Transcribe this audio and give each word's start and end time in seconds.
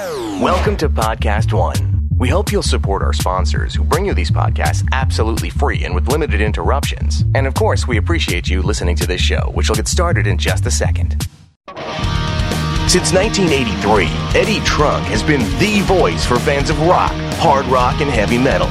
Welcome 0.00 0.78
to 0.78 0.88
Podcast 0.88 1.52
One. 1.52 2.08
We 2.16 2.30
hope 2.30 2.50
you'll 2.50 2.62
support 2.62 3.02
our 3.02 3.12
sponsors 3.12 3.74
who 3.74 3.84
bring 3.84 4.06
you 4.06 4.14
these 4.14 4.30
podcasts 4.30 4.82
absolutely 4.92 5.50
free 5.50 5.84
and 5.84 5.94
with 5.94 6.08
limited 6.08 6.40
interruptions. 6.40 7.26
And 7.34 7.46
of 7.46 7.52
course, 7.52 7.86
we 7.86 7.98
appreciate 7.98 8.48
you 8.48 8.62
listening 8.62 8.96
to 8.96 9.06
this 9.06 9.20
show, 9.20 9.50
which 9.52 9.68
will 9.68 9.76
get 9.76 9.88
started 9.88 10.26
in 10.26 10.38
just 10.38 10.64
a 10.64 10.70
second. 10.70 11.26
Since 12.88 13.12
1983, 13.12 14.06
Eddie 14.40 14.64
Trunk 14.64 15.04
has 15.08 15.22
been 15.22 15.42
the 15.58 15.82
voice 15.82 16.24
for 16.24 16.38
fans 16.38 16.70
of 16.70 16.80
rock, 16.80 17.12
hard 17.34 17.66
rock, 17.66 18.00
and 18.00 18.10
heavy 18.10 18.38
metal 18.38 18.70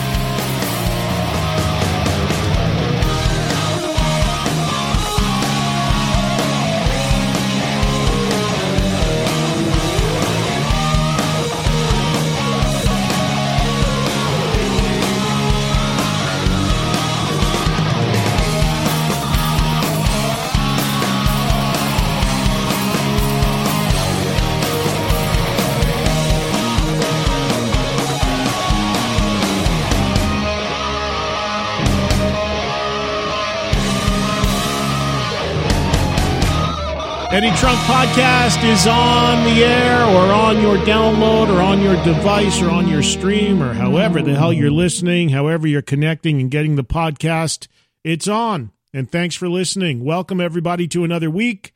Eddie 37.41 37.57
Trunk 37.57 37.79
Podcast 37.79 38.63
is 38.71 38.85
on 38.85 39.43
the 39.45 39.63
air 39.63 40.03
or 40.03 40.31
on 40.31 40.61
your 40.61 40.77
download 40.85 41.49
or 41.49 41.59
on 41.59 41.81
your 41.81 41.95
device 42.03 42.61
or 42.61 42.69
on 42.69 42.87
your 42.87 43.01
stream 43.01 43.63
or 43.63 43.73
however 43.73 44.21
the 44.21 44.35
hell 44.35 44.53
you're 44.53 44.69
listening, 44.69 45.29
however 45.29 45.65
you're 45.65 45.81
connecting 45.81 46.39
and 46.39 46.51
getting 46.51 46.75
the 46.75 46.83
podcast. 46.83 47.67
It's 48.03 48.27
on. 48.27 48.71
And 48.93 49.11
thanks 49.11 49.33
for 49.33 49.49
listening. 49.49 50.05
Welcome, 50.05 50.39
everybody, 50.39 50.87
to 50.89 51.03
another 51.03 51.31
week. 51.31 51.73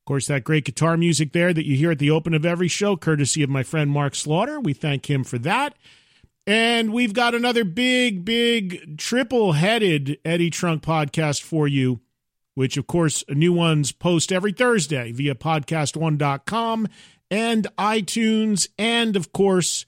Of 0.00 0.06
course, 0.06 0.26
that 0.26 0.42
great 0.42 0.64
guitar 0.64 0.96
music 0.96 1.32
there 1.32 1.54
that 1.54 1.68
you 1.68 1.76
hear 1.76 1.92
at 1.92 2.00
the 2.00 2.10
open 2.10 2.34
of 2.34 2.44
every 2.44 2.66
show, 2.66 2.96
courtesy 2.96 3.44
of 3.44 3.50
my 3.50 3.62
friend 3.62 3.92
Mark 3.92 4.16
Slaughter. 4.16 4.58
We 4.58 4.72
thank 4.72 5.08
him 5.08 5.22
for 5.22 5.38
that. 5.38 5.76
And 6.48 6.92
we've 6.92 7.14
got 7.14 7.36
another 7.36 7.62
big, 7.62 8.24
big, 8.24 8.98
triple 8.98 9.52
headed 9.52 10.18
Eddie 10.24 10.50
Trunk 10.50 10.82
podcast 10.82 11.42
for 11.42 11.68
you 11.68 12.00
which 12.54 12.76
of 12.76 12.86
course 12.86 13.24
new 13.28 13.52
ones 13.52 13.92
post 13.92 14.32
every 14.32 14.52
Thursday 14.52 15.12
via 15.12 15.34
podcast1.com 15.34 16.88
and 17.30 17.66
iTunes. 17.78 18.68
And 18.78 19.16
of 19.16 19.32
course, 19.32 19.86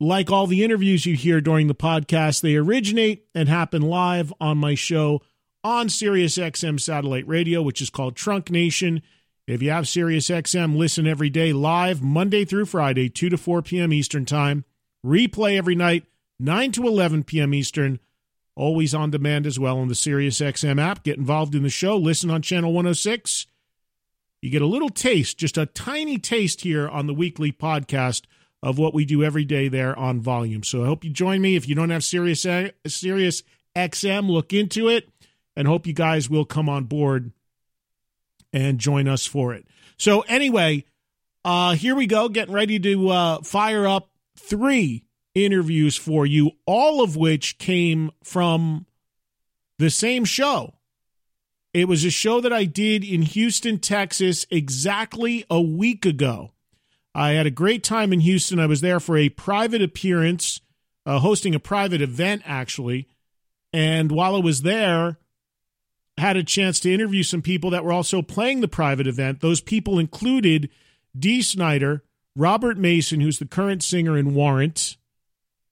like 0.00 0.30
all 0.30 0.46
the 0.46 0.64
interviews 0.64 1.06
you 1.06 1.14
hear 1.14 1.40
during 1.40 1.68
the 1.68 1.74
podcast, 1.74 2.40
they 2.40 2.56
originate 2.56 3.26
and 3.34 3.48
happen 3.48 3.82
live 3.82 4.32
on 4.40 4.58
my 4.58 4.74
show 4.74 5.22
on 5.64 5.86
SiriusXM 5.86 6.80
satellite 6.80 7.26
radio, 7.28 7.62
which 7.62 7.80
is 7.80 7.90
called 7.90 8.16
Trunk 8.16 8.50
Nation. 8.50 9.02
If 9.46 9.62
you 9.62 9.70
have 9.70 9.84
SiriusXM, 9.84 10.76
listen 10.76 11.06
every 11.06 11.30
day 11.30 11.52
live, 11.52 12.02
Monday 12.02 12.44
through 12.44 12.66
Friday, 12.66 13.08
2 13.08 13.28
to 13.28 13.36
4 13.36 13.62
p.m. 13.62 13.92
Eastern 13.92 14.24
Time. 14.24 14.64
Replay 15.04 15.56
every 15.56 15.74
night, 15.74 16.04
9 16.38 16.72
to 16.72 16.86
11 16.86 17.24
p.m. 17.24 17.54
Eastern 17.54 18.00
always 18.54 18.94
on 18.94 19.10
demand 19.10 19.46
as 19.46 19.58
well 19.58 19.78
on 19.78 19.88
the 19.88 19.94
SiriusXM 19.94 20.80
app. 20.80 21.04
Get 21.04 21.18
involved 21.18 21.54
in 21.54 21.62
the 21.62 21.70
show. 21.70 21.96
Listen 21.96 22.30
on 22.30 22.42
Channel 22.42 22.72
106. 22.72 23.46
You 24.40 24.50
get 24.50 24.62
a 24.62 24.66
little 24.66 24.88
taste, 24.88 25.38
just 25.38 25.56
a 25.56 25.66
tiny 25.66 26.18
taste 26.18 26.62
here 26.62 26.88
on 26.88 27.06
the 27.06 27.14
weekly 27.14 27.52
podcast 27.52 28.22
of 28.62 28.78
what 28.78 28.94
we 28.94 29.04
do 29.04 29.22
every 29.22 29.44
day 29.44 29.68
there 29.68 29.96
on 29.98 30.20
volume. 30.20 30.62
So 30.62 30.82
I 30.82 30.86
hope 30.86 31.04
you 31.04 31.10
join 31.10 31.40
me. 31.40 31.56
If 31.56 31.68
you 31.68 31.74
don't 31.74 31.90
have 31.90 32.04
Sirius, 32.04 32.46
Sirius 32.86 33.42
XM, 33.76 34.28
look 34.28 34.52
into 34.52 34.88
it 34.88 35.08
and 35.56 35.68
hope 35.68 35.86
you 35.86 35.92
guys 35.92 36.28
will 36.28 36.44
come 36.44 36.68
on 36.68 36.84
board 36.84 37.32
and 38.52 38.78
join 38.78 39.08
us 39.08 39.26
for 39.26 39.54
it. 39.54 39.66
So 39.96 40.20
anyway, 40.22 40.84
uh, 41.44 41.74
here 41.74 41.94
we 41.94 42.06
go, 42.06 42.28
getting 42.28 42.54
ready 42.54 42.78
to 42.80 43.08
uh, 43.08 43.42
fire 43.42 43.86
up 43.86 44.10
three 44.36 45.04
interviews 45.34 45.96
for 45.96 46.26
you, 46.26 46.52
all 46.66 47.02
of 47.02 47.16
which 47.16 47.58
came 47.58 48.10
from 48.22 48.86
the 49.78 49.90
same 49.90 50.24
show. 50.24 50.74
It 51.74 51.88
was 51.88 52.04
a 52.04 52.10
show 52.10 52.40
that 52.40 52.52
I 52.52 52.64
did 52.64 53.02
in 53.02 53.22
Houston, 53.22 53.78
Texas, 53.78 54.46
exactly 54.50 55.44
a 55.48 55.60
week 55.60 56.04
ago. 56.04 56.50
I 57.14 57.30
had 57.30 57.46
a 57.46 57.50
great 57.50 57.82
time 57.82 58.12
in 58.12 58.20
Houston. 58.20 58.58
I 58.58 58.66
was 58.66 58.80
there 58.80 59.00
for 59.00 59.16
a 59.16 59.30
private 59.30 59.82
appearance, 59.82 60.60
uh, 61.06 61.18
hosting 61.18 61.54
a 61.54 61.60
private 61.60 62.02
event, 62.02 62.42
actually. 62.44 63.08
And 63.72 64.12
while 64.12 64.36
I 64.36 64.40
was 64.40 64.62
there, 64.62 65.18
had 66.18 66.36
a 66.36 66.44
chance 66.44 66.78
to 66.80 66.92
interview 66.92 67.22
some 67.22 67.42
people 67.42 67.70
that 67.70 67.84
were 67.84 67.92
also 67.92 68.20
playing 68.20 68.60
the 68.60 68.68
private 68.68 69.06
event. 69.06 69.40
Those 69.40 69.60
people 69.62 69.98
included 69.98 70.68
Dee 71.18 71.42
Snider, 71.42 72.04
Robert 72.36 72.78
Mason, 72.78 73.20
who's 73.20 73.38
the 73.38 73.46
current 73.46 73.82
singer 73.82 74.16
in 74.16 74.34
Warrant, 74.34 74.96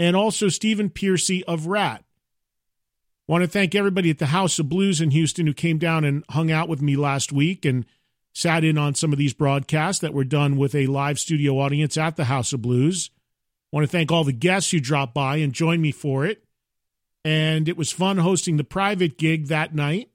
and 0.01 0.17
also 0.17 0.49
Stephen 0.49 0.89
Pearcy 0.89 1.45
of 1.45 1.67
Ratt. 1.67 2.03
Want 3.29 3.45
to 3.45 3.49
thank 3.49 3.75
everybody 3.77 4.11
at 4.11 4.19
the 4.19 4.27
House 4.27 4.59
of 4.59 4.69
Blues 4.69 5.01
in 5.01 5.11
Houston 5.11 5.47
who 5.47 5.53
came 5.53 5.79
down 5.79 6.05
and 6.05 6.25
hung 6.31 6.51
out 6.51 6.69
with 6.69 6.83
me 6.83 6.97
last 6.97 7.33
week 7.33 7.65
and 7.65 7.85
sat 8.33 8.65
in 8.65 8.79
on 8.79 8.95
some 8.95 9.13
of 9.13 9.19
these 9.19 9.35
broadcasts 9.35 10.01
that 10.01 10.15
were 10.15 10.25
done 10.25 10.57
with 10.57 10.75
a 10.75 10.87
live 10.87 11.19
studio 11.21 11.61
audience 11.61 11.97
at 11.97 12.17
the 12.17 12.25
House 12.25 12.53
of 12.53 12.63
Blues. 12.63 13.11
Want 13.71 13.85
to 13.85 13.91
thank 13.91 14.11
all 14.11 14.25
the 14.25 14.33
guests 14.33 14.73
who 14.73 14.81
dropped 14.81 15.15
by 15.15 15.37
and 15.37 15.53
joined 15.53 15.83
me 15.83 15.93
for 15.93 16.25
it. 16.25 16.43
And 17.25 17.69
it 17.69 17.77
was 17.77 17.93
fun 17.93 18.17
hosting 18.17 18.57
the 18.57 18.65
private 18.65 19.19
gig 19.19 19.49
that 19.49 19.75
night 19.75 20.11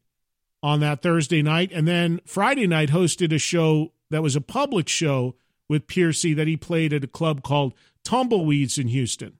on 0.63 0.79
that 0.79 1.03
Thursday 1.03 1.44
night. 1.44 1.72
And 1.72 1.88
then 1.88 2.19
Friday 2.25 2.66
night 2.66 2.90
hosted 2.90 3.34
a 3.34 3.38
show 3.38 3.94
that 4.09 4.23
was 4.23 4.35
a 4.35 4.41
public 4.41 4.90
show 4.90 5.35
with 5.69 5.88
Pearcy 5.88 6.34
that 6.34 6.47
he 6.47 6.57
played 6.57 6.91
at 6.91 7.03
a 7.03 7.07
club 7.07 7.44
called 7.44 7.75
Tumbleweeds 8.03 8.78
in 8.78 8.88
Houston. 8.88 9.38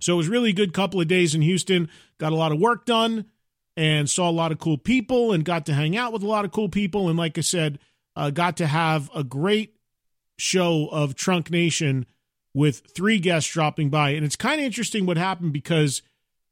So 0.00 0.14
it 0.14 0.16
was 0.16 0.28
really 0.28 0.52
good 0.52 0.72
couple 0.72 1.00
of 1.00 1.08
days 1.08 1.34
in 1.34 1.42
Houston. 1.42 1.88
Got 2.18 2.32
a 2.32 2.36
lot 2.36 2.52
of 2.52 2.60
work 2.60 2.86
done 2.86 3.26
and 3.76 4.08
saw 4.08 4.28
a 4.28 4.32
lot 4.32 4.52
of 4.52 4.58
cool 4.58 4.78
people 4.78 5.32
and 5.32 5.44
got 5.44 5.66
to 5.66 5.74
hang 5.74 5.96
out 5.96 6.12
with 6.12 6.22
a 6.22 6.26
lot 6.26 6.44
of 6.44 6.52
cool 6.52 6.68
people. 6.68 7.08
And 7.08 7.18
like 7.18 7.38
I 7.38 7.42
said, 7.42 7.78
uh, 8.16 8.30
got 8.30 8.56
to 8.58 8.66
have 8.66 9.10
a 9.14 9.22
great 9.22 9.76
show 10.36 10.88
of 10.90 11.14
Trunk 11.14 11.50
Nation 11.50 12.06
with 12.54 12.82
three 12.94 13.18
guests 13.18 13.52
dropping 13.52 13.90
by. 13.90 14.10
And 14.10 14.24
it's 14.24 14.36
kind 14.36 14.60
of 14.60 14.64
interesting 14.64 15.06
what 15.06 15.16
happened 15.16 15.52
because 15.52 16.02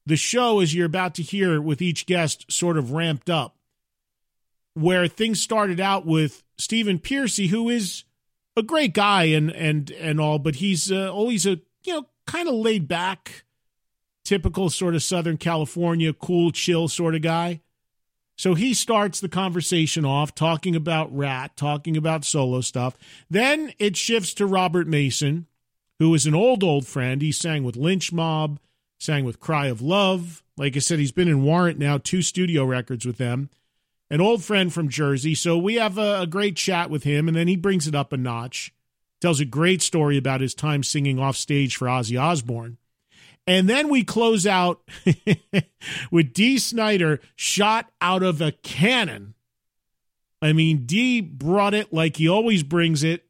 the 0.06 0.16
show, 0.16 0.60
as 0.60 0.74
you're 0.74 0.86
about 0.86 1.14
to 1.16 1.22
hear 1.22 1.60
with 1.60 1.82
each 1.82 2.06
guest, 2.06 2.50
sort 2.50 2.78
of 2.78 2.92
ramped 2.92 3.28
up. 3.28 3.56
Where 4.74 5.08
things 5.08 5.40
started 5.40 5.80
out 5.80 6.04
with 6.04 6.44
Stephen 6.58 6.98
Pearcy, 6.98 7.48
who 7.48 7.70
is 7.70 8.04
a 8.56 8.62
great 8.62 8.92
guy 8.92 9.24
and 9.24 9.50
and 9.50 9.90
and 9.92 10.20
all, 10.20 10.38
but 10.38 10.56
he's 10.56 10.92
uh, 10.92 11.10
always 11.10 11.46
a 11.46 11.60
you 11.82 11.94
know 11.94 12.06
kind 12.26 12.48
of 12.48 12.54
laid 12.54 12.88
back, 12.88 13.44
typical 14.24 14.70
sort 14.70 14.94
of 14.94 15.02
Southern 15.02 15.36
California, 15.36 16.12
cool, 16.12 16.50
chill 16.50 16.88
sort 16.88 17.14
of 17.14 17.22
guy. 17.22 17.60
So 18.38 18.54
he 18.54 18.74
starts 18.74 19.18
the 19.20 19.30
conversation 19.30 20.04
off 20.04 20.34
talking 20.34 20.76
about 20.76 21.16
Ratt, 21.16 21.56
talking 21.56 21.96
about 21.96 22.24
solo 22.24 22.60
stuff. 22.60 22.94
Then 23.30 23.72
it 23.78 23.96
shifts 23.96 24.34
to 24.34 24.46
Robert 24.46 24.86
Mason, 24.86 25.46
who 25.98 26.14
is 26.14 26.26
an 26.26 26.34
old, 26.34 26.62
old 26.62 26.86
friend. 26.86 27.22
He 27.22 27.32
sang 27.32 27.64
with 27.64 27.76
Lynch 27.76 28.12
Mob, 28.12 28.60
sang 28.98 29.24
with 29.24 29.40
Cry 29.40 29.68
of 29.68 29.80
Love. 29.80 30.42
Like 30.58 30.76
I 30.76 30.80
said, 30.80 30.98
he's 30.98 31.12
been 31.12 31.28
in 31.28 31.44
Warrant 31.44 31.78
now, 31.78 31.96
two 31.96 32.20
studio 32.20 32.64
records 32.64 33.06
with 33.06 33.16
them. 33.16 33.48
an 34.10 34.20
old 34.20 34.44
friend 34.44 34.72
from 34.72 34.88
Jersey. 34.88 35.34
So 35.34 35.58
we 35.58 35.76
have 35.76 35.98
a, 35.98 36.20
a 36.20 36.26
great 36.26 36.56
chat 36.56 36.90
with 36.90 37.04
him, 37.04 37.28
and 37.28 37.36
then 37.36 37.48
he 37.48 37.56
brings 37.56 37.86
it 37.86 37.94
up 37.94 38.12
a 38.12 38.16
notch. 38.16 38.72
Tells 39.26 39.40
a 39.40 39.44
great 39.44 39.82
story 39.82 40.16
about 40.16 40.40
his 40.40 40.54
time 40.54 40.84
singing 40.84 41.18
off 41.18 41.36
stage 41.36 41.74
for 41.74 41.86
Ozzy 41.86 42.16
Osbourne. 42.16 42.78
And 43.44 43.68
then 43.68 43.88
we 43.88 44.04
close 44.04 44.46
out 44.46 44.88
with 46.12 46.32
Dee 46.32 46.58
Snider 46.58 47.18
shot 47.34 47.90
out 48.00 48.22
of 48.22 48.40
a 48.40 48.52
cannon. 48.52 49.34
I 50.40 50.52
mean, 50.52 50.86
Dee 50.86 51.22
brought 51.22 51.74
it 51.74 51.92
like 51.92 52.18
he 52.18 52.28
always 52.28 52.62
brings 52.62 53.02
it. 53.02 53.24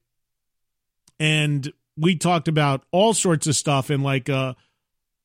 And 1.18 1.72
we 1.96 2.14
talked 2.14 2.46
about 2.46 2.84
all 2.92 3.14
sorts 3.14 3.46
of 3.46 3.56
stuff 3.56 3.90
in 3.90 4.02
like 4.02 4.28
a, 4.28 4.54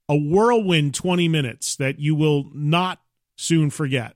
a 0.07 0.15
whirlwind 0.15 0.95
20 0.95 1.27
minutes 1.27 1.75
that 1.75 1.99
you 1.99 2.15
will 2.15 2.49
not 2.53 3.01
soon 3.35 3.71
forget. 3.71 4.15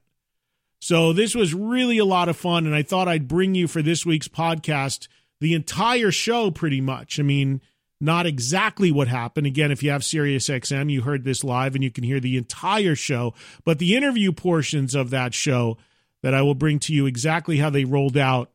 So 0.80 1.12
this 1.12 1.36
was 1.36 1.54
really 1.54 1.98
a 1.98 2.06
lot 2.06 2.30
of 2.30 2.38
fun. 2.38 2.66
And 2.66 2.74
I 2.74 2.81
thought 2.81 3.10
I'd 3.10 3.28
bring 3.28 3.56
you 3.56 3.68
for 3.68 3.81
this 3.81 4.06
week's 4.06 4.30
podcast 4.30 5.10
the 5.39 5.53
entire 5.53 6.11
show 6.11 6.51
pretty 6.51 6.81
much. 6.81 7.19
I 7.19 7.23
mean, 7.23 7.61
not 8.01 8.25
exactly 8.25 8.91
what 8.91 9.07
happened. 9.07 9.47
Again, 9.47 9.71
if 9.71 9.81
you 9.81 9.91
have 9.91 10.03
Sirius 10.03 10.49
XM, 10.49 10.91
you 10.91 11.01
heard 11.01 11.23
this 11.23 11.43
live 11.43 11.75
and 11.75 11.83
you 11.83 11.91
can 11.91 12.03
hear 12.03 12.19
the 12.19 12.37
entire 12.37 12.95
show, 12.95 13.33
but 13.63 13.79
the 13.79 13.95
interview 13.95 14.31
portions 14.31 14.95
of 14.95 15.09
that 15.11 15.33
show 15.33 15.77
that 16.21 16.33
I 16.33 16.41
will 16.41 16.55
bring 16.55 16.79
to 16.79 16.93
you 16.93 17.05
exactly 17.05 17.57
how 17.57 17.69
they 17.69 17.85
rolled 17.85 18.17
out 18.17 18.51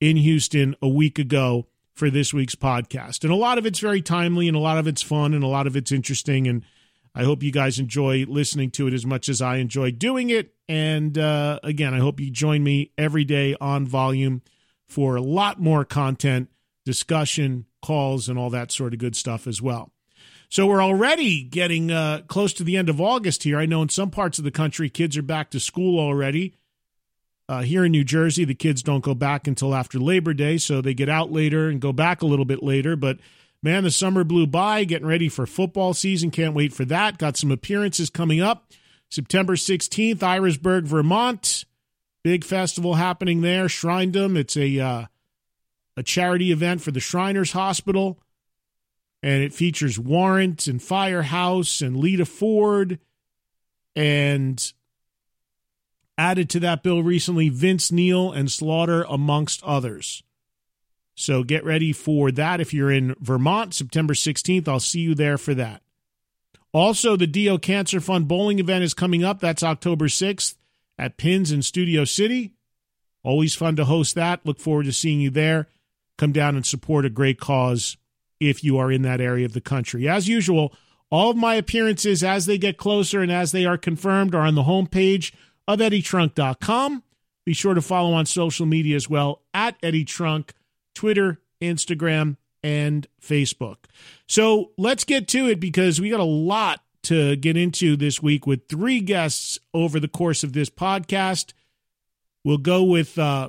in 0.00 0.16
Houston 0.16 0.74
a 0.82 0.88
week 0.88 1.18
ago 1.18 1.66
for 1.94 2.10
this 2.10 2.32
week's 2.32 2.54
podcast. 2.54 3.24
And 3.24 3.32
a 3.32 3.36
lot 3.36 3.58
of 3.58 3.66
it's 3.66 3.80
very 3.80 4.02
timely 4.02 4.48
and 4.48 4.56
a 4.56 4.60
lot 4.60 4.78
of 4.78 4.86
it's 4.86 5.02
fun 5.02 5.34
and 5.34 5.42
a 5.42 5.48
lot 5.48 5.66
of 5.66 5.76
it's 5.76 5.90
interesting. 5.90 6.46
And 6.46 6.62
I 7.14 7.24
hope 7.24 7.42
you 7.42 7.50
guys 7.50 7.78
enjoy 7.78 8.24
listening 8.28 8.70
to 8.72 8.86
it 8.86 8.94
as 8.94 9.04
much 9.04 9.28
as 9.28 9.42
I 9.42 9.56
enjoy 9.56 9.90
doing 9.90 10.30
it. 10.30 10.54
And 10.68 11.18
uh, 11.18 11.58
again, 11.62 11.94
I 11.94 11.98
hope 11.98 12.20
you 12.20 12.30
join 12.30 12.62
me 12.62 12.92
every 12.96 13.24
day 13.24 13.56
on 13.60 13.86
volume 13.86 14.42
for 14.88 15.16
a 15.16 15.22
lot 15.22 15.60
more 15.60 15.84
content, 15.84 16.48
discussion, 16.84 17.66
calls, 17.82 18.28
and 18.28 18.38
all 18.38 18.50
that 18.50 18.72
sort 18.72 18.92
of 18.92 18.98
good 18.98 19.14
stuff 19.14 19.46
as 19.46 19.60
well. 19.60 19.92
So 20.50 20.66
we're 20.66 20.82
already 20.82 21.42
getting 21.42 21.90
uh, 21.90 22.22
close 22.26 22.54
to 22.54 22.64
the 22.64 22.76
end 22.76 22.88
of 22.88 23.00
August 23.00 23.42
here. 23.42 23.58
I 23.58 23.66
know 23.66 23.82
in 23.82 23.90
some 23.90 24.10
parts 24.10 24.38
of 24.38 24.44
the 24.44 24.50
country, 24.50 24.88
kids 24.88 25.16
are 25.16 25.22
back 25.22 25.50
to 25.50 25.60
school 25.60 26.00
already. 26.00 26.54
Uh, 27.50 27.62
here 27.62 27.84
in 27.84 27.92
New 27.92 28.04
Jersey, 28.04 28.44
the 28.44 28.54
kids 28.54 28.82
don't 28.82 29.04
go 29.04 29.14
back 29.14 29.46
until 29.46 29.74
after 29.74 29.98
Labor 29.98 30.34
Day, 30.34 30.58
so 30.58 30.80
they 30.80 30.94
get 30.94 31.08
out 31.08 31.30
later 31.30 31.68
and 31.68 31.80
go 31.80 31.92
back 31.92 32.22
a 32.22 32.26
little 32.26 32.44
bit 32.44 32.62
later. 32.62 32.96
But 32.96 33.18
man, 33.62 33.84
the 33.84 33.90
summer 33.90 34.24
blew 34.24 34.46
by, 34.46 34.84
getting 34.84 35.06
ready 35.06 35.28
for 35.28 35.46
football 35.46 35.92
season. 35.94 36.30
Can't 36.30 36.54
wait 36.54 36.72
for 36.72 36.84
that. 36.86 37.18
Got 37.18 37.36
some 37.36 37.50
appearances 37.50 38.10
coming 38.10 38.40
up. 38.40 38.70
September 39.10 39.54
16th, 39.54 40.18
Irasburg, 40.18 40.84
Vermont. 40.84 41.64
Big 42.22 42.44
festival 42.44 42.94
happening 42.94 43.40
there. 43.40 43.68
Shrindom. 43.68 44.36
It's 44.36 44.56
a 44.56 44.78
uh, 44.80 45.06
a 45.96 46.02
charity 46.02 46.52
event 46.52 46.80
for 46.80 46.90
the 46.90 47.00
Shriners 47.00 47.52
Hospital, 47.52 48.20
and 49.22 49.42
it 49.42 49.54
features 49.54 49.98
Warrant 49.98 50.66
and 50.66 50.82
Firehouse 50.82 51.80
and 51.80 51.96
Lita 51.96 52.24
Ford, 52.24 52.98
and 53.94 54.72
added 56.16 56.50
to 56.50 56.60
that 56.60 56.82
bill 56.82 57.02
recently 57.02 57.48
Vince 57.48 57.92
Neil 57.92 58.32
and 58.32 58.50
Slaughter, 58.50 59.04
amongst 59.08 59.62
others. 59.62 60.22
So 61.14 61.42
get 61.42 61.64
ready 61.64 61.92
for 61.92 62.30
that 62.32 62.60
if 62.60 62.72
you're 62.72 62.92
in 62.92 63.16
Vermont, 63.18 63.74
September 63.74 64.14
16th. 64.14 64.68
I'll 64.68 64.78
see 64.78 65.00
you 65.00 65.16
there 65.16 65.38
for 65.38 65.52
that. 65.54 65.82
Also, 66.72 67.16
the 67.16 67.26
Dio 67.26 67.58
Cancer 67.58 68.00
Fund 68.00 68.28
bowling 68.28 68.60
event 68.60 68.84
is 68.84 68.94
coming 68.94 69.24
up. 69.24 69.40
That's 69.40 69.64
October 69.64 70.06
6th 70.06 70.54
at 70.98 71.16
Pins 71.16 71.52
in 71.52 71.62
Studio 71.62 72.04
City. 72.04 72.52
Always 73.22 73.54
fun 73.54 73.76
to 73.76 73.84
host 73.84 74.14
that. 74.14 74.44
Look 74.44 74.60
forward 74.60 74.84
to 74.84 74.92
seeing 74.92 75.20
you 75.20 75.30
there. 75.30 75.68
Come 76.16 76.32
down 76.32 76.56
and 76.56 76.66
support 76.66 77.04
a 77.04 77.10
great 77.10 77.38
cause 77.38 77.96
if 78.40 78.64
you 78.64 78.78
are 78.78 78.90
in 78.90 79.02
that 79.02 79.20
area 79.20 79.46
of 79.46 79.52
the 79.52 79.60
country. 79.60 80.08
As 80.08 80.28
usual, 80.28 80.74
all 81.10 81.30
of 81.30 81.36
my 81.36 81.54
appearances 81.54 82.22
as 82.22 82.46
they 82.46 82.58
get 82.58 82.76
closer 82.76 83.20
and 83.20 83.32
as 83.32 83.52
they 83.52 83.64
are 83.64 83.78
confirmed 83.78 84.34
are 84.34 84.46
on 84.46 84.54
the 84.54 84.64
homepage 84.64 85.32
of 85.66 85.78
EddieTrunk.com. 85.78 87.02
Be 87.44 87.54
sure 87.54 87.74
to 87.74 87.82
follow 87.82 88.12
on 88.12 88.26
social 88.26 88.66
media 88.66 88.96
as 88.96 89.08
well 89.08 89.42
at 89.54 89.76
Eddie 89.82 90.04
Trunk, 90.04 90.52
Twitter, 90.94 91.40
Instagram, 91.62 92.36
and 92.62 93.06
Facebook. 93.22 93.76
So 94.26 94.72
let's 94.76 95.04
get 95.04 95.28
to 95.28 95.48
it 95.48 95.60
because 95.60 96.00
we 96.00 96.10
got 96.10 96.20
a 96.20 96.24
lot 96.24 96.80
to 97.08 97.36
get 97.36 97.56
into 97.56 97.96
this 97.96 98.22
week 98.22 98.46
with 98.46 98.68
three 98.68 99.00
guests 99.00 99.58
over 99.72 99.98
the 99.98 100.08
course 100.08 100.44
of 100.44 100.52
this 100.52 100.68
podcast. 100.68 101.54
We'll 102.44 102.58
go 102.58 102.84
with 102.84 103.18
uh, 103.18 103.48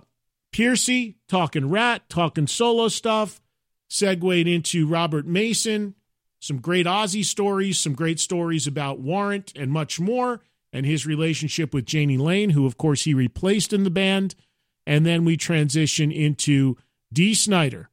Pearcy 0.53 1.15
talking 1.27 1.69
Ratt, 1.69 2.07
talking 2.07 2.47
solo 2.47 2.87
stuff, 2.87 3.41
segued 3.89 4.47
into 4.47 4.87
Robert 4.87 5.27
Mason, 5.27 5.95
some 6.39 6.61
great 6.61 6.85
Ozzy 6.85 7.25
stories, 7.25 7.77
some 7.77 7.95
great 7.95 8.21
stories 8.21 8.65
about 8.65 9.01
Warrant, 9.01 9.51
and 9.57 9.73
much 9.73 9.99
more, 9.99 10.39
and 10.71 10.85
his 10.85 11.05
relationship 11.05 11.73
with 11.73 11.93
Jani 11.93 12.17
Lane, 12.17 12.51
who, 12.51 12.65
of 12.65 12.77
course, 12.77 13.03
he 13.03 13.13
replaced 13.13 13.73
in 13.73 13.83
the 13.83 13.89
band. 13.89 14.35
And 14.87 15.05
then 15.05 15.25
we 15.25 15.35
transition 15.35 16.13
into 16.13 16.77
Dee 17.11 17.33
Snider, 17.33 17.88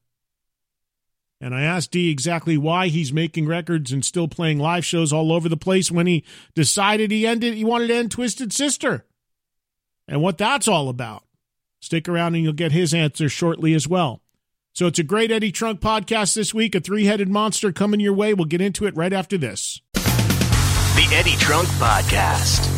and 1.40 1.54
I 1.54 1.62
asked 1.62 1.90
Dee 1.90 2.10
exactly 2.10 2.56
why 2.56 2.88
he's 2.88 3.12
making 3.12 3.46
records 3.46 3.92
and 3.92 4.04
still 4.04 4.28
playing 4.28 4.58
live 4.58 4.84
shows 4.84 5.12
all 5.12 5.32
over 5.32 5.48
the 5.48 5.56
place 5.56 5.90
when 5.90 6.06
he 6.06 6.24
decided 6.54 7.10
he 7.10 7.26
ended 7.26 7.54
he 7.54 7.64
wanted 7.64 7.88
to 7.88 7.94
end 7.94 8.10
Twisted 8.10 8.52
Sister. 8.52 9.04
And 10.08 10.22
what 10.22 10.38
that's 10.38 10.68
all 10.68 10.88
about. 10.88 11.24
Stick 11.80 12.08
around 12.08 12.34
and 12.34 12.44
you'll 12.44 12.52
get 12.52 12.72
his 12.72 12.94
answer 12.94 13.28
shortly 13.28 13.74
as 13.74 13.86
well. 13.86 14.22
So 14.72 14.86
it's 14.86 14.98
a 14.98 15.02
great 15.04 15.30
Eddie 15.30 15.52
Trunk 15.52 15.80
podcast 15.80 16.34
this 16.34 16.52
week, 16.52 16.74
a 16.74 16.80
three-headed 16.80 17.28
monster 17.28 17.72
coming 17.72 17.98
your 17.98 18.12
way. 18.12 18.34
We'll 18.34 18.44
get 18.44 18.60
into 18.60 18.86
it 18.86 18.96
right 18.96 19.12
after 19.12 19.38
this. 19.38 19.80
The 19.94 21.08
Eddie 21.12 21.36
Trunk 21.36 21.68
Podcast. 21.68 22.75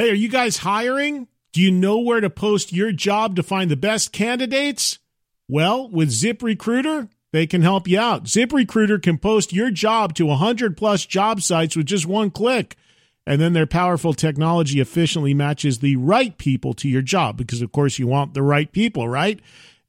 Hey, 0.00 0.08
are 0.08 0.14
you 0.14 0.30
guys 0.30 0.56
hiring? 0.56 1.28
Do 1.52 1.60
you 1.60 1.70
know 1.70 1.98
where 1.98 2.22
to 2.22 2.30
post 2.30 2.72
your 2.72 2.90
job 2.90 3.36
to 3.36 3.42
find 3.42 3.70
the 3.70 3.76
best 3.76 4.12
candidates? 4.12 4.98
Well, 5.46 5.90
with 5.90 6.08
ZipRecruiter, 6.08 7.10
they 7.34 7.46
can 7.46 7.60
help 7.60 7.86
you 7.86 8.00
out. 8.00 8.24
ZipRecruiter 8.24 9.02
can 9.02 9.18
post 9.18 9.52
your 9.52 9.70
job 9.70 10.14
to 10.14 10.24
100 10.24 10.74
plus 10.74 11.04
job 11.04 11.42
sites 11.42 11.76
with 11.76 11.84
just 11.84 12.06
one 12.06 12.30
click. 12.30 12.76
And 13.26 13.42
then 13.42 13.52
their 13.52 13.66
powerful 13.66 14.14
technology 14.14 14.80
efficiently 14.80 15.34
matches 15.34 15.80
the 15.80 15.96
right 15.96 16.38
people 16.38 16.72
to 16.72 16.88
your 16.88 17.02
job 17.02 17.36
because, 17.36 17.60
of 17.60 17.70
course, 17.70 17.98
you 17.98 18.06
want 18.06 18.32
the 18.32 18.42
right 18.42 18.72
people, 18.72 19.06
right? 19.06 19.38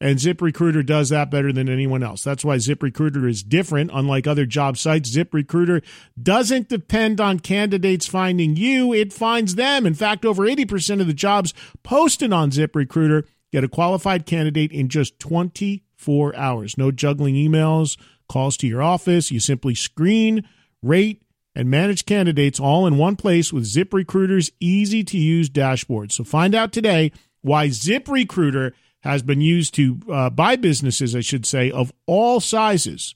And 0.01 0.17
ZipRecruiter 0.17 0.84
does 0.84 1.10
that 1.10 1.29
better 1.29 1.53
than 1.53 1.70
anyone 1.70 2.01
else. 2.01 2.24
That's 2.24 2.43
why 2.43 2.58
ZipRecruiter 2.58 3.29
is 3.29 3.43
different. 3.43 3.91
Unlike 3.93 4.25
other 4.25 4.48
job 4.48 4.79
sites, 4.79 5.12
ZipRecruiter 5.12 5.84
doesn't 6.22 6.70
depend 6.70 7.22
on 7.22 7.39
candidates 7.39 8.08
finding 8.08 8.55
you, 8.55 8.93
it 8.93 9.13
finds 9.13 9.53
them. 9.53 9.86
In 9.86 9.93
fact, 9.93 10.25
over 10.25 10.48
80% 10.48 11.01
of 11.01 11.08
the 11.08 11.13
jobs 11.13 11.53
posted 11.84 12.34
on 12.34 12.50
ZipRecruiter 12.50 13.27
get 13.51 13.63
a 13.63 13.70
qualified 13.70 14.25
candidate 14.25 14.72
in 14.72 14.89
just 14.89 15.20
24 15.20 16.36
hours. 16.36 16.79
No 16.79 16.89
juggling 16.89 17.36
emails, 17.36 17.96
calls 18.27 18.58
to 18.58 18.67
your 18.67 18.81
office. 18.81 19.29
You 19.29 19.39
simply 19.39 19.75
screen, 19.75 20.48
rate, 20.81 21.22
and 21.53 21.70
manage 21.70 22.08
candidates 22.08 22.60
all 22.60 22.88
in 22.88 22.98
one 22.98 23.17
place 23.17 23.53
with 23.53 23.65
ZipRecruiter's 23.65 24.51
easy 24.60 25.03
to 25.03 25.17
use 25.20 25.48
dashboard. 25.48 26.12
So 26.12 26.24
find 26.24 26.55
out 26.55 26.72
today 26.72 27.12
why 27.41 27.67
ZipRecruiter 27.67 28.72
has 29.01 29.24
been 29.24 29.41
used 29.41 29.74
to 29.75 30.00
uh, 30.12 30.29
businesses, 30.58 31.15
I 31.15 31.22
should 31.22 31.46
say, 31.46 31.72
of 31.72 31.91
all 32.05 32.39
sizes. 32.39 33.15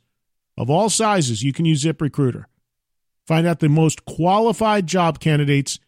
Of 0.58 0.70
all 0.70 0.90
sizes, 0.90 1.44
you 1.44 1.54
can 1.54 1.66
use 1.66 1.84
ZipRecruiter. 1.84 2.46
Find 3.28 3.48
out 3.48 3.60
the 3.60 3.70
most 3.70 4.06
qualified 4.06 4.88
job 4.88 5.20
candidates 5.20 5.80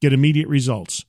get 0.00 0.12
immediate 0.12 0.48
results. 0.48 1.04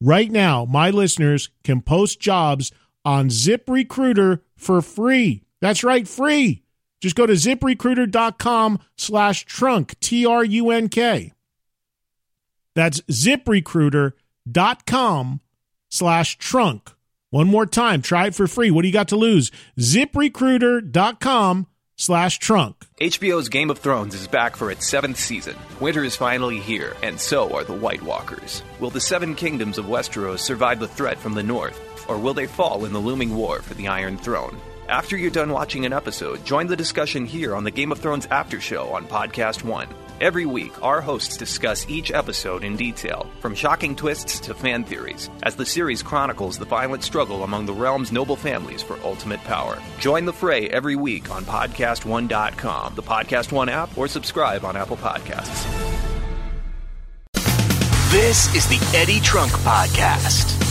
Right 0.00 0.30
now, 0.30 0.64
my 0.64 0.90
listeners 0.90 1.50
can 1.62 1.82
post 1.82 2.20
jobs 2.20 2.72
on 3.04 3.28
ZipRecruiter 3.28 4.40
for 4.56 4.80
free. 4.82 5.44
That's 5.60 5.84
right, 5.84 6.08
free. 6.08 6.62
Just 7.00 7.16
go 7.16 7.26
to 7.26 7.32
ziprecruiter.com 7.32 8.78
slash 8.96 9.46
trunk, 9.46 9.98
T 10.00 10.26
R 10.26 10.44
U 10.44 10.70
N 10.70 10.88
K. 10.88 11.32
That's 12.74 13.00
ziprecruiter.com 13.02 15.40
slash 15.88 16.38
trunk. 16.38 16.90
One 17.30 17.46
more 17.46 17.66
time, 17.66 18.02
try 18.02 18.26
it 18.26 18.34
for 18.34 18.48
free. 18.48 18.72
What 18.72 18.82
do 18.82 18.88
you 18.88 18.92
got 18.92 19.08
to 19.08 19.16
lose? 19.16 19.52
ZipRecruiter.com 19.78 21.66
slash 21.96 22.38
trunk. 22.40 22.86
HBO's 23.00 23.48
Game 23.48 23.70
of 23.70 23.78
Thrones 23.78 24.14
is 24.16 24.26
back 24.26 24.56
for 24.56 24.70
its 24.70 24.88
seventh 24.88 25.16
season. 25.16 25.54
Winter 25.78 26.02
is 26.02 26.16
finally 26.16 26.58
here, 26.58 26.96
and 27.04 27.20
so 27.20 27.54
are 27.54 27.62
the 27.62 27.72
White 27.72 28.02
Walkers. 28.02 28.64
Will 28.80 28.90
the 28.90 29.00
seven 29.00 29.36
kingdoms 29.36 29.78
of 29.78 29.84
Westeros 29.84 30.40
survive 30.40 30.80
the 30.80 30.88
threat 30.88 31.18
from 31.18 31.34
the 31.34 31.42
north, 31.42 31.78
or 32.08 32.18
will 32.18 32.34
they 32.34 32.46
fall 32.46 32.84
in 32.84 32.92
the 32.92 32.98
looming 32.98 33.36
war 33.36 33.60
for 33.62 33.74
the 33.74 33.86
Iron 33.86 34.16
Throne? 34.18 34.58
After 34.88 35.16
you're 35.16 35.30
done 35.30 35.50
watching 35.52 35.86
an 35.86 35.92
episode, 35.92 36.44
join 36.44 36.66
the 36.66 36.74
discussion 36.74 37.26
here 37.26 37.54
on 37.54 37.62
the 37.62 37.70
Game 37.70 37.92
of 37.92 38.00
Thrones 38.00 38.26
After 38.26 38.60
Show 38.60 38.88
on 38.88 39.06
Podcast 39.06 39.62
One. 39.62 39.86
Every 40.20 40.44
week, 40.44 40.82
our 40.82 41.00
hosts 41.00 41.38
discuss 41.38 41.88
each 41.88 42.10
episode 42.10 42.62
in 42.62 42.76
detail, 42.76 43.26
from 43.40 43.54
shocking 43.54 43.96
twists 43.96 44.38
to 44.40 44.52
fan 44.52 44.84
theories, 44.84 45.30
as 45.42 45.56
the 45.56 45.64
series 45.64 46.02
chronicles 46.02 46.58
the 46.58 46.66
violent 46.66 47.02
struggle 47.02 47.42
among 47.42 47.64
the 47.64 47.72
realm's 47.72 48.12
noble 48.12 48.36
families 48.36 48.82
for 48.82 48.98
ultimate 49.02 49.40
power. 49.44 49.78
Join 49.98 50.26
the 50.26 50.32
fray 50.34 50.68
every 50.68 50.94
week 50.94 51.30
on 51.30 51.46
PodcastOne.com, 51.46 52.96
the 52.96 53.02
Podcast 53.02 53.50
One 53.50 53.70
app, 53.70 53.96
or 53.96 54.08
subscribe 54.08 54.62
on 54.62 54.76
Apple 54.76 54.98
Podcasts. 54.98 55.64
This 58.12 58.54
is 58.54 58.66
the 58.66 58.98
Eddie 58.98 59.20
Trunk 59.20 59.52
Podcast. 59.52 60.69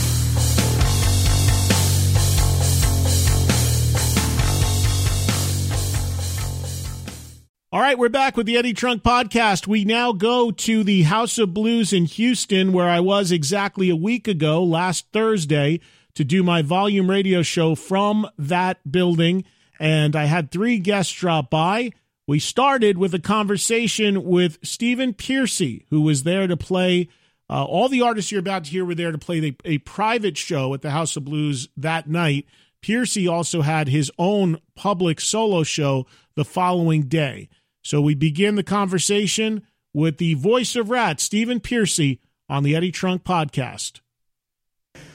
All 7.72 7.80
right, 7.80 7.96
we're 7.96 8.08
back 8.08 8.36
with 8.36 8.46
the 8.46 8.56
Eddie 8.56 8.72
Trunk 8.72 9.04
podcast. 9.04 9.68
We 9.68 9.84
now 9.84 10.10
go 10.10 10.50
to 10.50 10.82
the 10.82 11.02
House 11.02 11.38
of 11.38 11.54
Blues 11.54 11.92
in 11.92 12.04
Houston, 12.06 12.72
where 12.72 12.88
I 12.88 12.98
was 12.98 13.30
exactly 13.30 13.88
a 13.88 13.94
week 13.94 14.26
ago, 14.26 14.64
last 14.64 15.06
Thursday, 15.12 15.78
to 16.14 16.24
do 16.24 16.42
my 16.42 16.62
volume 16.62 17.08
radio 17.08 17.42
show 17.42 17.76
from 17.76 18.28
that 18.36 18.90
building. 18.90 19.44
And 19.78 20.16
I 20.16 20.24
had 20.24 20.50
three 20.50 20.80
guests 20.80 21.12
drop 21.12 21.48
by. 21.48 21.92
We 22.26 22.40
started 22.40 22.98
with 22.98 23.14
a 23.14 23.20
conversation 23.20 24.24
with 24.24 24.58
Stephen 24.64 25.14
Pearcy, 25.14 25.84
who 25.90 26.00
was 26.00 26.24
there 26.24 26.48
to 26.48 26.56
play. 26.56 27.08
Uh, 27.48 27.64
all 27.64 27.88
the 27.88 28.02
artists 28.02 28.32
you're 28.32 28.40
about 28.40 28.64
to 28.64 28.70
hear 28.72 28.84
were 28.84 28.96
there 28.96 29.12
to 29.12 29.18
play 29.18 29.56
a, 29.64 29.74
a 29.74 29.78
private 29.78 30.36
show 30.36 30.74
at 30.74 30.82
the 30.82 30.90
House 30.90 31.14
of 31.14 31.24
Blues 31.24 31.68
that 31.76 32.08
night. 32.08 32.46
Pearcy 32.82 33.28
also 33.28 33.60
had 33.60 33.86
his 33.86 34.10
own 34.18 34.58
public 34.74 35.20
solo 35.20 35.62
show 35.62 36.04
the 36.34 36.44
following 36.44 37.02
day. 37.02 37.48
So 37.82 38.00
we 38.00 38.14
begin 38.14 38.54
the 38.54 38.62
conversation 38.62 39.66
with 39.92 40.18
the 40.18 40.34
voice 40.34 40.76
of 40.76 40.90
Ratt, 40.90 41.20
Stephen 41.20 41.60
Pearcy, 41.60 42.20
on 42.48 42.62
the 42.62 42.76
Eddie 42.76 42.92
Trunk 42.92 43.24
podcast. 43.24 44.00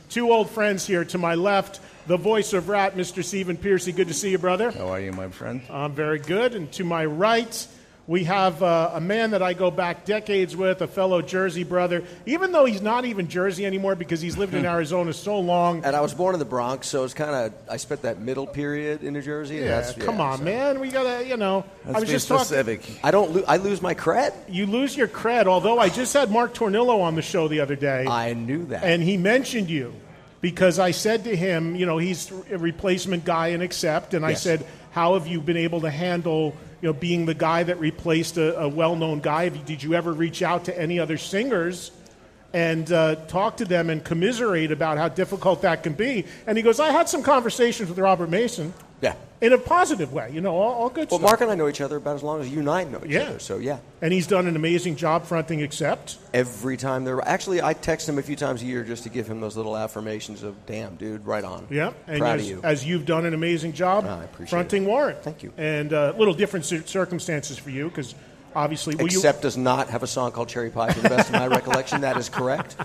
Two 0.10 0.32
old 0.32 0.50
friends 0.50 0.88
here 0.88 1.04
to 1.06 1.18
my 1.18 1.36
left, 1.36 1.82
the 2.08 2.18
voice 2.18 2.54
of 2.54 2.70
Ratt, 2.70 2.96
Mr. 2.96 3.24
Stephen 3.24 3.58
Pearcy. 3.58 3.92
Good 3.92 4.08
to 4.08 4.14
see 4.14 4.32
you, 4.32 4.38
brother. 4.38 4.72
How 4.72 4.88
are 4.88 5.00
you, 5.00 5.12
my 5.12 5.30
friend? 5.30 5.62
I'm 5.70 5.94
very 5.94 6.20
good. 6.20 6.56
And 6.56 6.72
to 6.74 6.84
my 6.84 7.06
right, 7.06 7.68
we 8.08 8.26
have 8.26 8.62
uh, 8.62 8.92
a 8.94 9.02
man 9.02 9.32
that 9.32 9.42
I 9.42 9.54
go 9.54 9.72
back 9.72 10.06
decades 10.06 10.56
with, 10.56 10.82
a 10.82 10.88
fellow 10.88 11.22
Jersey 11.24 11.64
brother, 11.64 12.04
even 12.28 12.52
though 12.52 12.66
he's 12.66 12.82
not 12.82 13.06
even 13.06 13.28
Jersey 13.28 13.66
anymore 13.66 13.96
because 13.96 14.22
he's 14.22 14.38
lived 14.38 14.54
in 14.54 14.64
Arizona 14.76 15.12
so 15.12 15.40
long. 15.40 15.84
And 15.84 15.96
I 15.96 16.02
was 16.02 16.14
born 16.14 16.36
in 16.36 16.40
the 16.40 16.46
Bronx, 16.46 16.88
so 16.88 17.04
it's 17.04 17.16
kind 17.16 17.32
of 17.32 17.54
I 17.70 17.78
spent 17.78 18.04
that 18.04 18.20
middle 18.20 18.46
period 18.46 19.04
in 19.04 19.14
New 19.14 19.22
Jersey. 19.24 19.56
Yeah, 19.56 19.82
that's, 19.82 19.94
come 19.94 20.22
on, 20.22 20.38
so- 20.40 20.44
man. 20.44 20.80
We 20.80 20.90
gotta, 20.90 21.26
you 21.28 21.38
know. 21.38 21.66
Let's 21.86 21.98
I 21.98 22.00
was 22.00 22.10
be 22.10 22.14
just 22.14 22.28
talking. 22.28 22.46
specific. 22.46 23.00
I 23.04 23.10
don't. 23.12 23.32
Lo- 23.38 23.44
I 23.48 23.58
lose 23.58 23.82
my 23.82 23.96
cred. 23.96 24.34
You 24.48 24.68
lose 24.68 24.96
your 24.96 25.08
cred. 25.08 25.46
Although 25.48 25.80
I 25.80 25.90
just 25.90 26.14
had 26.14 26.30
Mark 26.32 26.54
Tornillo 26.54 27.02
on 27.02 27.16
the 27.16 27.22
show 27.24 27.48
the 27.48 27.62
other 27.62 27.76
day. 27.76 28.06
I 28.08 28.34
knew 28.34 28.66
that. 28.68 28.84
and 28.84 29.02
he 29.02 29.18
mentioned 29.18 29.70
you 29.70 29.94
because 30.42 30.78
I 30.78 30.92
said 30.92 31.24
to 31.24 31.36
him, 31.36 31.76
you 31.76 31.88
know, 31.88 31.98
he's 31.98 32.30
a 32.52 32.58
replacement 32.60 33.26
guy 33.26 33.48
in 33.48 33.62
Accept, 33.64 34.14
and 34.14 34.24
I 34.24 34.36
said, 34.36 34.64
how 34.92 35.16
have 35.16 35.26
you 35.26 35.42
been 35.42 35.58
able 35.58 35.82
to 35.82 35.90
handle, 35.90 36.56
you 36.82 36.90
know, 36.90 36.94
being 36.94 37.26
the 37.26 37.34
guy 37.34 37.64
that 37.64 37.80
replaced 37.80 38.38
a, 38.38 38.60
a 38.60 38.68
well-known 38.68 39.20
guy? 39.20 39.50
Did 39.50 39.84
you 39.84 39.94
ever 39.94 40.14
reach 40.14 40.42
out 40.42 40.66
to 40.66 40.80
any 40.80 41.00
other 41.00 41.18
singers? 41.18 41.92
And 42.56 42.90
uh, 42.90 43.16
talk 43.28 43.58
to 43.58 43.66
them 43.66 43.90
and 43.90 44.02
commiserate 44.02 44.72
about 44.72 44.98
how 44.98 45.10
difficult 45.10 45.64
that 45.64 45.84
can 45.84 45.92
be. 45.92 46.24
And 46.48 46.58
he 46.58 46.64
goes, 46.64 46.80
I 46.80 46.90
had 46.92 47.10
some 47.10 47.22
conversations 47.22 47.90
with 47.90 48.00
Robert 48.00 48.30
Mason 48.30 48.74
yeah. 49.02 49.16
in 49.42 49.52
a 49.52 49.58
positive 49.58 50.14
way, 50.14 50.32
you 50.32 50.40
know, 50.40 50.56
all, 50.56 50.72
all 50.74 50.90
good 50.90 51.12
Well, 51.12 51.20
stuff. 51.20 51.30
Mark 51.30 51.42
and 51.42 51.52
I 51.52 51.56
know 51.56 51.68
each 51.68 51.82
other 51.82 51.98
about 51.98 52.16
as 52.16 52.24
long 52.24 52.40
as 52.40 52.48
you 52.48 52.60
and 52.60 52.70
I 52.70 52.86
know 52.86 53.02
each 53.04 53.12
Yeah. 53.12 53.24
other. 53.24 53.40
So 53.40 53.58
yeah, 53.58 53.80
and 54.02 54.14
he's 54.14 54.26
done 54.26 54.48
an 54.48 54.56
amazing 54.56 54.96
job 54.96 55.26
fronting 55.26 55.64
Accept. 55.64 56.16
every 56.34 56.78
time 56.78 57.04
they're 57.04 57.20
actually, 57.28 57.62
I 57.62 57.74
text 57.74 58.08
him 58.08 58.18
a 58.20 58.22
few 58.22 58.38
times 58.38 58.62
a 58.62 58.66
year 58.66 58.86
just 58.86 59.04
to 59.04 59.10
give 59.10 59.28
him 59.28 59.42
those 59.42 59.58
little 59.58 59.76
affirmations 59.76 60.42
of, 60.42 60.56
"Damn, 60.66 60.96
dude, 60.96 61.26
right 61.26 61.44
on." 61.44 61.68
Yeah, 61.70 61.92
and 62.08 62.20
proud 62.20 62.40
as, 62.40 62.46
of 62.46 62.50
you. 62.52 62.62
as 62.64 62.86
you've 62.86 63.06
done 63.06 63.26
an 63.26 63.34
amazing 63.34 63.74
job 63.74 64.06
fronting 64.48 64.84
it. 64.84 64.88
Warrant. 64.88 65.24
Thank 65.24 65.44
you. 65.44 65.52
And 65.58 65.92
a 65.92 66.14
uh, 66.16 66.18
little 66.18 66.34
different 66.34 66.66
cir- 66.66 66.86
circumstances 66.86 67.58
for 67.58 67.70
you 67.70 67.90
because 67.90 68.16
obviously, 68.56 68.96
well, 68.96 69.08
you- 69.08 69.18
Accept 69.20 69.42
does 69.42 69.58
not 69.58 69.90
have 69.90 70.02
a 70.04 70.08
song 70.08 70.32
called 70.32 70.48
Cherry 70.50 70.70
Pie, 70.70 70.94
to 70.94 71.02
the 71.02 71.10
best 71.10 71.30
of 71.30 71.34
my 71.36 71.48
recollection. 71.48 72.02
That 72.02 72.18
is 72.18 72.30
correct. 72.30 72.76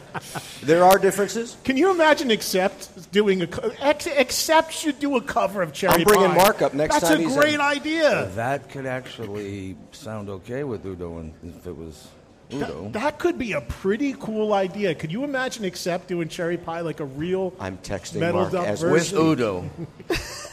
There 0.63 0.85
are 0.85 0.99
differences. 0.99 1.57
can 1.65 1.77
you 1.77 1.91
imagine 1.91 2.31
Accept 2.31 3.11
doing 3.13 3.43
a 3.43 3.47
co- 3.47 3.71
Ex- 3.81 4.07
Accept 4.07 4.73
should 4.73 4.99
do 4.99 5.17
a 5.17 5.21
cover 5.21 5.63
of 5.63 5.73
Cherry 5.73 5.93
Pie? 5.93 5.99
I'm 6.01 6.05
bringing 6.05 6.29
Pie. 6.31 6.35
Mark 6.37 6.63
up 6.63 6.75
next 6.75 6.95
That's 7.01 7.09
time 7.09 7.21
a 7.21 7.25
he's 7.25 7.37
great 7.37 7.55
in. 7.55 7.61
idea. 7.61 8.27
That 8.35 8.69
could 8.69 8.87
actually 8.87 9.77
sound 9.93 10.29
okay 10.29 10.65
with 10.65 10.85
Udo 10.85 11.31
if 11.43 11.67
it 11.67 11.77
was 11.77 12.09
Udo. 12.53 12.83
That, 12.85 12.93
that 12.95 13.19
could 13.21 13.39
be 13.39 13.53
a 13.53 13.61
pretty 13.61 14.13
cool 14.15 14.53
idea. 14.53 14.95
Could 14.95 15.13
you 15.13 15.23
imagine 15.25 15.65
Accept 15.65 16.09
doing 16.09 16.29
Cherry 16.29 16.57
Pie 16.57 16.81
like 16.81 16.99
a 17.01 17.05
real 17.05 17.53
I'm 17.61 17.79
texting 17.79 18.17
metal 18.21 18.43
Mark 18.43 18.55
up 18.55 18.67
as 18.67 18.83
with? 18.83 19.13
Udo. 19.13 19.71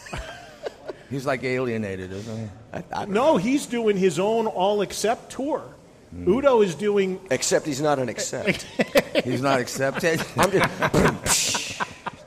He's 1.10 1.26
like 1.26 1.44
alienated, 1.44 2.12
isn't 2.12 2.38
he? 2.38 2.48
I, 2.74 2.84
I, 2.94 3.06
No, 3.06 3.38
he's 3.38 3.66
doing 3.66 3.96
his 3.98 4.20
own 4.20 4.46
All 4.48 4.82
except 4.82 5.32
tour. 5.32 5.64
Hmm. 6.12 6.30
Udo 6.30 6.62
is 6.62 6.76
doing 6.76 7.20
Except 7.32 7.66
he's 7.66 7.82
not 7.82 8.00
an 8.00 8.08
accept. 8.10 8.64
He's 9.26 9.42
not 9.42 9.60
accepted. 9.60 10.22
I'm 10.38 10.52
just. 10.52 11.74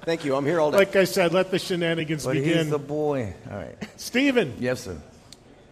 Thank 0.04 0.24
you. 0.24 0.34
I'm 0.34 0.44
here 0.44 0.60
all 0.60 0.70
day. 0.70 0.78
like 0.78 0.96
I 0.96 1.04
said, 1.04 1.32
let 1.32 1.50
the 1.50 1.58
shenanigans 1.58 2.24
but 2.24 2.34
begin. 2.34 2.58
he's 2.58 2.70
the 2.70 2.78
boy. 2.78 3.32
All 3.50 3.56
right. 3.56 3.76
Stephen, 3.96 4.54
Yes, 4.58 4.80
sir. 4.82 4.96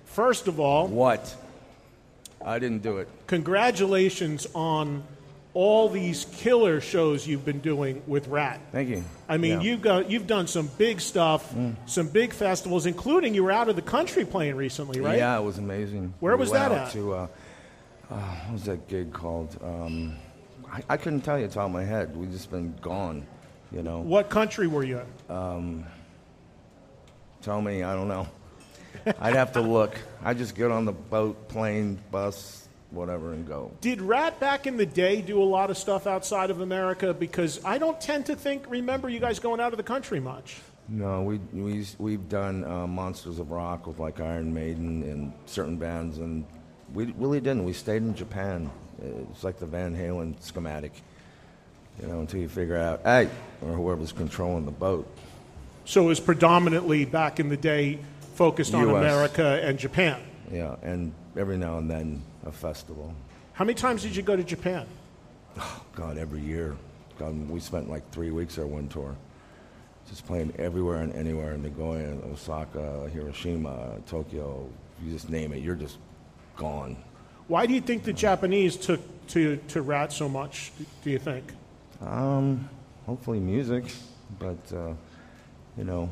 first 0.07 0.49
of 0.49 0.61
all, 0.61 0.87
What? 0.87 1.35
I 2.45 2.59
didn't 2.61 2.83
do 2.83 2.99
it. 2.99 3.09
congratulations 3.27 4.47
on 4.55 5.03
all 5.59 5.89
these 5.89 6.25
killer 6.37 6.81
shows 6.81 7.27
you've 7.27 7.45
been 7.45 7.59
doing 7.59 8.01
with 8.07 8.29
Ratt. 8.29 8.61
Thank 8.71 8.91
you. 8.91 9.03
I 9.29 9.39
mean, 9.39 9.51
Yeah. 9.55 9.59
Mm. 9.59 9.63
you've 9.65 9.83
got 9.83 10.09
you've 10.09 10.27
done 10.29 10.47
some 10.47 10.71
big 10.79 11.01
stuff, 11.01 11.53
some 11.87 12.07
big 12.07 12.33
festivals, 12.33 12.87
including 12.87 13.35
you 13.35 13.43
were 13.43 13.51
out 13.51 13.69
of 13.69 13.75
the 13.75 13.83
country 13.83 14.25
playing 14.25 14.55
recently, 14.55 15.01
right? 15.01 15.19
Yeah, 15.19 15.37
it 15.37 15.43
was 15.43 15.59
amazing. 15.59 16.15
Where 16.21 16.37
We 16.37 16.41
was 16.43 16.53
that 16.53 16.71
at? 16.71 16.93
To, 16.93 17.13
uh, 17.13 17.27
uh, 18.09 18.15
what 18.15 18.53
was 18.53 18.65
that 18.67 18.87
gig 18.87 19.13
called? 19.13 19.57
Um, 19.61 20.15
I, 20.73 20.83
I 20.91 20.97
couldn't 20.97 21.23
tell 21.23 21.37
you. 21.37 21.47
It's 21.47 21.57
out 21.57 21.67
of 21.67 21.73
my 21.73 21.83
head. 21.85 22.17
We've 22.17 22.31
just 22.31 22.53
been 22.53 22.77
gone. 22.81 23.27
You 23.73 23.83
know. 23.83 23.99
What 23.99 24.31
country 24.31 24.69
were 24.69 24.85
you 24.85 25.01
in? 25.29 25.85
Tell 27.43 27.61
me. 27.61 27.83
I 27.83 27.97
don't 27.97 28.07
know. 28.09 28.29
I'd 29.19 29.35
have 29.35 29.55
to 29.55 29.61
look. 29.61 29.97
I 30.23 30.35
just 30.35 30.55
get 30.55 30.71
on 30.71 30.85
the 30.85 30.93
boat, 30.93 31.49
plane, 31.49 31.99
bus, 32.13 32.68
whatever, 32.91 33.33
and 33.33 33.47
go. 33.47 33.71
Did 33.81 34.01
Ratt 34.01 34.41
back 34.41 34.67
in 34.67 34.77
the 34.77 34.87
day 34.87 35.21
do 35.21 35.43
a 35.43 35.45
lot 35.45 35.71
of 35.71 35.79
stuff 35.79 36.07
outside 36.07 36.51
of 36.51 36.61
America? 36.61 37.13
Because 37.13 37.63
I 37.65 37.79
don't 37.79 38.01
tend 38.01 38.27
to 38.27 38.37
think 38.37 38.69
remember 38.69 39.09
you 39.09 39.21
guys 39.21 39.39
going 39.39 39.61
out 39.61 39.73
of 39.73 39.77
the 39.77 39.83
country 39.83 40.21
much. 40.21 40.61
No, 40.89 41.23
we, 41.23 41.39
we, 41.53 41.87
we've 41.99 42.29
done 42.31 42.65
uh, 42.65 42.87
Monsters 42.87 43.39
of 43.39 43.51
Rock 43.51 43.87
with 43.87 43.99
like 43.99 44.21
Iron 44.21 44.55
Maiden 44.55 45.03
and 45.03 45.33
certain 45.45 45.77
bands, 45.77 46.19
and 46.19 46.47
we 46.95 47.07
really 47.19 47.41
didn't. 47.41 47.65
We 47.65 47.75
stayed 47.75 48.03
in 48.03 48.15
Japan. 48.15 48.71
It's 49.03 49.45
like 49.45 49.59
the 49.59 49.67
Van 49.67 49.95
Halen 49.95 50.41
schematic, 50.43 50.93
you 52.01 52.09
know, 52.09 52.21
until 52.21 52.41
you 52.41 52.49
figure 52.49 52.79
out, 52.79 53.03
hey, 53.05 53.29
or 53.61 53.73
whoever's 53.75 54.13
controlling 54.13 54.65
the 54.65 54.73
boat. 54.73 55.07
So 55.85 56.05
it 56.05 56.07
was 56.07 56.21
predominantly 56.21 57.05
back 57.05 57.39
in 57.39 57.51
the 57.51 57.57
day 57.57 57.99
focused 58.35 58.75
on 58.75 58.89
US. 58.89 58.97
America 58.97 59.61
and 59.63 59.79
Japan. 59.79 60.21
Yeah, 60.51 60.77
and 60.83 61.13
every 61.37 61.59
now 61.59 61.79
and 61.79 61.91
then 61.91 62.23
a 62.49 62.53
festival. 62.53 63.15
How 63.53 63.65
many 63.65 63.75
times 63.75 64.03
did 64.03 64.17
you 64.17 64.23
go 64.23 64.35
to 64.35 64.43
Japan? 64.43 64.87
Oh, 65.59 65.83
God, 65.95 66.19
every 66.19 66.41
year. 66.41 66.77
God, 67.19 67.49
we 67.49 67.61
spent 67.61 67.91
like 67.91 68.09
three 68.11 68.31
weeks 68.31 68.57
there 68.57 68.67
one 68.67 68.89
tour. 68.89 69.15
Just 70.09 70.27
playing 70.27 70.53
everywhere 70.59 71.03
and 71.03 71.13
anywhere 71.13 71.55
in 71.55 71.63
Nagoya, 71.63 72.17
Osaka, 72.33 73.11
Hiroshima, 73.13 73.97
Tokyo, 74.07 74.69
you 75.05 75.13
just 75.13 75.29
name 75.29 75.53
it, 75.53 75.63
you're 75.63 75.75
just 75.75 75.99
gone. 76.57 76.97
Why 77.49 77.67
do 77.67 77.75
you 77.75 77.81
think 77.81 78.05
the 78.05 78.13
Japanese 78.13 78.77
took 78.77 79.01
to, 79.29 79.57
to 79.69 79.83
Ratt 79.83 80.13
so 80.13 80.29
much, 80.29 80.73
do 81.03 81.11
you 81.11 81.19
think? 81.19 81.53
Um, 82.01 82.69
hopefully 83.05 83.41
music, 83.41 83.85
but 84.39 84.59
uh, 84.75 84.93
you 85.77 85.85
know, 85.85 86.09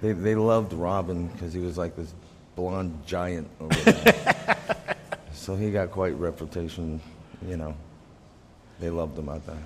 they 0.00 0.12
they 0.12 0.34
loved 0.34 0.72
Robin 0.72 1.26
because 1.28 1.52
he 1.52 1.60
was 1.60 1.76
like 1.76 1.94
this 1.96 2.14
blonde 2.56 3.02
giant 3.06 3.48
over 3.60 3.74
there. 3.74 4.56
so 5.48 5.56
he 5.56 5.70
got 5.70 5.90
quite 5.90 6.14
reputation. 6.16 7.00
You 7.48 7.56
know, 7.56 7.74
they 8.80 8.90
loved 8.90 9.18
him 9.18 9.30
out 9.30 9.46
there. 9.46 9.56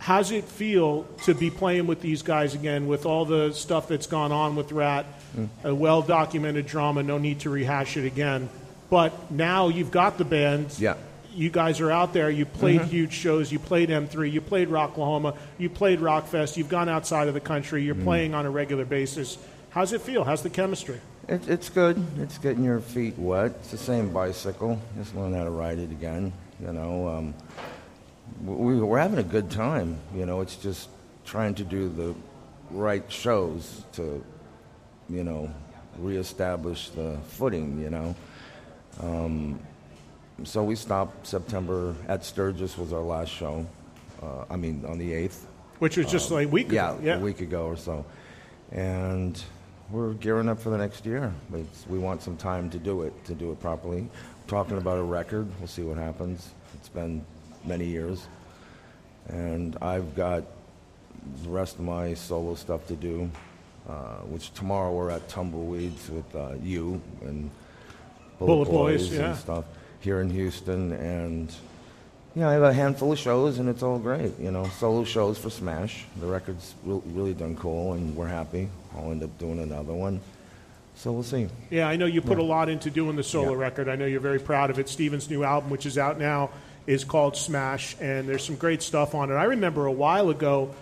How's 0.00 0.32
it 0.32 0.42
feel 0.42 1.04
to 1.26 1.32
be 1.32 1.48
playing 1.48 1.86
with 1.86 2.00
these 2.00 2.22
guys 2.22 2.54
again 2.54 2.88
with 2.88 3.06
all 3.06 3.24
the 3.24 3.52
stuff 3.52 3.86
that's 3.86 4.08
gone 4.08 4.32
on 4.32 4.56
with 4.56 4.72
Ratt? 4.72 5.06
Mm. 5.36 5.48
A 5.62 5.72
well 5.72 6.02
documented 6.02 6.66
drama, 6.66 7.04
no 7.04 7.18
need 7.18 7.38
to 7.40 7.50
rehash 7.50 7.96
it 7.96 8.04
again. 8.04 8.48
But 8.90 9.30
now 9.30 9.68
you've 9.68 9.92
got 9.92 10.18
the 10.18 10.24
band. 10.24 10.76
Yeah. 10.76 10.96
You 11.32 11.50
guys 11.50 11.80
are 11.80 11.92
out 11.92 12.12
there. 12.12 12.30
You 12.30 12.44
played 12.44 12.80
mm-hmm. 12.80 12.90
huge 12.90 13.12
shows. 13.12 13.52
You 13.52 13.60
played 13.60 13.90
M3. 13.90 14.32
You 14.32 14.40
played 14.40 14.68
Rocklahoma. 14.68 15.36
You 15.56 15.70
played 15.70 16.00
Rockfest. 16.00 16.56
You've 16.56 16.68
gone 16.68 16.88
outside 16.88 17.28
of 17.28 17.34
the 17.34 17.40
country. 17.40 17.84
You're 17.84 17.94
mm. 17.94 18.02
playing 18.02 18.34
on 18.34 18.44
a 18.44 18.50
regular 18.50 18.84
basis. 18.84 19.38
How's 19.70 19.92
it 19.92 20.00
feel? 20.00 20.24
How's 20.24 20.42
the 20.42 20.50
chemistry? 20.50 21.00
It, 21.28 21.46
it's 21.46 21.68
good. 21.68 22.02
It's 22.18 22.38
getting 22.38 22.64
your 22.64 22.80
feet 22.80 23.18
wet. 23.18 23.52
It's 23.60 23.70
the 23.70 23.76
same 23.76 24.10
bicycle. 24.12 24.80
Just 24.96 25.14
learn 25.14 25.34
how 25.34 25.44
to 25.44 25.50
ride 25.50 25.78
it 25.78 25.90
again. 25.90 26.32
You 26.58 26.72
know, 26.72 27.08
um, 27.08 27.34
we, 28.42 28.80
we're 28.80 28.98
having 28.98 29.18
a 29.18 29.22
good 29.22 29.50
time. 29.50 29.98
You 30.14 30.24
know, 30.24 30.40
it's 30.40 30.56
just 30.56 30.88
trying 31.26 31.54
to 31.56 31.64
do 31.64 31.90
the 31.90 32.14
right 32.70 33.04
shows 33.12 33.84
to, 33.92 34.24
you 35.10 35.22
know, 35.22 35.50
reestablish 35.98 36.88
the 36.90 37.18
footing. 37.28 37.78
You 37.78 37.90
know, 37.90 38.16
um, 39.02 39.60
so 40.44 40.64
we 40.64 40.76
stopped 40.76 41.26
September 41.26 41.94
at 42.08 42.24
Sturgis 42.24 42.78
was 42.78 42.94
our 42.94 43.02
last 43.02 43.30
show. 43.30 43.66
Uh, 44.22 44.46
I 44.48 44.56
mean, 44.56 44.84
on 44.88 44.96
the 44.98 45.12
eighth. 45.12 45.46
Which 45.78 45.96
was 45.98 46.10
just 46.10 46.30
like 46.30 46.46
a 46.46 46.48
week 46.48 46.72
Yeah, 46.72 46.94
ago. 46.94 47.00
Yeah, 47.04 47.16
a 47.16 47.20
week 47.20 47.40
ago 47.40 47.66
or 47.66 47.76
so, 47.76 48.04
and 48.72 49.40
we're 49.90 50.12
gearing 50.14 50.48
up 50.48 50.60
for 50.60 50.70
the 50.70 50.78
next 50.78 51.06
year. 51.06 51.32
But 51.50 51.60
it's- 51.60 51.86
we 51.88 51.98
want 51.98 52.22
some 52.22 52.36
time 52.36 52.70
to 52.70 52.78
do 52.78 53.02
it, 53.02 53.24
to 53.26 53.34
do 53.34 53.52
it 53.52 53.60
properly. 53.60 54.08
Talking 54.46 54.78
about 54.78 54.98
a 54.98 55.02
record, 55.02 55.46
we'll 55.58 55.68
see 55.68 55.82
what 55.82 55.98
happens. 55.98 56.50
It's 56.74 56.88
been 56.88 57.24
many 57.64 57.86
years, 57.86 58.26
and 59.28 59.76
I've 59.82 60.14
got 60.14 60.44
the 61.42 61.50
rest 61.50 61.76
of 61.76 61.82
my 61.82 62.14
solo 62.14 62.54
stuff 62.54 62.86
to 62.88 62.94
do. 62.96 63.30
Uh, 63.88 64.18
which 64.26 64.52
tomorrow 64.52 64.92
we're 64.92 65.08
at 65.08 65.26
Tumbleweeds 65.30 66.10
with 66.10 66.36
uh, 66.36 66.52
you 66.62 67.00
and 67.22 67.50
Bullet 68.38 68.68
Boys, 68.68 69.10
yeah. 69.10 69.30
and 69.30 69.36
stuff 69.38 69.64
here 70.00 70.20
in 70.20 70.28
Houston, 70.28 70.92
and 70.92 71.54
yeah, 72.38 72.48
I 72.48 72.52
have 72.52 72.62
a 72.62 72.72
handful 72.72 73.12
of 73.12 73.18
shows, 73.18 73.58
and 73.58 73.68
it's 73.68 73.82
all 73.82 73.98
great. 73.98 74.38
You 74.38 74.50
know, 74.50 74.64
solo 74.78 75.04
shows 75.04 75.38
for 75.38 75.50
Smash. 75.50 76.04
The 76.20 76.26
record's 76.26 76.74
re- 76.84 77.00
really 77.06 77.34
done 77.34 77.56
cool, 77.56 77.94
and 77.94 78.14
we're 78.14 78.28
happy. 78.28 78.68
I'll 78.96 79.10
end 79.10 79.22
up 79.22 79.36
doing 79.38 79.58
another 79.58 79.92
one, 79.92 80.20
so 80.96 81.12
we'll 81.12 81.22
see. 81.22 81.48
Yeah, 81.70 81.88
I 81.88 81.96
know 81.96 82.06
you 82.06 82.20
put 82.22 82.38
a 82.38 82.42
lot 82.44 82.68
into 82.68 82.90
doing 82.90 83.16
the 83.16 83.22
solo 83.24 83.52
Yeah. 83.52 83.58
record. 83.58 83.88
I 83.88 83.96
know 83.96 84.06
you're 84.06 84.20
very 84.20 84.38
proud 84.38 84.70
of 84.70 84.78
it. 84.78 84.88
Stephen's 84.88 85.28
new 85.28 85.42
album, 85.44 85.70
which 85.70 85.84
is 85.86 85.98
out 85.98 86.18
now, 86.18 86.50
is 86.86 87.04
called 87.04 87.36
Smash, 87.36 87.96
and 88.00 88.28
there's 88.28 88.44
some 88.44 88.56
great 88.56 88.82
stuff 88.82 89.14
on 89.14 89.30
it. 89.30 89.34
I 89.34 89.44
remember 89.44 89.86
a 89.86 89.92
while 89.92 90.30
ago, 90.30 90.74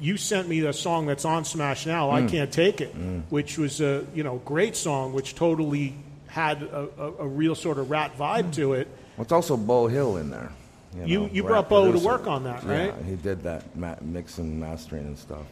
you 0.00 0.16
sent 0.16 0.46
me 0.48 0.60
a 0.60 0.72
song 0.72 1.06
that's 1.06 1.24
on 1.24 1.44
Smash 1.44 1.84
now, 1.86 2.10
Mm. 2.10 2.12
"I 2.12 2.26
Can't 2.30 2.52
Take 2.52 2.80
It," 2.80 2.94
which 3.30 3.58
was 3.58 3.80
a 3.80 4.04
you 4.14 4.22
know 4.22 4.40
great 4.44 4.76
song, 4.76 5.12
which 5.14 5.34
totally 5.34 5.94
had 6.28 6.62
a, 6.62 6.88
a, 6.98 7.12
a 7.20 7.26
real 7.26 7.54
sort 7.54 7.78
of 7.78 7.90
Ratt 7.90 8.16
vibe 8.18 8.52
to 8.54 8.74
it. 8.74 8.88
Well, 9.16 9.22
it's 9.24 9.32
also 9.32 9.56
Beau 9.56 9.86
Hill 9.88 10.16
in 10.18 10.30
there. 10.30 10.52
You- 10.94 11.20
know, 11.20 11.30
you 11.32 11.42
brought 11.42 11.68
Beau 11.68 11.92
to 11.92 11.98
work 11.98 12.26
on 12.26 12.44
that, 12.44 12.64
right? 12.64 12.94
Yeah, 12.96 13.02
he 13.04 13.16
did 13.16 13.42
that 13.42 13.76
ma- 13.76 13.96
mixing, 14.00 14.58
mastering, 14.58 15.06
and 15.06 15.18
stuff. 15.18 15.44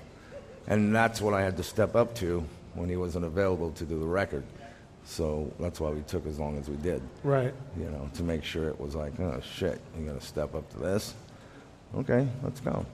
And 0.66 0.94
that's 0.94 1.20
what 1.20 1.34
I 1.34 1.42
had 1.42 1.56
to 1.58 1.62
step 1.62 1.94
up 1.94 2.14
to 2.16 2.44
when 2.74 2.88
he 2.88 2.96
wasn't 2.96 3.24
available 3.24 3.70
to 3.72 3.84
do 3.84 3.98
the 3.98 4.06
record. 4.06 4.44
So 5.04 5.52
that's 5.60 5.80
why 5.80 5.90
we 5.90 6.00
took 6.02 6.26
as 6.26 6.38
long 6.38 6.58
as 6.58 6.68
we 6.68 6.76
did. 6.76 7.02
Right. 7.22 7.52
you 7.78 7.84
know, 7.90 8.08
to 8.14 8.22
make 8.22 8.42
sure 8.42 8.68
it 8.68 8.80
was 8.80 8.94
like, 8.94 9.18
oh 9.20 9.40
shit, 9.42 9.80
you 9.98 10.06
got 10.06 10.18
to 10.18 10.26
step 10.26 10.54
up 10.54 10.70
to 10.72 10.78
this. 10.78 11.14
Okay, 11.94 12.26
let's 12.42 12.60
go, 12.60 12.84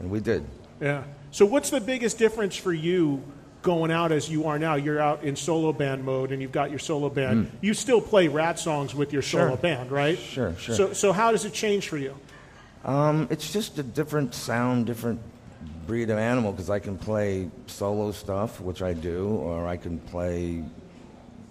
and 0.00 0.10
we 0.10 0.18
did. 0.18 0.44
Yeah. 0.80 1.04
So, 1.30 1.46
what's 1.46 1.70
the 1.70 1.80
biggest 1.80 2.18
difference 2.18 2.56
for 2.56 2.72
you 2.72 3.22
going 3.62 3.90
out 3.90 4.12
as 4.12 4.28
you 4.28 4.46
are 4.46 4.58
now? 4.58 4.74
You're 4.74 5.00
out 5.00 5.24
in 5.24 5.36
solo 5.36 5.72
band 5.72 6.04
mode, 6.04 6.32
and 6.32 6.42
you've 6.42 6.52
got 6.52 6.70
your 6.70 6.78
solo 6.78 7.08
band. 7.08 7.50
You 7.60 7.74
still 7.74 8.00
play 8.00 8.28
Ratt 8.28 8.58
songs 8.58 8.94
with 8.94 9.12
your 9.12 9.22
solo. 9.22 9.50
Sure. 9.50 9.56
band, 9.56 9.90
right? 9.90 10.18
Sure, 10.18 10.54
sure. 10.56 10.74
So, 10.74 10.92
so 10.92 11.12
how 11.12 11.32
does 11.32 11.44
it 11.44 11.52
change 11.52 11.88
for 11.88 11.96
you? 11.96 12.16
Um, 12.84 13.28
it's 13.30 13.52
just 13.52 13.78
a 13.78 13.82
different 13.82 14.34
sound, 14.34 14.86
different 14.86 15.20
breed 15.86 16.10
of 16.10 16.18
animal 16.18 16.52
because 16.52 16.70
I 16.70 16.78
can 16.78 16.98
play 16.98 17.50
solo 17.66 18.12
stuff, 18.12 18.60
which 18.60 18.82
I 18.82 18.92
do, 18.92 19.28
or 19.28 19.66
I 19.66 19.76
can 19.76 19.98
play 19.98 20.64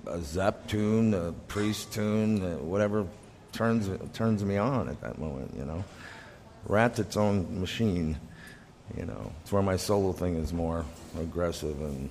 a 0.07 0.19
Zepp 0.19 0.67
tune, 0.67 1.13
a 1.13 1.31
Priest 1.47 1.93
tune, 1.93 2.43
uh, 2.43 2.57
whatever 2.57 3.07
turns 3.51 3.89
turns 4.13 4.43
me 4.43 4.57
on 4.57 4.89
at 4.89 4.99
that 5.01 5.19
moment. 5.19 5.53
You 5.55 5.65
know, 5.65 5.83
Ratt's 6.65 6.99
its 6.99 7.17
own 7.17 7.59
machine. 7.59 8.17
You 8.97 9.05
know, 9.05 9.31
it's 9.41 9.51
where 9.51 9.61
my 9.61 9.77
solo 9.77 10.11
thing 10.13 10.35
is 10.35 10.51
more 10.53 10.85
aggressive 11.19 11.79
and 11.81 12.09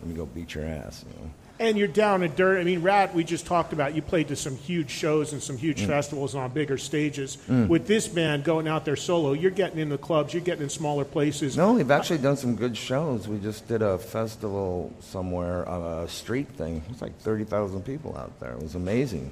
let 0.00 0.08
me 0.08 0.14
go 0.14 0.26
beat 0.26 0.54
your 0.54 0.64
ass. 0.64 1.04
You 1.08 1.22
know. 1.24 1.30
And 1.60 1.76
you're 1.76 1.88
down 1.88 2.22
in 2.22 2.34
dirt. 2.34 2.58
I 2.58 2.64
mean, 2.64 2.80
Ratt, 2.80 3.14
we 3.14 3.22
just 3.22 3.44
talked 3.44 3.74
about. 3.74 3.94
You 3.94 4.00
played 4.00 4.28
to 4.28 4.36
some 4.36 4.56
huge 4.56 4.88
shows 4.88 5.34
and 5.34 5.42
some 5.42 5.56
Mm. 5.56 5.60
huge 5.60 5.84
festivals 5.84 6.34
on 6.34 6.50
bigger 6.52 6.78
stages. 6.78 7.36
With 7.48 7.86
this 7.86 8.08
band 8.08 8.44
going 8.44 8.66
out 8.66 8.86
there 8.86 8.96
solo, 8.96 9.34
you're 9.34 9.50
getting 9.50 9.78
in 9.78 9.90
the 9.90 9.98
clubs, 9.98 10.32
you're 10.32 10.42
getting 10.42 10.62
in 10.62 10.70
smaller 10.70 11.04
places. 11.04 11.58
No, 11.58 11.74
we've 11.74 11.90
actually 11.90 12.16
done 12.18 12.38
some 12.38 12.56
good 12.56 12.78
shows. 12.78 13.28
We 13.28 13.38
just 13.38 13.68
did 13.68 13.82
a 13.82 13.98
festival 13.98 14.90
somewhere, 15.00 15.64
a 15.64 16.06
street 16.08 16.48
thing. 16.48 16.78
It 16.88 16.92
was 16.92 17.02
like 17.02 17.18
thirty 17.18 17.44
thousand 17.44 17.82
people 17.84 18.16
out 18.16 18.40
there. 18.40 18.52
It 18.52 18.62
was 18.62 18.74
amazing, 18.74 19.30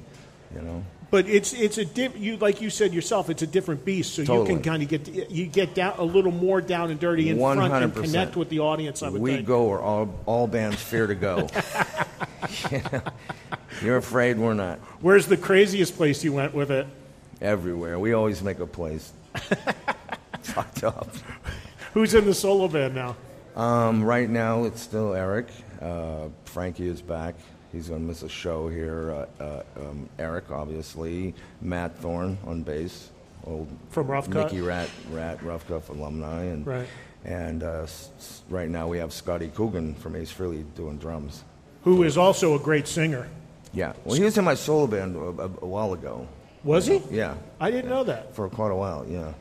you 0.54 0.60
know. 0.60 0.84
But 1.11 1.27
it's 1.27 1.55
it's 1.55 1.79
a 1.79 1.87
diff, 1.87 2.18
you 2.18 2.37
like 2.37 2.61
you 2.61 2.68
said 2.68 2.92
yourself. 2.92 3.31
It's 3.31 3.40
a 3.40 3.47
different 3.47 3.85
beast. 3.85 4.14
So 4.14 4.23
you 4.23 4.44
can 4.44 4.62
kind 4.62 4.83
of 4.83 4.88
get 4.90 5.31
you 5.31 5.47
get 5.47 5.75
down 5.75 5.94
a 5.97 6.05
little 6.05 6.33
more 6.33 6.61
down 6.61 6.90
and 6.90 7.01
dirty 7.01 7.31
in 7.31 7.38
front 7.38 7.61
and 7.61 7.94
connect 7.94 8.37
with 8.37 8.51
the 8.51 8.61
audience. 8.61 9.03
I 9.03 9.09
would 9.09 9.21
we 9.21 9.37
think. 9.37 9.47
go 9.47 9.64
or 9.64 9.81
all 9.81 10.14
all 10.27 10.47
bands 10.47 10.83
fear 10.83 11.07
to 11.07 11.14
go. 11.14 11.49
You're 13.83 13.97
afraid 13.97 14.38
we're 14.38 14.55
not. 14.55 14.79
Where's 15.01 15.27
the 15.27 15.37
craziest 15.37 15.97
place 15.97 16.23
you 16.25 16.33
went 16.33 16.53
with 16.53 16.71
it? 16.71 16.87
Everywhere. 17.40 17.99
We 17.99 18.12
always 18.12 18.42
make 18.42 18.59
a 18.59 18.66
place. 18.66 19.12
Fucked 20.42 20.85
up. 20.85 21.09
Who's 21.94 22.14
in 22.14 22.25
the 22.25 22.35
solo 22.35 22.68
band 22.68 22.94
now? 22.94 23.16
Um, 23.55 24.03
right 24.05 24.29
now, 24.29 24.64
it's 24.64 24.81
still 24.81 25.14
Eric. 25.14 25.49
Uh, 25.81 26.29
Frankie 26.44 26.88
is 26.88 27.01
back. 27.01 27.35
He's 27.72 27.88
going 27.88 28.00
to 28.00 28.07
miss 28.07 28.22
a 28.22 28.28
show 28.28 28.68
here. 28.68 29.26
Uh, 29.40 29.42
uh, 29.42 29.62
um, 29.81 30.09
Eric, 30.18 30.50
obviously. 30.50 31.35
Matt 31.61 31.96
Thorne 31.98 32.38
on 32.46 32.62
bass. 32.62 33.11
Old 33.44 33.68
From 33.90 34.07
Rough 34.09 34.28
Cutt? 34.31 34.50
Mickey 34.52 34.61
Ratt, 34.62 34.88
Ratt 35.11 35.42
Rough 35.42 35.66
Cutt 35.68 35.88
alumni. 35.88 36.44
And, 36.44 36.66
Right. 36.66 36.87
And 37.24 37.62
uh, 37.62 37.83
s- 37.83 38.11
s- 38.18 38.42
right 38.48 38.68
now 38.68 38.87
we 38.88 38.98
have 38.98 39.12
Scotty 39.12 39.48
Coogan 39.54 39.94
from 39.96 40.16
Ace 40.16 40.33
Frehley 40.33 40.64
doing 40.76 40.98
drums. 40.98 41.42
Who 41.85 42.02
is 42.04 42.16
also 42.16 42.54
a 42.54 42.59
great 42.59 42.87
singer? 42.88 43.28
Yeah. 43.72 43.92
Well, 44.04 44.16
he 44.16 44.22
was 44.24 44.38
in 44.38 44.44
my 44.44 44.54
solo 44.54 44.87
band 44.87 45.16
a, 45.16 45.20
a, 45.20 45.44
a 45.44 45.66
while 45.66 45.92
ago. 45.92 46.26
Was 46.64 46.87
he? 46.87 47.02
Yeah. 47.11 47.35
I 47.61 47.70
didn't 47.70 47.90
know 47.90 48.04
that. 48.04 48.35
For 48.35 48.48
quite 48.48 48.70
a 48.70 48.76
while, 48.76 49.04
yeah. 49.09 49.33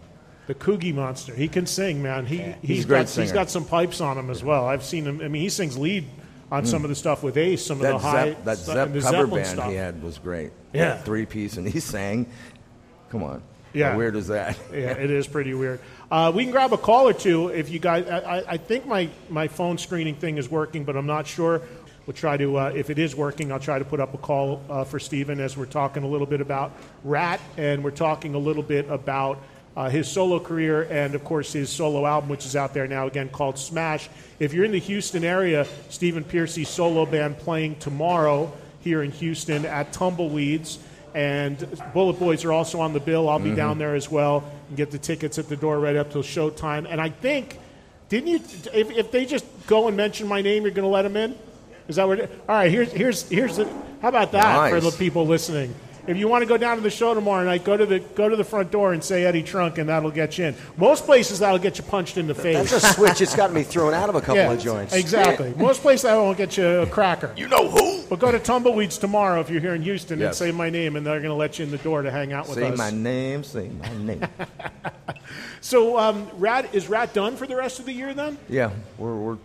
The 0.47 0.55
Coogie 0.55 0.93
Monster. 0.93 1.33
He 1.33 1.47
can 1.47 1.65
sing, 1.65 2.01
man. 2.01 2.25
He 2.25 2.53
He's 2.61 2.83
a 2.83 2.87
great 2.87 2.97
got 2.97 3.01
he's 3.05 3.09
singer. 3.11 3.33
got 3.33 3.49
some 3.49 3.65
pipes 3.65 3.99
on 4.01 4.17
him 4.17 4.29
as 4.29 4.43
well. 4.43 4.65
I've 4.65 4.83
seen 4.83 5.05
him. 5.05 5.21
I 5.21 5.27
mean, 5.27 5.41
he 5.41 5.49
sings 5.49 5.77
lead 5.77 6.05
on 6.51 6.65
some 6.65 6.83
of 6.83 6.89
the 6.89 6.95
stuff 6.95 7.23
with 7.23 7.37
Ace. 7.37 7.65
Some 7.65 7.77
of 7.77 7.83
That 7.83 7.91
the 7.93 7.97
high 7.99 8.29
Zepp, 8.31 8.43
that 8.45 8.57
stuff, 8.57 8.75
Zepp 8.75 8.93
the 8.93 9.01
cover 9.01 9.11
Zeppelin 9.17 9.29
band 9.43 9.47
stuff. 9.47 9.69
he 9.69 9.75
had 9.75 10.03
was 10.03 10.17
great. 10.17 10.51
Yeah. 10.73 10.97
Three 10.97 11.25
piece, 11.25 11.57
and 11.57 11.67
he 11.67 11.79
sang. 11.79 12.27
Come 13.09 13.23
on. 13.23 13.41
Yeah. 13.73 13.91
How 13.91 13.97
weird 13.97 14.15
is 14.15 14.27
that? 14.27 14.57
Yeah, 14.71 14.91
it 14.91 15.11
is 15.11 15.27
pretty 15.27 15.53
weird. 15.53 15.79
Uh, 16.09 16.31
we 16.33 16.43
can 16.43 16.51
grab 16.51 16.73
a 16.73 16.77
call 16.77 17.07
or 17.07 17.13
two 17.13 17.49
if 17.49 17.69
you 17.69 17.79
guys. 17.79 18.07
I, 18.07 18.17
I- 18.39 18.51
I 18.53 18.57
think 18.57 18.85
my, 18.85 19.09
my 19.29 19.47
phone 19.47 19.77
screening 19.77 20.15
thing 20.15 20.37
is 20.37 20.49
working, 20.49 20.83
but 20.83 20.95
I'm 20.95 21.05
not 21.05 21.27
sure. 21.27 21.61
We'll 22.05 22.13
try 22.15 22.37
to, 22.37 22.57
uh, 22.57 22.71
if 22.73 22.89
it 22.89 22.99
is 22.99 23.17
working, 23.17 23.51
I'll 23.51 23.59
try 23.59 23.77
to 23.79 23.83
put 23.85 23.99
up 23.99 24.13
a 24.13 24.17
call 24.17 24.61
uh, 24.69 24.85
for 24.85 24.97
Stephen 24.97 25.41
as 25.41 25.57
we're 25.57 25.65
talking 25.65 26.03
a 26.03 26.07
little 26.07 26.25
bit 26.25 26.39
about 26.39 26.71
Ratt 27.03 27.41
and 27.57 27.83
we're 27.83 27.91
talking 27.91 28.33
a 28.33 28.37
little 28.37 28.63
bit 28.63 28.89
about 28.89 29.39
uh, 29.77 29.89
his 29.89 30.09
solo 30.11 30.39
career 30.39 30.87
and, 30.89 31.13
of 31.13 31.23
course, 31.23 31.53
his 31.53 31.69
solo 31.69 32.03
album, 32.05 32.29
which 32.29 32.47
is 32.47 32.55
out 32.55 32.73
there 32.73 32.87
now 32.87 33.05
again 33.05 33.29
called 33.29 33.59
Smash. 33.59 34.09
If 34.39 34.51
you're 34.51 34.65
in 34.65 34.71
the 34.71 34.79
Houston 34.79 35.23
area, 35.23 35.67
Stephen 35.89 36.23
Pearcy's 36.23 36.67
solo 36.67 37.05
band 37.05 37.37
playing 37.37 37.75
tomorrow 37.75 38.51
here 38.81 39.03
in 39.03 39.11
Houston 39.11 39.65
at 39.65 39.93
Tumbleweeds. 39.93 40.79
And 41.13 41.57
Bullet 41.93 42.19
Boys 42.19 42.43
are 42.43 42.51
also 42.51 42.79
on 42.81 42.93
the 42.93 42.99
bill. 42.99 43.29
I'll 43.29 43.39
be 43.39 43.55
down 43.55 43.77
there 43.77 43.95
as 43.95 44.09
well 44.09 44.43
and 44.67 44.77
get 44.77 44.91
the 44.91 44.97
tickets 44.97 45.39
at 45.39 45.47
the 45.47 45.55
door 45.55 45.79
right 45.79 45.95
up 45.95 46.11
till 46.11 46.23
showtime. 46.23 46.87
And 46.89 46.99
I 46.99 47.09
think, 47.09 47.59
didn't 48.09 48.27
you? 48.27 48.35
If, 48.73 48.91
if 48.91 49.11
they 49.11 49.25
just 49.25 49.45
go 49.67 49.87
and 49.87 49.95
mention 49.95 50.27
my 50.27 50.41
name, 50.41 50.63
you're 50.63 50.71
going 50.71 50.83
to 50.83 50.89
let 50.89 51.03
them 51.03 51.15
in. 51.15 51.35
Is 51.87 51.95
that 51.95 52.07
what? 52.07 52.19
All 52.21 52.27
right. 52.49 52.69
Here's 52.71 52.91
here's 52.91 53.29
here's 53.29 53.57
the. 53.57 53.65
How 54.01 54.09
about 54.09 54.31
that 54.33 54.69
for 54.69 54.79
the 54.79 54.91
people 54.91 55.25
listening? 55.25 55.73
If 56.07 56.17
you 56.17 56.27
want 56.27 56.41
to 56.41 56.45
go 56.47 56.57
down 56.57 56.77
to 56.77 56.81
the 56.81 56.89
show 56.89 57.13
tomorrow 57.13 57.43
night, 57.43 57.63
go 57.63 57.75
to 57.75 57.85
the 57.85 57.99
go 57.99 58.29
to 58.29 58.35
the 58.35 58.43
front 58.43 58.71
door 58.71 58.93
and 58.93 59.03
say 59.03 59.25
Eddie 59.25 59.43
Trunk, 59.43 59.77
and 59.77 59.89
that'll 59.89 60.09
get 60.11 60.37
you 60.37 60.45
in. 60.45 60.55
Most 60.77 61.05
places 61.05 61.39
that'll 61.39 61.59
get 61.59 61.77
you 61.77 61.83
punched 61.83 62.17
in 62.17 62.27
the 62.27 62.33
face. 62.35 62.71
That's 62.71 62.83
a 62.83 62.93
switch. 62.93 63.21
It's 63.21 63.35
gotten 63.35 63.55
me 63.55 63.63
thrown 63.63 63.93
out 63.93 64.07
of 64.09 64.15
a 64.15 64.21
couple 64.21 64.35
Yeah, 64.37 64.51
of 64.53 64.59
joints. 64.59 64.93
Exactly. 64.93 65.53
Most 65.57 65.81
places 65.81 66.03
that 66.03 66.15
won't 66.15 66.37
get 66.37 66.57
you 66.57 66.65
a 66.65 66.85
cracker. 66.87 67.33
You 67.35 67.47
know 67.47 67.67
who? 67.69 68.03
But 68.09 68.19
go 68.19 68.31
to 68.31 68.39
Tumbleweeds 68.39 68.97
tomorrow 68.97 69.41
if 69.41 69.49
you're 69.49 69.59
here 69.61 69.75
in 69.75 69.81
Houston 69.81 70.21
and 70.21 70.33
say 70.33 70.51
my 70.51 70.69
name, 70.69 70.95
and 70.95 71.05
they're 71.05 71.19
going 71.19 71.29
to 71.29 71.35
let 71.35 71.59
you 71.59 71.65
in 71.65 71.71
the 71.71 71.77
door 71.77 72.01
to 72.01 72.09
hang 72.11 72.31
out 72.31 72.47
with 72.47 72.57
Say 72.57 72.63
us. 72.69 72.77
Say 72.77 72.77
my 72.77 72.89
name, 72.91 73.43
say 73.43 73.69
my 73.69 73.97
name. 73.97 74.21
So, 75.59 75.97
um, 75.99 76.29
Ratt 76.37 76.73
is 76.73 76.87
Ratt 76.87 77.13
done 77.13 77.35
for 77.35 77.45
the 77.45 77.55
rest 77.55 77.79
of 77.79 77.85
the 77.85 77.91
year 77.91 78.13
then? 78.13 78.37
yeah, 78.47 78.71
we're, 78.97 79.15
we're 79.15 79.37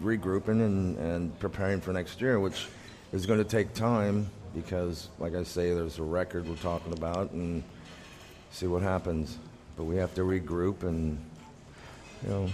regrouping 0.00 0.60
and, 0.64 0.98
and 0.98 1.38
preparing 1.40 1.80
for 1.80 1.92
next 1.92 2.20
year, 2.20 2.38
which 2.38 2.66
is 3.12 3.26
going 3.26 3.38
to 3.38 3.44
take 3.44 3.74
time 3.74 4.28
because, 4.56 5.08
like 5.18 5.34
I 5.34 5.42
say, 5.42 5.74
there's 5.74 5.98
a 5.98 6.02
record 6.02 6.48
we're 6.48 6.56
talking 6.56 6.94
about 6.94 7.30
and 7.32 7.62
see 8.50 8.66
what 8.66 8.82
happens. 8.82 9.38
But 9.76 9.84
we 9.84 9.96
have 9.96 10.14
to 10.14 10.22
regroup 10.22 10.82
and, 10.82 11.22
you 12.24 12.30
know, 12.30 12.48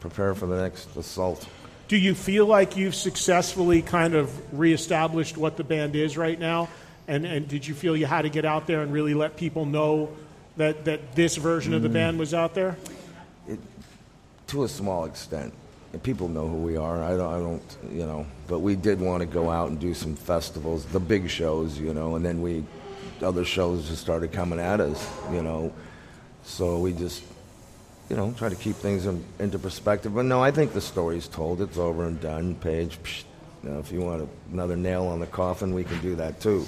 prepare 0.00 0.34
for 0.34 0.46
the 0.46 0.62
next 0.62 0.96
assault. 0.96 1.46
Do 1.88 1.98
you 1.98 2.14
feel 2.14 2.46
like 2.46 2.76
you've 2.76 2.94
successfully 2.94 3.82
kind 3.82 4.14
of 4.14 4.58
reestablished 4.58 5.36
what 5.36 5.58
the 5.58 5.64
band 5.64 5.94
is 5.94 6.16
right 6.16 6.40
now? 6.40 6.70
And, 7.06 7.26
and 7.26 7.46
did 7.46 7.66
you 7.66 7.74
feel 7.74 7.94
you 7.94 8.06
had 8.06 8.22
to 8.22 8.30
get 8.30 8.46
out 8.46 8.66
there 8.66 8.80
and 8.80 8.90
really 8.90 9.12
let 9.12 9.36
people 9.36 9.66
know 9.66 10.16
that, 10.56 10.86
that 10.86 11.14
this 11.14 11.36
version 11.36 11.74
of 11.74 11.82
the 11.82 11.88
mm. 11.90 11.94
band 11.94 12.18
was 12.18 12.32
out 12.32 12.54
there? 12.54 12.78
to 14.52 14.64
a 14.64 14.68
small 14.68 15.06
extent. 15.06 15.54
People 16.02 16.28
know 16.28 16.48
who 16.48 16.56
we 16.56 16.76
are. 16.76 17.02
I 17.02 17.10
don't, 17.16 17.32
I 17.34 17.38
don't, 17.38 17.76
you 17.92 18.06
know, 18.06 18.26
but 18.48 18.60
we 18.60 18.76
did 18.76 18.98
want 18.98 19.20
to 19.20 19.26
go 19.26 19.50
out 19.50 19.68
and 19.68 19.78
do 19.78 19.92
some 19.92 20.16
festivals, 20.16 20.86
the 20.86 21.00
big 21.00 21.28
shows, 21.28 21.78
you 21.78 21.92
know, 21.92 22.16
and 22.16 22.24
then 22.24 22.40
we, 22.40 22.64
other 23.22 23.44
shows 23.44 23.88
just 23.88 24.00
started 24.00 24.32
coming 24.32 24.58
at 24.58 24.80
us, 24.80 25.08
you 25.30 25.42
know. 25.42 25.72
So 26.44 26.78
we 26.78 26.92
just, 26.92 27.22
you 28.08 28.16
know, 28.16 28.32
try 28.38 28.48
to 28.48 28.56
keep 28.56 28.76
things 28.76 29.06
in, 29.06 29.22
into 29.38 29.58
perspective. 29.58 30.14
But 30.14 30.24
no, 30.24 30.42
I 30.42 30.50
think 30.50 30.72
the 30.72 30.80
story's 30.80 31.28
told. 31.28 31.60
It's 31.60 31.78
over 31.78 32.06
and 32.06 32.20
done. 32.20 32.54
Page, 32.56 32.98
psh, 33.02 33.24
you 33.62 33.70
know, 33.70 33.78
if 33.78 33.92
you 33.92 34.00
want 34.00 34.28
another 34.50 34.76
nail 34.76 35.04
on 35.06 35.20
the 35.20 35.26
coffin, 35.26 35.74
we 35.74 35.84
can 35.84 36.00
do 36.00 36.16
that 36.16 36.40
too. 36.40 36.66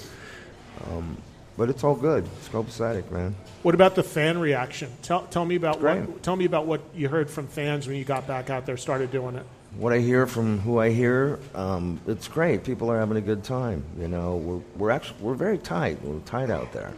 Um, 0.91 1.17
but 1.57 1.71
it's 1.71 1.85
all 1.85 1.95
good. 1.95 2.25
It's 2.39 2.49
copacetic, 2.49 3.11
man. 3.11 3.35
What 3.63 3.75
about 3.75 3.95
the 3.95 4.03
fan 4.03 4.39
reaction? 4.39 4.91
Tell, 5.03 5.23
tell 5.27 5.45
me 5.45 5.55
about 5.57 5.81
what, 5.81 6.23
tell 6.23 6.37
me 6.37 6.45
about 6.45 6.67
what 6.67 6.81
you 6.95 7.09
heard 7.09 7.31
from 7.31 7.47
fans 7.47 7.87
when 7.87 7.97
you 7.97 8.05
got 8.05 8.27
back 8.27 8.51
out 8.51 8.67
there, 8.67 8.77
started 8.77 9.11
doing 9.11 9.37
it. 9.37 9.47
what 9.77 9.93
I 9.93 9.99
hear 9.99 10.27
from 10.27 10.59
who 10.61 10.79
I 10.79 10.91
hear, 10.91 11.39
um, 11.55 12.01
it's 12.07 12.29
great. 12.29 12.65
People 12.65 12.91
are 12.91 12.99
having 12.99 13.17
a 13.17 13.21
good 13.21 13.45
time. 13.45 13.85
You 13.99 14.09
know, 14.09 14.37
we're, 14.37 14.63
we're 14.77 14.91
actually 14.91 15.21
we're 15.21 15.35
very 15.35 15.59
tight. 15.59 16.03
We're 16.03 16.21
tight 16.21 16.51
out 16.51 16.73
there. 16.73 16.93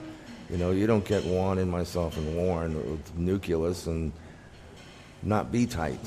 You 0.50 0.56
know, 0.58 0.70
you 0.70 0.86
don't 0.86 1.04
get 1.04 1.24
Juan 1.24 1.58
and 1.58 1.70
myself 1.70 2.16
and 2.16 2.36
Warren 2.36 2.74
with 2.90 3.16
nucleus 3.16 3.86
and 3.86 4.12
not 5.22 5.50
be 5.50 5.66
tight. 5.66 6.00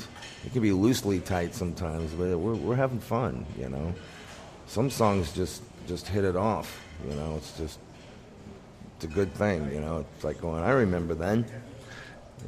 It 0.46 0.52
can 0.52 0.62
be 0.62 0.72
loosely 0.72 1.20
tight 1.20 1.54
sometimes, 1.54 2.12
but 2.12 2.38
we're 2.38 2.54
we're 2.54 2.76
having 2.76 3.00
fun. 3.00 3.44
You 3.58 3.68
know, 3.68 3.94
some 4.66 4.88
songs 4.90 5.32
just 5.32 5.62
just 5.86 6.06
hit 6.08 6.24
it 6.24 6.36
off. 6.36 6.80
You 7.06 7.14
know, 7.14 7.34
it's 7.36 7.56
just 7.58 7.78
it's 9.00 9.10
a 9.10 9.14
good 9.14 9.32
thing. 9.32 9.72
You 9.72 9.80
know, 9.80 10.04
it's 10.14 10.24
like 10.24 10.42
going. 10.42 10.62
I 10.62 10.72
remember 10.72 11.14
then. 11.14 11.46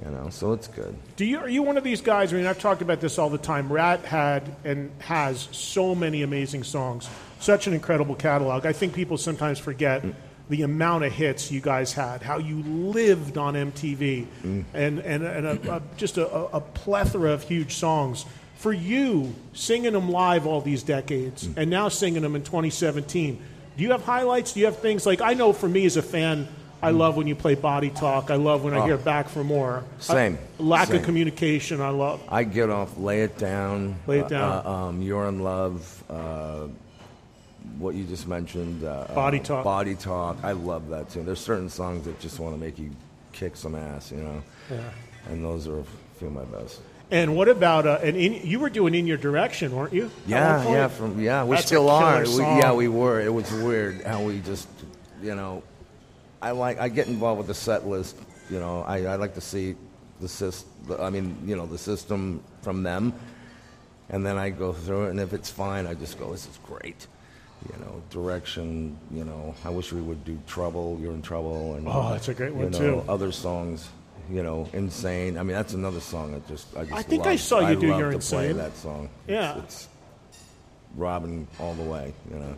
You 0.05 0.11
know, 0.11 0.29
so 0.31 0.53
it's 0.53 0.69
good. 0.69 0.95
Do 1.17 1.25
you 1.25 1.39
are 1.39 1.49
you 1.49 1.63
one 1.63 1.79
of 1.79 1.85
these 1.85 2.03
guys? 2.03 2.33
I 2.33 2.37
mean, 2.37 2.47
I've 2.47 2.59
talked 2.59 2.83
about 2.83 3.01
this 3.01 3.19
all 3.19 3.31
the 3.31 3.39
time. 3.39 3.73
Ratt 3.73 4.05
had 4.05 4.55
and 4.65 4.91
has 5.01 5.49
so 5.53 5.95
many 5.95 6.23
amazing 6.23 6.65
songs, 6.65 7.09
such 7.41 7.67
an 7.67 7.73
incredible 7.73 8.15
catalog. 8.15 8.67
I 8.67 8.73
think 8.73 8.95
people 8.95 9.17
sometimes 9.17 9.59
forget 9.59 10.03
mm. 10.03 10.15
the 10.51 10.63
amount 10.63 11.05
of 11.05 11.13
hits 11.13 11.51
you 11.51 11.61
guys 11.61 11.93
had, 11.93 12.23
how 12.23 12.39
you 12.39 12.63
lived 12.63 13.39
on 13.39 13.55
MTV, 13.55 14.27
mm. 14.43 14.65
and 14.75 14.99
and, 15.01 15.25
and 15.25 15.47
a, 15.47 15.77
a, 15.77 15.83
just 15.97 16.19
a, 16.19 16.29
a 16.29 16.61
plethora 16.61 17.33
of 17.33 17.43
huge 17.43 17.75
songs. 17.75 18.27
For 18.57 18.73
you, 18.73 19.35
singing 19.55 19.93
them 19.93 20.11
live 20.11 20.47
all 20.47 20.61
these 20.61 20.83
decades, 20.83 21.49
mm. 21.49 21.57
and 21.57 21.71
now 21.71 21.89
singing 21.89 22.23
them 22.23 22.37
in 22.37 22.43
2017, 22.43 23.43
do 23.77 23.83
you 23.83 23.91
have 23.91 24.05
highlights? 24.05 24.53
Do 24.53 24.61
you 24.61 24.67
have 24.67 24.79
things 24.79 25.07
like 25.07 25.21
I 25.21 25.35
know 25.35 25.53
for 25.53 25.69
me 25.69 25.87
as 25.87 25.97
a 25.97 26.03
fan, 26.03 26.49
I 26.83 26.91
love 26.91 27.17
when 27.17 27.27
you 27.27 27.37
play 27.37 27.55
Body 27.55 27.91
Talk. 27.91 28.31
I 28.31 28.37
love 28.37 28.65
when 28.65 28.75
I 28.75 28.85
hear 28.85 28.97
Back 28.97 29.29
for 29.29 29.45
More. 29.45 29.85
Same. 30.01 30.37
Uh, 30.59 30.63
lack 30.65 30.89
Same. 30.89 30.97
of 30.97 31.05
communication. 31.05 31.81
I 31.81 31.91
love. 31.91 32.21
I 32.29 32.43
get 32.43 32.71
off, 32.71 32.99
lay 32.99 33.23
it 33.23 33.39
down. 33.39 33.97
Lay 34.09 34.19
It 34.19 34.29
Down. 34.29 34.67
Uh, 34.67 34.71
um, 34.71 35.03
You're 35.03 35.29
in 35.29 35.41
love. 35.41 36.05
Uh, 36.11 36.67
what 37.79 37.95
you 37.95 38.05
just 38.05 38.27
mentioned. 38.27 38.85
Uh, 38.85 39.07
Body 39.15 39.39
uh, 39.39 39.45
Talk. 39.45 39.65
Body 39.65 39.95
talk. 39.95 40.39
I 40.43 40.53
love 40.53 40.89
that 40.89 41.09
too. 41.11 41.23
There's 41.23 41.41
certain 41.41 41.69
songs 41.69 42.05
that 42.05 42.19
just 42.19 42.41
want 42.41 42.55
to 42.55 42.61
make 42.61 42.79
you 42.79 42.91
kick 43.33 43.57
some 43.57 43.77
ass, 43.77 44.11
you 44.11 44.19
know. 44.19 44.43
Yeah. 44.71 44.81
And 45.31 45.45
those 45.45 45.69
are 45.69 45.79
a 45.79 45.85
few 46.19 46.27
of 46.29 46.33
my 46.33 46.45
best. 46.45 46.81
And 47.13 47.37
what 47.37 47.49
about 47.49 47.87
uh, 47.87 47.99
and 48.03 48.17
in, 48.17 48.47
you 48.47 48.59
were 48.59 48.71
doing 48.71 48.95
in 48.95 49.07
your 49.07 49.19
direction, 49.19 49.77
weren't 49.77 49.93
you? 49.93 50.11
Yeah, 50.27 50.65
yeah, 50.65 50.89
from 50.89 51.21
yeah, 51.21 51.45
we 51.45 51.57
That's 51.57 51.67
still 51.67 51.91
are. 51.91 52.23
We, 52.23 52.39
yeah, 52.39 52.73
we 52.73 52.89
were. 52.89 53.21
It 53.21 53.33
was 53.33 53.53
weird 53.53 54.03
how 54.03 54.23
we 54.23 54.41
just, 54.41 54.67
you 55.23 55.35
know, 55.35 55.63
I 56.41 56.53
like 56.53 56.81
I 56.81 56.89
get 56.89 57.09
involved 57.09 57.37
with 57.37 57.49
the 57.49 57.55
set 57.55 57.87
list. 57.87 58.17
You 58.49 58.61
know, 58.61 58.83
I, 58.83 59.05
I 59.05 59.17
like 59.17 59.35
to 59.35 59.43
see 59.43 59.77
the 60.23 60.27
sys, 60.27 60.65
I 60.99 61.11
mean, 61.11 61.37
you 61.45 61.55
know, 61.55 61.67
the 61.67 61.77
system 61.77 62.43
from 62.63 62.83
them, 62.83 63.13
and 64.09 64.25
then 64.25 64.39
I 64.39 64.49
go 64.49 64.73
through 64.73 65.07
it, 65.07 65.11
and 65.11 65.21
if 65.21 65.35
it's 65.35 65.51
fine, 65.51 65.87
I 65.87 65.93
just 65.93 66.19
go, 66.19 66.33
this 66.33 66.47
is 66.47 66.59
great. 66.65 67.07
You 67.69 67.79
know, 67.79 68.03
direction. 68.09 68.97
You 69.11 69.25
know, 69.25 69.55
I 69.67 69.69
wish 69.69 69.93
we 69.93 70.01
would 70.01 70.25
do 70.25 70.39
trouble. 70.47 70.99
You're 70.99 71.13
in 71.13 71.21
trouble, 71.21 71.75
and 71.75 71.87
Oh, 71.87 72.11
that's 72.11 72.29
a 72.29 72.35
great 72.35 72.55
one, 72.55 72.73
you 72.73 72.79
know, 72.81 73.03
too. 73.03 73.05
Other 73.07 73.33
songs. 73.33 73.91
You 74.31 74.43
know, 74.43 74.69
insane. 74.73 75.37
I 75.37 75.43
mean, 75.43 75.57
that's 75.57 75.75
another 75.75 76.01
song 76.01 76.33
that 76.33 76.47
just 76.49 76.75
I 76.77 76.85
just. 76.85 76.95
I 76.95 77.03
think 77.03 77.27
I 77.27 77.37
saw 77.37 77.61
you 77.69 77.77
do 77.77 77.89
love 77.91 78.01
You're 78.01 78.13
Insane. 78.13 78.57
that 78.57 78.77
song. 78.77 79.09
Yeah. 79.27 79.59
it's, 79.59 79.89
it's 80.29 80.39
Robin 80.97 81.47
all 81.59 81.75
the 81.75 81.83
way. 81.83 82.13
You 82.31 82.39
know. 82.39 82.57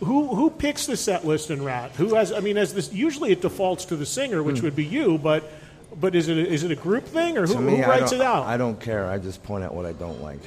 Who 0.00 0.34
who 0.34 0.50
picks 0.50 0.86
the 0.86 0.96
set 0.96 1.26
list 1.26 1.50
in 1.50 1.62
Ratt? 1.64 1.92
Who 1.92 2.14
has? 2.14 2.32
I 2.32 2.40
mean, 2.40 2.56
as 2.56 2.74
this 2.74 2.92
usually 2.92 3.32
it 3.32 3.40
defaults 3.40 3.84
to 3.86 3.96
the 3.96 4.06
singer, 4.06 4.42
which 4.42 4.62
would 4.62 4.76
be 4.76 4.84
you, 4.84 5.18
but 5.18 5.50
but 5.96 6.14
is 6.14 6.28
it 6.28 6.36
a, 6.38 6.46
is 6.46 6.62
it 6.64 6.70
a 6.70 6.76
group 6.76 7.04
thing 7.04 7.36
or 7.36 7.46
who. 7.46 7.60
Me, 7.60 7.76
who 7.78 7.82
writes 7.82 8.12
it 8.12 8.20
out? 8.20 8.46
I 8.46 8.56
don't 8.56 8.80
care. 8.80 9.06
I 9.08 9.18
just 9.18 9.42
point 9.42 9.64
out 9.64 9.74
what 9.74 9.86
I 9.86 9.92
don't 9.92 10.22
like. 10.22 10.40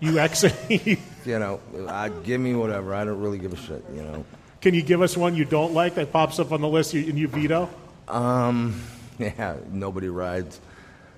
you 0.00 0.18
exit. 0.18 0.54
You 1.26 1.40
know, 1.40 1.58
I 1.88 2.08
give 2.08 2.40
me 2.40 2.54
whatever. 2.54 2.94
I 2.94 3.04
don't 3.04 3.20
really 3.20 3.38
give 3.38 3.52
a 3.52 3.56
shit. 3.56 3.84
You 3.92 4.02
know. 4.02 4.24
Can 4.60 4.74
you 4.74 4.82
give 4.82 5.02
us 5.02 5.16
one 5.16 5.34
you 5.34 5.44
don't 5.44 5.74
like 5.74 5.96
that 5.96 6.12
pops 6.12 6.38
up 6.38 6.52
on 6.52 6.60
the 6.60 6.68
list 6.68 6.94
and 6.94 7.18
you 7.18 7.26
veto? 7.26 7.68
Um, 8.06 8.80
yeah. 9.18 9.56
Nobody 9.70 10.08
rides. 10.08 10.60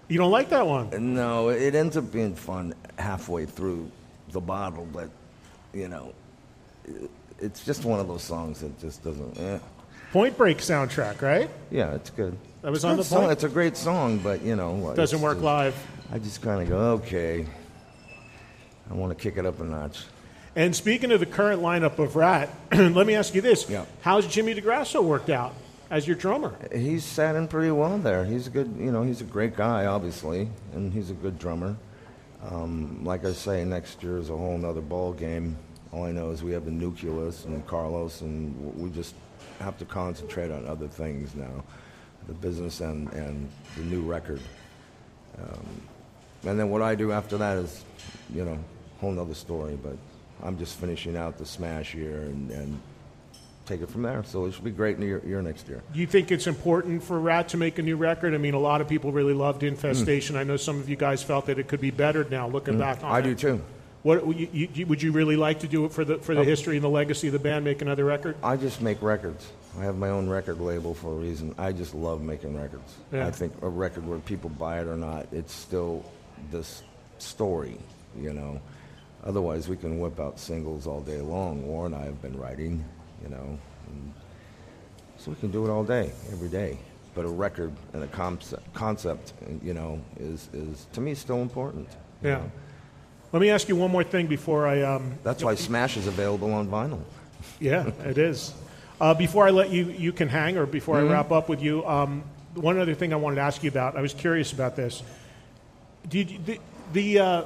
You 0.09 0.19
don't 0.19 0.31
like 0.31 0.49
that 0.51 0.67
one? 0.67 1.15
No, 1.15 1.51
it 1.51 1.75
ends 1.75 1.97
up 1.97 2.11
being 2.11 2.35
fun 2.35 2.75
halfway 2.99 3.45
through 3.45 3.91
the 4.31 4.41
bottle, 4.41 4.87
but 4.93 5.11
you 5.75 5.89
know, 5.89 6.15
it's 7.39 7.65
just 7.65 7.85
one 7.85 8.01
of 8.01 8.09
those 8.09 8.23
songs 8.23 8.61
that 8.61 8.79
just 8.81 9.05
doesn't. 9.05 9.39
Eh. 9.39 9.59
Point 10.13 10.39
Break 10.39 10.59
soundtrack, 10.59 11.21
right? 11.21 11.51
Yeah, 11.71 11.95
it's 11.95 12.09
good. 12.11 12.37
That 12.63 12.71
was 12.71 12.79
It's 12.79 12.85
on 12.87 12.97
the 12.97 13.05
song. 13.05 13.21
point? 13.21 13.33
It's 13.33 13.45
a 13.45 13.49
great 13.49 13.77
song, 13.77 14.19
but 14.19 14.43
you 14.43 14.57
know, 14.57 14.93
Doesn't 14.97 15.21
work 15.21 15.35
just- 15.37 15.45
live. 15.45 15.75
I 16.11 16.19
just 16.19 16.41
kind 16.41 16.63
of 16.63 16.69
go, 16.71 16.79
okay. 16.95 17.45
I 18.91 18.95
want 18.95 19.17
to 19.17 19.23
kick 19.23 19.37
it 19.37 19.45
up 19.45 19.61
a 19.61 19.65
notch. 19.65 20.05
And 20.57 20.75
speaking 20.75 21.13
of 21.13 21.21
the 21.21 21.27
current 21.27 21.61
lineup 21.61 21.99
of 21.99 22.17
Ratt, 22.17 22.49
let 22.73 23.07
me 23.07 23.15
ask 23.15 23.35
you 23.35 23.43
this: 23.43 23.69
Yeah. 23.69 23.85
How's 24.01 24.27
Jimmy 24.27 24.55
DeGrasso 24.55 25.05
worked 25.05 25.29
out 25.29 25.53
as 25.91 26.07
your 26.07 26.17
drummer? 26.17 26.55
He's 26.75 27.05
sat 27.05 27.37
in 27.37 27.49
pretty 27.49 27.71
well 27.71 27.99
there. 27.99 28.25
He's 28.25 28.47
a 28.47 28.51
good, 28.51 28.75
you 28.79 28.93
know, 28.93 29.03
he's 29.03 29.21
a 29.21 29.25
great 29.25 29.57
guy, 29.57 29.87
obviously, 29.87 30.49
and 30.73 30.93
he's 30.93 31.11
a 31.11 31.15
good 31.15 31.39
drummer. 31.39 31.77
Um, 32.51 33.05
like 33.05 33.25
I 33.25 33.33
say, 33.33 33.65
next 33.65 34.03
year 34.03 34.19
is 34.19 34.31
a 34.31 34.37
whole 34.37 34.57
nother 34.59 34.81
ball 34.81 35.13
game. 35.13 35.57
All 35.93 36.05
I 36.05 36.13
know 36.13 36.31
is 36.31 36.43
we 36.43 36.53
have 36.53 36.65
the 36.65 36.71
nucleus 36.71 37.45
and 37.45 37.67
Carlos, 37.67 38.21
and 38.21 38.77
we 38.77 38.91
just 38.91 39.15
have 39.61 39.79
to 39.79 39.85
concentrate 39.85 40.51
on 40.51 40.67
other 40.67 40.87
things 40.87 41.35
now, 41.35 41.65
the 42.27 42.35
business 42.35 42.81
and, 42.81 43.13
and 43.13 43.49
the 43.77 43.83
new 43.83 44.03
record. 44.03 44.41
Um, 45.39 45.67
and 46.45 46.59
then 46.59 46.71
what 46.71 46.83
I 46.83 46.95
do 46.95 47.11
after 47.13 47.37
that 47.39 47.59
is, 47.59 47.85
you 48.33 48.45
know, 48.45 48.59
whole 49.01 49.13
nother 49.13 49.35
story. 49.35 49.77
But 49.83 49.97
I'm 50.43 50.59
just 50.59 50.79
finishing 50.79 51.17
out 51.17 51.39
the 51.39 51.47
Smash 51.47 51.95
year 51.95 52.21
and, 52.21 52.51
and 52.51 52.81
take 53.69 53.83
it 53.83 53.91
from 53.91 54.03
there. 54.03 54.25
So 54.25 54.47
it 54.47 54.55
should 54.55 54.65
be 54.65 54.71
great 54.71 54.97
in 54.97 55.01
the 55.01 55.07
year, 55.07 55.23
year 55.25 55.43
next 55.43 55.69
year. 55.69 55.83
Do 55.93 56.01
you 56.01 56.07
think 56.07 56.33
it's 56.33 56.47
important 56.47 57.03
for 57.03 57.21
Ratt 57.21 57.51
to 57.51 57.57
make 57.57 57.79
a 57.79 57.83
new 57.83 57.97
record? 57.97 58.35
I 58.35 58.39
mean, 58.39 58.55
a 58.55 58.59
lot 58.59 58.81
of 58.81 58.89
people 58.89 59.13
really 59.13 59.35
loved 59.35 59.63
Infestation. 59.63 60.35
Hmm. 60.35 60.41
I 60.41 60.45
know 60.45 60.57
some 60.57 60.81
of 60.81 60.89
you 60.89 60.97
guys 60.97 61.23
felt 61.23 61.47
that 61.47 61.59
it 61.59 61.69
could 61.69 61.81
be 61.81 61.91
better 61.91 62.25
now, 62.25 62.49
looking 62.49 62.75
hmm. 62.75 62.81
back 62.81 63.05
on 63.05 63.13
I 63.13 63.19
it. 63.21 63.23
do 63.23 63.35
too. 63.35 63.61
What 64.03 64.37
you, 64.37 64.69
you, 64.73 64.87
would 64.87 65.03
you 65.03 65.13
really 65.13 65.37
like 65.37 65.61
to 65.61 65.69
do 65.69 65.85
it 65.85 65.93
for 65.93 66.05
the 66.05 66.19
for 66.19 66.35
the 66.35 66.45
history 66.45 66.77
and 66.77 66.85
the 66.85 66.89
legacy 66.89 67.27
of 67.27 67.33
the 67.33 67.41
band? 67.41 67.65
Make 67.65 67.83
another 67.83 68.05
record? 68.05 68.37
I 68.45 68.57
just 68.57 68.81
make 68.81 69.03
records. 69.03 69.51
I 69.79 69.83
have 69.83 69.97
my 69.97 70.09
own 70.09 70.29
record 70.29 70.61
label 70.61 70.95
for 70.95 71.13
a 71.13 71.17
reason. 71.17 71.55
I 71.59 71.73
just 71.73 71.95
love 71.95 72.23
making 72.23 72.57
records. 72.57 72.95
Yeah. 73.13 73.27
I 73.27 73.33
think 73.33 73.53
a 73.61 73.69
record 73.69 74.07
where 74.07 74.21
people 74.21 74.51
buy 74.51 74.81
it 74.81 74.87
or 74.87 74.97
not, 74.97 75.27
it's 75.33 75.53
still 75.53 76.05
this 76.51 76.83
story, 77.19 77.77
you 78.19 78.33
know. 78.33 78.61
Otherwise, 79.25 79.69
we 79.69 79.77
can 79.77 79.99
whip 79.99 80.21
out 80.21 80.39
singles 80.39 80.87
all 80.87 81.01
day 81.01 81.21
long. 81.21 81.67
War 81.67 81.87
and 81.87 81.95
I 81.95 82.05
have 82.05 82.23
been 82.23 82.39
writing, 82.39 82.85
you 83.23 83.29
know. 83.29 83.59
And 83.89 84.15
so 85.17 85.31
we 85.31 85.37
can 85.37 85.51
do 85.51 85.67
it 85.67 85.71
all 85.71 85.85
day, 85.85 86.13
every 86.33 86.49
day. 86.49 86.79
But 87.15 87.25
a 87.25 87.29
record 87.29 87.73
and 87.93 88.05
a 88.05 88.07
concept, 88.07 88.73
concept 88.75 89.33
you 89.63 89.75
know, 89.75 90.01
is, 90.21 90.49
is 90.53 90.87
to 90.93 91.01
me 91.01 91.15
still 91.15 91.43
important. 91.43 91.89
Yeah. 92.23 92.37
know. 92.39 92.53
Let 93.33 93.43
me 93.43 93.51
ask 93.51 93.69
you 93.69 93.77
one 93.77 93.91
more 93.91 94.05
thing 94.05 94.27
before 94.27 94.67
I. 94.67 94.83
Um, 94.83 95.19
That's 95.23 95.43
why 95.43 95.55
Smash 95.55 95.97
is 95.97 96.07
available 96.07 96.53
on 96.53 96.69
vinyl. 96.69 97.01
yeah, 97.61 97.91
it 98.05 98.19
is. 98.19 98.55
Uh, 99.01 99.15
before 99.15 99.47
I 99.47 99.51
let 99.51 99.71
you 99.71 99.87
you 99.91 100.13
can 100.13 100.29
hang, 100.29 100.57
or 100.57 100.67
before 100.67 100.97
Mm-hmm. 100.97 101.09
I 101.09 101.13
wrap 101.13 101.31
up 101.31 101.49
with 101.49 101.63
you, 101.63 101.85
um, 101.87 102.25
one 102.55 102.79
other 102.79 102.95
thing 102.95 103.13
I 103.13 103.17
wanted 103.17 103.37
to 103.37 103.43
ask 103.43 103.63
you 103.63 103.71
about. 103.71 103.97
I 103.97 104.01
was 104.01 104.15
curious 104.15 104.53
about 104.53 104.77
this. 104.77 105.03
Did 106.09 106.31
you, 106.31 106.39
the, 106.39 106.61
the 106.93 107.19
uh, 107.19 107.43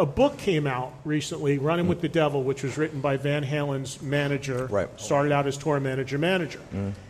a 0.00 0.06
book 0.06 0.38
came 0.38 0.66
out 0.66 0.92
recently, 1.04 1.58
"Running 1.58 1.86
with 1.86 2.00
the 2.00 2.08
Devil," 2.08 2.42
which 2.42 2.62
was 2.62 2.76
written 2.78 3.00
by 3.00 3.16
Van 3.18 3.44
Halen's 3.44 4.00
manager. 4.02 4.66
Right. 4.66 4.88
Started 4.98 5.30
out 5.30 5.46
as 5.46 5.56
tour 5.56 5.78
manager, 5.78 6.18
manager, 6.18 6.60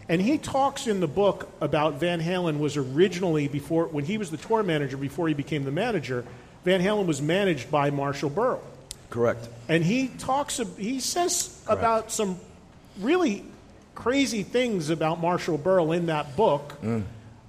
and 0.09 0.21
he 0.21 0.37
talks 0.39 0.87
in 0.87 1.01
the 1.01 1.07
book 1.09 1.49
about 1.61 1.95
Van 2.01 2.21
Halen 2.21 2.59
was 2.59 2.77
originally 2.77 3.49
before 3.49 3.87
when 3.87 4.05
he 4.05 4.19
was 4.19 4.31
the 4.31 4.37
tour 4.37 4.63
manager 4.63 4.97
before 4.97 5.29
he 5.29 5.35
became 5.35 5.65
the 5.65 5.71
manager. 5.71 6.25
Van 6.65 6.83
Halen 6.83 7.07
was 7.07 7.23
managed 7.23 7.71
by 7.71 7.91
Marshall 7.91 8.29
Berle. 8.31 8.61
Correct. 9.09 9.49
and 9.69 9.83
he 9.85 10.09
talks. 10.09 10.61
He 10.77 11.01
says 11.01 11.59
about 11.67 12.13
some 12.13 12.39
really 13.01 13.45
crazy 13.95 14.43
things 14.43 14.91
about 14.91 15.21
Marshall 15.21 15.59
Berle 15.59 15.97
in 15.97 16.07
that 16.07 16.37
book. 16.37 16.75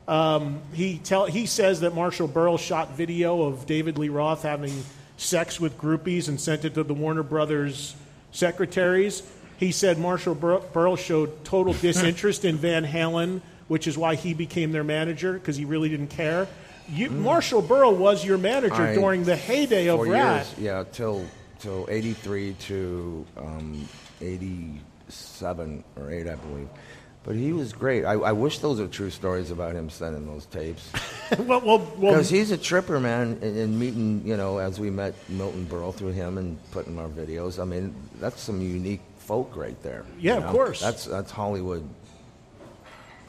Um, 0.08 0.62
he 0.74 0.98
tell 0.98 1.26
he 1.26 1.46
says 1.46 1.82
that 1.82 1.94
Marshall 1.96 2.28
Berle 2.28 2.60
shot 2.60 2.96
video 2.98 3.44
of 3.44 3.66
David 3.66 3.98
Lee 3.98 4.10
Roth 4.10 4.44
having 4.44 4.74
sex 5.22 5.60
with 5.60 5.78
groupies 5.78 6.28
and 6.28 6.40
sent 6.42 6.66
it 6.66 6.74
to 6.74 6.84
the 6.84 6.94
Warner 6.94 7.24
Brothers 7.24 7.96
secretaries. 8.32 9.22
He 9.58 9.72
said 9.72 10.00
Marshall 10.00 10.34
Bur- 10.36 10.62
Berle 10.74 10.98
showed 10.98 11.46
total 11.46 11.74
disinterest 11.82 12.44
in 12.46 12.58
Van 12.58 12.86
Halen, 12.86 13.42
which 13.68 13.88
is 13.88 13.98
why 13.98 14.16
he 14.16 14.34
became 14.34 14.72
their 14.72 14.84
manager 14.84 15.34
because 15.34 15.56
he 15.56 15.66
really 15.66 15.90
didn't 15.90 16.08
care. 16.10 16.48
You, 16.90 17.10
Marshall 17.12 17.62
Berle 17.62 17.96
was 17.96 18.26
your 18.26 18.38
manager 18.40 18.74
I- 18.82 18.96
during 18.96 19.24
the 19.24 19.36
heyday 19.36 19.88
of 19.88 20.00
Ratt. 20.02 20.48
years, 20.48 20.60
yeah, 20.60 20.84
till 20.92 21.26
till 21.60 21.86
'83 21.90 22.54
to 22.62 23.26
um, 23.38 23.88
'87 24.20 25.84
or 25.96 26.12
'8, 26.12 26.28
I 26.28 26.36
believe. 26.36 26.68
But 27.24 27.36
he 27.36 27.54
was 27.54 27.72
great. 27.72 28.04
I, 28.04 28.14
I 28.14 28.32
wish 28.32 28.60
those 28.60 28.80
are 28.80 28.88
true 28.88 29.12
stories 29.12 29.52
about 29.52 29.76
him 29.76 29.92
sending 29.92 30.26
those 30.26 30.48
tapes. 30.48 30.92
well, 31.38 31.62
well, 31.62 31.78
well, 31.98 32.14
Because 32.14 32.30
he's 32.32 32.50
a 32.50 32.58
tripper, 32.58 33.00
man, 33.00 33.38
and, 33.44 33.58
and 33.58 33.80
meeting, 33.80 34.24
you 34.26 34.38
know, 34.38 34.58
as 34.58 34.80
we 34.80 34.90
met 34.90 35.14
Milton 35.30 35.68
Berle 35.68 35.94
through 35.94 36.14
him 36.14 36.40
and 36.40 36.58
putting 36.72 36.98
our 36.98 37.08
videos. 37.08 37.62
I 37.62 37.66
mean, 37.66 37.94
that's 38.20 38.42
some 38.42 38.60
unique 38.60 39.02
folk 39.20 39.56
right 39.56 39.82
there. 39.84 40.04
Yeah, 40.20 40.40
you 40.40 40.44
of 40.46 40.52
course. 40.52 40.82
That's 40.82 41.06
that's 41.06 41.30
Hollywood 41.32 41.88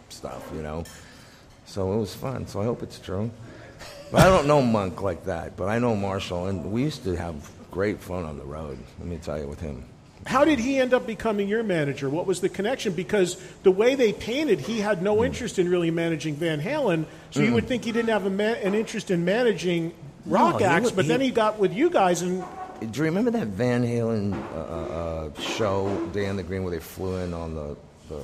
stuff, 0.09 0.51
you 0.55 0.63
know. 0.63 0.85
So 1.67 1.93
it 1.93 1.99
was 1.99 2.15
fun. 2.15 2.47
So 2.47 2.63
I 2.63 2.65
hope 2.65 2.83
it's 2.83 2.99
true. 2.99 3.31
But 4.11 4.23
I 4.23 4.31
don't 4.31 4.47
know 4.47 4.63
Monk 4.63 5.03
like 5.03 5.25
that, 5.27 5.57
but 5.57 5.69
I 5.69 5.79
know 5.79 5.95
Marshall, 5.97 6.47
and 6.47 6.73
we 6.73 6.83
used 6.83 7.05
to 7.05 7.15
have 7.17 7.51
great 7.71 8.01
fun 8.01 8.25
on 8.25 8.39
the 8.39 8.45
road. 8.45 8.79
Let 8.99 9.09
me 9.09 9.19
tell 9.19 9.39
you, 9.39 9.49
with 9.49 9.61
him. 9.61 9.85
How 10.27 10.45
did 10.45 10.61
he 10.61 10.79
end 10.79 10.95
up 10.95 11.07
becoming 11.07 11.49
your 11.49 11.63
manager? 11.65 12.09
What 12.09 12.27
was 12.27 12.41
the 12.41 12.49
connection? 12.49 12.93
Because 12.93 13.37
the 13.65 13.73
way 13.73 13.95
they 13.97 14.13
painted, 14.13 14.61
he 14.61 14.81
had 14.81 15.03
no 15.03 15.25
interest 15.25 15.59
in 15.59 15.69
really 15.69 15.91
managing 15.91 16.37
Van 16.37 16.61
Halen. 16.61 17.07
So 17.33 17.41
you 17.41 17.53
would 17.55 17.67
think 17.67 17.85
he 17.85 17.91
didn't 17.93 18.11
have 18.11 18.25
a 18.27 18.31
ma- 18.31 18.43
an 18.45 18.75
interest 18.75 19.11
in 19.11 19.25
managing 19.25 19.93
rock 20.27 20.61
he 20.61 20.65
acts. 20.65 20.87
would- 20.87 20.97
but 20.97 21.09
then 21.09 21.21
he- 21.21 21.27
he 21.27 21.33
got 21.33 21.59
with 21.59 21.73
you 21.75 21.91
guys, 21.91 22.23
and 22.23 22.45
Do 22.81 22.99
you 22.99 23.05
remember 23.05 23.31
that 23.33 23.47
Van 23.49 23.85
Halen 23.85 24.33
uh, 24.55 24.59
uh, 24.59 25.41
show, 25.41 26.09
Day 26.13 26.29
on 26.29 26.37
the 26.37 26.43
Green, 26.43 26.63
where 26.65 26.73
they 26.73 26.81
flew 26.81 27.17
in 27.17 27.33
on 27.35 27.55
the, 27.55 27.77
the, 28.09 28.21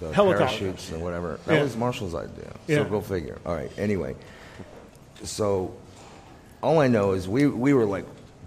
the 0.00 0.12
Helicopter. 0.14 0.46
parachutes 0.46 0.90
and 0.92 1.02
whatever? 1.02 1.38
That 1.46 1.54
Yeah. 1.56 1.62
was 1.62 1.76
Marshall's 1.76 2.14
idea. 2.14 2.52
Yeah. 2.66 2.76
So 2.78 2.84
go 2.84 3.00
figure. 3.02 3.38
All 3.44 3.54
right. 3.54 3.70
Anyway, 3.78 4.14
so 5.24 5.74
all 6.62 6.78
I 6.78 6.88
know 6.88 7.12
is 7.12 7.28
we, 7.28 7.46
we 7.46 7.72
were 7.74 7.84
like 7.86 8.04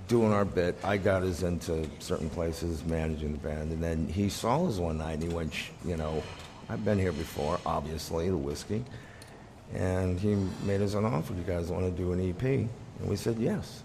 doing 0.09 0.33
our 0.33 0.43
bit. 0.43 0.75
I 0.83 0.97
got 0.97 1.23
us 1.23 1.43
into 1.43 1.87
certain 1.99 2.29
places, 2.29 2.83
managing 2.83 3.31
the 3.31 3.37
band, 3.37 3.71
and 3.71 3.81
then 3.81 4.07
he 4.07 4.27
saw 4.27 4.67
us 4.67 4.77
one 4.77 4.97
night 4.97 5.13
and 5.13 5.23
he 5.23 5.29
went, 5.29 5.53
you 5.85 5.95
know, 5.95 6.21
I've 6.67 6.83
been 6.83 6.99
here 6.99 7.13
before, 7.13 7.59
obviously, 7.65 8.29
the 8.29 8.35
whiskey. 8.35 8.83
And 9.73 10.19
he 10.19 10.35
made 10.63 10.81
us 10.81 10.95
an 10.95 11.05
offer. 11.05 11.33
You 11.33 11.43
guys 11.43 11.69
want 11.69 11.85
to 11.85 11.91
do 11.91 12.11
an 12.11 12.29
EP? 12.29 12.43
And 12.43 12.69
we 13.07 13.15
said 13.15 13.37
yes, 13.37 13.83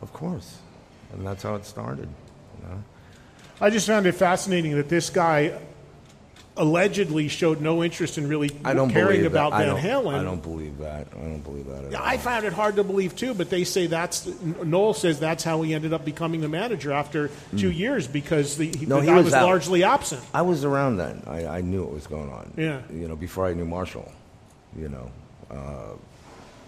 of 0.00 0.12
course. 0.12 0.58
And 1.12 1.26
that's 1.26 1.42
how 1.42 1.54
it 1.54 1.66
started. 1.66 2.08
You 2.58 2.68
know? 2.68 2.82
I 3.60 3.70
just 3.70 3.86
found 3.86 4.06
it 4.06 4.12
fascinating 4.12 4.74
that 4.76 4.88
this 4.88 5.10
guy 5.10 5.58
allegedly 6.56 7.28
showed 7.28 7.60
no 7.60 7.82
interest 7.82 8.18
in 8.18 8.28
really 8.28 8.50
I 8.64 8.74
don't 8.74 8.90
caring 8.90 9.24
about 9.24 9.52
that. 9.52 9.62
I 9.62 9.64
Van 9.64 9.82
don't, 9.82 10.04
Halen. 10.04 10.14
I 10.14 10.22
don't 10.22 10.42
believe 10.42 10.78
that. 10.78 11.06
I 11.14 11.20
don't 11.20 11.40
believe 11.40 11.66
that 11.66 11.84
at 11.84 11.94
all. 11.94 12.02
I 12.04 12.18
found 12.18 12.44
it 12.44 12.52
hard 12.52 12.76
to 12.76 12.84
believe 12.84 13.16
too, 13.16 13.32
but 13.34 13.48
they 13.48 13.64
say 13.64 13.86
that's 13.86 14.26
Noel 14.62 14.94
says 14.94 15.18
that's 15.18 15.44
how 15.44 15.62
he 15.62 15.74
ended 15.74 15.92
up 15.92 16.04
becoming 16.04 16.40
the 16.40 16.48
manager 16.48 16.92
after 16.92 17.30
two 17.56 17.70
years 17.70 18.06
because 18.06 18.56
the, 18.56 18.66
he. 18.76 18.86
No, 18.86 18.96
the 18.96 19.02
he 19.02 19.06
guy 19.08 19.16
was 19.16 19.24
was, 19.26 19.34
largely 19.34 19.84
absent. 19.84 20.22
I 20.34 20.42
was 20.42 20.64
around 20.64 20.98
then. 20.98 21.22
I, 21.26 21.46
I 21.46 21.60
knew 21.62 21.82
what 21.84 21.92
was 21.94 22.06
going 22.06 22.30
on. 22.30 22.52
Yeah. 22.56 22.82
You 22.92 23.08
know, 23.08 23.16
before 23.16 23.46
I 23.46 23.54
knew 23.54 23.64
Marshall. 23.64 24.10
You 24.76 24.88
know, 24.88 25.10
uh, 25.50 25.96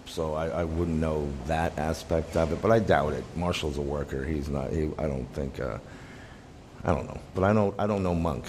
so 0.05 0.35
I, 0.35 0.47
I 0.47 0.63
wouldn't 0.63 0.99
know 0.99 1.27
that 1.47 1.77
aspect 1.79 2.35
of 2.37 2.51
it, 2.51 2.61
but 2.61 2.71
I 2.71 2.77
doubt 2.79 3.13
it. 3.13 3.23
Marshall's 3.35 3.77
a 3.77 3.81
worker. 3.81 4.23
He's 4.23 4.47
not. 4.47 4.71
He, 4.71 4.91
I 4.97 5.07
don't 5.07 5.25
think. 5.33 5.59
Uh, 5.59 5.79
I 6.83 6.93
don't 6.93 7.07
know, 7.07 7.19
but 7.33 7.43
I 7.43 7.51
know. 7.51 7.73
I 7.79 7.87
don't 7.87 8.03
know 8.03 8.13
Monk. 8.13 8.45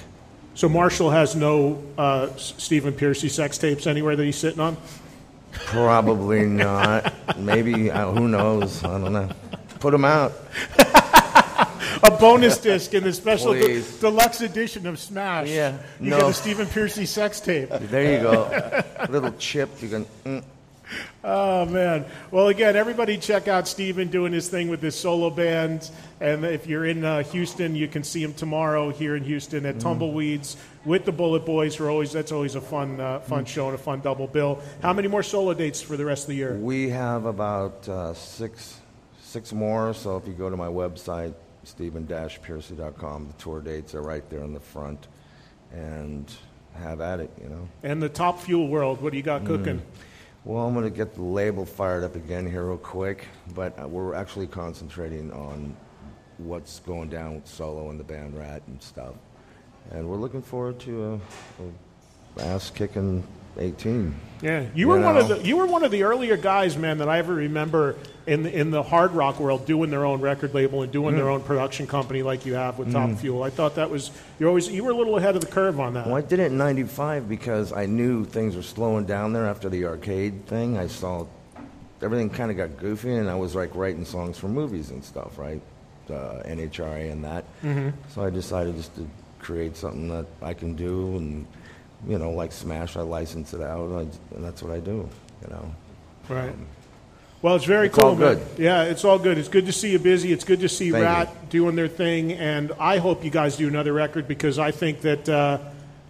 So 0.57 0.71
Marshall 0.71 1.11
has 1.11 1.37
no 1.37 1.83
uh, 1.99 2.35
Stephen 2.37 2.95
Pearcy 2.95 3.29
sex 3.29 3.59
tapes 3.59 3.87
anywhere 3.87 4.17
that 4.17 4.25
he's 4.25 4.37
sitting 4.39 4.59
on. 4.59 4.79
Probably 5.53 6.47
not. 6.47 7.13
Maybe. 7.39 7.91
Uh, 7.91 8.11
who 8.13 8.27
knows? 8.27 8.83
I 8.83 8.99
don't 8.99 9.13
know. 9.13 9.29
Put 9.81 9.93
him 9.93 10.07
out. 10.07 10.33
A 12.03 12.11
bonus 12.11 12.59
disc 12.59 12.95
in 12.95 13.05
the 13.05 13.13
special 13.13 13.53
de- 13.53 13.83
deluxe 14.01 14.41
edition 14.41 14.87
of 14.87 14.99
Smash. 14.99 15.49
Yeah, 15.49 15.77
you 16.01 16.11
no. 16.11 16.21
get 16.21 16.31
a 16.31 16.33
Stephen 16.35 16.67
Pearcy 16.67 17.07
sex 17.07 17.41
tape. 17.41 17.69
There 17.71 18.17
you 18.17 18.23
go. 18.23 18.85
Little 19.11 19.33
chip. 19.33 19.71
You 19.83 19.89
can. 19.89 20.07
Mm. 20.25 20.45
Oh 21.25 21.65
man! 21.67 22.05
Well, 22.31 22.47
again, 22.49 22.77
everybody 22.77 23.19
check 23.19 23.49
out 23.49 23.67
Stephen 23.67 24.09
doing 24.09 24.33
his 24.33 24.49
thing 24.49 24.69
with 24.69 24.81
his 24.81 24.95
solo 24.95 25.31
band, 25.31 25.91
and 26.21 26.45
if 26.45 26.69
you're 26.69 26.87
in 26.87 27.05
uh, 27.05 27.25
Houston, 27.25 27.75
you 27.75 27.89
can 27.89 28.05
see 28.05 28.23
him 28.23 28.33
tomorrow 28.35 28.91
here 28.91 29.17
in 29.17 29.25
Houston 29.25 29.65
Mm. 29.65 29.69
at 29.71 29.81
Tumbleweeds 29.81 30.57
with 30.85 31.05
the 31.05 31.11
Bullet 31.11 31.45
Boys. 31.45 31.75
For 31.75 31.91
always, 31.91 32.13
that's 32.13 32.31
always 32.31 32.55
a 32.55 32.61
fun, 32.61 33.01
uh, 33.01 33.19
fun 33.21 33.45
Mm. 33.45 33.49
show 33.49 33.67
and 33.67 33.75
a 33.75 33.79
fun 33.79 34.01
double 34.01 34.29
bill. 34.29 34.61
How 34.81 34.93
many 34.93 35.09
more 35.09 35.25
solo 35.25 35.55
dates 35.55 35.83
for 35.83 35.97
the 35.97 36.05
rest 36.05 36.25
of 36.25 36.29
the 36.29 36.37
year? 36.37 36.55
We 36.55 36.89
have 36.91 37.25
about 37.25 37.89
uh, 37.89 38.15
six, 38.15 38.79
six 39.23 39.53
more. 39.53 39.93
So 39.93 40.17
if 40.17 40.29
you 40.29 40.35
go 40.35 40.49
to 40.51 40.57
my 40.57 40.69
website, 40.69 41.35
stephen-pearcy.com, 41.65 43.27
the 43.27 43.43
tour 43.43 43.61
dates 43.61 43.95
are 43.95 44.03
right 44.03 44.29
there 44.31 44.45
in 44.45 44.53
the 44.53 44.61
front, 44.61 45.09
and 45.73 46.31
have 46.81 47.01
at 47.01 47.19
it. 47.21 47.31
You 47.43 47.49
know. 47.49 47.69
And 47.83 48.01
the 48.03 48.09
Top 48.09 48.39
Fuel 48.43 48.69
World, 48.69 49.01
what 49.03 49.11
do 49.11 49.17
you 49.17 49.25
got 49.25 49.43
Mm. 49.43 49.81
Well, 50.47 50.65
I'm 50.65 50.75
going 50.75 50.85
to 50.85 50.97
get 50.97 51.13
the 51.17 51.25
label 51.25 51.67
fired 51.67 52.05
up 52.05 52.15
again 52.15 52.49
here 52.49 52.67
real 52.67 52.79
quick, 52.79 53.27
but 53.53 53.77
uh, 53.83 53.89
we're 53.89 54.15
actually 54.15 54.47
concentrating 54.47 55.33
on 55.33 55.77
what's 56.39 56.79
going 56.79 57.09
down 57.09 57.35
with 57.35 57.49
solo 57.49 57.91
and 57.91 57.99
the 57.99 58.05
band 58.05 58.39
Ratt 58.39 58.63
and 58.69 58.81
stuff, 58.81 59.15
and 59.91 60.09
we're 60.09 60.19
looking 60.19 60.43
forward 60.43 60.79
to 60.79 61.21
a, 62.39 62.43
a 62.45 62.45
ass-kicking 62.45 63.27
18. 63.59 64.15
Yeah, 64.43 64.67
you 64.75 64.89
were 64.89 64.99
You 64.99 65.05
one 65.05 65.17
of 65.17 65.29
the 65.29 65.39
you 65.43 65.57
were 65.57 65.67
one 65.67 65.83
of 65.83 65.91
the 65.91 66.03
earlier 66.03 66.37
guys, 66.37 66.77
man, 66.77 66.99
that 66.99 67.09
I 67.09 67.19
ever 67.19 67.35
remember 67.35 67.97
in 68.27 68.43
the, 68.43 68.53
in 68.55 68.71
the 68.71 68.83
hard 68.83 69.13
rock 69.13 69.41
world 69.41 69.65
doing 69.65 69.89
their 69.91 70.05
own 70.05 70.21
record 70.21 70.53
label 70.53 70.83
and 70.83 70.93
doing 70.93 71.15
Mm. 71.15 71.19
their 71.19 71.31
own 71.31 71.41
production 71.41 71.87
company 71.87 72.23
like 72.23 72.45
you 72.45 72.55
have 72.55 72.79
with 72.79 72.93
Top 72.93 73.11
Fuel. 73.19 73.43
I 73.43 73.49
thought 73.51 73.77
that 73.77 73.89
was 73.91 74.11
you 74.39 74.47
always 74.47 74.69
you 74.69 74.85
were 74.85 74.91
a 74.91 74.95
little 74.95 75.17
ahead 75.17 75.37
of 75.37 75.41
the 75.41 75.47
curve 75.51 75.81
on 75.81 75.95
that. 75.95 76.07
Well, 76.07 76.17
I 76.17 76.21
did 76.21 76.39
it 76.39 76.53
in 76.53 76.59
'95 76.59 77.29
because 77.31 77.73
I 77.73 77.87
knew 77.87 78.25
things 78.27 78.57
were 78.57 78.63
slowing 78.63 79.07
down 79.07 79.33
there 79.33 79.47
after 79.47 79.71
the 79.71 79.87
arcade 79.87 80.47
thing. 80.47 80.77
I 80.77 80.87
saw 80.87 81.27
everything 82.03 82.29
kind 82.29 82.51
of 82.51 82.59
got 82.59 82.77
goofy, 82.77 83.15
and 83.15 83.31
I 83.31 83.37
was 83.37 83.55
like 83.55 83.75
writing 83.75 84.05
songs 84.05 84.39
for 84.39 84.49
movies 84.49 84.91
and 84.91 85.03
stuff, 85.03 85.39
right? 85.39 85.63
Uh, 86.11 86.43
NHRA 86.45 87.11
and 87.11 87.25
that. 87.25 87.45
Mm-hmm. 87.65 87.89
So 88.11 88.23
I 88.23 88.29
decided 88.31 88.77
just 88.77 88.95
to 88.97 89.09
create 89.41 89.77
something 89.79 90.09
that 90.09 90.27
I 90.43 90.53
can 90.53 90.75
do, 90.75 91.17
and 91.17 91.47
you 92.07 92.19
know, 92.19 92.31
like 92.31 92.53
Smash, 92.53 92.97
I 92.97 93.01
license 93.03 93.53
it 93.55 93.61
out, 93.61 93.89
and, 93.89 93.97
I, 93.99 94.35
and 94.37 94.45
that's 94.45 94.63
what 94.63 94.73
I 94.73 94.81
do. 94.81 95.09
You 95.43 95.49
know. 95.51 95.75
Right. 96.29 96.55
Well, 97.43 97.55
it's 97.57 97.65
very 97.67 97.87
It's 97.89 97.97
cool. 97.97 98.11
all 98.11 98.17
man. 98.17 98.37
good. 98.37 98.47
Yeah, 98.59 98.85
it's 98.85 99.05
all 99.05 99.19
good. 99.19 99.39
It's 99.39 99.49
good 99.49 99.67
to 99.67 99.73
see 99.73 99.93
you 99.93 99.99
busy. 99.99 100.33
It's 100.33 100.45
good 100.45 100.61
to 100.61 100.69
see 100.69 100.91
Thank 100.91 101.05
Ratt 101.05 101.49
doing 101.51 101.77
their 101.77 101.89
thing, 101.89 102.33
and 102.33 102.73
I 102.81 102.99
hope 102.99 103.25
you 103.25 103.31
guys 103.31 103.57
do 103.57 103.69
another 103.69 103.93
record 103.93 104.27
because 104.27 104.59
I 104.59 104.71
think 104.71 105.03
that 105.03 105.29
uh, 105.29 105.59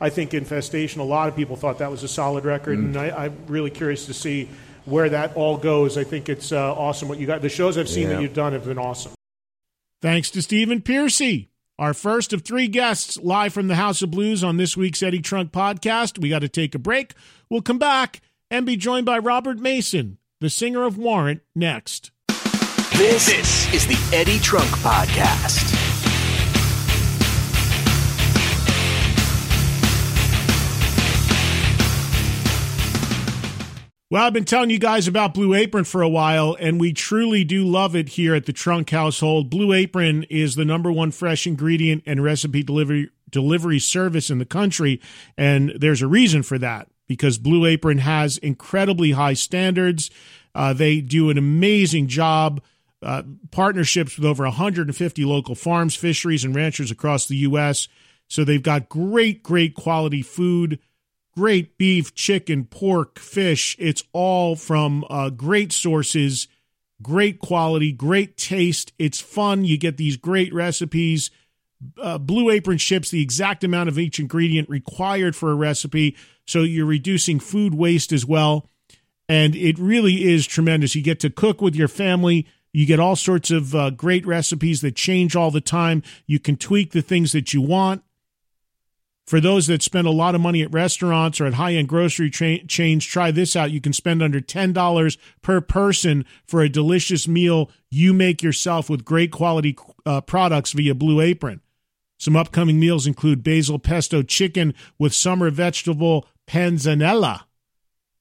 I 0.01 0.09
think 0.11 0.33
Infestation. 0.35 1.01
A 1.01 1.05
lot 1.05 1.29
of 1.29 1.37
people 1.37 1.57
thought 1.57 1.79
that 1.79 1.91
was 1.91 2.03
a 2.03 2.09
solid 2.09 2.45
record, 2.45 2.79
Mm. 2.79 2.85
and 2.85 2.97
I, 2.97 3.25
I'm 3.25 3.37
really 3.49 3.71
curious 3.71 4.07
to 4.07 4.15
see 4.15 4.49
where 4.85 5.09
that 5.09 5.35
all 5.37 5.57
goes. 5.57 5.99
I 5.99 6.05
think 6.05 6.29
it's 6.29 6.53
uh, 6.53 6.73
awesome 6.75 7.09
what 7.09 7.19
you 7.19 7.27
got. 7.27 7.43
The 7.43 7.49
shows 7.49 7.77
I've 7.77 7.89
seen 7.89 8.09
that 8.09 8.23
you've 8.23 8.35
done 8.35 8.53
have 8.53 8.65
been 8.65 8.79
awesome. 8.79 9.13
Thanks 10.01 10.31
to 10.31 10.43
Stephen 10.43 10.81
Pearcy. 10.81 11.49
Our 11.79 11.93
first 11.93 12.33
of 12.33 12.41
three 12.41 12.69
guests 12.69 13.19
live 13.19 13.53
from 13.53 13.69
the 13.69 13.75
House 13.75 14.01
of 14.01 14.11
Blues 14.11 14.43
on 14.43 14.57
this 14.57 14.79
week's 14.79 15.03
Eddie 15.03 15.21
Trunk 15.21 15.53
podcast. 15.53 16.19
We 16.19 16.31
got 16.31 16.39
to 16.39 16.49
take 16.49 16.75
a 16.75 16.79
break. 16.79 17.13
We'll 17.51 17.61
come 17.61 17.79
back 17.79 18.23
and 18.51 18.65
be 18.65 18.77
joined 18.77 19.05
by 19.05 19.19
Robert 19.19 19.59
Mason, 19.59 20.17
the 20.41 20.49
singer 20.49 20.85
of 20.85 20.97
Warrant, 20.97 21.43
next. 21.55 22.13
This, 22.97 23.29
is 23.75 23.87
the 23.87 24.17
Eddie 24.17 24.39
Trunk 24.39 24.71
Podcast. 24.79 25.86
Well, 34.09 34.25
I've 34.25 34.33
been 34.33 34.45
telling 34.45 34.71
you 34.71 34.79
guys 34.79 35.09
about 35.09 35.35
Blue 35.35 35.53
Apron 35.53 35.83
for 35.83 36.01
a 36.01 36.09
while, 36.09 36.57
and 36.61 36.79
we 36.79 36.93
truly 36.93 37.43
do 37.43 37.67
love 37.67 37.97
it 37.97 38.11
here 38.11 38.37
at 38.37 38.47
the 38.47 38.53
Trunk 38.53 38.91
household. 38.91 39.51
Blue 39.51 39.73
Apron 39.73 40.23
is 40.31 40.55
the 40.55 40.65
number 40.65 40.93
one 40.93 41.11
fresh 41.11 41.45
ingredient 41.45 42.05
and 42.07 42.23
recipe 42.23 42.63
delivery 42.63 43.11
delivery 43.29 43.81
service 43.81 44.31
in 44.31 44.39
the 44.39 44.45
country, 44.45 45.01
and 45.37 45.73
there's 45.77 46.03
a 46.03 46.07
reason 46.07 46.45
for 46.45 46.57
that 46.57 46.89
because 47.09 47.37
Blue 47.37 47.67
Apron 47.67 47.99
has 47.99 48.39
incredibly 48.39 49.11
high 49.11 49.35
standards. 49.35 50.09
Uh, 50.55 50.73
they 50.73 51.01
do 51.01 51.29
an 51.29 51.37
amazing 51.37 52.07
job 52.07 52.63
uh, 53.03 53.25
partnerships 53.51 54.17
with 54.17 54.25
over 54.25 54.45
150 54.45 55.25
local 55.25 55.57
farms, 55.57 55.97
fisheries, 55.97 56.45
and 56.45 56.55
ranchers 56.55 56.93
across 56.93 57.27
the 57.27 57.37
U.S. 57.39 57.89
So 58.29 58.45
they've 58.45 58.63
got 58.63 58.89
great, 58.89 59.43
great 59.43 59.75
quality 59.75 60.23
food, 60.23 60.79
great 61.37 61.77
beef, 61.77 62.15
chicken, 62.15 62.65
pork, 62.65 63.19
fish. 63.19 63.77
It's 63.79 64.03
all 64.13 64.57
from 64.57 65.05
uh, 65.11 65.31
great 65.31 65.73
sources, 65.73 66.49
great 67.03 67.39
quality, 67.41 67.93
great 67.93 68.37
taste. 68.37 68.93
It's 68.99 69.21
fun. 69.21 69.65
You 69.65 69.77
get 69.77 69.99
these 69.99 70.17
great 70.17 70.53
recipes. 70.55 71.31
Uh, 72.01 72.17
Blue 72.17 72.49
Apron 72.49 72.79
ships 72.79 73.11
the 73.11 73.23
exact 73.23 73.63
amount 73.63 73.91
of 73.91 73.99
each 73.99 74.19
ingredient 74.19 74.69
required 74.71 75.37
for 75.37 75.51
a 75.51 75.55
recipe, 75.55 76.17
so 76.47 76.63
you're 76.63 76.87
reducing 76.87 77.39
food 77.39 77.75
waste 77.75 78.13
as 78.13 78.25
well. 78.25 78.71
And 79.29 79.55
it 79.55 79.79
really 79.79 80.25
is 80.25 80.47
tremendous. 80.47 80.95
You 80.95 81.03
get 81.03 81.21
to 81.21 81.31
cook 81.31 81.61
with 81.61 81.75
your 81.75 81.89
family. 81.89 82.47
You 82.73 82.87
get 82.87 83.01
all 83.01 83.17
sorts 83.17 83.51
of 83.51 83.75
uh, 83.75 83.91
great 83.91 84.27
recipes 84.27 84.81
that 84.81 84.97
change 84.97 85.37
all 85.37 85.51
the 85.51 85.61
time. 85.61 86.03
You 86.27 86.39
can 86.39 86.57
tweak 86.57 86.93
the 86.93 87.03
things 87.03 87.33
that 87.33 87.53
you 87.53 87.61
want. 87.61 88.03
For 89.27 89.41
those 89.41 89.67
that 89.67 89.83
spend 89.83 90.07
a 90.07 90.13
lot 90.13 90.37
of 90.37 90.41
money 90.41 90.63
at 90.63 90.73
restaurants 90.73 91.41
or 91.41 91.47
at 91.47 91.55
high 91.55 91.75
end 91.75 91.89
grocery 91.89 92.31
tra- 92.31 92.65
chains, 92.65 93.05
try 93.05 93.33
this 93.33 93.57
out. 93.57 93.73
You 93.73 93.81
can 93.81 93.93
spend 93.93 94.23
under 94.23 94.41
$10 94.41 95.19
per 95.43 95.61
person 95.61 96.25
for 96.47 96.63
a 96.63 96.69
delicious 96.69 97.27
meal 97.27 97.71
you 97.91 98.13
make 98.13 98.41
yourself 98.41 98.89
with 98.89 99.05
great 99.05 99.33
quality 99.33 99.77
uh, 100.05 100.21
products 100.21 100.73
via 100.73 100.95
Blue 100.95 101.21
Apron. 101.21 101.61
Some 102.19 102.37
upcoming 102.37 102.79
meals 102.79 103.07
include 103.07 103.43
basil 103.43 103.81
pesto 103.81 104.23
chicken 104.23 104.75
with 104.97 105.13
summer 105.13 105.51
vegetable 105.51 106.27
panzanella, 106.47 107.43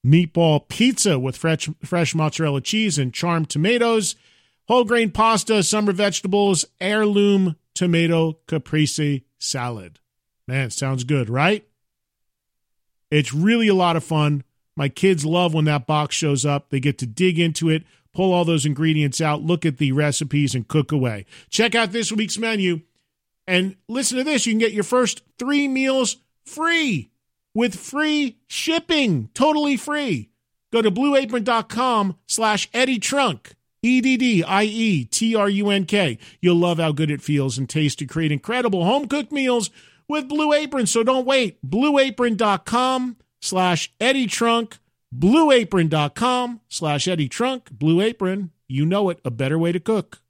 meatball 0.06 0.68
pizza 0.68 1.20
with 1.20 1.38
fresh, 1.38 1.70
fresh 1.84 2.16
mozzarella 2.16 2.62
cheese 2.62 2.98
and 2.98 3.14
charmed 3.14 3.50
tomatoes, 3.50 4.16
whole 4.68 4.84
grain 4.84 5.12
pasta, 5.12 5.62
summer 5.62 5.94
vegetables, 5.94 6.66
heirloom 6.82 7.56
tomato 7.76 8.40
caprese 8.48 9.24
salad. 9.38 10.00
Man, 10.48 10.70
sounds 10.70 11.04
good, 11.04 11.30
right? 11.30 11.68
It's 13.10 13.34
really 13.34 13.68
a 13.68 13.74
lot 13.74 13.96
of 13.96 14.04
fun. 14.04 14.44
My 14.76 14.90
kids 14.90 15.26
love 15.26 15.54
when 15.54 15.66
that 15.66 15.88
box 15.88 16.16
shows 16.16 16.46
up. 16.46 16.70
They 16.70 16.80
get 16.80 16.98
to 17.00 17.06
dig 17.06 17.40
into 17.40 17.70
it, 17.70 17.84
pull 18.14 18.34
all 18.34 18.46
those 18.46 18.66
ingredients 18.66 19.22
out, 19.22 19.42
look 19.42 19.66
at 19.66 19.78
the 19.78 19.92
recipes, 19.92 20.54
and 20.54 20.68
cook 20.68 20.92
away. 20.92 21.26
Check 21.50 21.76
out 21.76 21.92
this 21.92 22.12
week's 22.12 22.38
menu 22.38 22.82
and 23.48 23.76
listen 23.88 24.18
to 24.18 24.24
this. 24.24 24.46
You 24.46 24.54
can 24.54 24.60
get 24.60 24.74
your 24.74 24.84
first 24.84 25.24
three 25.40 25.68
meals 25.68 26.18
free 26.44 27.12
with 27.54 27.76
free 27.76 28.38
shipping, 28.48 29.30
totally 29.34 29.78
free. 29.78 30.30
Go 30.74 30.82
to 30.82 30.92
blueapron.com 30.92 32.18
slash 32.28 32.70
Eddie 32.74 33.00
Trunk. 33.00 33.54
E 33.82 34.02
D 34.02 34.18
D 34.18 34.44
I 34.44 34.64
E 34.64 35.06
T 35.06 35.36
R 35.36 35.48
U 35.48 35.70
N 35.70 35.86
K. 35.86 36.18
You'll 36.42 36.56
love 36.56 36.80
how 36.80 36.92
good 36.92 37.12
it 37.12 37.22
feels 37.22 37.60
and 37.60 37.70
tastes 37.70 37.96
to 37.98 38.08
create 38.08 38.32
incredible 38.32 38.84
home 38.84 39.08
cooked 39.08 39.32
meals 39.32 39.70
with 40.08 40.28
Blue 40.28 40.54
Apron. 40.54 40.86
So 40.88 41.04
don't 41.04 41.26
wait. 41.26 41.58
BlueApron.com 41.68 43.18
slash 43.42 43.94
Eddie 44.00 44.28
Trunk. 44.28 44.78
BlueApron.com 45.16 46.62
slash 46.68 47.08
Eddie 47.08 47.30
Trunk. 47.30 47.72
Blue 47.72 48.02
Apron. 48.02 48.52
You 48.68 48.86
know 48.86 49.10
it. 49.10 49.20
A 49.24 49.32
better 49.32 49.60
way 49.60 49.72
to 49.72 49.80
cook. 49.80 50.22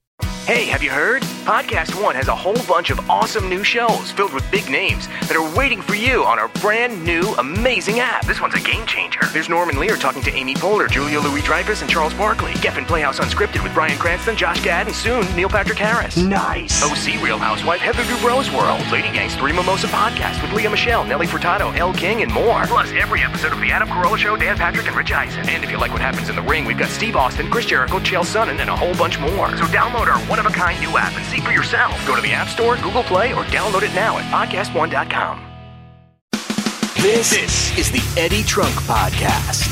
Hey, 0.46 0.66
have 0.66 0.84
you 0.84 0.92
heard? 0.92 1.24
Podcast 1.44 2.00
One 2.00 2.14
has 2.14 2.28
a 2.28 2.36
whole 2.36 2.58
bunch 2.68 2.92
of 2.92 3.10
awesome 3.10 3.50
new 3.50 3.64
shows 3.64 4.12
filled 4.12 4.32
with 4.32 4.50
big 4.52 4.70
names 4.70 5.08
that 5.28 5.36
are 5.36 5.56
waiting 5.58 5.82
for 5.82 5.96
you 5.96 6.24
on 6.24 6.38
our 6.38 6.50
brand 6.62 7.04
new, 7.04 7.34
amazing 7.40 8.00
app. 8.00 8.26
This 8.28 8.40
one's 8.40 8.54
a 8.54 8.60
game 8.60 8.86
changer. 8.86 9.22
There's 9.34 9.50
Norman 9.50 9.80
Lear 9.80 9.96
talking 9.96 10.22
to 10.22 10.32
Amy 10.32 10.54
Poehler, 10.54 10.88
Julia 10.90 11.20
Louis 11.20 11.42
Dreyfus, 11.42 11.82
and 11.82 11.90
Charles 11.90 12.14
Barkley. 12.14 12.52
Geffen 12.54 12.86
Playhouse 12.86 13.20
Unscripted 13.20 13.64
with 13.64 13.74
Bryan 13.74 13.98
Cranston, 13.98 14.36
Josh 14.36 14.64
Gad, 14.64 14.86
and 14.86 14.96
soon 14.96 15.26
Neil 15.36 15.50
Patrick 15.50 15.80
Harris. 15.80 16.16
Nice. 16.16 16.84
OC 16.84 17.24
Real 17.24 17.40
Housewife 17.40 17.82
Heather 17.82 18.04
Dubrow's 18.04 18.52
World. 18.52 18.86
Lady 18.92 19.12
Gang's 19.12 19.36
Three 19.36 19.52
Mimosa 19.52 19.88
Podcast 19.88 20.40
with 20.44 20.52
Lea 20.54 20.68
Michele, 20.68 21.04
Nelly 21.06 21.26
Furtado, 21.26 21.76
Elle 21.76 21.94
King, 21.94 22.22
and 22.22 22.32
more. 22.32 22.68
Plus, 22.68 22.92
every 22.92 23.22
episode 23.22 23.52
of 23.52 23.62
The 23.62 23.72
Adam 23.72 23.88
Carolla 23.88 24.18
Show, 24.18 24.36
Dan 24.38 24.58
Patrick, 24.58 24.86
and 24.86 24.96
Rich 24.96 25.12
Eisen. 25.12 25.50
And 25.50 25.64
if 25.64 25.72
you 25.72 25.80
like 25.80 25.92
what 25.92 26.02
happens 26.02 26.30
in 26.30 26.36
the 26.36 26.44
ring, 26.44 26.66
we've 26.66 26.78
got 26.78 26.90
Steve 26.90 27.16
Austin, 27.16 27.50
Chris 27.50 27.66
Jericho, 27.66 27.98
Chael 28.00 28.24
Sonnen, 28.24 28.60
and 28.60 28.70
a 28.70 28.76
whole 28.76 28.94
bunch 28.96 29.18
more. 29.20 29.50
So 29.58 29.66
download 29.66 30.08
our 30.08 30.20
one 30.36 30.46
of 30.46 30.52
a 30.52 30.54
kind 30.54 30.78
new 30.82 30.98
app 30.98 31.16
and 31.16 31.26
see 31.28 31.40
for 31.40 31.52
yourself. 31.52 31.94
Go 32.06 32.14
to 32.14 32.22
the 32.22 32.32
App 32.32 32.50
Store, 32.50 32.76
Google 32.76 33.04
Play, 33.04 33.34
or 33.34 33.44
download 33.46 33.84
it 33.84 33.96
now 33.96 34.18
at 34.18 34.26
podcastone.com. 34.26 35.42
This, 37.02 37.30
this 37.30 37.78
is 37.78 37.90
the 37.90 38.04
Eddie 38.20 38.44
Trunk 38.44 38.74
Podcast. 38.82 39.72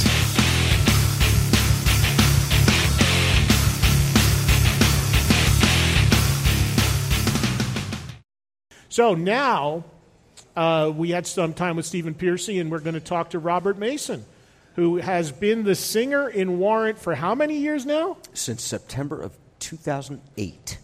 So 8.88 9.16
now 9.16 9.84
uh, 10.56 10.94
we 10.96 11.10
had 11.10 11.28
some 11.28 11.54
time 11.54 11.76
with 11.76 11.86
Stephen 11.86 12.14
Pearcy, 12.14 12.62
and 12.62 12.72
we're 12.72 12.80
going 12.80 12.94
to 12.94 13.02
talk 13.02 13.32
to 13.32 13.40
Robert 13.40 13.78
Mason, 13.78 14.24
who 14.76 14.96
has 14.98 15.30
been 15.30 15.66
the 15.66 15.76
singer 15.76 16.30
in 16.30 16.58
Warrant 16.58 17.00
for 17.00 17.16
how 17.16 17.36
many 17.36 17.58
years 17.58 17.86
now? 17.86 18.16
Since 18.34 18.64
September 18.64 19.22
of 19.22 19.43
2008. 19.64 20.78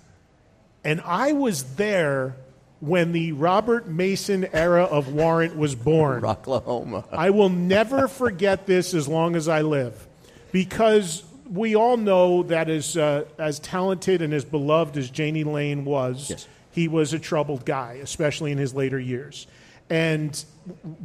And 0.84 1.02
I 1.02 1.34
was 1.34 1.76
there 1.76 2.36
when 2.80 3.12
the 3.12 3.34
Robert 3.34 3.88
Mason 3.88 4.48
era 4.54 4.84
of 4.86 5.12
Warrant 5.13 5.58
was 5.58 5.76
born. 5.76 6.22
Rocklahoma. 6.22 7.04
I 7.12 7.30
will 7.32 7.50
never 7.50 8.08
forget 8.08 8.65
this 8.65 8.94
as 8.94 9.08
long 9.08 9.36
as 9.36 9.48
I 9.50 9.62
live, 9.62 10.08
because 10.54 11.24
we 11.52 11.76
all 11.76 11.98
know 11.98 12.44
that 12.44 12.70
as 12.70 12.96
uh, 12.96 13.26
as 13.38 13.60
talented 13.60 14.22
and 14.22 14.34
as 14.34 14.46
beloved 14.46 14.96
as 14.98 15.12
Jani 15.18 15.44
Lane 15.44 15.84
was, 15.84 16.30
Yes. 16.30 16.48
he 16.72 16.88
was 16.88 17.12
a 17.12 17.20
troubled 17.20 17.65
guy, 17.65 18.00
especially 18.02 18.52
in 18.54 18.58
his 18.58 18.74
later 18.74 19.00
years. 19.00 19.46
And 19.89 20.42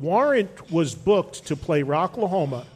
Warrant 0.01 0.71
was 0.71 0.95
booked 0.95 1.47
to 1.47 1.57
play 1.57 1.83
Rocklahoma. 1.83 2.67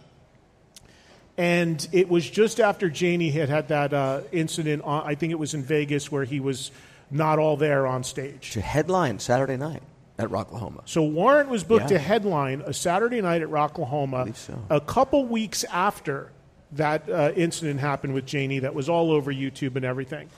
And 1.39 1.87
it 1.93 2.09
was 2.09 2.29
just 2.29 2.59
after 2.59 2.89
Jani 2.89 3.31
had 3.31 3.49
had 3.49 3.69
that 3.69 3.93
uh, 3.95 4.21
incident, 4.33 4.83
on, 4.83 5.05
I 5.07 5.15
think 5.15 5.31
it 5.31 5.39
was 5.39 5.55
in 5.55 5.63
Vegas, 5.63 6.11
where 6.11 6.25
he 6.25 6.41
was 6.41 6.73
not 7.11 7.39
all 7.39 7.57
there 7.57 7.87
on 7.87 8.03
stage. 8.03 8.51
To 8.51 8.61
headline 8.61 9.21
Saturday 9.21 9.57
night 9.57 9.83
at 10.19 10.29
Rocklahoma. 10.31 10.83
So 10.85 11.05
Warrant 11.05 11.49
was 11.49 11.63
booked 11.63 11.83
Yeah. 11.93 11.97
to 11.97 11.99
headline 12.01 12.63
a 12.67 12.73
Saturday 12.73 13.21
night 13.21 13.41
at 13.41 13.49
Rocklahoma 13.49 14.35
so. 14.35 14.59
a 14.69 14.81
couple 14.81 15.25
weeks 15.27 15.63
after 15.65 16.33
that 16.73 17.09
uh, 17.09 17.31
incident 17.37 17.79
happened 17.79 18.15
with 18.15 18.31
Jani 18.31 18.59
that 18.59 18.75
was 18.75 18.89
all 18.89 19.13
over 19.13 19.33
YouTube 19.33 19.77
and 19.77 19.85
everything. 19.85 20.29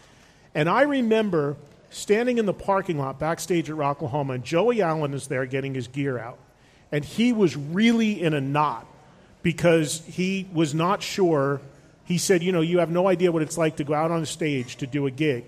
And 0.55 0.69
I 0.69 0.83
remember 0.83 1.57
standing 1.89 2.37
in 2.37 2.45
the 2.45 2.53
parking 2.53 2.99
lot 2.99 3.19
backstage 3.19 3.71
at 3.71 3.75
Rocklahoma, 3.77 4.35
and 4.35 4.45
Joey 4.45 4.83
Allen 4.83 5.15
is 5.15 5.29
there 5.29 5.47
getting 5.47 5.75
his 5.75 5.89
gear 5.89 6.19
out. 6.19 6.39
And 6.93 7.05
he 7.05 7.33
was 7.33 7.57
really 7.57 8.21
in 8.23 8.35
a 8.35 8.41
knot 8.41 8.87
because 9.43 10.03
he 10.07 10.49
was 10.53 10.75
not 10.75 11.03
sure. 11.03 11.61
He 12.05 12.19
said, 12.19 12.43
You 12.43 12.53
know, 12.53 12.61
you 12.61 12.79
have 12.79 12.91
no 12.91 13.09
idea 13.09 13.33
what 13.33 13.43
it's 13.43 13.59
like 13.59 13.77
to 13.77 13.85
go 13.85 13.95
out 13.95 14.11
on 14.11 14.23
a 14.23 14.27
stage 14.27 14.77
to 14.77 14.87
do 14.87 15.07
a 15.07 15.11
gig 15.11 15.45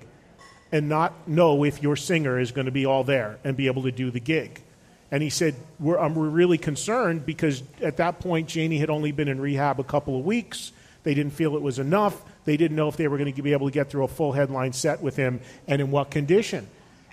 and 0.70 0.88
not 0.88 1.28
know 1.28 1.64
if 1.64 1.82
your 1.82 1.96
singer 1.96 2.38
is 2.38 2.50
going 2.50 2.64
to 2.64 2.72
be 2.72 2.86
all 2.86 3.04
there 3.04 3.38
and 3.44 3.56
be 3.56 3.66
able 3.66 3.82
to 3.82 3.92
do 3.92 4.10
the 4.10 4.20
gig. 4.20 4.62
And 5.10 5.22
he 5.22 5.28
said, 5.28 5.54
we're, 5.78 5.98
um, 5.98 6.14
we're 6.14 6.30
really 6.30 6.56
concerned 6.56 7.26
because 7.26 7.62
at 7.82 7.98
that 7.98 8.20
point, 8.20 8.54
Jani 8.54 8.78
had 8.78 8.88
only 8.88 9.12
been 9.12 9.28
in 9.28 9.38
rehab 9.38 9.78
a 9.78 9.84
couple 9.84 10.18
of 10.18 10.24
weeks. 10.24 10.72
They 11.02 11.12
didn't 11.12 11.34
feel 11.34 11.54
it 11.54 11.60
was 11.60 11.78
enough. 11.78 12.22
They 12.46 12.56
didn't 12.56 12.76
know 12.76 12.88
if 12.88 12.96
they 12.96 13.08
were 13.08 13.18
going 13.18 13.32
to 13.32 13.42
be 13.42 13.52
able 13.52 13.66
to 13.66 13.72
get 13.72 13.90
through 13.90 14.04
a 14.04 14.08
full 14.08 14.32
headline 14.32 14.72
set 14.72 15.02
with 15.02 15.16
him 15.16 15.40
and 15.68 15.82
in 15.82 15.90
what 15.90 16.10
condition. 16.10 16.66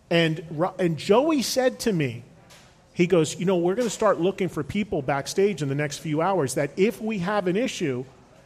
And, 0.09 0.43
and 0.79 0.97
Joey 0.97 1.41
said 1.41 1.79
to 1.81 1.93
me, 1.93 2.23
he 2.99 3.07
goes, 3.07 3.39
You 3.39 3.45
know, 3.45 3.55
we're 3.55 3.75
going 3.75 3.88
to 3.88 3.93
start 3.93 4.19
looking 4.19 4.49
for 4.49 4.62
people 4.62 5.01
backstage 5.01 5.62
in 5.62 5.69
the 5.69 5.75
next 5.75 5.99
few 5.99 6.21
hours 6.21 6.55
that 6.55 6.71
if 6.75 7.01
we 7.01 7.19
have 7.19 7.47
an 7.47 7.55
issue 7.55 8.03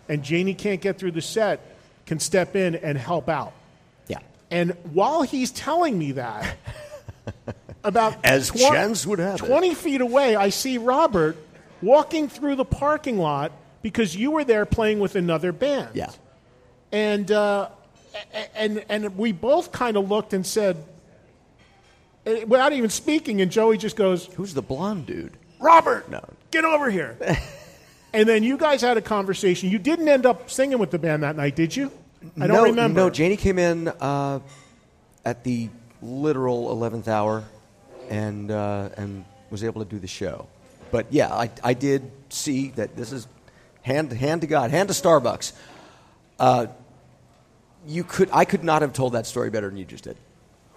and 0.07 0.29
Jani 0.29 0.53
can't 0.53 0.79
get 0.79 0.99
through 0.99 1.13
the 1.13 1.23
set, 1.23 1.59
can 2.05 2.19
step 2.19 2.55
in 2.55 2.75
and 2.75 2.95
help 2.95 3.29
out. 3.29 3.53
Yeah. 4.07 4.19
And 4.51 4.77
while 4.91 5.23
he's 5.23 5.49
telling 5.49 5.97
me 5.97 6.11
that, 6.11 6.55
about 7.83 8.15
As 8.23 8.49
twen- 8.49 8.71
chance 8.71 9.07
would 9.07 9.17
have 9.17 9.41
it. 9.41 9.47
20 9.47 9.73
feet 9.73 10.01
away, 10.01 10.35
I 10.35 10.49
see 10.49 10.77
Robert 10.77 11.35
walking 11.81 12.29
through 12.29 12.55
the 12.55 12.65
parking 12.65 13.17
lot 13.17 13.53
because 13.81 14.15
you 14.15 14.29
were 14.29 14.43
there 14.43 14.67
playing 14.67 14.99
with 14.99 15.15
another 15.15 15.51
band. 15.51 15.89
Yeah. 15.95 16.11
And, 16.91 17.31
uh, 17.31 17.69
and, 18.53 18.85
and 18.87 19.17
we 19.17 19.31
both 19.31 19.71
kind 19.71 19.97
of 19.97 20.11
looked 20.11 20.31
and 20.31 20.45
said, 20.45 20.77
without 22.25 22.73
even 22.73 22.89
speaking, 22.89 23.41
and 23.41 23.51
Joey 23.51 23.77
just 23.77 23.95
goes, 23.95 24.25
Who's 24.35 24.53
the 24.53 24.61
blonde 24.61 25.05
dude? 25.05 25.33
Robert, 25.59 26.09
No. 26.09 26.21
get 26.51 26.65
over 26.65 26.89
here. 26.89 27.17
and 28.13 28.27
then 28.27 28.43
you 28.43 28.57
guys 28.57 28.81
had 28.81 28.97
a 28.97 29.01
conversation. 29.01 29.69
You 29.69 29.79
didn't 29.79 30.07
end 30.07 30.25
up 30.25 30.49
singing 30.49 30.77
with 30.77 30.91
the 30.91 30.99
band 30.99 31.23
that 31.23 31.35
night, 31.35 31.55
did 31.55 31.75
you? 31.75 31.91
I 32.37 32.47
don't 32.47 32.57
no, 32.57 32.63
remember. 32.63 33.01
No, 33.01 33.11
Jani 33.11 33.37
came 33.37 33.59
in 33.59 33.87
uh, 33.87 34.39
at 35.25 35.43
the 35.43 35.69
literal 36.01 36.71
eleventh 36.71 37.07
hour, 37.07 37.43
and 38.09 38.49
uh, 38.49 38.89
and 38.97 39.25
was 39.49 39.63
able 39.63 39.83
to 39.83 39.89
do 39.89 39.99
the 39.99 40.07
show. 40.07 40.47
But 40.91 41.07
yeah, 41.11 41.33
I, 41.33 41.49
I 41.63 41.73
did 41.73 42.11
see 42.29 42.69
that 42.71 42.95
this 42.95 43.11
is 43.11 43.27
hand 43.81 44.11
hand 44.13 44.41
to 44.41 44.47
God, 44.47 44.71
hand 44.71 44.89
to 44.89 44.93
Starbucks. 44.93 45.53
Uh, 46.39 46.67
you 47.85 48.03
could 48.03 48.29
I 48.31 48.45
could 48.45 48.63
not 48.63 48.81
have 48.81 48.93
told 48.93 49.13
that 49.13 49.27
story 49.27 49.49
better 49.49 49.67
than 49.69 49.77
you 49.77 49.85
just 49.85 50.05
did. 50.05 50.17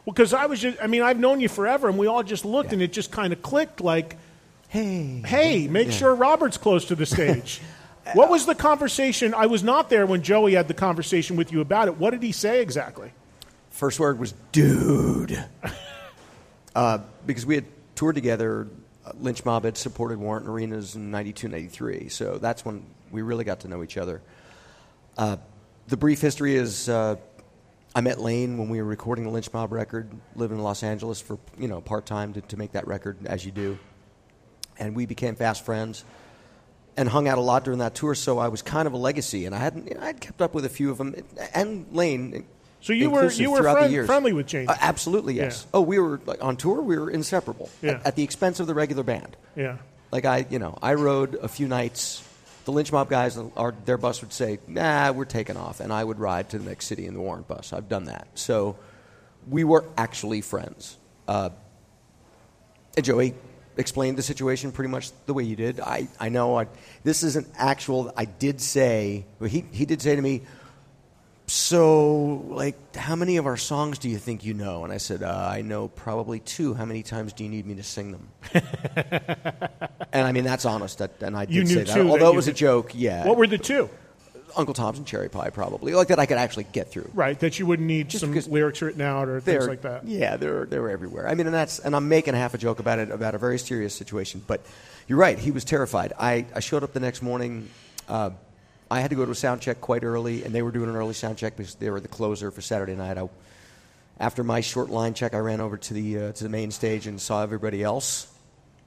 Well, 0.06 0.14
because 0.14 0.32
I 0.32 0.46
was 0.46 0.60
just, 0.60 0.78
I 0.80 0.86
mean, 0.86 1.02
I've 1.02 1.18
known 1.18 1.40
you 1.40 1.48
forever, 1.48 1.88
and 1.88 1.98
we 1.98 2.06
all 2.06 2.22
just 2.22 2.44
looked, 2.44 2.72
and 2.72 2.80
it 2.80 2.92
just 2.92 3.10
kind 3.10 3.32
of 3.32 3.42
clicked 3.42 3.80
like, 3.80 4.16
Hey, 4.68 5.22
hey, 5.24 5.68
make 5.68 5.92
sure 5.92 6.14
Robert's 6.14 6.56
close 6.56 6.86
to 6.86 6.94
the 6.94 7.06
stage. 7.06 7.60
what 8.14 8.30
was 8.30 8.46
the 8.46 8.54
conversation? 8.54 9.34
I 9.34 9.46
was 9.46 9.62
not 9.62 9.90
there 9.90 10.06
when 10.06 10.22
Joey 10.22 10.54
had 10.54 10.68
the 10.68 10.74
conversation 10.74 11.36
with 11.36 11.52
you 11.52 11.60
about 11.60 11.88
it. 11.88 11.96
What 11.96 12.10
did 12.10 12.22
he 12.22 12.32
say 12.32 12.62
exactly? 12.62 13.12
First 13.70 14.00
word 14.00 14.18
was 14.18 14.32
dude. 14.52 15.44
uh, 16.74 16.98
because 17.26 17.46
we 17.46 17.56
had 17.56 17.64
toured 17.94 18.14
together. 18.14 18.68
uh, 19.04 19.12
Lynch 19.20 19.44
Mob 19.44 19.64
had 19.64 19.76
supported 19.76 20.18
Warrant 20.18 20.48
Arenas 20.48 20.94
in 20.94 21.10
92, 21.10 21.48
93. 21.48 22.08
So 22.08 22.38
that's 22.38 22.64
when 22.64 22.84
we 23.10 23.22
really 23.22 23.44
got 23.44 23.60
to 23.60 23.68
know 23.68 23.82
each 23.82 23.96
other. 23.96 24.20
Uh, 25.16 25.36
the 25.88 25.96
brief 25.96 26.20
history 26.20 26.56
is 26.56 26.88
uh, 26.88 27.16
I 27.96 28.02
met 28.02 28.20
Lane 28.20 28.58
when 28.58 28.68
we 28.68 28.76
were 28.78 28.86
recording 28.86 29.24
the 29.24 29.30
Lynch 29.30 29.50
Mob 29.54 29.72
record, 29.72 30.10
living 30.34 30.58
in 30.58 30.62
Los 30.62 30.82
Angeles 30.82 31.18
for, 31.18 31.38
you 31.58 31.66
know, 31.66 31.80
part 31.80 32.04
time 32.04 32.34
to, 32.34 32.42
to 32.42 32.58
make 32.58 32.72
that 32.72 32.86
record, 32.86 33.16
as 33.24 33.42
you 33.46 33.50
do. 33.50 33.78
And 34.78 34.94
we 34.94 35.06
became 35.06 35.34
fast 35.34 35.64
friends 35.64 36.04
and 36.98 37.08
hung 37.08 37.26
out 37.26 37.38
a 37.38 37.40
lot 37.40 37.64
during 37.64 37.78
that 37.78 37.94
tour, 37.94 38.14
so 38.14 38.38
I 38.38 38.48
was 38.48 38.60
kind 38.60 38.86
of 38.86 38.92
a 38.92 38.98
legacy. 38.98 39.46
And 39.46 39.54
I 39.54 39.58
hadn't, 39.60 39.88
you 39.88 39.94
know, 39.94 40.02
I'd 40.02 40.20
kept 40.20 40.42
up 40.42 40.52
with 40.52 40.66
a 40.66 40.68
few 40.68 40.90
of 40.90 40.98
them, 40.98 41.14
and 41.54 41.86
Lane. 41.90 42.44
So 42.82 42.92
you 42.92 43.08
were 43.08 43.30
you 43.32 43.50
were 43.50 43.58
throughout 43.60 43.72
the 43.72 43.78
friend, 43.80 43.92
years. 43.94 44.06
friendly 44.06 44.32
with 44.34 44.46
James. 44.46 44.68
Uh, 44.68 44.76
absolutely, 44.78 45.32
yes. 45.32 45.62
Yeah. 45.64 45.70
Oh, 45.78 45.80
we 45.80 45.98
were 45.98 46.20
like, 46.26 46.44
on 46.44 46.58
tour. 46.58 46.82
We 46.82 46.98
were 46.98 47.10
inseparable 47.10 47.70
Yeah. 47.80 47.92
at, 47.92 48.06
at 48.08 48.16
the 48.16 48.22
expense 48.24 48.60
of 48.60 48.66
the 48.66 48.74
regular 48.74 49.04
band. 49.04 49.38
yeah. 49.56 49.78
Like 50.12 50.26
I, 50.26 50.46
you 50.50 50.58
know, 50.58 50.78
I 50.82 50.94
rode 50.94 51.34
a 51.36 51.48
few 51.48 51.66
nights. 51.66 52.22
The 52.66 52.72
Lynch 52.72 52.90
Mob 52.90 53.08
guys, 53.08 53.38
their 53.84 53.96
bus 53.96 54.20
would 54.22 54.32
say, 54.32 54.58
"Nah, 54.66 55.12
we're 55.12 55.24
taking 55.24 55.56
off," 55.56 55.78
and 55.78 55.92
I 55.92 56.02
would 56.02 56.18
ride 56.18 56.50
to 56.50 56.58
the 56.58 56.68
next 56.68 56.86
city 56.86 57.06
in 57.06 57.14
the 57.14 57.20
Warrant 57.20 57.46
bus. 57.46 57.72
I've 57.72 57.88
done 57.88 58.06
that, 58.06 58.26
so 58.34 58.76
we 59.48 59.62
were 59.62 59.84
actually 59.96 60.40
friends. 60.40 60.96
Uh, 61.28 61.50
Joey 63.00 63.34
explained 63.76 64.18
the 64.18 64.22
situation 64.22 64.72
pretty 64.72 64.90
much 64.90 65.12
the 65.26 65.34
way 65.34 65.44
you 65.44 65.54
did. 65.54 65.78
I, 65.78 66.08
I 66.18 66.28
know 66.28 66.58
I, 66.58 66.66
this 67.04 67.22
isn't 67.22 67.46
actual. 67.56 68.12
I 68.16 68.24
did 68.24 68.60
say 68.60 69.26
he 69.40 69.64
he 69.70 69.86
did 69.86 70.02
say 70.02 70.16
to 70.16 70.22
me, 70.22 70.42
so 71.46 72.44
like 72.48 72.96
how 72.96 73.14
many 73.14 73.36
of 73.36 73.46
our 73.46 73.56
songs 73.56 73.98
do 73.98 74.08
you 74.08 74.18
think 74.18 74.44
you 74.44 74.54
know? 74.54 74.84
And 74.84 74.92
I 74.92 74.96
said 74.96 75.22
uh, 75.22 75.48
I 75.50 75.62
know 75.62 75.88
probably 75.88 76.40
two. 76.40 76.74
How 76.74 76.84
many 76.84 77.02
times 77.02 77.32
do 77.32 77.44
you 77.44 77.50
need 77.50 77.66
me 77.66 77.74
to 77.76 77.82
sing 77.82 78.12
them? 78.12 78.28
and 80.12 80.26
I 80.26 80.32
mean 80.32 80.44
that's 80.44 80.64
honest. 80.64 80.98
That, 80.98 81.22
and 81.22 81.36
I 81.36 81.44
did 81.44 81.54
You 81.54 81.62
knew 81.62 81.68
say 81.68 81.84
that, 81.84 81.94
two 81.94 82.04
that 82.04 82.10
although 82.10 82.32
it 82.32 82.36
was 82.36 82.48
a 82.48 82.52
joke. 82.52 82.92
Yeah, 82.94 83.26
What 83.26 83.36
were 83.36 83.46
the 83.46 83.58
two? 83.58 83.88
Uncle 84.56 84.74
Tom's 84.74 84.96
and 84.96 85.06
Cherry 85.06 85.28
Pie 85.28 85.50
probably 85.50 85.92
like 85.92 86.08
that. 86.08 86.18
I 86.18 86.24
could 86.26 86.38
actually 86.38 86.64
get 86.64 86.90
through. 86.90 87.10
Right, 87.12 87.38
that 87.40 87.58
you 87.58 87.66
wouldn't 87.66 87.86
need 87.86 88.08
Just 88.08 88.22
some 88.22 88.32
lyrics 88.50 88.80
written 88.80 89.02
out 89.02 89.28
or 89.28 89.40
things 89.40 89.68
like 89.68 89.82
that. 89.82 90.06
Yeah, 90.06 90.36
they're 90.36 90.64
they're 90.64 90.88
everywhere. 90.88 91.28
I 91.28 91.34
mean, 91.34 91.46
and 91.46 91.54
that's 91.54 91.78
and 91.78 91.94
I'm 91.94 92.08
making 92.08 92.34
half 92.34 92.54
a 92.54 92.58
joke 92.58 92.78
about 92.78 92.98
it 92.98 93.10
about 93.10 93.34
a 93.34 93.38
very 93.38 93.58
serious 93.58 93.94
situation. 93.94 94.42
But 94.46 94.64
you're 95.06 95.18
right. 95.18 95.38
He 95.38 95.50
was 95.50 95.64
terrified. 95.64 96.12
I, 96.18 96.46
I 96.54 96.60
showed 96.60 96.82
up 96.82 96.92
the 96.92 97.00
next 97.00 97.22
morning. 97.22 97.68
Uh, 98.08 98.30
I 98.90 99.00
had 99.00 99.10
to 99.10 99.16
go 99.16 99.24
to 99.24 99.32
a 99.32 99.34
sound 99.34 99.60
check 99.60 99.80
quite 99.80 100.04
early, 100.04 100.44
and 100.44 100.54
they 100.54 100.62
were 100.62 100.70
doing 100.70 100.88
an 100.88 100.96
early 100.96 101.14
sound 101.14 101.38
check 101.38 101.56
because 101.56 101.74
they 101.74 101.90
were 101.90 102.00
the 102.00 102.08
closer 102.08 102.50
for 102.50 102.60
Saturday 102.60 102.94
night. 102.94 103.18
I, 103.18 103.28
after 104.18 104.44
my 104.44 104.60
short 104.60 104.90
line 104.90 105.14
check, 105.14 105.34
I 105.34 105.38
ran 105.38 105.60
over 105.60 105.76
to 105.76 105.94
the 105.94 106.18
uh, 106.18 106.32
to 106.32 106.44
the 106.44 106.50
main 106.50 106.70
stage 106.70 107.06
and 107.06 107.20
saw 107.20 107.42
everybody 107.42 107.82
else 107.82 108.32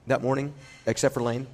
that 0.06 0.22
morning, 0.22 0.54
except 0.86 1.14
for 1.14 1.22
Lane, 1.22 1.46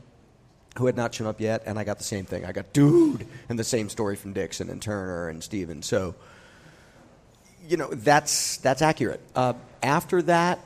who 0.78 0.86
had 0.86 0.97
not 0.97 1.12
shown 1.14 1.26
up 1.26 1.40
yet. 1.40 1.64
And 1.66 1.78
I 1.78 1.84
got 1.84 1.99
the 1.99 2.05
same 2.05 2.24
thing. 2.24 2.44
I 2.44 2.53
got 2.53 2.72
dude, 2.72 3.26
and 3.49 3.59
the 3.59 3.64
same 3.64 3.88
story 3.88 4.14
from 4.14 4.32
Dixon 4.32 4.70
and 4.70 4.80
Turner 4.80 5.28
and 5.28 5.42
Steven. 5.42 5.82
So 5.82 6.14
you 7.68 7.76
know 7.76 7.88
that's 7.88 8.59
that's 8.59 8.80
accurate. 8.80 9.20
Uh, 9.34 9.55
after 9.82 10.22
that, 10.22 10.61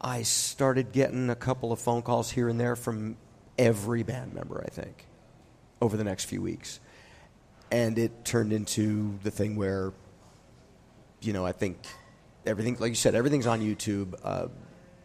I 0.00 0.22
started 0.22 0.92
getting 0.92 1.28
a 1.28 1.36
couple 1.36 1.72
of 1.72 1.80
phone 1.80 2.02
calls 2.02 2.30
here 2.30 2.48
and 2.48 2.58
there 2.58 2.76
from 2.76 3.16
every 3.58 4.04
band 4.04 4.32
member. 4.32 4.62
I 4.64 4.70
think 4.70 5.06
over 5.80 5.96
the 5.96 6.04
next 6.04 6.24
few 6.24 6.42
weeks, 6.42 6.80
and 7.70 7.98
it 7.98 8.24
turned 8.24 8.52
into 8.52 9.18
the 9.22 9.30
thing 9.30 9.56
where, 9.56 9.92
you 11.20 11.32
know, 11.32 11.46
I 11.46 11.52
think 11.52 11.78
everything, 12.46 12.76
like 12.78 12.90
you 12.90 12.96
said, 12.96 13.14
everything's 13.14 13.46
on 13.46 13.60
YouTube. 13.60 14.14
Uh, 14.22 14.48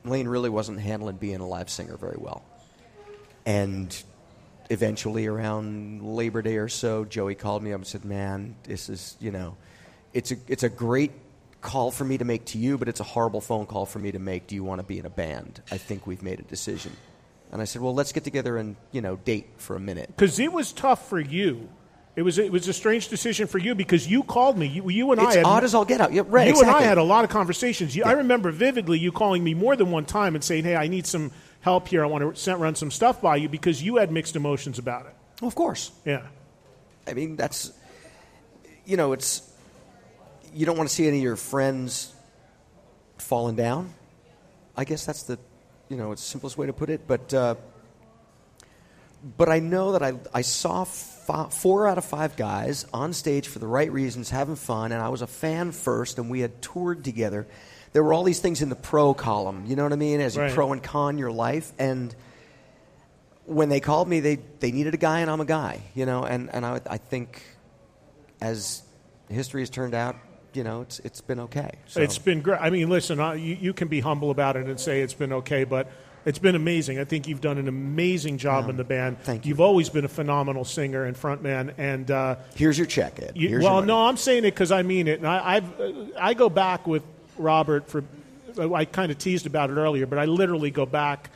Lane 0.04 0.28
really 0.28 0.50
wasn't 0.50 0.80
handling 0.80 1.18
being 1.18 1.40
a 1.40 1.48
live 1.48 1.70
singer 1.70 1.98
very 1.98 2.18
well, 2.18 2.44
and 3.46 3.96
eventually 4.70 5.28
around 5.28 6.02
Labor 6.04 6.42
Day 6.42 6.58
or 6.58 6.68
so, 6.68 7.06
Joey 7.06 7.36
called 7.36 7.64
me 7.64 7.72
up 7.74 7.80
and 7.80 7.88
said, 7.88 8.06
"Man, 8.06 8.56
this 8.64 8.90
is 8.90 9.18
you 9.20 9.32
know, 9.32 9.58
it's 10.14 10.32
a 10.32 10.36
it's 10.48 10.64
a 10.64 10.70
great 10.70 11.12
call 11.62 11.90
for 11.90 12.04
me 12.04 12.18
to 12.18 12.26
make 12.26 12.46
to 12.46 12.60
you, 12.60 12.78
but 12.78 12.88
it's 12.88 13.00
a 13.00 13.04
horrible 13.04 13.42
phone 13.42 13.66
call 13.66 13.86
for 13.86 14.00
me 14.00 14.12
to 14.12 14.20
make. 14.20 14.48
Do 14.48 14.56
you 14.56 14.64
want 14.64 14.80
to 14.80 14.86
be 14.86 15.00
in 15.00 15.06
a 15.06 15.10
band? 15.10 15.62
I 15.72 15.78
think 15.78 16.06
we've 16.06 16.24
made 16.24 16.40
a 16.40 16.44
decision." 16.44 16.92
And 17.52 17.62
I 17.62 17.66
said, 17.66 17.82
"Well, 17.82 17.94
let's 17.94 18.12
get 18.12 18.24
together 18.24 18.58
and 18.58 18.76
you 18.92 19.02
know 19.02 19.16
date 19.18 19.48
for 19.58 19.76
a 19.76 19.80
minute." 19.80 20.08
Because 20.08 20.40
it 20.40 20.52
was 20.52 20.72
tough 20.74 21.08
for 21.08 21.20
you. 21.20 21.70
It 22.16 22.22
was 22.22 22.38
it 22.38 22.52
was 22.52 22.68
a 22.68 22.74
strange 22.74 23.10
decision 23.10 23.48
for 23.48 23.58
you 23.58 23.76
because 23.76 24.08
you 24.08 24.24
called 24.24 24.58
me. 24.58 24.68
You, 24.68 24.90
you 24.90 25.12
and 25.12 25.22
It's 25.22 25.36
I 25.36 25.38
had 25.38 25.46
odd 25.46 25.64
as 25.64 25.74
all 25.76 25.86
get 25.86 26.02
out. 26.02 26.14
Yeah, 26.14 26.24
right. 26.28 26.54
you 26.54 26.62
and 26.62 26.70
I 26.70 26.82
had 26.82 26.98
a 26.98 27.04
lot 27.04 27.24
of 27.24 27.30
conversations. 27.30 27.96
You, 27.96 28.04
I 28.04 28.14
remember 28.14 28.52
vividly 28.52 29.00
you 29.00 29.12
calling 29.12 29.44
me 29.44 29.54
more 29.54 29.76
than 29.76 29.92
one 29.92 30.06
time 30.06 30.36
and 30.36 30.44
saying, 30.44 30.64
"Hey, 30.64 30.76
I 30.76 30.88
need 30.88 31.06
some 31.06 31.32
help 31.62 31.88
here. 31.88 32.04
I 32.04 32.08
want 32.08 32.36
to 32.36 32.56
run 32.56 32.76
some 32.76 32.92
stuff 32.92 33.22
by 33.22 33.36
you," 33.36 33.50
because 33.50 33.84
you 33.84 33.98
had 33.98 34.12
mixed 34.12 34.36
emotions 34.36 34.80
about 34.80 35.06
it. 35.06 35.14
Well, 35.42 35.50
of 35.50 35.56
course. 35.56 35.92
Yeah, 36.06 36.28
I 37.08 37.14
mean, 37.14 37.36
that's, 37.36 37.72
you 38.86 38.98
know, 38.98 39.14
it's, 39.14 39.42
you 40.54 40.66
don't 40.66 40.78
want 40.78 40.90
to 40.90 40.96
see 40.96 41.08
any 41.08 41.18
of 41.18 41.24
your 41.24 41.36
friends 41.36 42.14
falling 43.18 43.56
down. 43.56 43.94
I 44.76 44.86
guess 44.86 45.06
that's 45.06 45.24
the, 45.24 45.38
you 45.90 45.98
know, 45.98 46.12
it's 46.12 46.22
the 46.24 46.28
simplest 46.30 46.58
way 46.58 46.68
to 46.68 46.74
put 46.74 46.90
it. 46.90 47.08
But, 47.08 47.34
uh, 47.34 47.56
but 49.38 49.50
I 49.50 49.60
know 49.60 49.94
that 49.94 50.04
I, 50.04 50.14
I 50.34 50.42
saw 50.42 50.84
fi- 50.84 51.50
four 51.50 51.88
out 51.88 51.98
of 51.98 52.06
five 52.06 52.36
guys 52.36 52.86
on 52.94 53.14
stage 53.14 53.48
for 53.48 53.60
the 53.60 53.68
right 53.68 53.92
reasons, 53.92 54.30
having 54.30 54.56
fun, 54.56 54.92
and 54.92 55.02
I 55.02 55.10
was 55.10 55.22
a 55.22 55.28
fan 55.28 55.72
first, 55.72 56.18
and 56.20 56.30
we 56.30 56.40
had 56.42 56.62
toured 56.62 57.04
together. 57.04 57.48
There 57.94 58.04
were 58.04 58.14
all 58.14 58.24
these 58.24 58.40
things 58.40 58.62
in 58.62 58.70
the 58.70 58.76
pro 58.76 59.14
column, 59.14 59.66
you 59.68 59.76
know 59.76 59.84
what 59.84 59.94
I 59.94 59.98
mean, 59.98 60.20
as 60.22 60.38
Right. 60.38 60.50
you 60.50 60.54
pro 60.56 60.72
and 60.74 60.84
con 60.84 61.18
your 61.18 61.32
life, 61.32 61.72
and 61.80 62.14
when 63.46 63.70
they 63.70 63.80
called 63.80 64.08
me, 64.08 64.20
they, 64.20 64.38
they 64.60 64.72
needed 64.72 64.94
a 64.94 64.98
guy, 64.98 65.20
and 65.20 65.30
I'm 65.30 65.40
a 65.42 65.46
guy, 65.46 65.82
you 65.94 66.06
know, 66.06 66.24
and, 66.24 66.50
and 66.54 66.66
I, 66.66 66.82
I 66.90 66.98
think 66.98 67.42
as 68.42 68.82
history 69.30 69.62
has 69.62 69.70
turned 69.70 69.94
out, 69.94 70.16
you 70.56 70.64
know, 70.64 70.82
it's, 70.82 71.00
it's 71.00 71.22
been 71.22 71.40
okay. 71.42 71.72
So. 71.88 72.02
it's 72.02 72.18
been 72.18 72.42
great. 72.42 72.60
I 72.62 72.70
mean, 72.70 72.90
listen, 72.90 73.20
I, 73.20 73.36
you, 73.36 73.56
you 73.56 73.74
can 73.74 73.88
be 73.88 74.00
humble 74.00 74.32
about 74.32 74.56
it 74.56 74.68
and 74.68 74.80
say 74.80 75.02
it's 75.02 75.14
been 75.14 75.34
okay, 75.34 75.64
but 75.64 75.90
it's 76.26 76.40
been 76.40 76.56
amazing. 76.56 77.00
I 77.00 77.04
think 77.04 77.28
you've 77.28 77.42
done 77.42 77.58
an 77.58 77.68
amazing 77.68 78.38
job 78.38 78.70
in 78.70 78.78
the 78.78 78.84
band. 78.84 79.20
thank 79.22 79.46
you. 79.46 79.50
You've 79.50 79.62
always 79.62 79.90
been 79.90 80.06
a 80.06 80.10
phenomenal 80.10 80.66
singer 80.66 81.06
and 81.06 81.16
frontman, 81.16 81.74
and. 81.78 82.10
Uh, 82.10 82.36
Here's 82.56 82.78
your 82.78 82.88
check, 82.88 83.20
Ed. 83.22 83.34
You, 83.36 83.60
well, 83.62 83.82
no, 83.84 84.08
I'm 84.08 84.18
saying 84.18 84.40
it 84.40 84.52
because 84.52 84.72
I 84.72 84.82
mean 84.82 85.08
it, 85.08 85.20
and 85.20 85.28
I, 85.28 85.56
I've 85.56 85.74
I 86.20 86.34
go 86.34 86.50
back 86.50 86.88
with 86.88 87.04
Robert 87.38 87.88
for. 87.88 88.04
I 88.58 88.86
kind 88.86 89.12
of 89.12 89.18
teased 89.18 89.48
about 89.48 89.70
it 89.70 89.74
earlier, 89.74 90.06
but 90.06 90.18
I 90.18 90.26
literally 90.26 90.72
go 90.72 90.86
back 90.86 91.30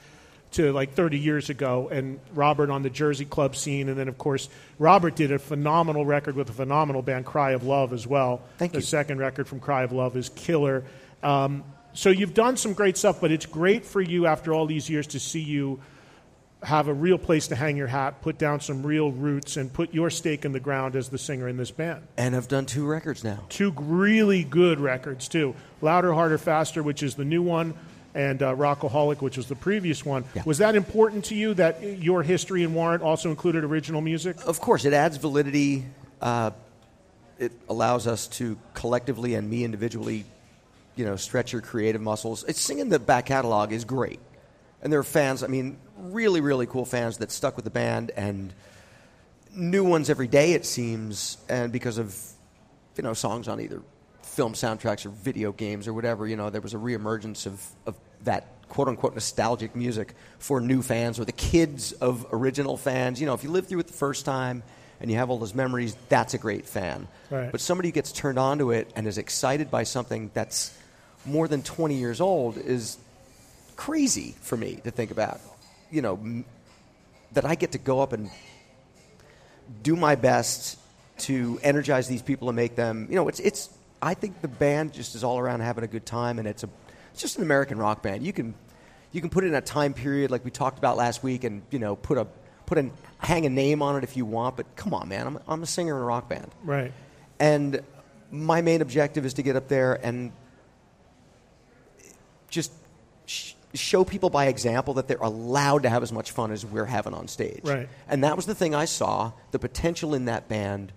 to 0.52 0.72
like 0.72 0.94
30 0.94 1.20
years 1.20 1.50
ago, 1.50 1.90
and 1.92 2.20
Robert 2.34 2.70
on 2.70 2.82
the 2.82 2.90
Jersey 2.90 3.26
club 3.26 3.56
scene, 3.56 3.90
and 3.90 3.98
then 3.98 4.08
of 4.08 4.18
course 4.18 4.50
Robert 4.78 5.16
did 5.16 5.32
a 5.32 5.40
phenomenal 5.40 6.06
record 6.06 6.36
with 6.36 6.50
a 6.50 6.54
phenomenal 6.54 7.02
band, 7.02 7.26
Cry 7.26 7.52
of 7.52 7.64
Love, 7.64 7.94
as 7.94 8.08
well. 8.08 8.42
Thank 8.58 8.72
the 8.72 8.80
you. 8.80 8.84
second 8.84 9.20
record 9.20 9.48
from 9.48 9.60
Cry 9.60 9.84
of 9.84 9.92
Love 9.92 10.18
is 10.18 10.30
killer. 10.30 10.84
Um, 11.22 11.64
so 11.94 12.10
you've 12.10 12.34
done 12.34 12.58
some 12.58 12.74
great 12.74 12.98
stuff, 12.98 13.22
but 13.22 13.32
it's 13.32 13.46
great 13.46 13.86
for 13.86 14.02
you 14.02 14.26
after 14.26 14.54
all 14.54 14.66
these 14.66 14.90
years 14.90 15.08
to 15.08 15.20
see 15.20 15.42
you 15.42 15.80
have 16.62 16.88
a 16.88 16.94
real 16.94 17.18
place 17.18 17.48
to 17.48 17.56
hang 17.56 17.78
your 17.78 17.88
hat, 17.88 18.22
put 18.22 18.38
down 18.38 18.60
some 18.60 18.86
real 18.86 19.12
roots, 19.12 19.56
and 19.58 19.72
put 19.72 19.94
your 19.94 20.10
stake 20.10 20.44
in 20.44 20.52
the 20.52 20.60
ground 20.60 20.96
as 20.96 21.10
the 21.10 21.18
singer 21.18 21.48
in 21.48 21.58
this 21.58 21.72
band. 21.72 22.06
And 22.18 22.36
I've 22.36 22.48
done 22.48 22.66
two 22.66 22.86
records 22.86 23.24
now. 23.24 23.40
Two 23.50 23.74
really 23.78 24.44
good 24.44 24.80
records, 24.80 25.28
too. 25.28 25.56
Louder, 25.82 26.14
Harder, 26.14 26.38
Faster, 26.38 26.84
which 26.84 27.02
is 27.02 27.16
the 27.16 27.24
new 27.24 27.42
one, 27.42 27.76
and 28.14 28.42
uh, 28.42 28.56
Rockaholic, 28.56 29.22
which 29.22 29.38
was 29.38 29.48
the 29.48 29.56
previous 29.56 30.06
one. 30.06 30.26
Yeah. 30.34 30.44
Was 30.46 30.60
that 30.60 30.76
important 30.76 31.26
to 31.26 31.36
you 31.36 31.54
that 31.56 31.82
your 32.00 32.24
history 32.24 32.64
and 32.64 32.74
Warrant 32.74 33.04
also 33.04 33.30
included 33.30 33.64
original 33.64 34.02
music? 34.02 34.38
Of 34.46 34.60
course, 34.60 34.86
it 34.86 34.94
adds 34.94 35.18
validity. 35.18 35.86
Uh, 36.22 36.52
it 37.38 37.52
allows 37.70 38.08
us 38.08 38.28
to 38.28 38.58
collectively 38.74 39.36
and 39.36 39.50
me 39.50 39.64
individually, 39.64 40.26
you 40.96 41.06
know, 41.06 41.16
stretch 41.16 41.54
your 41.54 41.62
creative 41.62 42.02
muscles. 42.02 42.44
It's 42.48 42.60
singing 42.60 42.90
the 42.90 43.00
back 43.00 43.28
catalog 43.28 43.72
is 43.72 43.86
great, 43.86 44.20
and 44.82 44.92
there 44.92 45.00
are 45.00 45.04
fans. 45.04 45.44
I 45.44 45.48
mean, 45.48 45.78
really, 45.98 46.42
really 46.42 46.66
cool 46.66 46.86
fans 46.86 47.18
that 47.20 47.32
stuck 47.32 47.56
with 47.56 47.66
the 47.66 47.72
band 47.72 48.12
and 48.16 48.54
new 49.56 49.86
ones 49.86 50.10
every 50.10 50.28
day. 50.28 50.54
It 50.54 50.66
seems, 50.66 51.38
and 51.48 51.72
because 51.72 51.98
of 51.98 52.18
you 52.98 53.04
know 53.04 53.14
songs 53.14 53.48
on 53.48 53.62
either 53.62 53.82
film 54.40 54.54
soundtracks 54.54 55.06
or 55.06 55.10
video 55.10 55.52
games 55.52 55.86
or 55.86 55.94
whatever, 55.94 56.26
you 56.26 56.38
know, 56.38 56.50
there 56.50 56.62
was 56.62 56.74
a 56.74 56.78
reemergence 56.78 57.46
of 57.46 57.62
of 57.86 57.98
that 58.24 58.48
quote 58.70 58.88
unquote 58.88 59.14
nostalgic 59.14 59.76
music 59.76 60.14
for 60.38 60.62
new 60.62 60.82
fans 60.82 61.20
or 61.20 61.26
the 61.26 61.34
kids 61.34 61.92
of 61.92 62.26
original 62.32 62.78
fans. 62.78 63.20
You 63.20 63.28
know, 63.28 63.34
if 63.34 63.44
you 63.44 63.50
lived 63.50 63.68
through 63.68 63.80
it 63.80 63.88
the 63.88 64.00
first 64.08 64.24
time, 64.24 64.64
and 65.02 65.12
you 65.12 65.18
have 65.18 65.30
all 65.30 65.38
those 65.38 65.54
memories, 65.54 65.94
that's 66.08 66.34
a 66.36 66.38
great 66.38 66.66
fan. 66.66 67.10
Right. 67.30 67.52
But 67.52 67.60
somebody 67.60 67.90
who 67.90 67.92
gets 67.92 68.14
turned 68.14 68.40
on 68.40 68.60
to 68.60 68.72
it 68.72 68.90
and 68.96 69.08
is 69.08 69.18
excited 69.18 69.70
by 69.70 69.84
something 69.84 70.32
that's 70.34 70.74
more 71.26 71.50
than 71.50 71.62
20 71.62 71.96
years 71.96 72.22
old 72.22 72.58
is 72.58 72.98
crazy 73.76 74.36
for 74.40 74.56
me 74.56 74.80
to 74.86 74.92
think 74.92 75.12
about. 75.12 75.42
You 75.92 76.02
know, 76.02 76.14
m- 76.14 76.46
that 77.34 77.44
I 77.44 77.56
get 77.56 77.74
to 77.74 77.78
go 77.78 78.00
up 78.00 78.14
and 78.14 78.30
do 79.84 79.98
my 79.98 80.16
best 80.16 80.80
to 81.28 81.60
energize 81.62 82.08
these 82.08 82.22
people 82.22 82.48
and 82.48 82.56
make 82.56 82.78
them. 82.78 83.08
You 83.10 83.18
know, 83.18 83.28
it's 83.28 83.42
it's. 83.42 83.70
I 84.02 84.14
think 84.14 84.42
the 84.42 84.48
band 84.48 84.94
just 84.94 85.16
is 85.16 85.24
all 85.24 85.38
around 85.40 85.60
having 85.62 85.84
a 85.84 85.88
good 85.88 86.06
time, 86.06 86.40
and 86.40 86.48
it's 86.48 86.64
a 86.64 86.70
it's 87.12 87.22
just 87.22 87.38
an 87.38 87.44
American 87.44 87.78
rock 87.78 88.02
band. 88.02 88.24
You 88.26 88.34
can 88.34 88.54
you 89.12 89.22
can 89.22 89.30
put 89.30 89.44
it 89.44 89.48
in 89.48 89.56
a 89.56 89.62
time 89.62 89.94
period 89.94 90.32
like 90.32 90.46
we 90.46 90.52
talked 90.52 90.78
about 90.78 90.96
last 90.98 91.24
week, 91.24 91.44
and 91.44 91.62
you 91.72 91.80
know 91.80 91.96
put 91.96 92.18
a 92.18 92.28
put 92.66 92.78
a 92.78 92.90
hang 93.18 93.46
a 93.46 93.50
name 93.50 93.82
on 93.82 93.96
it 93.98 94.04
if 94.04 94.16
you 94.16 94.26
want. 94.26 94.56
But 94.56 94.76
come 94.76 94.94
on, 94.94 95.10
man, 95.10 95.28
I'm 95.28 95.40
I'm 95.48 95.64
a 95.64 95.66
singer 95.66 95.96
in 95.98 96.02
a 96.02 96.06
rock 96.06 96.30
band, 96.30 96.48
Right. 96.64 96.92
and 97.40 97.82
my 98.32 98.62
main 98.62 98.82
objective 98.82 99.26
is 99.26 99.34
to 99.36 99.42
get 99.42 99.56
up 99.56 99.68
there 99.68 99.96
and 100.06 100.32
just 102.50 102.72
sh- 103.26 103.54
show 103.74 104.04
people 104.04 104.30
by 104.30 104.46
example 104.46 104.96
that 104.96 105.08
they're 105.08 105.18
allowed 105.18 105.84
to 105.84 105.90
have 105.90 106.04
as 106.04 106.12
much 106.12 106.32
fun 106.32 106.52
as 106.52 106.66
we're 106.66 106.86
having 106.86 107.14
on 107.14 107.28
stage. 107.28 107.62
Right. 107.64 107.90
And 108.08 108.24
that 108.24 108.36
was 108.36 108.46
the 108.46 108.56
thing 108.56 108.74
I 108.74 108.86
saw 108.86 109.32
the 109.52 109.60
potential 109.60 110.14
in 110.14 110.26
that 110.26 110.48
band, 110.48 110.92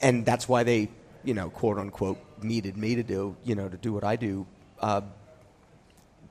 and 0.00 0.24
that's 0.24 0.48
why 0.48 0.62
they, 0.62 0.88
you 1.26 1.34
know, 1.34 1.50
quote 1.50 1.78
unquote, 1.78 2.18
needed 2.42 2.76
me 2.76 2.94
to 2.94 3.02
do, 3.02 3.36
you 3.44 3.54
know, 3.54 3.68
to 3.68 3.76
do 3.76 3.92
what 3.92 4.04
I 4.04 4.16
do. 4.16 4.46
Uh, 4.80 5.02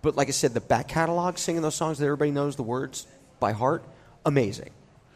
but 0.02 0.16
like 0.16 0.28
I 0.28 0.32
said, 0.32 0.54
the 0.54 0.62
back 0.62 0.88
catalog, 0.88 1.38
singing 1.38 1.62
those 1.62 1.76
songs 1.76 1.98
that 1.98 2.06
everybody 2.06 2.32
knows 2.32 2.56
the 2.56 2.64
words 2.64 3.06
by 3.40 3.52
heart, 3.52 3.84
amazing. 4.26 4.70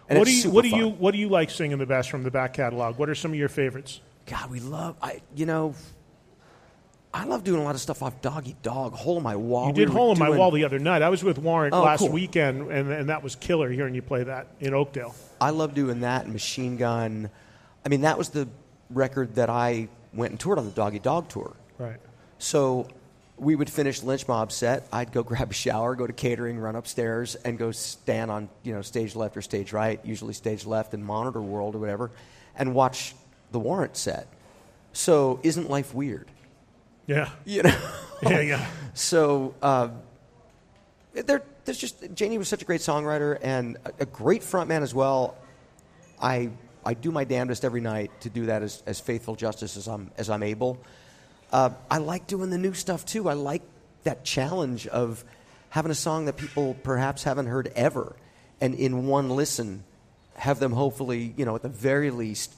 And 0.10 0.18
what 0.18 0.26
do 0.28 0.34
you 0.36 0.50
what 0.50 0.64
do 0.64 0.72
fun. 0.72 0.80
you 0.80 0.90
what 0.90 1.12
do 1.12 1.20
you 1.20 1.30
like 1.30 1.50
singing 1.52 1.78
the 1.78 1.86
best 1.86 2.10
from 2.10 2.24
the 2.24 2.32
back 2.32 2.54
catalog? 2.54 2.98
What 2.98 3.10
are 3.10 3.16
some 3.16 3.32
of 3.32 3.38
your 3.38 3.50
favorites? 3.50 4.02
God, 4.26 4.50
we 4.50 4.60
love. 4.60 4.96
I 5.02 5.22
you 5.36 5.46
know, 5.46 5.76
I 7.14 7.26
love 7.26 7.44
doing 7.44 7.62
a 7.62 7.64
lot 7.64 7.76
of 7.76 7.82
stuff 7.82 8.02
off 8.02 8.20
Dog 8.22 8.48
Eat 8.48 8.62
Dog, 8.64 8.94
Hole 8.94 9.18
in 9.18 9.24
My 9.24 9.36
Wall. 9.36 9.68
You 9.68 9.74
did 9.74 9.90
were 9.90 9.96
Hole 9.96 10.12
in 10.12 10.20
My 10.20 10.30
Wall 10.32 10.52
the 10.52 10.64
other 10.64 10.80
night. 10.80 11.02
I 11.04 11.10
was 11.10 11.24
with 11.24 11.38
Warrant 11.38 11.74
Oh, 11.74 11.84
last 11.84 12.00
cool. 12.00 12.10
weekend, 12.10 12.72
and, 12.72 12.92
and 12.92 13.10
that 13.10 13.22
was 13.24 13.36
killer 13.36 13.70
hearing 13.70 13.94
you 13.96 14.02
play 14.02 14.24
that 14.24 14.48
in 14.60 14.74
Oakdale. 14.74 15.14
I 15.40 15.52
love 15.52 15.74
doing 15.76 16.02
that. 16.02 16.24
and 16.24 16.34
Machine 16.34 16.78
Gun. 16.78 17.30
I 17.86 17.90
mean, 17.90 18.02
that 18.02 18.18
was 18.18 18.30
the 18.30 18.48
record 18.90 19.36
that 19.36 19.50
I 19.50 19.88
went 20.14 20.32
and 20.32 20.40
toured 20.40 20.58
on 20.58 20.66
the 20.66 20.72
Dog 20.72 20.96
Eat 20.96 21.04
Dog 21.04 21.30
tour. 21.30 21.56
Right. 21.78 22.00
So 22.38 22.88
we 23.38 23.56
would 23.56 23.70
finish 23.70 24.04
Lynch 24.04 24.28
Mob 24.28 24.52
set. 24.52 24.88
I'd 24.92 25.12
go 25.12 25.24
grab 25.32 25.52
a 25.52 25.54
shower, 25.54 25.96
go 25.96 26.08
to 26.08 26.14
catering, 26.14 26.60
run 26.60 26.76
upstairs, 26.76 27.36
and 27.36 27.58
go 27.58 27.72
stand 27.72 28.32
on 28.32 28.50
you 28.64 28.74
know 28.74 28.82
stage 28.82 29.16
left 29.16 29.38
or 29.38 29.42
stage 29.42 29.74
right, 29.74 30.00
usually 30.04 30.34
stage 30.34 30.66
left 30.66 30.94
in 30.94 31.04
Monitor 31.04 31.42
World 31.42 31.76
or 31.76 31.80
whatever, 31.80 32.12
and 32.56 32.74
watch 32.74 33.16
the 33.52 33.60
Warrant 33.60 33.98
set. 33.98 34.28
So 34.94 35.40
isn't 35.44 35.70
life 35.70 35.94
weird? 35.94 36.28
Yeah. 37.08 37.30
You 37.46 37.64
know. 37.64 37.78
Yeah, 38.22 38.42
yeah. 38.42 38.68
So 38.94 39.56
uh, 39.62 39.90
there, 41.14 41.42
there's 41.64 41.78
just 41.78 42.20
Jani 42.20 42.38
was 42.38 42.50
such 42.50 42.62
a 42.62 42.66
great 42.66 42.82
songwriter 42.82 43.40
and 43.42 43.78
a, 43.86 43.94
a 44.02 44.06
great 44.06 44.42
frontman 44.42 44.82
as 44.82 44.94
well. 44.94 45.38
I 46.22 46.50
I 46.86 46.94
do 46.94 47.12
my 47.12 47.24
damnedest 47.24 47.66
every 47.66 47.82
night 47.82 48.12
to 48.22 48.30
do 48.30 48.48
that 48.48 48.64
as, 48.64 48.82
as 48.86 49.00
faithful 49.00 49.36
justice 49.36 49.78
as 49.78 49.88
I'm 49.88 50.12
as 50.18 50.30
I'm 50.30 50.44
able. 50.44 50.78
Uh, 51.52 51.72
I 51.90 51.98
like 51.98 52.28
doing 52.28 52.50
the 52.50 52.58
new 52.58 52.74
stuff 52.74 53.06
too. 53.06 53.28
I 53.28 53.34
like 53.34 53.64
that 54.04 54.24
challenge 54.24 54.88
of 54.88 55.24
having 55.70 55.92
a 55.92 55.96
song 55.96 56.26
that 56.26 56.38
people 56.38 56.76
perhaps 56.84 57.24
haven't 57.24 57.48
heard 57.48 57.72
ever, 57.76 58.16
and 58.62 58.74
in 58.76 59.08
one 59.08 59.30
listen, 59.30 59.84
have 60.36 60.60
them 60.60 60.72
hopefully, 60.72 61.34
you 61.38 61.46
know, 61.46 61.56
at 61.56 61.62
the 61.62 61.70
very 61.70 62.12
least, 62.12 62.54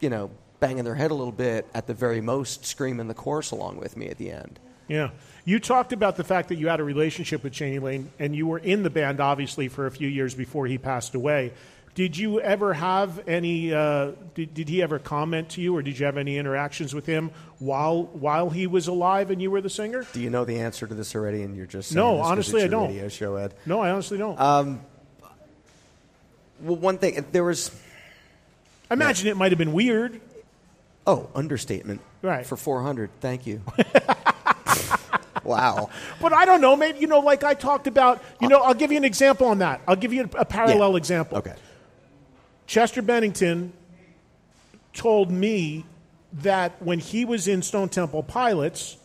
you 0.00 0.10
know, 0.10 0.30
banging 0.60 0.84
their 0.84 0.94
head 0.94 1.10
a 1.10 1.14
little 1.14 1.32
bit. 1.32 1.66
At 1.74 1.86
the 1.86 1.94
very 1.94 2.20
most, 2.20 2.66
screaming 2.66 3.08
the 3.08 3.14
chorus 3.14 3.50
along 3.50 3.78
with 3.78 3.96
me 3.96 4.08
at 4.08 4.18
the 4.18 4.30
end. 4.30 4.58
Yeah. 4.88 5.10
You 5.44 5.58
talked 5.58 5.92
about 5.92 6.16
the 6.16 6.24
fact 6.24 6.48
that 6.48 6.56
you 6.56 6.68
had 6.68 6.80
a 6.80 6.84
relationship 6.84 7.42
with 7.42 7.58
Jani 7.58 7.78
Lane, 7.78 8.10
and 8.18 8.34
you 8.36 8.46
were 8.46 8.58
in 8.58 8.82
the 8.82 8.90
band, 8.90 9.20
obviously, 9.20 9.68
for 9.68 9.86
a 9.86 9.90
few 9.90 10.08
years 10.08 10.34
before 10.34 10.66
he 10.66 10.78
passed 10.78 11.14
away. 11.14 11.52
Did 11.96 12.16
you 12.16 12.40
ever 12.42 12.74
have 12.74 13.26
any? 13.26 13.72
Uh, 13.74 14.12
did, 14.34 14.52
did 14.52 14.68
he 14.68 14.82
ever 14.82 14.98
comment 14.98 15.48
to 15.50 15.62
you, 15.62 15.74
or 15.74 15.82
did 15.82 15.98
you 15.98 16.04
have 16.06 16.18
any 16.18 16.36
interactions 16.36 16.94
with 16.94 17.06
him 17.06 17.30
while 17.58 18.04
while 18.04 18.50
he 18.50 18.66
was 18.66 18.86
alive 18.86 19.30
and 19.30 19.40
you 19.40 19.50
were 19.50 19.62
the 19.62 19.70
singer? 19.70 20.06
Do 20.12 20.20
you 20.20 20.28
know 20.28 20.44
the 20.44 20.60
answer 20.60 20.86
to 20.86 20.94
this 20.94 21.14
already, 21.14 21.42
and 21.42 21.56
you're 21.56 21.64
just 21.66 21.94
No, 21.94 22.18
honestly, 22.20 22.62
I 22.62 22.68
don't. 22.68 22.88
Radio 22.90 23.08
show, 23.08 23.36
Ed. 23.36 23.54
No, 23.64 23.80
I 23.80 23.90
honestly 23.90 24.18
don't. 24.18 24.38
Uh, 24.38 24.74
Well, 26.60 26.76
one 26.76 26.98
thing 26.98 27.24
there 27.32 27.44
was 27.44 27.70
I 28.90 28.94
imagine 28.94 29.28
it 29.28 29.36
might 29.38 29.52
have 29.52 29.58
been 29.58 29.72
weird. 29.72 30.20
oh 31.06 31.28
understatement 31.34 32.00
Right. 32.22 32.44
for 32.44 32.56
400. 32.56 33.08
Thank 33.20 33.46
you. 33.46 33.62
wow. 35.44 35.88
But 36.20 36.32
I 36.32 36.44
don't 36.44 36.60
know. 36.60 36.76
Maybe 36.76 36.98
you 36.98 37.06
know, 37.06 37.20
like 37.20 37.44
I 37.44 37.54
talked 37.54 37.86
about. 37.86 38.22
You 38.40 38.48
know, 38.48 38.60
I'll 38.60 38.74
give 38.74 38.90
you 38.90 38.96
an 38.98 39.04
example 39.04 39.46
on 39.48 39.58
that. 39.60 39.80
I'll 39.86 39.96
give 39.96 40.12
you 40.12 40.28
a, 40.34 40.40
a 40.40 40.44
parallel 40.44 40.90
Yeah. 40.92 40.96
example. 40.98 41.38
Okay. 41.38 41.54
Chester 42.66 43.02
Bennington 43.02 43.72
told 44.92 45.30
me 45.30 45.84
that 46.32 46.82
when 46.82 46.98
he 46.98 47.24
was 47.24 47.48
in 47.48 47.62
Stone 47.62 47.90
Temple 47.90 48.22
Pilots, 48.22 48.96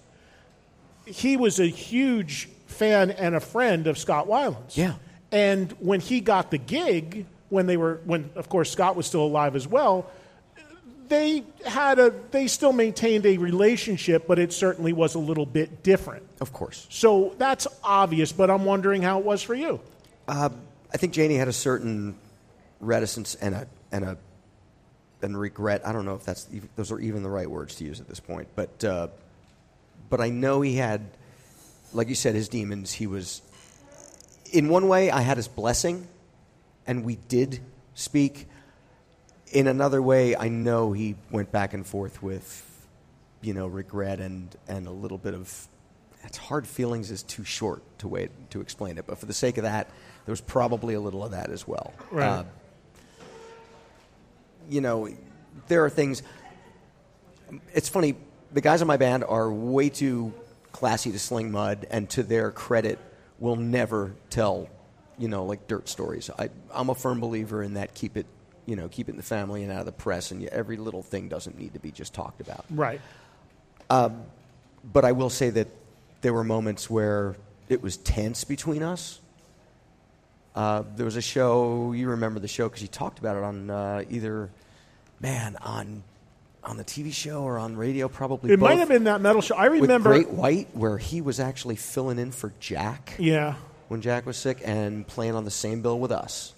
he 1.06 1.38
was 1.38 1.60
a 1.60 1.68
huge 1.68 2.50
fan 2.68 3.12
and 3.12 3.36
a 3.36 3.40
friend 3.40 3.88
of 3.88 3.98
Scott 3.98 4.28
Weiland's. 4.28 4.78
Yeah. 4.78 4.96
And 5.32 5.72
when 5.80 6.00
he 6.00 6.20
got 6.22 6.52
the 6.52 6.58
gig, 6.58 7.26
when 7.50 7.68
they 7.68 7.78
were, 7.78 8.02
when 8.06 8.30
of 8.36 8.50
course 8.50 8.72
Scott 8.72 8.96
was 8.96 9.06
still 9.06 9.24
alive 9.24 9.56
as 9.56 9.68
well, 9.68 10.10
they 11.08 11.44
had 11.66 12.00
a, 12.00 12.14
they 12.32 12.48
still 12.48 12.72
maintained 12.72 13.26
a 13.26 13.38
relationship, 13.38 14.28
but 14.28 14.40
it 14.40 14.54
certainly 14.54 14.94
was 14.94 15.16
a 15.16 15.20
little 15.20 15.46
bit 15.46 15.84
different. 15.84 16.26
Of 16.40 16.54
course. 16.54 16.88
So 16.90 17.36
that's 17.38 17.68
obvious, 17.84 18.32
but 18.32 18.50
I'm 18.50 18.64
wondering 18.64 19.02
how 19.02 19.20
it 19.20 19.26
was 19.26 19.44
for 19.44 19.54
you. 19.54 19.82
Uh, 20.28 20.50
I 20.94 20.98
think 20.98 21.14
Janie 21.14 21.36
had 21.36 21.50
a 21.50 21.54
certain 21.54 22.16
reticence 22.82 23.36
and 23.36 23.56
a 23.56 23.68
and 23.92 24.04
a 24.04 24.18
and 25.22 25.40
regret. 25.40 25.86
I 25.86 25.94
don't 25.94 26.06
know 26.06 26.16
if 26.16 26.26
that's 26.26 26.48
those 26.76 26.92
are 26.92 27.00
even 27.00 27.24
the 27.24 27.30
right 27.30 27.50
words 27.50 27.76
to 27.76 27.86
use 27.86 28.02
at 28.02 28.08
this 28.08 28.20
point, 28.20 28.50
but 28.56 28.84
uh, 28.84 29.08
but 30.10 30.20
I 30.20 30.30
know 30.30 30.62
he 30.62 30.76
had, 30.76 31.02
like 31.94 32.10
you 32.10 32.16
said, 32.16 32.36
his 32.36 32.50
demons. 32.50 32.92
He 32.92 33.08
was, 33.08 33.42
in 34.52 34.68
one 34.68 34.88
way, 34.88 35.12
I 35.12 35.22
had 35.22 35.38
his 35.38 35.48
blessing, 35.48 36.08
and 36.86 37.06
we 37.06 37.16
did 37.16 37.62
speak. 37.94 38.48
In 39.52 39.68
another 39.68 40.02
way, 40.02 40.36
I 40.36 40.48
know 40.48 40.94
he 40.94 41.16
went 41.30 41.52
back 41.52 41.74
and 41.74 41.86
forth 41.86 42.24
with, 42.24 42.88
you 43.42 43.54
know, 43.54 43.68
regret 43.68 44.20
and 44.20 44.56
and 44.68 44.88
a 44.88 44.92
little 44.92 45.18
bit 45.18 45.34
of. 45.34 45.68
It's 46.24 46.38
hard 46.38 46.68
feelings 46.68 47.10
is 47.10 47.24
too 47.24 47.44
short 47.44 47.82
to 47.98 48.08
wait 48.08 48.30
to 48.52 48.62
explain 48.62 49.00
it, 49.00 49.08
but 49.08 49.18
for 49.18 49.26
the 49.26 49.34
sake 49.34 49.58
of 49.58 49.64
that, 49.64 49.88
there 50.26 50.32
was 50.32 50.42
probably 50.42 50.94
a 50.94 51.00
little 51.00 51.24
of 51.24 51.32
that 51.32 51.50
as 51.50 51.68
well. 51.68 51.94
Right. 52.12 52.28
Uh, 52.28 52.44
you 54.70 54.82
know, 54.82 55.10
there 55.68 55.84
are 55.86 55.90
things. 55.90 56.24
It's 57.74 57.90
funny. 57.90 58.16
The 58.54 58.62
guys 58.62 58.82
in 58.82 58.88
my 58.88 58.98
band 58.98 59.24
are 59.24 59.52
way 59.52 59.90
too 59.90 60.34
classy 60.72 61.12
to 61.12 61.20
sling 61.20 61.52
mud, 61.52 61.88
and 61.90 62.10
to 62.12 62.24
their 62.24 62.52
credit, 62.52 63.00
will 63.40 63.56
never 63.56 64.14
tell, 64.30 64.70
you 65.18 65.28
know, 65.28 65.46
like 65.46 65.68
dirt 65.68 65.90
stories. 65.90 66.30
I, 66.38 66.50
I'm 66.74 66.90
a 66.90 66.96
firm 66.96 67.20
believer 67.20 67.62
in 67.62 67.74
that. 67.74 67.94
Keep 67.94 68.18
it, 68.18 68.26
you 68.66 68.76
know, 68.76 68.88
keep 68.88 69.10
it 69.10 69.12
in 69.12 69.18
the 69.18 69.24
family 69.24 69.64
and 69.64 69.72
out 69.72 69.80
of 69.80 69.86
the 69.86 69.92
press, 69.92 70.32
and 70.32 70.46
every 70.48 70.78
little 70.78 71.04
thing 71.04 71.28
doesn't 71.28 71.58
need 71.60 71.74
to 71.74 71.80
be 71.80 71.92
just 71.92 72.14
talked 72.14 72.42
about. 72.42 72.66
Right. 72.70 73.02
Um, 73.90 74.24
but 74.84 75.06
I 75.06 75.12
will 75.12 75.30
say 75.30 75.50
that 75.50 75.68
there 76.22 76.34
were 76.34 76.44
moments 76.44 76.90
where 76.90 77.36
it 77.68 77.82
was 77.82 77.98
tense 77.98 78.44
between 78.44 78.84
us. 78.84 79.20
Uh, 80.56 80.84
there 80.96 81.06
was 81.06 81.16
a 81.16 81.22
show 81.22 81.94
you 81.94 82.10
remember 82.10 82.40
the 82.40 82.48
show 82.48 82.68
because 82.68 82.82
you 82.82 82.88
talked 82.88 83.20
about 83.20 83.38
it 83.38 83.44
on 83.44 83.70
uh, 83.70 84.04
either, 84.10 84.50
man, 85.20 85.56
on 85.62 86.04
on 86.64 86.78
the 86.78 86.84
TV 86.84 87.12
show 87.12 87.42
or 87.44 87.58
on 87.58 87.76
radio, 87.76 88.08
probably. 88.08 88.52
It 88.54 88.60
both, 88.60 88.70
might 88.70 88.78
have 88.80 88.90
been 88.90 89.06
that 89.06 89.22
metal 89.22 89.42
show. 89.42 89.56
I 89.56 89.66
remember. 89.66 90.10
Great 90.10 90.30
White, 90.30 90.68
where 90.76 90.98
he 90.98 91.22
was 91.22 91.40
actually 91.40 91.76
filling 91.78 92.20
in 92.20 92.32
for 92.32 92.54
Jack 92.60 93.16
Yeah. 93.18 93.56
when 93.88 94.02
Jack 94.02 94.26
was 94.26 94.38
sick 94.38 94.62
and 94.64 95.08
playing 95.08 95.34
on 95.36 95.44
the 95.46 95.50
same 95.52 95.82
bill 95.82 96.00
with 96.00 96.12
us 96.12 96.54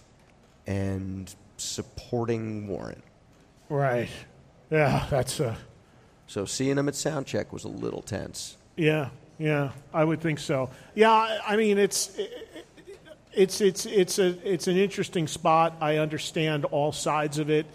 and 0.68 1.34
supporting 1.58 2.68
Warrant. 2.68 3.04
Right. 3.70 4.10
Yeah, 4.70 5.06
that's 5.10 5.40
uh 5.40 5.56
So 6.28 6.46
seeing 6.46 6.78
him 6.78 6.88
at 6.88 6.96
soundcheck 6.96 7.52
was 7.52 7.64
a 7.64 7.70
little 7.70 8.02
tense. 8.02 8.58
yeah, 8.76 9.10
yeah, 9.38 9.72
I 9.94 10.04
would 10.04 10.20
think 10.22 10.40
so. 10.40 10.70
Yeah, 10.96 11.12
I 11.12 11.40
I 11.48 11.56
mean 11.58 11.78
it's 11.78 12.12
it's 13.36 13.62
it's 13.62 13.86
it's 13.86 14.20
a 14.20 14.38
it's 14.52 14.68
an 14.68 14.78
interesting 14.78 15.28
spot. 15.28 15.78
I 15.82 15.98
understand 15.98 16.66
all 16.66 16.92
sides 16.92 17.40
of 17.40 17.50
it. 17.50 17.66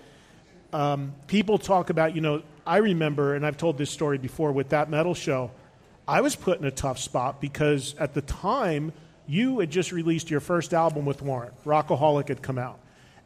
Um, 0.73 1.15
people 1.27 1.59
talk 1.59 1.91
about, 1.91 2.15
you 2.15 2.21
know, 2.21 2.43
I 2.67 2.79
remember, 2.79 3.35
and 3.35 3.47
I've 3.47 3.57
told 3.57 3.79
this 3.79 3.91
story 3.91 4.19
before 4.19 4.53
with 4.53 4.71
that 4.71 4.91
metal 4.91 5.15
show. 5.15 5.51
I 6.07 6.21
was 6.21 6.37
put 6.37 6.59
in 6.59 6.65
a 6.67 6.71
tough 6.71 6.99
spot 6.99 7.41
because 7.41 7.95
at 7.99 8.15
the 8.15 8.23
time 8.23 8.93
you 9.27 9.61
had 9.61 9.71
just 9.71 9.93
released 9.93 10.31
your 10.31 10.41
first 10.41 10.73
album 10.75 11.05
with 11.05 11.23
Warrant. 11.23 11.55
Rockaholic 11.65 12.29
had 12.29 12.43
come 12.43 12.59
out, 12.59 12.79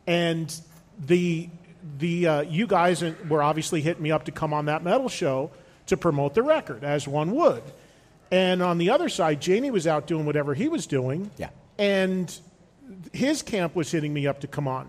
and 0.06 0.54
the 0.98 1.48
the 1.98 2.26
uh, 2.26 2.40
you 2.42 2.66
guys 2.66 3.04
were 3.28 3.42
obviously 3.42 3.80
hitting 3.80 4.02
me 4.02 4.10
up 4.10 4.24
to 4.24 4.32
come 4.32 4.52
on 4.52 4.66
that 4.66 4.82
metal 4.82 5.08
show 5.08 5.50
to 5.86 5.96
promote 5.96 6.34
the 6.34 6.42
record, 6.42 6.84
as 6.84 7.06
one 7.08 7.32
would. 7.32 7.62
And 8.30 8.62
on 8.62 8.78
the 8.78 8.90
other 8.90 9.08
side, 9.08 9.46
Jani 9.46 9.70
was 9.70 9.86
out 9.86 10.06
doing 10.06 10.24
whatever 10.24 10.54
he 10.54 10.68
was 10.68 10.86
doing. 10.86 11.30
Yeah. 11.36 11.50
And 11.78 12.34
his 13.12 13.42
camp 13.42 13.74
was 13.74 13.90
hitting 13.90 14.12
me 14.12 14.26
up 14.26 14.40
to 14.40 14.46
come 14.46 14.68
on. 14.68 14.88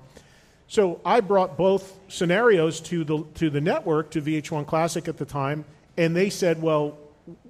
So 0.68 1.00
I 1.06 1.20
brought 1.22 1.58
both 1.58 2.00
scenarios 2.08 2.80
to 2.82 3.04
the 3.04 3.24
to 3.36 3.50
the 3.50 3.62
network 3.62 4.12
to 4.12 4.22
VH1 4.22 4.66
Classic 4.66 5.08
at 5.08 5.18
the 5.18 5.26
time, 5.26 5.66
and 5.98 6.16
they 6.16 6.30
said, 6.30 6.62
"Well, 6.62 6.98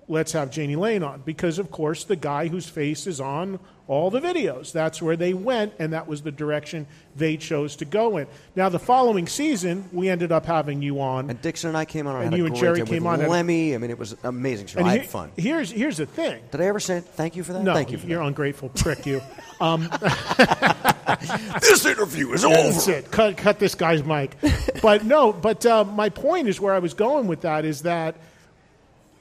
let's 0.08 0.34
have 0.34 0.56
Jani 0.56 0.76
Lane 0.76 1.04
on 1.04 1.22
because, 1.24 1.60
of 1.60 1.72
course, 1.72 2.04
the 2.04 2.16
guy 2.16 2.48
whose 2.48 2.68
face 2.68 3.08
is 3.08 3.22
on 3.22 3.60
all 3.88 4.10
the 4.10 4.22
videos. 4.22 4.72
That's 4.72 5.02
where 5.02 5.18
they 5.18 5.34
went, 5.34 5.74
and 5.78 5.92
that 5.94 6.08
was 6.08 6.22
the 6.22 6.32
direction 6.32 6.88
they 7.18 7.36
chose 7.38 7.76
to 7.78 7.86
go 7.86 8.18
in. 8.18 8.28
Now, 8.56 8.70
the 8.70 8.80
following 8.80 9.28
season, 9.28 9.90
we 9.92 10.08
ended 10.10 10.32
up 10.32 10.46
having 10.46 10.82
you 10.82 11.02
on. 11.02 11.30
And 11.30 11.42
Dixon 11.42 11.68
and 11.70 11.78
I 11.78 11.84
came 11.86 12.08
on. 12.08 12.16
I 12.16 12.24
And 12.24 12.32
had 12.34 12.38
you 12.38 12.44
a 12.44 12.48
and 12.48 12.56
great 12.56 12.62
Jerry 12.76 12.86
came 12.88 13.04
with 13.04 13.22
on. 13.22 13.28
Lemmy. 13.28 13.76
I 13.76 13.78
mean, 13.78 13.90
it 13.92 14.00
was 14.00 14.16
amazing 14.24 14.68
show. 14.68 14.80
and 14.80 14.88
I 14.88 14.94
he- 14.94 14.98
had 15.00 15.10
fun. 15.10 15.32
Here's 15.36 15.70
here's 15.70 15.98
the 15.98 16.06
thing. 16.06 16.42
Did 16.52 16.62
I 16.62 16.66
ever 16.66 16.80
say 16.80 17.02
thank 17.02 17.36
you 17.36 17.44
for 17.44 17.54
that? 17.54 17.64
No, 17.64 17.74
thank 17.74 17.92
you 17.92 17.98
for 17.98 18.08
you're 18.08 18.22
that. 18.22 18.28
ungrateful 18.28 18.70
prick. 18.70 19.06
You. 19.06 19.22
Um, 19.62 19.88
This 21.62 21.86
interview 21.86 22.32
is 22.34 22.44
over. 22.44 22.54
That's 22.56 22.88
it. 22.88 23.12
Cut, 23.12 23.38
cut 23.38 23.60
this 23.60 23.76
guy's 23.76 24.04
mic. 24.04 24.36
But 24.82 25.06
no, 25.06 25.32
but 25.32 25.66
uh, 25.66 25.84
my 25.86 26.10
point 26.10 26.48
is 26.48 26.60
where 26.60 26.74
I 26.74 26.80
was 26.80 26.94
going 26.94 27.28
with 27.28 27.42
that 27.42 27.64
is 27.66 27.84
that 27.84 28.16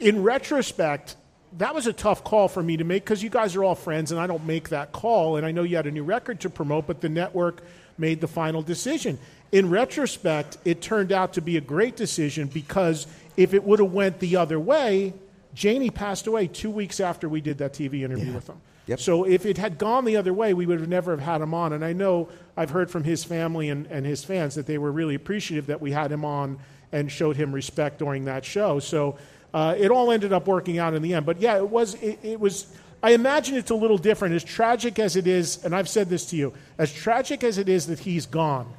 in 0.01 0.23
retrospect, 0.23 1.17
that 1.59 1.75
was 1.75 1.87
a 1.87 1.93
tough 1.93 2.25
call 2.25 2.49
for 2.49 2.63
me 2.63 2.77
to 2.77 2.85
make 2.85 3.05
because 3.05 3.23
you 3.23 3.31
guys 3.31 3.57
are 3.57 3.65
all 3.65 3.75
friends 3.75 4.11
and 4.13 4.21
I 4.21 4.27
don't 4.27 4.45
make 4.47 4.71
that 4.71 4.93
call. 4.93 5.37
And 5.37 5.47
I 5.47 5.53
know 5.53 5.63
you 5.63 5.77
had 5.77 5.87
a 5.87 5.91
new 5.91 6.05
record 6.05 6.41
to 6.41 6.51
promote, 6.51 6.87
but 6.87 7.01
the 7.01 7.09
network 7.09 7.63
made 7.99 8.21
the 8.21 8.29
final 8.29 8.63
decision. 8.63 9.19
In 9.51 9.69
retrospect, 9.69 10.57
it 10.65 10.81
turned 10.81 11.13
out 11.13 11.35
to 11.35 11.43
be 11.43 11.57
a 11.57 11.61
great 11.61 11.97
decision 11.97 12.49
because 12.49 13.07
if 13.37 13.53
it 13.53 13.65
would 13.65 13.81
have 13.81 13.93
went 13.93 14.19
the 14.19 14.37
other 14.37 14.59
way, 14.59 15.13
Jani 15.55 15.91
passed 15.91 16.27
away 16.27 16.47
two 16.47 16.71
weeks 16.71 17.01
after 17.01 17.29
we 17.29 17.41
did 17.43 17.59
that 17.59 17.75
TV 17.75 18.03
interview 18.03 18.33
with 18.33 18.49
him. 18.49 18.61
Yep. 18.87 19.01
So 19.01 19.25
if 19.25 19.47
it 19.47 19.59
had 19.59 19.79
gone 19.79 20.05
the 20.05 20.17
other 20.17 20.33
way, 20.33 20.55
we 20.55 20.67
would 20.67 20.81
have 20.81 20.89
never 20.89 21.13
have 21.13 21.21
had 21.21 21.41
him 21.41 21.55
on. 21.55 21.73
And 21.73 21.85
I 21.85 21.93
know 21.93 22.29
I've 22.57 22.71
heard 22.71 22.91
from 22.91 23.05
his 23.05 23.23
family 23.23 23.69
and, 23.69 23.87
and 23.87 24.05
his 24.05 24.25
fans 24.25 24.55
that 24.57 24.67
they 24.67 24.79
were 24.79 24.91
really 24.91 25.15
appreciative 25.15 25.67
that 25.67 25.81
we 25.81 25.93
had 25.93 26.11
him 26.11 26.25
on 26.25 26.59
and 26.91 27.11
showed 27.11 27.37
him 27.37 27.53
respect 27.53 27.99
during 27.99 28.25
that 28.25 28.45
show. 28.45 28.79
So 28.81 29.19
uh, 29.55 29.75
it 29.79 29.91
all 29.91 30.11
ended 30.11 30.33
up 30.33 30.47
working 30.47 30.79
out 30.79 30.95
in 30.95 31.03
the 31.03 31.15
end. 31.15 31.27
But 31.27 31.41
yeah, 31.41 31.57
it 31.57 31.69
was 31.69 31.95
it, 31.95 32.19
it 32.23 32.41
was. 32.41 32.67
I 33.03 33.11
imagine 33.13 33.57
it's 33.57 33.71
a 33.71 33.75
little 33.75 33.99
different. 33.99 34.35
As 34.35 34.45
tragic 34.45 34.99
as 34.99 35.17
it 35.17 35.27
is, 35.27 35.65
and 35.65 35.75
I've 35.75 35.89
said 35.89 36.09
this 36.09 36.27
to 36.27 36.37
you, 36.37 36.53
as 36.79 36.93
tragic 36.93 37.43
as 37.43 37.59
it 37.59 37.69
is 37.69 37.87
that 37.89 38.01
he's 38.01 38.27
gone, 38.27 38.73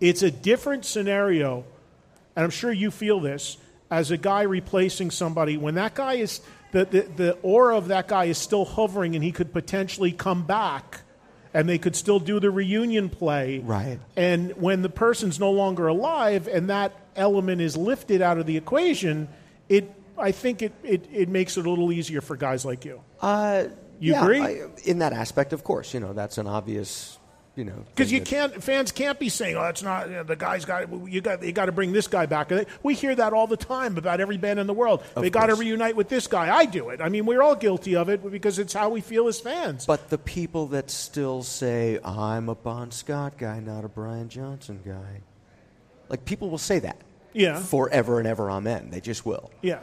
it's 0.00 0.22
a 0.22 0.30
different 0.30 0.84
scenario, 0.84 1.64
and 2.36 2.44
I'm 2.44 2.50
sure 2.50 2.72
you 2.72 2.90
feel 2.90 3.20
this 3.20 3.56
as 3.90 4.10
a 4.10 4.16
guy 4.16 4.42
replacing 4.42 5.10
somebody 5.10 5.56
when 5.56 5.74
that 5.76 5.94
guy 5.94 6.14
is 6.14 6.40
the, 6.72 6.84
the, 6.84 7.00
the 7.02 7.32
aura 7.42 7.76
of 7.76 7.88
that 7.88 8.08
guy 8.08 8.24
is 8.24 8.36
still 8.38 8.64
hovering 8.64 9.14
and 9.14 9.22
he 9.22 9.30
could 9.30 9.52
potentially 9.52 10.10
come 10.10 10.44
back 10.44 11.02
and 11.52 11.68
they 11.68 11.78
could 11.78 11.94
still 11.94 12.18
do 12.18 12.40
the 12.40 12.50
reunion 12.50 13.08
play. 13.08 13.60
Right. 13.60 14.00
And 14.16 14.50
when 14.56 14.82
the 14.82 14.88
person's 14.88 15.38
no 15.38 15.52
longer 15.52 15.86
alive 15.86 16.48
and 16.48 16.68
that 16.70 16.92
element 17.14 17.60
is 17.60 17.76
lifted 17.76 18.20
out 18.20 18.38
of 18.38 18.46
the 18.46 18.56
equation, 18.56 19.28
it 19.68 19.90
I 20.16 20.30
think 20.32 20.62
it, 20.62 20.72
it, 20.84 21.08
it 21.12 21.28
makes 21.28 21.56
it 21.56 21.66
a 21.66 21.68
little 21.68 21.90
easier 21.90 22.20
for 22.20 22.36
guys 22.36 22.64
like 22.64 22.84
you. 22.84 23.00
Uh, 23.20 23.64
You 23.98 24.12
yeah, 24.12 24.22
agree? 24.22 24.40
I, 24.42 24.66
in 24.84 24.98
that 25.00 25.12
aspect, 25.12 25.52
of 25.52 25.64
course. 25.64 25.92
You 25.94 26.00
know, 26.00 26.12
that's 26.12 26.38
an 26.38 26.46
obvious. 26.46 27.18
You 27.56 27.64
know, 27.64 27.84
Because 27.94 28.10
you 28.10 28.20
can't, 28.20 28.62
fans 28.64 28.90
can't 28.90 29.16
be 29.16 29.28
saying, 29.28 29.56
"Oh, 29.56 29.62
it's 29.66 29.82
not 29.82 30.08
you 30.08 30.16
know, 30.16 30.22
the 30.24 30.34
guy's 30.34 30.64
got 30.64 30.90
you 31.08 31.20
got 31.20 31.40
you 31.40 31.52
got 31.52 31.66
to 31.66 31.72
bring 31.72 31.92
this 31.92 32.08
guy 32.08 32.26
back." 32.26 32.50
We 32.82 32.94
hear 32.94 33.14
that 33.14 33.32
all 33.32 33.46
the 33.46 33.56
time 33.56 33.96
about 33.96 34.20
every 34.20 34.38
band 34.38 34.58
in 34.58 34.66
the 34.66 34.74
world. 34.74 35.04
they 35.14 35.30
got 35.30 35.46
to 35.46 35.54
reunite 35.54 35.94
with 35.94 36.08
this 36.08 36.26
guy. 36.26 36.52
I 36.52 36.64
do 36.64 36.88
it. 36.88 37.00
I 37.00 37.08
mean, 37.08 37.26
we're 37.26 37.42
all 37.42 37.54
guilty 37.54 37.94
of 37.94 38.08
it 38.08 38.28
because 38.28 38.58
it's 38.58 38.72
how 38.72 38.88
we 38.88 39.00
feel 39.00 39.28
as 39.28 39.38
fans. 39.38 39.86
But 39.86 40.10
the 40.10 40.18
people 40.18 40.66
that 40.68 40.90
still 40.90 41.44
say 41.44 42.00
I'm 42.04 42.48
a 42.48 42.56
Bon 42.56 42.90
Scott 42.90 43.38
guy, 43.38 43.60
not 43.60 43.84
a 43.84 43.88
Brian 43.88 44.28
Johnson 44.28 44.80
guy, 44.84 45.20
like 46.08 46.24
people 46.24 46.50
will 46.50 46.58
say 46.58 46.80
that. 46.80 46.96
Yeah. 47.34 47.58
Forever 47.58 48.18
and 48.20 48.26
ever, 48.28 48.50
amen. 48.50 48.88
They 48.90 49.00
just 49.00 49.26
will. 49.26 49.50
yeah, 49.60 49.82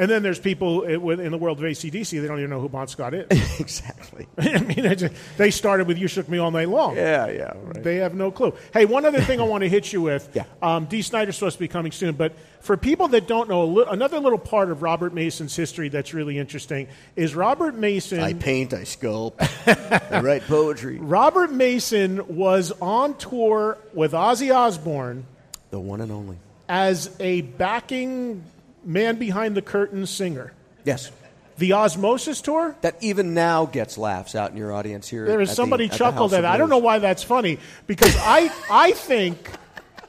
and 0.00 0.08
then 0.10 0.22
there's 0.22 0.38
people 0.38 0.82
in 0.84 1.30
the 1.32 1.38
world 1.38 1.58
of 1.58 1.64
ACDC. 1.64 2.20
They 2.20 2.28
don't 2.28 2.38
even 2.38 2.50
know 2.50 2.60
who 2.60 2.68
Bon 2.68 2.86
Scott 2.86 3.14
is. 3.14 3.26
exactly. 3.60 4.28
I 4.38 4.58
mean, 4.60 4.96
just- 4.96 5.14
they 5.36 5.50
started 5.50 5.86
with 5.88 5.98
"You 5.98 6.06
Shook 6.08 6.28
Me 6.28 6.38
All 6.38 6.50
Night 6.52 6.68
Long." 6.68 6.94
Yeah, 6.96 7.28
yeah. 7.28 7.52
Right. 7.56 7.82
They 7.82 7.96
have 7.96 8.14
no 8.14 8.30
clue. 8.30 8.52
Hey, 8.72 8.84
one 8.84 9.04
other 9.04 9.20
thing 9.20 9.40
I 9.40 9.44
want 9.44 9.62
to 9.62 9.68
hit 9.68 9.92
you 9.92 10.02
with. 10.02 10.28
Yeah. 10.34 10.44
Um, 10.62 10.84
Dee 10.86 11.02
Snider's 11.02 11.34
supposed 11.36 11.54
to 11.56 11.60
be 11.60 11.66
coming 11.68 11.90
soon, 11.90 12.14
but 12.14 12.32
for 12.60 12.76
people 12.76 13.08
that 13.08 13.26
don't 13.26 13.48
know, 13.48 13.64
li- 13.64 13.86
another 13.88 14.20
little 14.20 14.38
part 14.38 14.70
of 14.70 14.82
Robert 14.82 15.12
Mason's 15.14 15.56
history 15.56 15.88
that's 15.88 16.14
really 16.14 16.38
interesting 16.38 16.86
is 17.16 17.34
Robert 17.34 17.74
Mason. 17.74 18.20
I 18.20 18.34
paint, 18.34 18.72
I 18.74 18.82
sculpt, 18.82 19.40
I 20.12 20.20
write 20.20 20.42
poetry. 20.42 20.98
Robert 20.98 21.50
Mason 21.52 22.36
was 22.36 22.72
on 22.80 23.16
tour 23.16 23.78
with 23.94 24.12
Ozzy 24.12 24.54
Osbourne 24.54 25.26
The 25.70 25.80
one 25.80 26.00
and 26.00 26.12
only. 26.12 26.36
As 26.68 27.10
a 27.18 27.42
backing 27.42 28.44
man 28.84 29.16
behind 29.16 29.56
the 29.56 29.62
curtain 29.62 30.06
singer. 30.06 30.52
Yes. 30.84 31.10
The 31.58 31.70
Ozzmosis 31.70 32.42
tour. 32.42 32.76
That 32.82 32.96
even 33.00 33.34
now 33.34 33.66
gets 33.66 33.98
laughs 33.98 34.34
out 34.34 34.52
in 34.52 34.56
your 34.56 34.72
audience 34.72 35.08
here. 35.08 35.26
There 35.26 35.40
is 35.40 35.50
at 35.50 35.56
somebody 35.56 35.88
the 35.88 35.96
chuckled 35.96 36.30
House 36.30 36.38
at. 36.38 36.44
it. 36.44 36.46
I 36.46 36.56
don't 36.56 36.70
know 36.70 36.78
why 36.78 36.98
that's 37.00 37.22
funny 37.22 37.58
because 37.86 38.16
I 38.18 38.52
I 38.70 38.92
think 38.92 39.50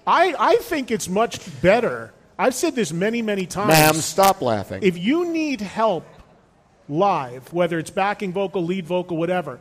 I 0.06 0.36
I 0.38 0.56
think 0.58 0.92
it's 0.92 1.10
much 1.10 1.62
better. 1.62 2.14
I've 2.38 2.54
said 2.54 2.76
this 2.76 2.94
many 2.94 3.22
many 3.22 3.46
times. 3.48 3.70
Ma'am, 3.70 3.96
stop 3.96 4.42
laughing. 4.42 4.84
If 4.84 4.98
you 4.98 5.26
need 5.26 5.62
help 5.62 6.06
live, 6.88 7.52
whether 7.52 7.80
it's 7.80 7.90
backing 7.90 8.32
vocal, 8.32 8.64
lead 8.64 8.86
vocal, 8.86 9.18
whatever, 9.18 9.60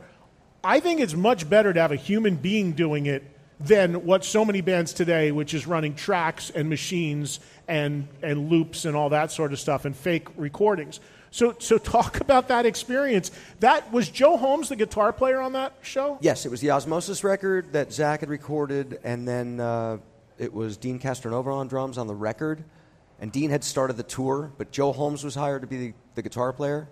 I 0.63 0.79
think 0.79 0.99
it's 0.99 1.15
much 1.15 1.49
better 1.49 1.73
to 1.73 1.81
have 1.81 1.91
a 1.91 1.95
human 1.95 2.35
being 2.35 2.73
doing 2.73 3.07
it 3.07 3.23
than 3.59 4.05
what 4.05 4.23
so 4.23 4.45
many 4.45 4.61
bands 4.61 4.93
today, 4.93 5.31
which 5.31 5.53
is 5.53 5.67
running 5.67 5.93
tracks 5.93 6.49
and 6.49 6.69
machines 6.69 7.39
and, 7.67 8.07
and 8.21 8.49
loops 8.49 8.85
and 8.85 8.95
all 8.95 9.09
that 9.09 9.31
sort 9.31 9.51
of 9.51 9.59
stuff 9.59 9.85
and 9.85 9.95
fake 9.95 10.27
recordings. 10.37 10.99
So, 11.31 11.55
so 11.59 11.77
talk 11.77 12.19
about 12.21 12.47
that 12.47 12.65
experience. 12.65 13.31
That 13.59 13.91
was 13.91 14.09
Joe 14.09 14.37
Holmes, 14.37 14.69
the 14.69 14.75
guitar 14.75 15.11
player 15.11 15.41
on 15.41 15.53
that 15.53 15.73
show. 15.81 16.17
Yes, 16.21 16.45
it 16.45 16.49
was 16.49 16.61
the 16.61 16.69
Ozzmosis 16.69 17.23
record 17.23 17.73
that 17.73 17.89
Zakk 17.89 18.21
had 18.21 18.29
recorded, 18.29 18.99
and 19.03 19.27
then 19.27 19.59
uh, 19.59 19.97
it 20.37 20.53
was 20.53 20.77
Dean 20.77 20.99
Castronova 20.99 21.53
on 21.53 21.67
drums 21.67 21.97
on 21.97 22.07
the 22.07 22.15
record. 22.15 22.63
And 23.21 23.31
Dean 23.33 23.49
had 23.49 23.65
started 23.65 23.97
the 23.97 24.03
tour, 24.03 24.51
but 24.57 24.71
Joe 24.71 24.93
Holmes 24.93 25.25
was 25.25 25.35
hired 25.35 25.61
to 25.61 25.67
be 25.67 25.77
the, 25.77 25.93
the 26.15 26.21
guitar 26.21 26.53
player. 26.53 26.87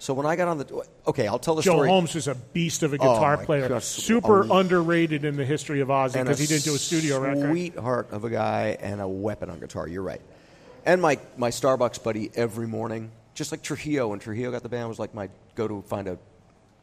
So 0.00 0.14
when 0.14 0.26
I 0.26 0.36
got 0.36 0.48
on 0.48 0.58
the 0.58 0.84
okay, 1.08 1.26
I'll 1.26 1.38
tell 1.40 1.54
the 1.56 1.62
Joe 1.62 1.72
story. 1.72 1.88
Joe 1.88 1.92
Holmes 1.92 2.14
is 2.14 2.28
a 2.28 2.34
beast 2.34 2.82
of 2.84 2.92
a 2.92 2.96
Oh, 2.96 2.98
guitar 3.14 3.36
my 3.36 3.44
player, 3.44 3.80
super 3.80 4.46
underrated 4.50 5.24
in 5.24 5.36
the 5.36 5.44
history 5.44 5.80
of 5.80 5.88
Ozzy 5.88 6.14
because 6.22 6.38
he 6.38 6.46
didn't 6.46 6.64
do 6.64 6.74
a 6.74 6.78
studio 6.78 7.18
record. 7.20 7.50
Sweetheart 7.50 8.08
of 8.12 8.24
a 8.24 8.30
guy 8.30 8.76
and 8.80 9.00
a 9.00 9.08
weapon 9.08 9.50
on 9.50 9.58
guitar. 9.58 9.88
You're 9.88 10.02
right. 10.02 10.20
And 10.86 11.02
my 11.02 11.18
my 11.36 11.50
Starbucks 11.50 12.02
buddy 12.02 12.30
every 12.36 12.66
morning, 12.68 13.10
just 13.34 13.50
like 13.52 13.62
Trujillo 13.62 14.08
when 14.08 14.20
Trujillo 14.20 14.52
got 14.52 14.62
the 14.62 14.68
band, 14.68 14.88
was 14.88 14.98
like 15.00 15.14
my 15.14 15.28
go 15.56 15.66
to 15.66 15.82
find 15.82 16.06
a 16.06 16.18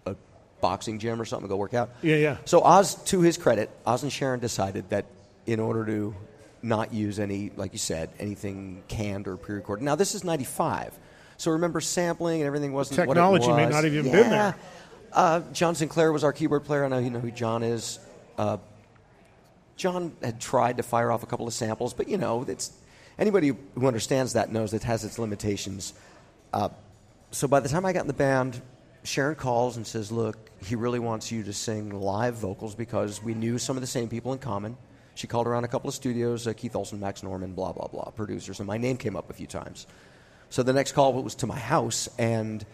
a 0.05 0.15
boxing 0.59 0.99
gym 0.99 1.21
or 1.21 1.25
something 1.25 1.47
to 1.47 1.49
go 1.51 1.55
work 1.55 1.73
out. 1.73 1.91
Yeah, 2.01 2.17
yeah. 2.17 2.37
So 2.43 2.61
Oz, 2.63 2.95
to 3.05 3.21
his 3.21 3.37
credit, 3.37 3.69
Oz 3.85 4.03
and 4.03 4.11
Sharon 4.11 4.41
decided 4.41 4.89
that 4.89 5.05
in 5.45 5.61
order 5.61 5.85
to 5.85 6.13
not 6.61 6.93
use 6.93 7.19
any, 7.19 7.51
like 7.55 7.71
you 7.71 7.79
said, 7.79 8.09
anything 8.19 8.83
canned 8.87 9.27
or 9.27 9.37
pre-recorded. 9.37 9.83
Now 9.85 9.95
this 9.95 10.15
is 10.15 10.23
'95, 10.25 10.99
so 11.37 11.51
remember 11.51 11.81
sampling 11.81 12.41
and 12.41 12.47
everything 12.47 12.73
wasn't 12.73 12.99
what 13.07 13.17
it 13.17 13.19
Technology 13.19 13.51
may 13.51 13.65
not 13.65 13.83
have 13.83 13.93
even 13.93 14.05
Yeah. 14.07 14.11
been 14.21 14.29
there. 14.29 14.55
Uh, 15.13 15.41
John 15.53 15.75
Sinclair 15.75 16.11
was 16.11 16.23
our 16.23 16.33
keyboard 16.33 16.65
player. 16.65 16.83
I 16.85 16.87
know 16.89 16.97
you 16.97 17.09
know 17.09 17.19
who 17.19 17.31
John 17.31 17.63
is. 17.63 17.99
Uh, 18.37 18.57
John 19.77 20.13
had 20.21 20.39
tried 20.39 20.77
to 20.77 20.83
fire 20.83 21.11
off 21.11 21.23
a 21.23 21.25
couple 21.25 21.47
of 21.47 21.53
samples, 21.53 21.93
but 21.93 22.07
you 22.07 22.17
know, 22.17 22.45
it's 22.47 22.71
anybody 23.19 23.51
who 23.75 23.87
understands 23.87 24.33
that 24.33 24.51
knows 24.51 24.73
it 24.73 24.83
has 24.83 25.03
its 25.03 25.19
limitations. 25.19 25.93
Uh, 26.53 26.69
so 27.31 27.47
by 27.47 27.59
the 27.59 27.69
time 27.69 27.85
I 27.85 27.93
got 27.93 28.01
in 28.01 28.07
the 28.07 28.13
band, 28.13 28.61
Sharon 29.03 29.35
calls 29.35 29.77
and 29.77 29.85
says, 29.85 30.11
"Look, 30.11 30.37
he 30.63 30.75
really 30.75 30.99
wants 30.99 31.31
you 31.31 31.43
to 31.43 31.53
sing 31.53 31.89
live 31.91 32.35
vocals 32.35 32.73
because 32.75 33.21
we 33.21 33.33
knew 33.33 33.57
some 33.57 33.77
of 33.77 33.81
the 33.81 33.87
same 33.87 34.07
people 34.07 34.33
in 34.33 34.39
common." 34.39 34.77
She 35.15 35.27
called 35.27 35.47
around 35.47 35.63
a 35.63 35.67
couple 35.67 35.87
of 35.87 35.93
studios, 35.95 36.47
uh, 36.47 36.53
Keith 36.53 36.75
Olsen, 36.75 36.99
Max 36.99 37.21
Norman, 37.23 37.53
blah 37.53 37.71
blah 37.73 37.87
blah, 37.87 38.05
producers, 38.11 38.59
and 38.59 38.67
my 38.67 38.77
name 38.77 38.97
came 38.97 39.15
up 39.15 39.29
a 39.29 39.33
few 39.33 39.47
times. 39.47 39.87
So 40.49 40.63
the 40.63 40.73
next 40.73 40.93
call 40.93 41.13
was 41.13 41.35
to 41.35 41.47
my 41.47 41.59
house, 41.59 42.07
and 42.17 42.65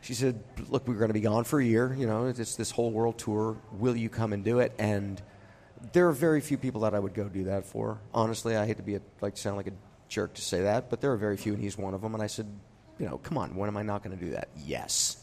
she 0.00 0.14
said, 0.14 0.42
"Look, 0.68 0.86
we're 0.86 0.94
going 0.94 1.08
to 1.08 1.14
be 1.14 1.20
gone 1.20 1.44
for 1.44 1.60
a 1.60 1.64
year. 1.64 1.94
You 1.96 2.06
know, 2.06 2.26
it's 2.26 2.56
this 2.56 2.70
whole 2.70 2.90
world 2.90 3.18
tour. 3.18 3.56
Will 3.72 3.96
you 3.96 4.08
come 4.08 4.32
and 4.32 4.44
do 4.44 4.58
it?" 4.60 4.72
And 4.78 5.20
there 5.92 6.08
are 6.08 6.12
very 6.12 6.40
few 6.40 6.58
people 6.58 6.82
that 6.82 6.94
I 6.94 6.98
would 6.98 7.14
go 7.14 7.28
do 7.28 7.44
that 7.44 7.66
for. 7.66 8.00
Honestly, 8.12 8.56
I 8.56 8.66
hate 8.66 8.76
to 8.76 8.82
be 8.82 8.96
a, 8.96 9.00
like 9.20 9.36
sound 9.36 9.56
like 9.56 9.68
a 9.68 9.72
jerk 10.08 10.34
to 10.34 10.42
say 10.42 10.62
that, 10.62 10.90
but 10.90 11.00
there 11.00 11.12
are 11.12 11.16
very 11.16 11.36
few, 11.36 11.54
and 11.54 11.62
he's 11.62 11.78
one 11.78 11.94
of 11.94 12.02
them. 12.02 12.14
And 12.14 12.22
I 12.22 12.26
said, 12.26 12.46
"You 12.98 13.06
know, 13.06 13.18
come 13.18 13.38
on, 13.38 13.54
when 13.56 13.68
am 13.68 13.76
I 13.76 13.82
not 13.82 14.02
going 14.02 14.18
to 14.18 14.22
do 14.24 14.32
that?" 14.32 14.48
Yes. 14.56 15.16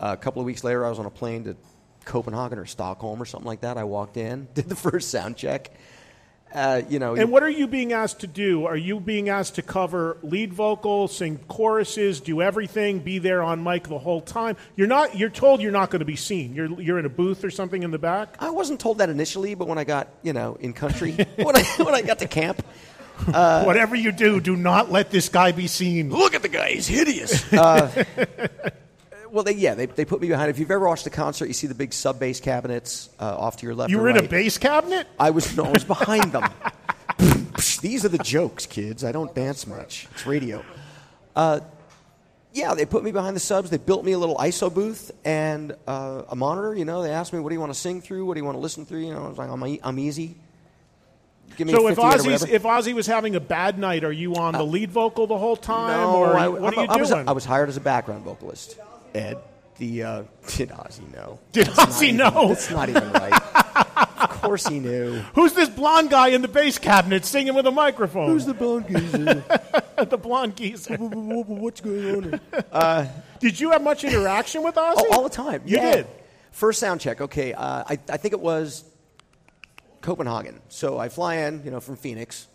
a 0.00 0.16
couple 0.16 0.40
of 0.40 0.46
weeks 0.46 0.62
later, 0.62 0.86
I 0.86 0.90
was 0.90 0.98
on 0.98 1.06
a 1.06 1.10
plane 1.10 1.44
to 1.44 1.56
Copenhagen 2.04 2.58
or 2.58 2.66
Stockholm 2.66 3.20
or 3.20 3.24
something 3.24 3.46
like 3.46 3.60
that. 3.60 3.76
I 3.76 3.84
walked 3.84 4.16
in, 4.16 4.48
did 4.54 4.68
the 4.68 4.76
first 4.76 5.10
sound 5.10 5.36
check. 5.36 5.70
Uh, 6.54 6.82
you 6.88 6.98
know, 6.98 7.14
And 7.14 7.30
what 7.30 7.42
are 7.42 7.50
you 7.50 7.66
being 7.66 7.92
asked 7.92 8.20
to 8.20 8.26
do? 8.26 8.64
Are 8.64 8.76
you 8.76 9.00
being 9.00 9.28
asked 9.28 9.56
to 9.56 9.62
cover 9.62 10.16
lead 10.22 10.52
vocal, 10.54 11.06
sing 11.08 11.38
choruses, 11.48 12.20
do 12.20 12.40
everything, 12.40 13.00
be 13.00 13.18
there 13.18 13.42
on 13.42 13.62
mic 13.62 13.88
the 13.88 13.98
whole 13.98 14.20
time? 14.22 14.56
You're 14.74 14.86
not. 14.86 15.16
You're 15.16 15.28
told 15.30 15.60
you're 15.60 15.72
not 15.72 15.90
going 15.90 16.00
to 16.00 16.06
be 16.06 16.16
seen. 16.16 16.54
You're 16.54 16.80
you're 16.80 16.98
in 16.98 17.04
a 17.04 17.10
booth 17.10 17.44
or 17.44 17.50
something 17.50 17.82
in 17.82 17.90
the 17.90 17.98
back. 17.98 18.36
I 18.40 18.50
wasn't 18.50 18.80
told 18.80 18.98
that 18.98 19.10
initially, 19.10 19.54
but 19.54 19.68
when 19.68 19.78
I 19.78 19.84
got, 19.84 20.08
you 20.22 20.32
know, 20.32 20.56
in 20.60 20.72
country, 20.72 21.12
when 21.36 21.54
I 21.56 21.62
when 21.78 21.94
I 21.94 22.02
got 22.02 22.18
to 22.20 22.26
camp, 22.28 22.64
Uh, 23.34 23.64
Whatever 23.64 23.96
you 23.96 24.12
do, 24.12 24.40
do 24.40 24.54
not 24.56 24.92
let 24.92 25.10
this 25.10 25.28
guy 25.28 25.50
be 25.52 25.66
seen. 25.66 26.08
look 26.08 26.34
at 26.34 26.42
the 26.42 26.48
guy, 26.48 26.70
he's 26.70 26.86
hideous. 26.86 27.52
Uh, 27.52 28.04
well, 29.30 29.44
they, 29.44 29.52
yeah, 29.52 29.74
they, 29.74 29.86
they 29.86 30.04
put 30.04 30.20
me 30.20 30.28
behind. 30.28 30.50
If 30.50 30.58
you've 30.58 30.70
ever 30.70 30.86
watched 30.86 31.06
a 31.06 31.10
concert, 31.10 31.46
you 31.46 31.52
see 31.52 31.66
the 31.66 31.74
big 31.74 31.92
sub 31.92 32.18
bass 32.18 32.40
cabinets 32.40 33.10
uh, 33.20 33.36
off 33.36 33.56
to 33.58 33.66
your 33.66 33.74
left. 33.74 33.90
You 33.90 33.98
were 33.98 34.08
in 34.08 34.16
a 34.16 34.22
bass 34.22 34.58
cabinet? 34.58 35.06
I 35.18 35.30
was 35.30 35.56
no, 35.56 35.64
I 35.64 35.70
was 35.70 35.84
behind 35.84 36.32
them. 36.32 36.44
These 37.80 38.04
are 38.04 38.08
the 38.08 38.18
jokes, 38.18 38.66
kids. 38.66 39.04
I 39.04 39.12
don't 39.12 39.34
dance 39.34 39.66
much. 39.66 40.06
It's 40.12 40.26
radio. 40.26 40.64
Uh, 41.34 41.60
yeah, 42.52 42.74
they 42.74 42.86
put 42.86 43.04
me 43.04 43.12
behind 43.12 43.36
the 43.36 43.40
subs. 43.40 43.70
They 43.70 43.76
built 43.76 44.04
me 44.04 44.12
a 44.12 44.18
little 44.18 44.36
ISO 44.36 44.72
booth 44.72 45.10
and 45.24 45.74
uh, 45.86 46.22
a 46.28 46.36
monitor. 46.36 46.74
You 46.74 46.84
know, 46.84 47.02
they 47.02 47.10
asked 47.10 47.32
me, 47.32 47.40
"What 47.40 47.50
do 47.50 47.54
you 47.54 47.60
want 47.60 47.72
to 47.72 47.78
sing 47.78 48.00
through? 48.00 48.24
What 48.26 48.34
do 48.34 48.40
you 48.40 48.44
want 48.44 48.56
to 48.56 48.60
listen 48.60 48.84
through?" 48.86 49.00
You 49.00 49.14
know, 49.14 49.24
I 49.24 49.28
was 49.28 49.38
like, 49.38 49.50
"I'm, 49.50 49.64
e- 49.66 49.80
I'm 49.82 49.98
easy." 49.98 50.36
Give 51.56 51.66
me 51.66 51.72
So 51.72 51.86
50 51.88 51.92
if 51.92 51.98
Ozzy's 51.98 52.42
if 52.44 52.62
Ozzy 52.62 52.94
was 52.94 53.06
having 53.06 53.34
a 53.34 53.40
bad 53.40 53.78
night, 53.78 54.04
are 54.04 54.12
you 54.12 54.34
on 54.36 54.52
the 54.52 54.64
lead 54.64 54.90
vocal 54.90 55.26
the 55.26 55.38
whole 55.38 55.56
time, 55.56 56.00
no, 56.00 56.16
or 56.16 56.36
I, 56.36 56.48
what 56.48 56.74
I'm- 56.74 56.78
are 56.78 56.84
you 56.84 56.88
I 56.90 56.96
was, 56.96 57.10
doing? 57.10 57.28
I 57.28 57.32
was 57.32 57.44
hired 57.44 57.68
as 57.68 57.76
a 57.76 57.80
background 57.80 58.24
vocalist. 58.24 58.78
Ed, 59.14 59.38
the 59.78 60.02
uh, 60.02 60.22
did 60.56 60.70
Ozzy 60.70 61.12
know? 61.14 61.38
Did 61.52 61.66
That's 61.68 61.76
not 61.78 61.88
Ozzy 61.88 62.02
even- 62.04 62.16
know? 62.16 62.48
That's 62.48 62.70
not 62.70 62.88
even 62.88 63.12
right. 63.12 63.32
of 64.20 64.30
course 64.42 64.66
he 64.66 64.80
knew. 64.80 65.20
Who's 65.34 65.52
this 65.52 65.68
blonde 65.68 66.10
guy 66.10 66.28
in 66.28 66.42
the 66.42 66.48
bass 66.48 66.78
cabinet 66.78 67.24
singing 67.24 67.54
with 67.54 67.66
a 67.66 67.70
microphone? 67.70 68.28
Who's 68.28 68.46
the 68.46 68.54
blonde 68.54 68.88
geezer? 68.88 69.44
the 70.08 70.18
blonde 70.18 70.56
geezer? 70.56 70.96
What's 70.96 71.80
going 71.80 72.40
on? 72.72 73.08
Did 73.40 73.60
you 73.60 73.70
have 73.70 73.82
much 73.82 74.02
interaction 74.04 74.62
with 74.64 74.74
Ozzy? 74.74 74.94
Oh, 74.96 75.08
all 75.12 75.22
the 75.22 75.28
time. 75.28 75.62
You 75.64 75.76
Yeah. 75.76 75.92
did. 75.96 76.06
First 76.50 76.80
sound 76.80 77.00
check. 77.00 77.20
Okay, 77.20 77.52
uh, 77.52 77.84
I, 77.86 77.98
I 78.08 78.16
think 78.16 78.32
it 78.32 78.40
was 78.40 78.84
Copenhagen. 80.00 80.60
So 80.68 80.98
I 80.98 81.08
fly 81.08 81.36
in, 81.36 81.62
you 81.64 81.70
know, 81.70 81.78
from 81.80 81.96
Phoenix, 81.96 82.48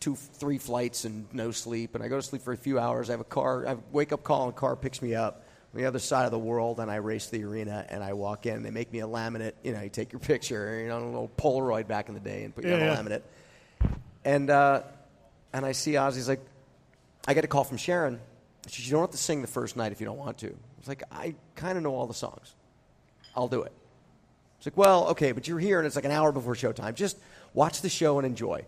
two, 0.00 0.14
three 0.16 0.58
flights 0.58 1.04
and 1.04 1.26
no 1.32 1.50
sleep, 1.50 1.94
and 1.94 2.04
I 2.04 2.08
go 2.08 2.16
to 2.16 2.22
sleep 2.22 2.42
for 2.42 2.52
a 2.52 2.56
few 2.56 2.78
hours. 2.78 3.08
I 3.08 3.12
have 3.14 3.20
a 3.20 3.24
car, 3.24 3.66
I 3.66 3.76
wake 3.92 4.12
up 4.12 4.22
call, 4.22 4.44
and 4.44 4.52
a 4.52 4.56
car 4.56 4.76
picks 4.76 5.00
me 5.02 5.14
up 5.14 5.46
on 5.74 5.80
the 5.80 5.86
other 5.86 5.98
side 5.98 6.24
of 6.26 6.30
the 6.30 6.38
world, 6.38 6.80
and 6.80 6.90
I 6.90 6.96
race 6.96 7.28
the 7.28 7.42
arena, 7.44 7.84
and 7.88 8.02
I 8.02 8.12
walk 8.12 8.46
in. 8.46 8.62
They 8.62 8.70
make 8.70 8.92
me 8.92 9.00
a 9.00 9.06
laminate. 9.06 9.52
You 9.62 9.72
know, 9.72 9.80
you 9.82 9.88
take 9.88 10.12
your 10.12 10.20
picture, 10.20 10.80
you 10.80 10.88
know, 10.88 10.98
a 10.98 11.04
little 11.04 11.30
Polaroid 11.36 11.86
back 11.86 12.08
in 12.08 12.14
the 12.14 12.20
day, 12.20 12.44
and 12.44 12.54
put 12.54 12.64
you 12.64 12.70
Yeah, 12.70 12.76
on 12.76 12.82
a 12.82 12.86
yeah. 12.86 12.96
laminate. 12.96 13.22
And 14.24 14.50
uh, 14.50 14.82
and 15.52 15.64
I 15.64 15.72
see 15.72 15.92
Ozzy's 15.92 16.28
like, 16.28 16.40
I 17.26 17.34
get 17.34 17.44
a 17.44 17.48
call 17.48 17.64
from 17.64 17.76
Sharon. 17.76 18.20
She 18.68 18.82
says, 18.82 18.86
You 18.88 18.92
don't 18.92 19.02
have 19.02 19.10
to 19.12 19.16
sing 19.16 19.42
the 19.42 19.48
first 19.48 19.76
night 19.76 19.92
if 19.92 20.00
you 20.00 20.06
don't 20.06 20.18
want 20.18 20.38
to. 20.38 20.48
I 20.48 20.78
was 20.78 20.88
like, 20.88 21.02
I 21.12 21.34
kind 21.54 21.76
of 21.78 21.84
know 21.84 21.94
all 21.94 22.06
the 22.06 22.14
songs. 22.14 22.54
I'll 23.34 23.48
do 23.48 23.62
it. 23.62 23.72
It's 24.58 24.66
like, 24.66 24.76
well, 24.76 25.08
okay, 25.08 25.32
but 25.32 25.46
you're 25.46 25.58
here 25.58 25.78
and 25.78 25.86
it's 25.86 25.96
like 25.96 26.04
an 26.06 26.10
hour 26.10 26.32
before 26.32 26.54
showtime. 26.54 26.94
Just 26.94 27.18
watch 27.54 27.82
the 27.82 27.88
show 27.88 28.18
and 28.18 28.26
enjoy. 28.26 28.64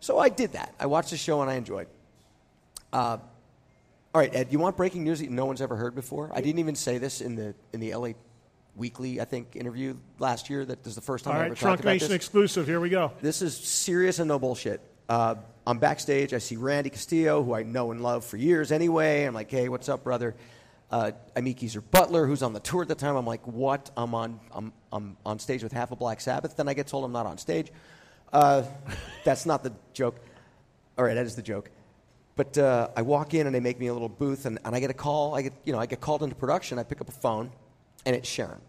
So 0.00 0.18
I 0.18 0.28
did 0.28 0.52
that. 0.52 0.74
I 0.78 0.86
watched 0.86 1.10
the 1.10 1.16
show 1.16 1.42
and 1.42 1.50
I 1.50 1.54
enjoyed. 1.54 1.88
Uh, 2.92 3.18
all 4.14 4.20
right, 4.20 4.34
Ed, 4.34 4.48
you 4.50 4.58
want 4.58 4.76
breaking 4.76 5.04
news 5.04 5.20
that 5.20 5.30
no 5.30 5.44
one's 5.44 5.60
ever 5.60 5.76
heard 5.76 5.94
before? 5.94 6.30
I 6.32 6.40
didn't 6.40 6.60
even 6.60 6.74
say 6.74 6.98
this 6.98 7.20
in 7.20 7.34
the 7.34 7.54
in 7.72 7.80
the 7.80 7.94
LA 7.94 8.10
Weekly, 8.74 9.20
I 9.20 9.24
think, 9.24 9.56
interview 9.56 9.96
last 10.18 10.48
year. 10.48 10.64
That 10.64 10.82
this 10.82 10.92
is 10.92 10.94
the 10.94 11.00
first 11.00 11.24
time 11.24 11.32
All 11.34 11.38
I 11.38 11.42
right, 11.42 11.46
ever 11.46 11.56
Trunk 11.56 11.72
talked 11.78 11.84
about 11.84 11.92
Nation 11.92 12.08
this. 12.08 12.16
exclusive. 12.16 12.66
Here 12.66 12.80
we 12.80 12.88
go. 12.88 13.12
This 13.20 13.42
is 13.42 13.56
serious 13.56 14.18
and 14.18 14.28
no 14.28 14.38
bullshit. 14.38 14.80
Uh, 15.08 15.34
I'm 15.66 15.78
backstage. 15.78 16.32
I 16.32 16.38
see 16.38 16.56
Randy 16.56 16.90
Castillo, 16.90 17.42
who 17.42 17.54
I 17.54 17.62
know 17.62 17.90
and 17.90 18.02
love 18.02 18.24
for 18.24 18.36
years 18.36 18.72
anyway. 18.72 19.24
I'm 19.24 19.34
like, 19.34 19.50
hey, 19.50 19.68
what's 19.68 19.88
up, 19.88 20.04
brother? 20.04 20.34
Uh, 20.90 21.12
I 21.36 21.40
meet 21.42 21.58
Geezer 21.58 21.82
Butler, 21.82 22.26
who's 22.26 22.42
on 22.42 22.54
the 22.54 22.60
tour 22.60 22.82
at 22.82 22.88
the 22.88 22.94
time. 22.94 23.16
I'm 23.16 23.26
like, 23.26 23.46
what? 23.46 23.90
I'm 23.96 24.14
on, 24.14 24.40
I'm, 24.52 24.72
I'm 24.90 25.16
on 25.26 25.38
stage 25.38 25.62
with 25.62 25.72
half 25.72 25.90
a 25.90 25.96
Black 25.96 26.20
Sabbath. 26.20 26.56
Then 26.56 26.68
I 26.68 26.74
get 26.74 26.86
told 26.86 27.04
I'm 27.04 27.12
not 27.12 27.26
on 27.26 27.36
stage. 27.36 27.70
Uh, 28.32 28.62
that's 29.24 29.46
not 29.46 29.62
the 29.62 29.72
joke. 29.92 30.16
All 30.96 31.04
right, 31.04 31.14
that 31.14 31.26
is 31.26 31.36
the 31.36 31.42
joke. 31.42 31.70
But 32.36 32.56
uh, 32.56 32.88
I 32.96 33.02
walk 33.02 33.34
in 33.34 33.46
and 33.46 33.54
they 33.54 33.60
make 33.60 33.80
me 33.80 33.88
a 33.88 33.92
little 33.92 34.08
booth, 34.08 34.46
and, 34.46 34.58
and 34.64 34.74
I 34.74 34.80
get 34.80 34.90
a 34.90 34.94
call. 34.94 35.34
I 35.34 35.42
get, 35.42 35.52
you 35.64 35.72
know, 35.72 35.78
I 35.78 35.86
get 35.86 36.00
called 36.00 36.22
into 36.22 36.34
production. 36.34 36.78
I 36.78 36.82
pick 36.82 37.00
up 37.00 37.08
a 37.08 37.12
phone, 37.12 37.50
and 38.06 38.14
it's 38.14 38.28
Sharon. 38.28 38.60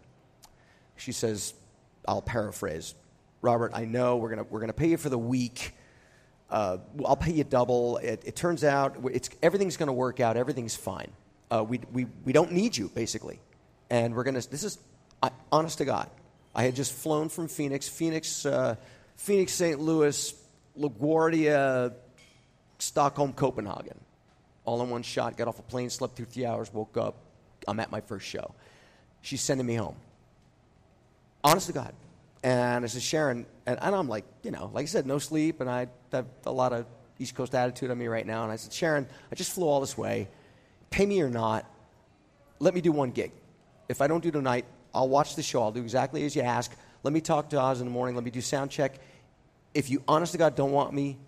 She 0.96 1.12
says, 1.12 1.54
I'll 2.06 2.22
paraphrase, 2.22 2.94
Robert, 3.42 3.72
I 3.74 3.84
know 3.84 4.16
we're 4.16 4.34
going 4.34 4.46
we're 4.50 4.60
gonna 4.60 4.72
pay 4.72 4.88
you 4.88 4.96
for 4.96 5.08
the 5.08 5.18
week. 5.18 5.74
Uh, 6.50 6.78
I'll 7.06 7.16
pay 7.16 7.32
you 7.32 7.44
double. 7.44 7.98
It, 7.98 8.22
it 8.26 8.36
turns 8.36 8.64
out 8.64 8.96
it's, 9.12 9.30
everything's 9.42 9.76
going 9.76 9.86
to 9.86 9.92
work 9.92 10.18
out. 10.18 10.36
Everything's 10.36 10.74
fine. 10.74 11.12
Uh, 11.50 11.64
we, 11.66 11.80
we, 11.92 12.06
we 12.24 12.32
don't 12.32 12.52
need 12.52 12.76
you, 12.76 12.90
basically. 12.92 13.38
And 13.88 14.14
we're 14.14 14.24
going 14.24 14.34
to, 14.34 14.50
this 14.50 14.64
is 14.64 14.78
I, 15.22 15.30
honest 15.52 15.78
to 15.78 15.84
God. 15.84 16.10
I 16.52 16.64
had 16.64 16.74
just 16.74 16.92
flown 16.92 17.28
from 17.28 17.46
Phoenix, 17.46 17.88
Phoenix, 17.88 18.44
uh, 18.44 18.74
Phoenix, 19.20 19.52
St. 19.52 19.78
Louis, 19.78 20.34
LaGuardia, 20.78 21.94
Stockholm, 22.78 23.32
Copenhagen. 23.32 23.98
All 24.64 24.82
in 24.82 24.90
one 24.90 25.02
shot. 25.02 25.36
Got 25.36 25.48
off 25.48 25.58
a 25.58 25.62
plane, 25.62 25.90
slept 25.90 26.16
through 26.16 26.26
three 26.26 26.46
hours, 26.46 26.72
woke 26.72 26.96
up. 26.96 27.16
I'm 27.68 27.78
at 27.80 27.90
my 27.90 28.00
first 28.00 28.26
show. 28.26 28.54
She's 29.22 29.42
sending 29.42 29.66
me 29.66 29.74
home 29.74 29.96
honest 31.42 31.66
to 31.68 31.72
God. 31.72 31.94
And 32.42 32.84
I 32.84 32.88
said, 32.88 33.02
Sharon, 33.02 33.46
and, 33.66 33.78
and 33.80 33.94
I'm 33.94 34.08
like, 34.08 34.24
you 34.42 34.50
know, 34.50 34.70
like 34.72 34.84
I 34.84 34.86
said, 34.86 35.06
no 35.06 35.18
sleep, 35.18 35.60
and 35.60 35.68
I 35.68 35.88
have 36.12 36.26
a 36.46 36.52
lot 36.52 36.72
of 36.72 36.86
East 37.18 37.34
Coast 37.34 37.54
attitude 37.54 37.90
on 37.90 37.98
me 37.98 38.06
right 38.06 38.26
now. 38.26 38.44
And 38.44 38.52
I 38.52 38.56
said, 38.56 38.72
Sharon, 38.72 39.06
I 39.30 39.34
just 39.34 39.52
flew 39.52 39.66
all 39.66 39.80
this 39.80 39.96
way. 39.96 40.28
Pay 40.90 41.06
me 41.06 41.20
or 41.20 41.28
not, 41.28 41.66
let 42.58 42.74
me 42.74 42.80
do 42.80 42.92
one 42.92 43.10
gig. 43.10 43.32
If 43.88 44.00
I 44.00 44.06
don't 44.06 44.22
do 44.22 44.30
tonight, 44.30 44.64
I'll 44.94 45.08
watch 45.08 45.36
the 45.36 45.42
show. 45.42 45.62
I'll 45.62 45.72
do 45.72 45.82
exactly 45.82 46.24
as 46.24 46.34
you 46.34 46.42
ask. 46.42 46.74
Let 47.02 47.12
me 47.12 47.20
talk 47.20 47.50
to 47.50 47.60
Oz 47.60 47.80
in 47.80 47.86
the 47.86 47.92
morning. 47.92 48.14
Let 48.14 48.24
me 48.24 48.30
do 48.30 48.40
sound 48.40 48.70
check. 48.70 48.98
If 49.74 49.90
you, 49.90 50.02
honest 50.08 50.32
to 50.32 50.38
God, 50.38 50.56
don't 50.56 50.72
want 50.72 50.92
me, 50.92 51.18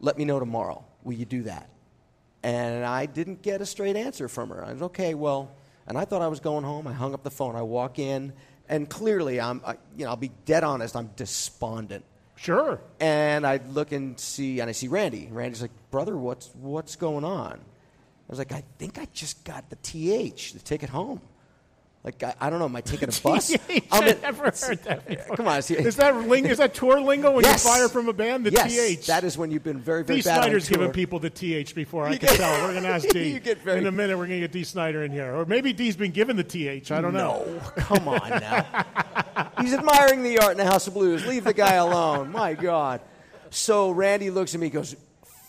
let 0.00 0.18
me 0.18 0.24
know 0.24 0.40
tomorrow. 0.40 0.84
Will 1.04 1.14
you 1.14 1.24
do 1.24 1.42
that? 1.44 1.68
And 2.42 2.84
I 2.84 3.06
didn't 3.06 3.42
get 3.42 3.60
a 3.60 3.66
straight 3.66 3.96
answer 3.96 4.28
from 4.28 4.50
her. 4.50 4.64
I 4.64 4.72
was 4.72 4.82
okay. 4.82 5.14
Well, 5.14 5.54
and 5.86 5.96
I 5.96 6.04
thought 6.04 6.22
I 6.22 6.28
was 6.28 6.40
going 6.40 6.64
home. 6.64 6.86
I 6.86 6.92
hung 6.92 7.14
up 7.14 7.22
the 7.22 7.30
phone. 7.30 7.54
I 7.54 7.62
walk 7.62 7.98
in, 7.98 8.32
and 8.68 8.88
clearly, 8.88 9.40
I'm, 9.40 9.60
I, 9.64 9.76
you 9.96 10.04
know, 10.04 10.10
I'll 10.10 10.16
be 10.16 10.32
dead 10.44 10.64
honest. 10.64 10.96
I'm 10.96 11.10
despondent. 11.16 12.04
Sure. 12.36 12.80
And 12.98 13.46
I 13.46 13.60
look 13.70 13.92
and 13.92 14.18
see, 14.18 14.60
and 14.60 14.68
I 14.68 14.72
see 14.72 14.88
Randy. 14.88 15.28
Randy's 15.30 15.62
like, 15.62 15.70
"Brother, 15.90 16.16
what's 16.16 16.48
what's 16.54 16.96
going 16.96 17.24
on?" 17.24 17.52
I 17.52 18.28
was 18.28 18.38
like, 18.38 18.52
"I 18.52 18.64
think 18.78 18.98
I 18.98 19.06
just 19.12 19.44
got 19.44 19.70
the 19.70 19.76
TH, 19.76 20.54
the 20.54 20.58
ticket 20.58 20.88
home." 20.88 21.20
Like 22.04 22.20
I, 22.24 22.34
I 22.40 22.50
don't 22.50 22.58
know, 22.58 22.64
am 22.64 22.74
I 22.74 22.80
taking 22.80 23.08
a 23.08 23.12
bus? 23.22 23.54
I'm 23.54 23.82
I've 23.92 24.22
never 24.22 24.44
heard 24.46 24.82
that 24.84 25.06
before. 25.08 25.36
Come 25.36 25.46
on, 25.46 25.58
is, 25.58 25.70
Is 25.70 25.94
that 25.96 26.16
ling- 26.26 26.46
is 26.46 26.58
that 26.58 26.74
tour 26.74 27.00
lingo 27.00 27.30
when 27.30 27.44
Yes. 27.44 27.64
you 27.64 27.70
fire 27.70 27.88
from 27.88 28.08
a 28.08 28.12
band? 28.12 28.44
The 28.44 28.50
TH? 28.50 28.56
yes, 28.56 28.74
TH. 28.74 29.06
that 29.06 29.22
is 29.24 29.38
when 29.38 29.52
you've 29.52 29.62
been 29.62 29.78
very 29.78 30.02
very 30.02 30.18
D. 30.20 30.24
bad 30.24 30.38
on 30.38 30.42
Snider's 30.44 30.68
given 30.68 30.90
people 30.90 31.20
the 31.20 31.30
TH 31.30 31.76
before. 31.76 32.06
I 32.06 32.12
You 32.14 32.18
can 32.18 32.30
get- 32.30 32.38
tell. 32.38 32.62
We're 32.66 32.72
going 32.72 32.82
to 32.82 32.88
ask 32.88 33.08
D. 33.08 33.38
Very- 33.38 33.78
In 33.78 33.86
a 33.86 33.92
minute, 33.92 34.18
we're 34.18 34.26
going 34.26 34.40
to 34.40 34.48
get 34.48 34.52
Dee 34.52 34.64
Snider 34.64 35.04
in 35.04 35.12
here. 35.12 35.32
Or 35.32 35.44
maybe 35.44 35.72
Dee's 35.72 35.94
been 35.96 36.10
given 36.10 36.36
the 36.36 36.42
TH. 36.44 36.90
I 36.90 37.00
don't 37.00 37.14
know. 37.14 37.60
Come 37.76 38.08
on 38.08 38.28
now. 38.30 38.84
He's 39.60 39.72
admiring 39.72 40.24
the 40.24 40.38
art 40.40 40.52
in 40.52 40.58
the 40.58 40.64
House 40.66 40.88
of 40.88 40.94
Blues. 40.94 41.24
Leave 41.24 41.44
the 41.44 41.54
guy 41.54 41.74
alone. 41.74 42.32
My 42.32 42.54
God. 42.54 43.00
So 43.50 43.90
Randy 43.92 44.30
looks 44.30 44.54
at 44.54 44.60
me 44.60 44.70
goes, 44.70 44.96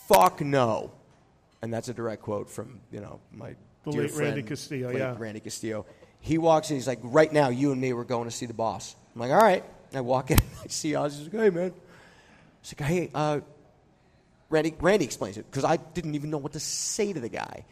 fuck 0.06 0.40
no. 0.40 0.92
And 1.62 1.72
that's 1.74 1.88
a 1.88 1.94
direct 1.94 2.22
quote 2.22 2.48
from, 2.48 2.78
you 2.92 3.00
know, 3.00 3.18
my 3.32 3.56
The 3.84 3.90
dear 3.90 4.02
late 4.02 4.12
Randy 4.14 4.42
Castillo, 4.42 4.88
late 4.90 4.98
yeah. 4.98 5.16
Randy 5.18 5.40
Castillo. 5.40 5.86
He 6.24 6.38
walks 6.38 6.70
in, 6.70 6.76
he's 6.76 6.86
like, 6.86 7.00
right 7.02 7.30
now, 7.30 7.50
you 7.50 7.70
and 7.70 7.78
me, 7.78 7.92
we're 7.92 8.04
going 8.04 8.24
to 8.24 8.34
see 8.34 8.46
the 8.46 8.54
boss. 8.54 8.96
I'm 9.14 9.20
like, 9.20 9.30
all 9.30 9.36
right. 9.36 9.62
I 9.92 10.00
walk 10.00 10.30
in, 10.30 10.38
I 10.64 10.68
see 10.68 10.92
Ozzy. 10.92 11.18
He's 11.18 11.32
like, 11.34 11.42
hey, 11.42 11.50
man. 11.50 11.74
He's 12.62 12.80
like, 12.80 12.88
hey, 12.88 13.10
uh, 13.14 13.40
Randy, 14.48 14.74
Randy 14.80 15.04
explains 15.04 15.36
it 15.36 15.44
because 15.50 15.64
I 15.64 15.76
didn't 15.76 16.14
even 16.14 16.30
know 16.30 16.38
what 16.38 16.54
to 16.54 16.60
say 16.60 17.12
to 17.12 17.20
the 17.20 17.28
guy. 17.28 17.66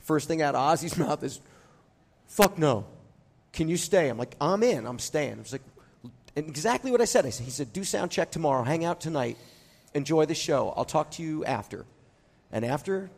First 0.00 0.28
thing 0.28 0.40
out 0.40 0.54
of 0.54 0.62
Ozzy's 0.62 0.96
mouth 0.98 1.22
is, 1.22 1.42
fuck 2.26 2.56
no. 2.56 2.86
Can 3.52 3.68
you 3.68 3.76
stay? 3.76 4.08
I'm 4.08 4.16
like, 4.16 4.34
I'm 4.40 4.62
in. 4.62 4.86
I'm 4.86 4.98
staying. 4.98 5.34
I 5.34 5.40
was 5.40 5.52
like, 5.52 5.62
and 6.34 6.48
exactly 6.48 6.90
what 6.90 7.02
I 7.02 7.04
said. 7.04 7.26
I 7.26 7.30
said, 7.30 7.44
he 7.44 7.50
said, 7.50 7.74
do 7.74 7.84
sound 7.84 8.10
check 8.10 8.30
tomorrow. 8.30 8.62
Hang 8.62 8.86
out 8.86 9.02
tonight. 9.02 9.36
Enjoy 9.92 10.24
the 10.24 10.34
show. 10.34 10.72
I'll 10.74 10.86
talk 10.86 11.10
to 11.12 11.22
you 11.22 11.44
after. 11.44 11.84
And 12.50 12.64
after, 12.64 13.10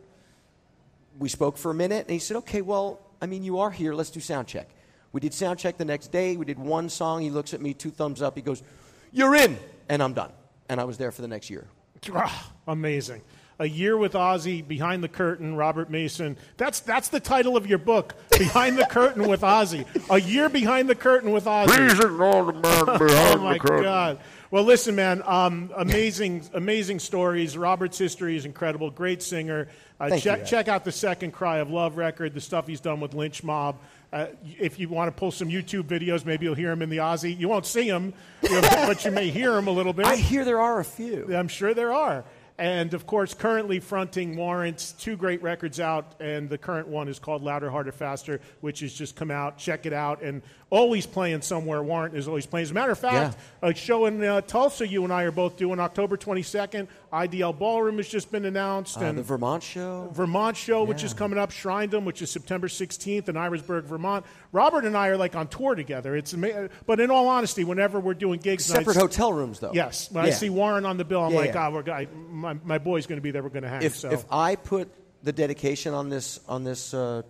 we 1.21 1.29
spoke 1.29 1.57
for 1.57 1.71
a 1.71 1.75
minute, 1.75 2.07
and 2.07 2.11
he 2.11 2.19
said, 2.19 2.39
okay, 2.39 2.63
well, 2.63 2.99
I 3.27 3.29
mean, 3.29 3.43
you 3.43 3.59
are 3.59 3.73
here. 3.73 3.93
Let's 3.93 4.11
do 4.11 4.21
sound 4.21 4.47
check. 4.47 4.69
We 5.11 5.21
did 5.21 5.35
sound 5.35 5.59
check 5.59 5.79
the 5.79 5.85
next 5.85 6.13
day. 6.13 6.37
We 6.37 6.45
did 6.45 6.61
one 6.61 6.89
song. 6.89 7.23
He 7.23 7.31
looks 7.31 7.55
at 7.55 7.61
me, 7.61 7.75
two 7.75 7.91
thumbs 7.91 8.23
up. 8.23 8.37
He 8.37 8.41
goes, 8.41 8.63
you're 9.11 9.35
in. 9.35 9.59
And 9.89 10.01
I'm 10.01 10.13
done. 10.13 10.31
And 10.69 10.81
I 10.81 10.85
was 10.85 10.97
there 10.97 11.11
for 11.11 11.23
the 11.23 11.29
next 11.29 11.51
year. 11.51 11.67
Ah, 12.15 12.53
Amazing. 12.69 13.23
A 13.59 13.67
Year 13.67 13.97
with 13.97 14.13
Ozzy, 14.13 14.67
Behind 14.67 15.03
the 15.03 15.09
Curtain, 15.09 15.57
Robert 15.57 15.91
Mason. 15.91 16.37
That's 16.57 16.79
that's 16.81 17.09
the 17.09 17.19
title 17.19 17.57
of 17.57 17.67
your 17.67 17.79
book, 17.79 18.15
Behind 18.39 18.79
the 18.79 18.85
Curtain 18.85 19.27
with 19.27 19.41
Ozzy. 19.41 19.87
A 20.11 20.21
Year 20.21 20.49
Behind 20.49 20.89
the 20.89 20.95
Curtain 20.95 21.33
with 21.33 21.47
Ozzy. 21.47 21.67
oh 23.35 23.39
my 23.39 23.59
God. 23.83 24.19
Well, 24.51 24.63
listen, 24.63 24.95
man. 24.95 25.23
Um, 25.25 25.71
amazing, 25.77 26.49
amazing 26.55 27.01
stories. 27.01 27.57
Robert's 27.59 27.99
history 27.99 28.37
is 28.37 28.45
incredible. 28.45 28.91
Great 28.91 29.23
singer. 29.23 29.69
Uh, 29.99 30.09
Thank 30.09 30.25
you, 30.25 30.31
check, 30.31 30.47
check 30.47 30.69
out 30.69 30.85
the 30.85 30.93
second 30.93 31.33
Cry 31.33 31.59
of 31.59 31.71
Love 31.71 31.97
record. 31.97 32.35
The 32.35 32.41
stuff 32.41 32.67
he's 32.67 32.81
done 32.81 33.01
with 33.01 33.15
Lynch 33.15 33.43
Mob. 33.43 33.79
Uh, 34.13 34.27
if 34.61 34.79
you 34.79 34.89
want 34.89 35.09
to 35.09 35.19
pull 35.19 35.33
some 35.33 35.49
YouTube 35.49 35.85
videos, 35.85 36.25
maybe 36.25 36.47
you'll 36.47 36.55
hear 36.55 36.71
him 36.71 36.81
in 36.81 36.91
the 36.91 36.99
Ozzy. 36.99 37.37
You 37.37 37.49
won't 37.49 37.67
see 37.67 37.89
him, 37.89 38.15
you 38.43 38.51
know, 38.51 38.61
but 38.87 39.05
you 39.05 39.11
may 39.11 39.31
hear 39.31 39.57
him 39.57 39.67
a 39.67 39.73
little 39.73 39.93
bit. 39.93 40.07
I 40.07 40.17
hear 40.17 40.45
there 40.45 40.61
are 40.61 40.79
a 40.79 40.85
few. 40.85 41.35
I'm 41.35 41.49
sure 41.49 41.75
there 41.75 41.93
are. 41.93 42.25
And 42.59 42.95
of 42.95 43.07
course, 43.07 43.35
currently 43.35 43.81
fronting 43.81 44.37
Warrants, 44.37 44.93
two 44.93 45.17
great 45.17 45.43
records 45.43 45.79
out, 45.79 46.15
and 46.21 46.49
the 46.49 46.57
current 46.57 46.89
one 46.89 47.09
is 47.09 47.19
called 47.19 47.43
Louder, 47.43 47.71
Harder, 47.71 47.93
Faster, 47.93 48.41
which 48.63 48.81
has 48.81 48.95
just 48.95 49.15
come 49.15 49.31
out. 49.31 49.59
Check 49.59 49.85
it 49.85 49.93
out. 49.93 50.23
And 50.23 50.43
always 50.69 51.07
playing 51.07 51.43
somewhere. 51.43 51.83
Warrant 51.83 52.17
is 52.17 52.27
always 52.27 52.45
playing. 52.45 52.65
As 52.65 52.71
a 52.73 52.75
matter 52.75 52.91
of 52.93 52.99
fact, 52.99 53.39
a 53.63 53.73
show 53.75 54.07
in 54.07 54.23
uh, 54.23 54.41
Tulsa 54.41 54.87
you 54.87 55.05
and 55.05 55.13
I 55.13 55.23
are 55.23 55.31
both 55.31 55.57
doing 55.57 55.79
October 55.79 56.17
22nd. 56.17 56.89
IDL 57.13 57.57
Ballroom 57.57 57.99
has 57.99 58.09
just 58.09 58.33
been 58.33 58.45
announced. 58.45 58.99
Uh, 58.99 59.05
and 59.05 59.17
the 59.19 59.23
Vermont 59.23 59.63
show. 59.63 60.11
Vermont 60.13 60.57
show, 60.57 60.83
which 60.83 61.05
is 61.05 61.15
coming 61.15 61.39
up, 61.39 61.51
Shrindom, 61.53 62.05
which 62.05 62.21
is 62.21 62.31
September 62.31 62.67
16th 62.67 63.29
in 63.29 63.37
Irasburg, 63.37 63.85
Vermont. 63.85 64.27
Robert 64.53 64.85
and 64.85 64.97
I 64.97 65.09
are 65.09 65.17
like 65.17 65.37
on 65.37 65.47
tour 65.49 65.75
together. 65.77 66.17
It's 66.17 66.35
ama- 66.35 66.69
but 66.85 66.99
in 66.99 67.11
all 67.13 67.29
honesty, 67.29 67.63
whenever 67.65 68.01
we're 68.01 68.15
doing 68.15 68.41
gigs, 68.41 68.65
Separate 68.65 68.87
nights- 68.97 68.99
hotel 69.17 69.33
rooms, 69.33 69.61
though. 69.61 69.73
Yes, 69.73 70.11
when 70.11 70.25
I 70.25 70.31
see 70.31 70.51
Warrant 70.51 70.85
on 70.85 70.97
the 70.97 71.05
bill, 71.05 71.23
I'm 71.23 71.33
Yeah, 71.33 71.39
like, 71.39 71.55
yeah. 71.55 71.67
ah, 71.69 71.71
we're 71.71 71.83
guy, 71.83 72.09
my, 72.31 72.55
my 72.65 72.79
boy's 72.79 73.07
going 73.07 73.19
to 73.19 73.23
be 73.23 73.31
there. 73.31 73.43
We're 73.43 73.51
going 73.51 73.63
to 73.63 73.69
hang. 73.69 73.83
If, 73.83 73.97
so 73.97 74.11
if 74.11 74.25
I 74.31 74.57
put 74.57 74.91
the 75.23 75.33
dedication 75.33 75.95
on 75.95 76.09
this 76.09 76.39
on 76.49 76.65
this 76.65 76.93
uh, 76.93 77.23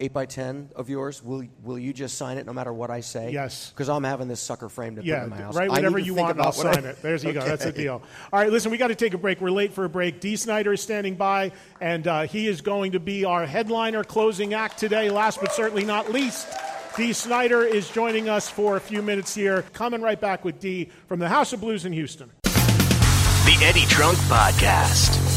eight 0.00 0.12
by 0.12 0.26
ten 0.26 0.70
of 0.76 0.88
yours, 0.88 1.22
will 1.22 1.44
will 1.62 1.78
you 1.78 1.92
just 1.92 2.16
sign 2.18 2.38
it 2.38 2.46
no 2.46 2.52
matter 2.52 2.72
what 2.72 2.90
I 2.90 3.00
say? 3.00 3.30
Yes. 3.30 3.70
Because 3.70 3.88
I'm 3.88 4.04
having 4.04 4.28
this 4.28 4.40
sucker 4.40 4.68
framed 4.68 4.96
to 4.96 5.02
put 5.02 5.08
yeah, 5.08 5.24
in 5.24 5.30
my 5.30 5.36
house. 5.36 5.54
right. 5.54 5.68
I 5.70 5.72
Whatever 5.72 5.98
you 5.98 6.14
want, 6.14 6.38
I'll 6.38 6.48
about 6.48 6.56
what 6.56 6.66
I- 6.66 6.74
sign 6.74 6.84
it. 6.84 7.02
There's 7.02 7.24
you 7.24 7.32
go. 7.32 7.40
That's 7.44 7.64
the 7.64 7.72
deal. 7.72 8.02
All 8.32 8.40
right, 8.40 8.50
listen, 8.50 8.70
we 8.70 8.78
got 8.78 8.88
to 8.88 8.94
take 8.94 9.14
a 9.14 9.18
break. 9.18 9.40
We're 9.40 9.50
late 9.50 9.72
for 9.72 9.84
a 9.84 9.88
break. 9.88 10.20
Dee 10.20 10.36
Snider 10.36 10.72
is 10.72 10.80
standing 10.80 11.14
by, 11.14 11.52
and 11.80 12.06
uh, 12.06 12.22
he 12.22 12.46
is 12.46 12.60
going 12.60 12.92
to 12.92 13.00
be 13.00 13.24
our 13.24 13.46
headliner 13.46 14.04
closing 14.04 14.54
act 14.54 14.78
today. 14.78 15.10
Last 15.10 15.40
but 15.40 15.52
certainly 15.52 15.84
not 15.84 16.12
least. 16.12 16.48
Dee 16.96 17.12
Snider 17.12 17.62
is 17.62 17.90
joining 17.90 18.28
us 18.28 18.48
for 18.48 18.76
a 18.76 18.80
few 18.80 19.02
minutes 19.02 19.34
here. 19.34 19.62
Coming 19.74 20.00
right 20.00 20.20
back 20.20 20.44
with 20.44 20.60
Dee 20.60 20.90
from 21.08 21.18
the 21.18 21.28
House 21.28 21.52
of 21.52 21.60
Blues 21.60 21.84
in 21.84 21.92
Houston. 21.92 22.30
The 22.42 23.58
Eddie 23.62 23.84
Trunk 23.86 24.16
Podcast. 24.18 25.35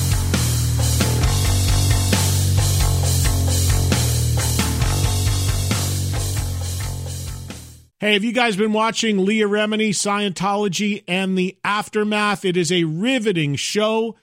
Hey, 8.02 8.14
have 8.14 8.24
you 8.24 8.32
guys 8.32 8.56
been 8.56 8.72
watching 8.72 9.26
Leah 9.26 9.50
Remini, 9.50 9.89
Scientology, 9.89 11.04
and 11.06 11.38
the 11.38 11.58
Aftermath? 11.66 12.45
It 12.45 12.56
is 12.56 12.72
a 12.72 12.86
riveting 12.86 13.58
show. 13.58 14.16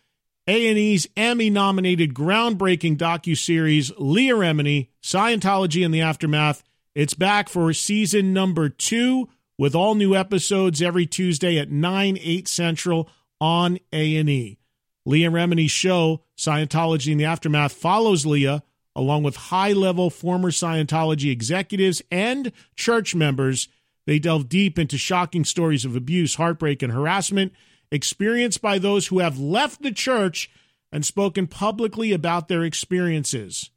A&E's 0.47 1.07
Emmy-nominated 1.15 2.15
groundbreaking 2.15 2.97
docuseries 2.97 3.93
Leah 3.99 4.35
Remini, 4.35 4.89
Scientology, 5.03 5.85
and 5.85 5.93
the 5.93 6.01
Aftermath. 6.01 6.63
It's 6.95 7.13
back 7.13 7.51
for 7.51 7.71
season 7.75 8.33
number 8.33 8.71
two 8.71 9.29
with 9.59 9.75
all 9.75 9.95
new 9.95 10.15
episodes 10.17 10.81
every 10.81 11.05
Tuesday 11.05 11.59
at 11.59 11.71
9, 11.71 12.17
8 12.19 12.49
Central 12.49 13.11
on 13.43 13.79
A&E. 13.93 14.57
Leah 15.05 15.31
Remini's 15.31 15.71
show, 15.71 16.23
Scientology 16.35 17.13
and 17.13 17.21
the 17.21 17.27
Aftermath, 17.27 17.75
follows 17.75 18.25
Leah 18.25 18.63
along 18.97 19.23
with 19.23 19.37
high 19.37 19.73
level 19.73 20.11
former 20.11 20.51
Scientology 20.51 21.31
executives 21.31 22.03
and 22.11 22.51
church 22.75 23.15
members. 23.15 23.69
They 24.07 24.19
delve 24.19 24.49
deep 24.49 24.79
into 24.79 24.97
shocking 24.99 25.45
stories 25.45 25.85
of 25.85 25.95
abuse, 25.95 26.37
heartbreak, 26.37 26.83
and 26.83 26.93
harassment 26.93 27.53
experienced 27.93 28.63
by 28.63 28.79
those 28.79 29.09
who 29.09 29.21
have 29.21 29.39
left 29.39 29.83
the 29.83 29.93
church 29.93 30.51
and 30.91 31.05
spoken 31.05 31.47
publicly 31.47 32.13
about 32.13 32.49
their 32.49 32.65
experiences. 32.65 33.71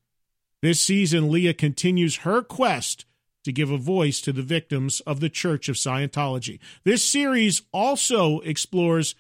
This 0.62 0.82
season, 0.82 1.30
Leah 1.30 1.54
continues 1.54 2.18
her 2.18 2.42
quest 2.42 3.06
to 3.44 3.52
give 3.52 3.72
a 3.72 3.78
voice 3.78 4.22
to 4.22 4.32
the 4.32 4.42
victims 4.42 5.00
of 5.02 5.20
the 5.20 5.30
Church 5.30 5.70
of 5.70 5.76
Scientology. 5.76 6.60
This 6.84 7.04
series 7.04 7.62
also 7.72 8.40
explores 8.40 9.16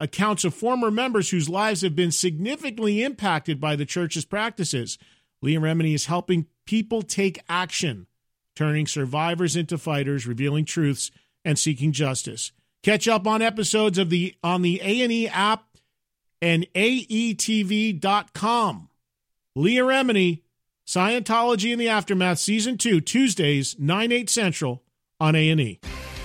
accounts 0.00 0.44
of 0.44 0.54
former 0.54 0.90
members 0.90 1.30
whose 1.30 1.48
lives 1.48 1.82
have 1.82 1.94
been 1.94 2.10
significantly 2.10 3.02
impacted 3.02 3.60
by 3.60 3.76
the 3.76 3.86
church's 3.86 4.24
practices. 4.24 4.98
Leah 5.42 5.60
Remini 5.60 5.94
is 5.94 6.06
helping 6.06 6.46
people 6.64 7.02
take 7.02 7.42
action, 7.48 8.06
turning 8.54 8.86
survivors 8.86 9.56
into 9.56 9.76
fighters, 9.76 10.26
revealing 10.26 10.64
truths, 10.64 11.10
and 11.44 11.58
seeking 11.58 11.92
justice. 11.92 12.52
Catch 12.82 13.08
up 13.08 13.26
on 13.26 13.42
episodes 13.42 13.98
of 13.98 14.08
the 14.10 14.34
on 14.42 14.62
the 14.62 14.80
A&E 14.82 15.28
app 15.28 15.66
and 16.40 16.66
aetv.com. 16.74 17.98
Leah 19.54 19.84
Remini, 19.84 20.42
Scientology 20.86 21.72
in 21.72 21.78
the 21.78 21.88
Aftermath, 21.88 22.38
Season 22.38 22.78
2, 22.78 23.00
Tuesdays, 23.00 23.76
9, 23.78 24.10
8 24.12 24.30
Central 24.30 24.82
on 25.20 25.34
A&E. 25.34 25.80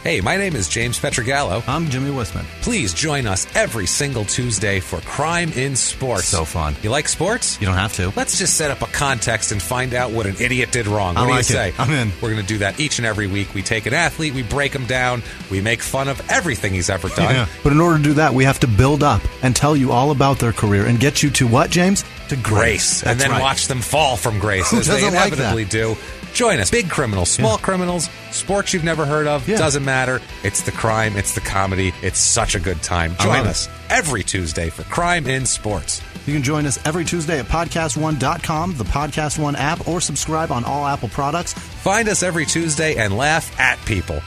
Hey, 0.07 0.21
my 0.21 0.37
name 0.37 0.55
is 0.55 0.69
James 0.69 0.97
Pietragallo. 0.97 1.67
I'm 1.67 1.89
Jimmie 1.89 2.11
Whisman. 2.11 2.45
Please 2.61 2.93
join 2.93 3.27
us 3.27 3.45
every 3.57 3.85
single 3.85 4.23
Tuesday 4.23 4.79
for 4.79 5.01
Crime 5.01 5.51
in 5.51 5.75
Sports. 5.75 6.29
So 6.29 6.45
fun. 6.45 6.77
You 6.81 6.91
like 6.91 7.09
sports? 7.09 7.59
You 7.59 7.67
don't 7.67 7.75
have 7.75 7.91
to. 7.95 8.13
Let's 8.15 8.39
just 8.39 8.55
set 8.55 8.71
up 8.71 8.81
a 8.81 8.85
context 8.85 9.51
and 9.51 9.61
find 9.61 9.93
out 9.93 10.11
what 10.11 10.25
an 10.25 10.37
idiot 10.39 10.71
did 10.71 10.87
wrong. 10.87 11.17
I 11.17 11.23
What 11.23 11.31
like 11.31 11.47
do 11.47 11.53
you 11.55 11.59
it. 11.59 11.73
say? 11.73 11.83
I'm 11.83 11.91
in. 11.91 12.13
We're 12.21 12.31
going 12.31 12.41
to 12.41 12.47
do 12.47 12.59
that 12.59 12.79
each 12.79 12.99
and 12.99 13.05
every 13.05 13.27
week. 13.27 13.53
We 13.53 13.61
take 13.61 13.85
an 13.85 13.93
athlete, 13.93 14.33
we 14.33 14.43
break 14.43 14.73
him 14.73 14.85
down, 14.85 15.23
we 15.51 15.59
make 15.59 15.81
fun 15.81 16.07
of 16.07 16.21
everything 16.31 16.73
he's 16.73 16.89
ever 16.89 17.09
done. 17.09 17.35
Yeah. 17.35 17.47
But 17.61 17.73
in 17.73 17.81
order 17.81 17.97
to 17.97 18.03
do 18.05 18.13
that, 18.13 18.33
we 18.33 18.45
have 18.45 18.61
to 18.61 18.67
build 18.67 19.03
up 19.03 19.21
and 19.43 19.53
tell 19.53 19.75
you 19.75 19.91
all 19.91 20.11
about 20.11 20.39
their 20.39 20.53
career 20.53 20.85
and 20.85 21.01
get 21.01 21.21
you 21.21 21.31
to 21.31 21.47
what, 21.47 21.69
James? 21.69 22.05
To 22.29 22.37
Grace, 22.37 23.03
and 23.03 23.19
then 23.19 23.31
right. 23.31 23.41
watch 23.41 23.67
them 23.67 23.79
fall 23.79 24.17
from 24.17 24.37
grace 24.37 24.69
Who 24.71 24.79
as 24.79 24.87
they 24.87 24.99
doesn't 24.99 25.13
like 25.13 25.31
inevitably 25.31 25.63
do. 25.63 25.95
Join 26.37 26.59
us. 26.59 26.69
Big 26.69 26.87
criminals, 26.87 27.31
small 27.31 27.53
Yeah. 27.57 27.65
criminals, 27.65 28.09
sports 28.31 28.71
you've 28.71 28.83
never 28.83 29.07
heard 29.07 29.25
of. 29.25 29.47
Yeah. 29.49 29.57
Doesn't 29.57 29.83
matter. 29.83 30.21
It's 30.43 30.61
the 30.61 30.71
crime, 30.71 31.17
it's 31.17 31.33
the 31.33 31.41
comedy. 31.41 31.93
It's 32.03 32.19
such 32.19 32.53
a 32.53 32.59
good 32.59 32.83
time. 32.83 33.15
Join 33.19 33.37
love 33.37 33.45
it. 33.47 33.49
us 33.49 33.67
every 33.89 34.23
Tuesday 34.23 34.69
for 34.69 34.83
Crime 34.83 35.25
in 35.25 35.47
Sports. 35.47 35.99
You 36.27 36.33
can 36.35 36.43
join 36.43 36.67
us 36.67 36.77
every 36.85 37.05
Tuesday 37.05 37.39
at 37.39 37.47
podcast1.com, 37.47 38.77
the 38.77 38.83
Podcast 38.83 39.39
One 39.39 39.55
app, 39.55 39.87
or 39.87 39.99
subscribe 39.99 40.51
on 40.51 40.63
all 40.63 40.85
Apple 40.85 41.09
products. 41.09 41.53
Find 41.53 42.07
us 42.07 42.21
every 42.21 42.45
Tuesday 42.45 42.97
and 42.97 43.17
laugh 43.17 43.59
at 43.59 43.83
people. 43.85 44.21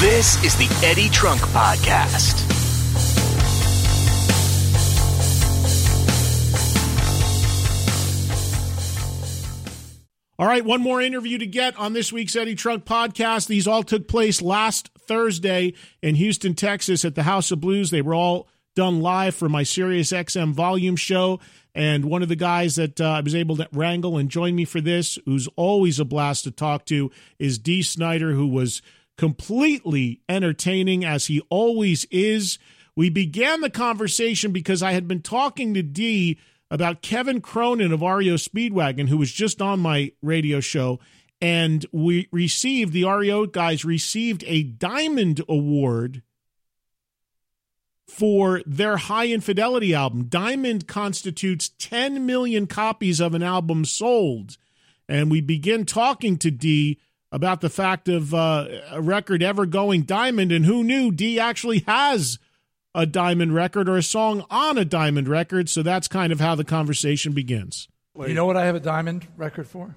This 0.00 0.42
is 0.42 0.56
the 0.56 0.68
Eddie 0.84 1.08
Trunk 1.10 1.40
Podcast. 1.40 2.50
All 10.44 10.50
right, 10.50 10.62
one 10.62 10.82
more 10.82 11.00
interview 11.00 11.38
to 11.38 11.46
get 11.46 11.74
on 11.78 11.94
this 11.94 12.12
week's 12.12 12.36
Eddie 12.36 12.54
Trunk 12.54 12.84
podcast. 12.84 13.46
These 13.46 13.66
all 13.66 13.82
took 13.82 14.06
place 14.06 14.42
last 14.42 14.90
Thursday 14.98 15.72
in 16.02 16.16
Houston, 16.16 16.52
Texas 16.52 17.02
at 17.06 17.14
the 17.14 17.22
House 17.22 17.50
of 17.50 17.62
Blues. 17.62 17.88
They 17.88 18.02
were 18.02 18.14
all 18.14 18.46
done 18.76 19.00
live 19.00 19.34
for 19.34 19.48
my 19.48 19.62
Sirius 19.62 20.12
XM 20.12 20.52
volume 20.52 20.96
show. 20.96 21.40
And 21.74 22.04
one 22.04 22.22
of 22.22 22.28
the 22.28 22.36
guys 22.36 22.74
that 22.74 23.00
uh, 23.00 23.12
I 23.12 23.20
was 23.22 23.34
able 23.34 23.56
to 23.56 23.66
wrangle 23.72 24.18
and 24.18 24.28
join 24.28 24.54
me 24.54 24.66
for 24.66 24.82
this, 24.82 25.18
who's 25.24 25.48
always 25.56 25.98
a 25.98 26.04
blast 26.04 26.44
to 26.44 26.50
talk 26.50 26.84
to, 26.88 27.10
is 27.38 27.56
Dee 27.58 27.80
Snider, 27.82 28.32
who 28.32 28.46
was 28.46 28.82
completely 29.16 30.20
entertaining 30.28 31.06
as 31.06 31.24
he 31.24 31.40
always 31.48 32.04
is. 32.10 32.58
We 32.94 33.08
began 33.08 33.62
the 33.62 33.70
conversation 33.70 34.52
because 34.52 34.82
I 34.82 34.92
had 34.92 35.08
been 35.08 35.22
talking 35.22 35.72
to 35.72 35.82
Dee 35.82 36.38
about 36.74 37.02
Kevin 37.02 37.40
Cronin 37.40 37.92
of 37.92 38.02
REO 38.02 38.34
Speedwagon, 38.34 39.08
who 39.08 39.16
was 39.16 39.30
just 39.30 39.62
on 39.62 39.78
my 39.78 40.10
radio 40.20 40.58
show. 40.58 40.98
And 41.40 41.86
we 41.92 42.26
received, 42.32 42.92
the 42.92 43.04
REO 43.04 43.46
guys 43.46 43.84
received 43.84 44.42
a 44.48 44.64
Diamond 44.64 45.40
Award 45.48 46.22
for 48.08 48.60
their 48.66 48.96
Hi 48.96 49.28
Infidelity 49.28 49.94
album. 49.94 50.24
Diamond 50.24 50.88
constitutes 50.88 51.68
10 51.78 52.26
million 52.26 52.66
copies 52.66 53.20
of 53.20 53.34
an 53.34 53.42
album 53.44 53.84
sold. 53.84 54.56
And 55.08 55.30
we 55.30 55.40
begin 55.40 55.86
talking 55.86 56.38
to 56.38 56.50
Dee 56.50 56.98
about 57.30 57.60
the 57.60 57.70
fact 57.70 58.08
of 58.08 58.34
uh, 58.34 58.66
a 58.90 59.00
record 59.00 59.44
ever 59.44 59.64
going 59.64 60.02
diamond. 60.02 60.50
And 60.50 60.66
who 60.66 60.82
knew 60.82 61.12
Dee 61.12 61.38
actually 61.38 61.84
has 61.86 62.40
a 62.94 63.06
diamond 63.06 63.54
record 63.54 63.88
or 63.88 63.96
a 63.96 64.02
song 64.02 64.44
on 64.50 64.78
a 64.78 64.84
diamond 64.84 65.28
record. 65.28 65.68
So 65.68 65.82
that's 65.82 66.08
kind 66.08 66.32
of 66.32 66.40
how 66.40 66.54
the 66.54 66.64
conversation 66.64 67.32
begins. 67.32 67.88
You 68.16 68.34
know 68.34 68.46
what 68.46 68.56
I 68.56 68.66
have 68.66 68.76
a 68.76 68.80
diamond 68.80 69.26
record 69.36 69.66
for? 69.66 69.96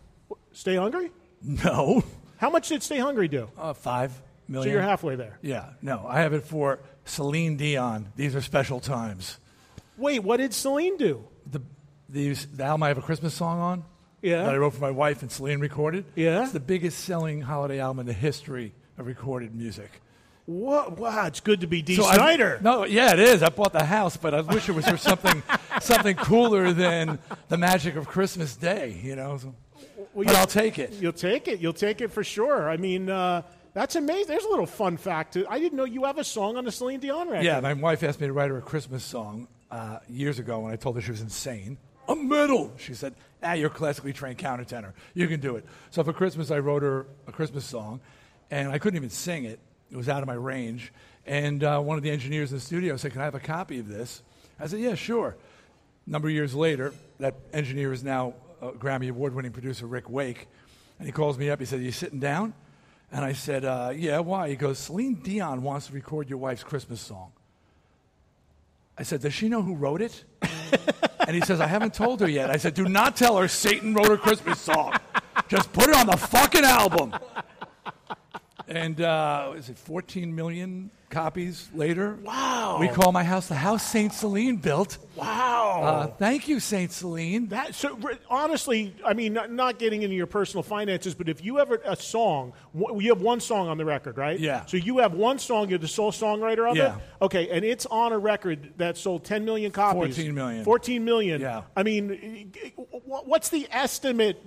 Stay 0.52 0.76
Hungry? 0.76 1.12
No. 1.42 2.04
How 2.38 2.50
much 2.50 2.70
did 2.70 2.82
Stay 2.82 2.98
Hungry 2.98 3.28
do? 3.28 3.50
Uh, 3.58 3.74
five 3.74 4.12
So 4.52 4.64
you're 4.64 4.82
halfway 4.82 5.16
there. 5.16 5.38
Yeah, 5.44 5.70
no. 5.84 6.04
I 6.08 6.22
have 6.22 6.34
it 6.34 6.44
for 6.44 6.80
Celine 7.06 7.58
Dion. 7.58 8.08
These 8.16 8.36
are 8.36 8.42
special 8.42 8.80
times. 8.80 9.38
Wait, 9.98 10.20
what 10.24 10.38
did 10.38 10.54
Celine 10.54 10.98
do? 10.98 11.24
The, 11.52 11.62
the, 12.10 12.34
the 12.34 12.64
album 12.64 12.84
I 12.84 12.88
have 12.88 12.98
a 12.98 13.02
Christmas 13.04 13.34
song 13.36 13.60
on 13.60 13.84
Yeah. 14.24 14.44
that 14.44 14.54
I 14.54 14.58
wrote 14.58 14.74
for 14.74 14.82
my 14.82 14.92
wife 14.92 15.22
and 15.22 15.32
Celine 15.32 15.60
recorded. 15.60 16.06
Yeah. 16.16 16.44
It's 16.44 16.52
the 16.54 16.60
biggest 16.60 17.00
selling 17.06 17.42
holiday 17.42 17.80
album 17.80 18.00
in 18.02 18.06
the 18.08 18.14
history 18.14 18.74
of 18.98 19.06
recorded 19.06 19.54
music. 19.56 20.02
What? 20.48 20.98
Wow, 20.98 21.28
it's 21.28 21.42
good 21.42 21.60
to 21.62 21.68
be 21.68 21.82
Dee. 21.82 21.98
So 21.98 22.06
I- 22.06 22.16
Snider. 22.16 22.60
no, 22.64 22.86
yeah, 22.86 23.12
it 23.12 23.20
is. 23.20 23.44
I 23.44 23.50
bought 23.50 23.74
the 23.74 23.84
house, 23.84 24.16
but 24.16 24.34
I 24.34 24.40
wish 24.40 24.70
it 24.70 24.72
was 24.72 24.88
for 24.88 24.96
something 24.96 25.44
something 25.82 26.16
cooler 26.16 26.72
than 26.72 27.20
the 27.50 27.58
magic 27.58 27.98
of 27.98 28.08
Christmas 28.08 28.56
Day, 28.56 28.98
you 29.04 29.18
know. 29.18 29.38
So, 29.38 29.54
Well, 30.14 30.26
but 30.26 30.36
I'll 30.36 30.48
take 30.48 30.80
it. 30.80 30.94
You'll 30.94 31.12
take 31.12 31.50
it. 31.50 31.60
You'll 31.60 31.74
take 31.74 32.00
it 32.00 32.12
for 32.14 32.24
sure. 32.24 32.70
I 32.70 32.78
mean, 32.78 33.10
uh, 33.10 33.42
that's 33.74 33.98
amazing. 33.98 34.28
There's 34.28 34.46
a 34.46 34.50
little 34.50 34.66
fun 34.66 34.96
fact. 34.96 35.36
I 35.50 35.60
didn't 35.60 35.78
know 35.78 35.84
you 35.84 36.06
have 36.06 36.18
a 36.18 36.24
song 36.24 36.56
on 36.56 36.64
the 36.64 36.72
Celine 36.72 37.02
Dion 37.02 37.28
record. 37.30 37.44
Yeah, 37.44 37.60
my 37.60 37.74
wife 37.74 38.02
asked 38.04 38.22
me 38.22 38.28
to 38.28 38.34
write 38.34 38.50
her 38.50 38.58
a 38.58 38.62
Christmas 38.62 39.04
song 39.04 39.50
uh, 39.70 40.00
years 40.08 40.40
ago 40.40 40.62
when 40.62 40.72
I 40.72 40.78
told 40.78 40.96
her 40.96 41.02
she 41.02 41.12
was 41.12 41.20
insane. 41.22 41.78
A 42.08 42.16
medal. 42.16 42.72
She 42.78 42.94
said, 42.94 43.16
"Ah, 43.44 43.52
you're 43.52 43.68
a 43.68 43.70
classically 43.70 44.14
trained 44.14 44.38
countertenor. 44.38 44.94
You 45.14 45.28
can 45.28 45.42
do 45.42 45.58
it." 45.58 45.66
So 45.92 46.06
for 46.06 46.14
Christmas, 46.14 46.52
I 46.52 46.60
wrote 46.60 46.84
her 46.84 47.06
a 47.28 47.34
Christmas 47.34 47.66
song, 47.66 48.00
and 48.50 48.70
I 48.72 48.78
couldn't 48.78 48.96
even 48.96 49.10
sing 49.10 49.44
it. 49.44 49.60
It 49.92 49.98
was 49.98 50.10
out 50.10 50.22
of 50.22 50.28
my 50.28 50.34
range. 50.34 50.92
And 51.26 51.64
uh, 51.64 51.80
one 51.80 51.98
of 51.98 52.04
the 52.04 52.12
engineers 52.12 52.52
in 52.52 52.58
the 52.58 52.62
studio 52.62 52.98
said, 52.98 53.12
"Can 53.12 53.22
I 53.22 53.26
have 53.26 53.36
a 53.36 53.40
copy 53.40 53.80
of 53.80 53.88
this?" 53.88 54.24
I 54.60 54.68
said, 54.68 54.80
"Yeah, 54.80 54.96
sure." 54.96 55.36
A 56.06 56.10
number 56.10 56.28
of 56.30 56.34
years 56.34 56.56
later, 56.56 56.94
that 57.20 57.36
engineer 57.54 57.92
is 57.92 58.04
now 58.04 58.34
a 58.62 58.72
Grammy 58.72 59.10
Award-winning 59.10 59.52
producer, 59.52 59.86
Rick 59.86 60.10
Wake, 60.10 60.48
and 61.00 61.06
he 61.06 61.12
calls 61.12 61.38
me 61.38 61.50
up. 61.50 61.60
He 61.60 61.66
said, 61.66 61.82
"You 61.82 61.92
sitting 61.92 62.20
down?" 62.20 62.54
And 63.12 63.24
I 63.26 63.34
said, 63.34 63.66
uh, 63.66 63.92
"Yeah, 63.96 64.20
why?" 64.20 64.50
He 64.50 64.56
goes, 64.56 64.80
"Celine 64.80 65.16
Dion 65.16 65.62
wants 65.64 65.88
to 65.88 65.94
record 65.94 66.30
your 66.30 66.40
wife's 66.40 66.64
Christmas 66.64 67.02
song." 67.02 67.32
I 68.98 69.04
said, 69.04 69.22
Does 69.22 69.34
she 69.34 69.48
know 69.48 69.62
who 69.62 69.76
wrote 69.76 70.02
it? 70.02 70.24
and 71.20 71.36
he 71.36 71.42
says, 71.42 71.62
I 71.62 71.68
haven't 71.68 71.94
told 71.94 72.20
her 72.22 72.28
yet. 72.28 72.50
I 72.50 72.58
said, 72.58 72.74
Do 72.74 72.86
not 72.90 73.16
tell 73.16 73.38
her 73.38 73.48
Satan 73.48 73.94
wrote 73.94 74.08
her 74.08 74.18
Christmas 74.18 74.60
song. 74.60 74.94
Just 75.48 75.72
put 75.72 75.90
it 75.90 75.96
on 75.96 76.08
the 76.08 76.18
fucking 76.18 76.64
album. 76.66 77.14
And 78.68 79.00
uh, 79.00 79.54
is 79.56 79.70
it 79.70 79.78
14 79.78 80.36
million 80.36 80.92
copies 81.10 81.70
later? 81.74 82.18
Wow. 82.22 82.78
We 82.82 82.90
call 82.90 83.14
my 83.14 83.24
house 83.24 83.48
the 83.48 83.56
house 83.56 83.82
Saint 83.82 84.12
Celine 84.14 84.58
built. 84.58 84.98
Wow. 85.16 85.82
Uh, 85.84 86.08
thank 86.08 86.50
you, 86.50 86.60
Saint 86.60 86.92
Celine. 86.92 87.48
That 87.48 87.76
so 87.76 87.98
honestly, 88.30 88.94
I 89.06 89.14
mean, 89.14 89.32
not, 89.32 89.52
not 89.54 89.80
getting 89.80 90.02
into 90.04 90.16
your 90.18 90.26
personal 90.28 90.64
finances, 90.64 91.16
but 91.16 91.30
if 91.30 91.42
you 91.46 91.60
ever 91.60 91.82
a 91.86 91.96
song, 91.96 92.52
you 92.76 93.08
have 93.10 93.22
one 93.22 93.40
song 93.40 93.70
on 93.70 93.78
the 93.78 93.86
record, 93.86 94.18
right? 94.18 94.38
Yeah. 94.38 94.66
So 94.66 94.76
you 94.76 94.98
have 94.98 95.14
one 95.14 95.40
song, 95.40 95.70
you're 95.70 95.80
the 95.80 95.88
sole 95.88 96.12
songwriter 96.12 96.70
of 96.70 96.76
Yeah. 96.76 96.98
it. 96.98 97.02
Okay, 97.22 97.50
and 97.50 97.64
it's 97.64 97.86
on 97.86 98.12
a 98.12 98.18
record 98.20 98.74
that 98.78 98.98
sold 98.98 99.24
10 99.24 99.46
million 99.46 99.72
copies. 99.72 100.16
14 100.18 100.36
million. 100.36 100.64
14 100.66 101.06
million. 101.06 101.40
Yeah. 101.40 101.62
I 101.76 101.84
mean, 101.84 102.52
what's 103.06 103.48
the 103.48 103.66
estimate 103.72 104.44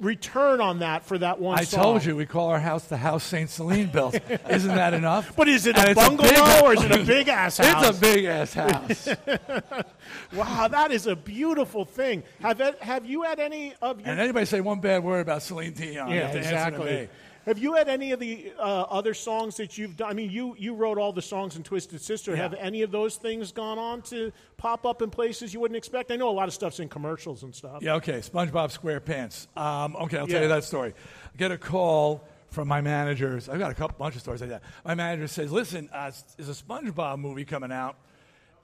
return 0.00 0.60
on 0.60 0.80
that 0.80 1.04
for 1.06 1.16
that 1.18 1.38
one 1.40 1.58
I 1.58 1.64
song? 1.64 1.82
told 1.82 2.04
you 2.04 2.16
we 2.16 2.26
call 2.26 2.48
our 2.48 2.58
house 2.60 2.84
the 2.84 2.96
house 2.96 3.22
Saint 3.24 3.48
Celine 3.48 3.86
built. 3.88 4.14
Isn't 4.50 4.74
that 4.74 4.92
enough? 4.94 5.34
But 5.36 5.48
is 5.48 5.66
it 5.66 5.76
And 5.78 5.90
a 5.90 5.94
bungalow 5.94 6.28
big- 6.28 6.62
or 6.64 6.72
is 6.74 6.82
it 6.82 6.92
a 6.92 7.04
big 7.04 7.28
ass 7.28 7.58
house? 7.58 7.88
It's 7.88 7.98
a 7.98 8.00
big 8.00 8.24
ass 8.24 8.54
house. 8.54 9.08
wow, 10.34 10.68
that 10.68 10.90
is 10.90 11.06
a 11.06 11.16
beautiful 11.16 11.84
thing. 11.84 12.22
Have 12.40 12.60
it, 12.60 12.82
have 12.82 13.06
you 13.06 13.22
had 13.22 13.38
any 13.40 13.74
of 13.80 14.00
your 14.00 14.08
and 14.10 14.20
anybody 14.20 14.46
say 14.46 14.60
one 14.60 14.80
bad 14.80 15.02
word 15.04 15.20
about 15.20 15.42
Celine 15.42 15.72
Dion? 15.72 16.10
Yeah, 16.10 16.28
exactly. 16.32 17.08
Have 17.46 17.58
you 17.58 17.74
had 17.74 17.88
any 17.88 18.12
of 18.12 18.20
the 18.20 18.52
uh, 18.58 18.62
other 18.62 19.12
songs 19.12 19.56
that 19.58 19.76
you've 19.76 19.96
done? 19.98 20.08
I 20.10 20.14
mean, 20.14 20.30
you, 20.30 20.54
you 20.58 20.74
wrote 20.74 20.96
all 20.96 21.12
the 21.12 21.20
songs 21.22 21.56
in 21.56 21.62
Twisted 21.62 22.00
Sister. 22.00 22.34
Have 22.34 22.54
any 22.54 22.80
of 22.82 22.90
those 22.90 23.16
things 23.16 23.52
gone 23.52 23.78
on 23.78 24.00
to 24.02 24.32
pop 24.56 24.86
up 24.86 25.02
in 25.02 25.10
places 25.10 25.52
you 25.52 25.60
wouldn't 25.60 25.76
expect? 25.76 26.10
I 26.10 26.16
know 26.16 26.30
a 26.30 26.32
lot 26.32 26.48
of 26.48 26.54
stuff's 26.54 26.80
in 26.80 26.88
commercials 26.88 27.42
and 27.42 27.54
stuff. 27.54 27.82
Yeah, 27.82 27.96
okay. 27.96 28.20
SpongeBob 28.20 28.76
SquarePants. 28.76 29.46
Um, 29.60 29.94
okay, 29.96 30.16
I'll 30.18 30.26
Yeah. 30.26 30.34
tell 30.34 30.42
you 30.42 30.48
that 30.48 30.64
story. 30.64 30.94
I 31.32 31.36
get 31.36 31.50
a 31.52 31.58
call 31.58 32.26
from 32.48 32.66
my 32.66 32.80
managers. 32.80 33.48
I've 33.50 33.58
got 33.58 33.70
a 33.70 33.74
couple 33.74 33.96
bunch 33.98 34.14
of 34.14 34.22
stories 34.22 34.40
like 34.40 34.50
that. 34.50 34.62
My 34.84 34.94
manager 34.94 35.26
says, 35.28 35.52
"Listen, 35.52 35.90
uh, 35.92 36.12
there's 36.36 36.48
a 36.48 36.52
SpongeBob 36.62 37.18
movie 37.18 37.44
coming 37.44 37.72
out, 37.72 37.96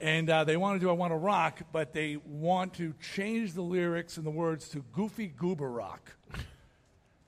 and 0.00 0.30
uh, 0.30 0.44
they 0.44 0.56
want 0.56 0.80
to 0.80 0.86
do 0.86 0.88
I 0.88 0.92
Want 0.94 1.12
to 1.12 1.16
Rock, 1.16 1.60
but 1.72 1.92
they 1.92 2.16
want 2.24 2.72
to 2.74 2.94
change 3.14 3.52
the 3.52 3.62
lyrics 3.62 4.16
and 4.16 4.24
the 4.24 4.30
words 4.30 4.70
to 4.70 4.82
Goofy 4.92 5.26
Goober 5.26 5.70
Rock." 5.70 6.12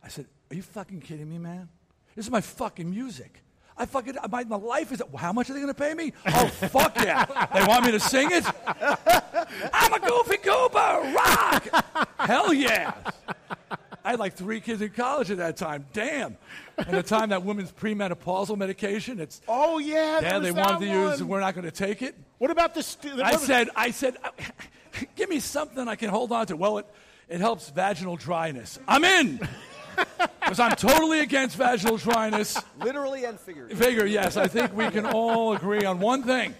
I 0.05 0.09
said, 0.09 0.26
"Are 0.53 0.55
you 0.55 0.62
fucking 0.62 1.00
kidding 1.00 1.28
me, 1.30 1.38
man? 1.38 1.68
This 2.14 2.26
is 2.26 2.30
my 2.30 2.42
fucking 2.42 2.88
music." 2.88 3.42
I 3.74 3.86
fucking 3.86 4.16
my, 4.30 4.44
my 4.44 4.57
life 4.57 4.92
is. 4.92 5.03
How 5.16 5.32
much 5.32 5.48
are 5.48 5.55
they 5.55 5.61
going 5.61 5.72
to 5.72 5.80
pay 5.80 5.94
me? 5.94 6.12
Oh 6.26 6.46
fuck 6.46 6.94
yeah! 6.96 7.24
They 7.55 7.64
want 7.64 7.86
me 7.86 7.90
to 7.92 8.00
sing 8.00 8.28
it. 8.30 8.44
I'm 9.72 9.94
a 9.94 9.98
goofy 9.98 10.36
goober 10.36 11.14
rock. 11.16 11.68
Hell 12.18 12.53
yeah! 12.53 12.92
I 14.05 14.11
had 14.11 14.18
like 14.18 14.34
three 14.34 14.61
kids 14.61 14.82
in 14.82 14.90
college 14.90 15.30
at 15.30 15.38
that 15.38 15.57
time. 15.57 15.86
Damn. 15.94 16.36
At 16.76 16.90
the 16.90 17.03
time 17.03 17.30
that 17.30 17.44
women's 17.44 17.72
premenopausal 17.72 18.59
medication, 18.59 19.20
it's 19.20 19.40
Oh 19.48 19.78
yeah, 19.78 20.20
yeah, 20.20 20.38
they 20.38 20.53
wanted 20.53 20.80
to 20.80 20.86
use. 20.86 21.20
one. 21.22 21.28
We're 21.28 21.40
not 21.40 21.55
going 21.55 21.64
to 21.64 21.70
take 21.70 22.03
it. 22.03 22.14
What 22.38 22.50
about 22.50 22.74
the? 22.74 22.82
St- 22.82 23.20
I 23.22 23.36
said, 23.36 23.70
I 23.74 23.90
said, 23.90 24.16
uh, 24.22 24.30
give 25.16 25.30
me 25.30 25.40
something 25.40 25.88
I 25.88 25.94
can 25.96 26.11
hold 26.11 26.30
on 26.30 26.46
to. 26.48 26.57
Well, 26.57 26.78
it 26.78 26.86
it 27.28 27.40
helps 27.40 27.70
vaginal 27.70 28.16
dryness. 28.16 28.78
I'm 28.86 29.05
in. 29.05 29.40
Because 30.53 30.59
I'm 30.61 30.76
totally 30.76 31.20
against 31.20 31.57
vaginal 31.57 31.97
dryness. 31.97 32.61
Literally 32.78 33.24
and 33.24 33.40
figuratively. 33.40 33.86
Figure, 33.86 34.05
yes, 34.05 34.36
I 34.36 34.49
think 34.49 34.76
we 34.76 34.90
can 34.90 35.07
all 35.07 35.55
agree 35.55 35.86
on 35.86 35.99
one 35.99 36.24
thing. 36.24 36.55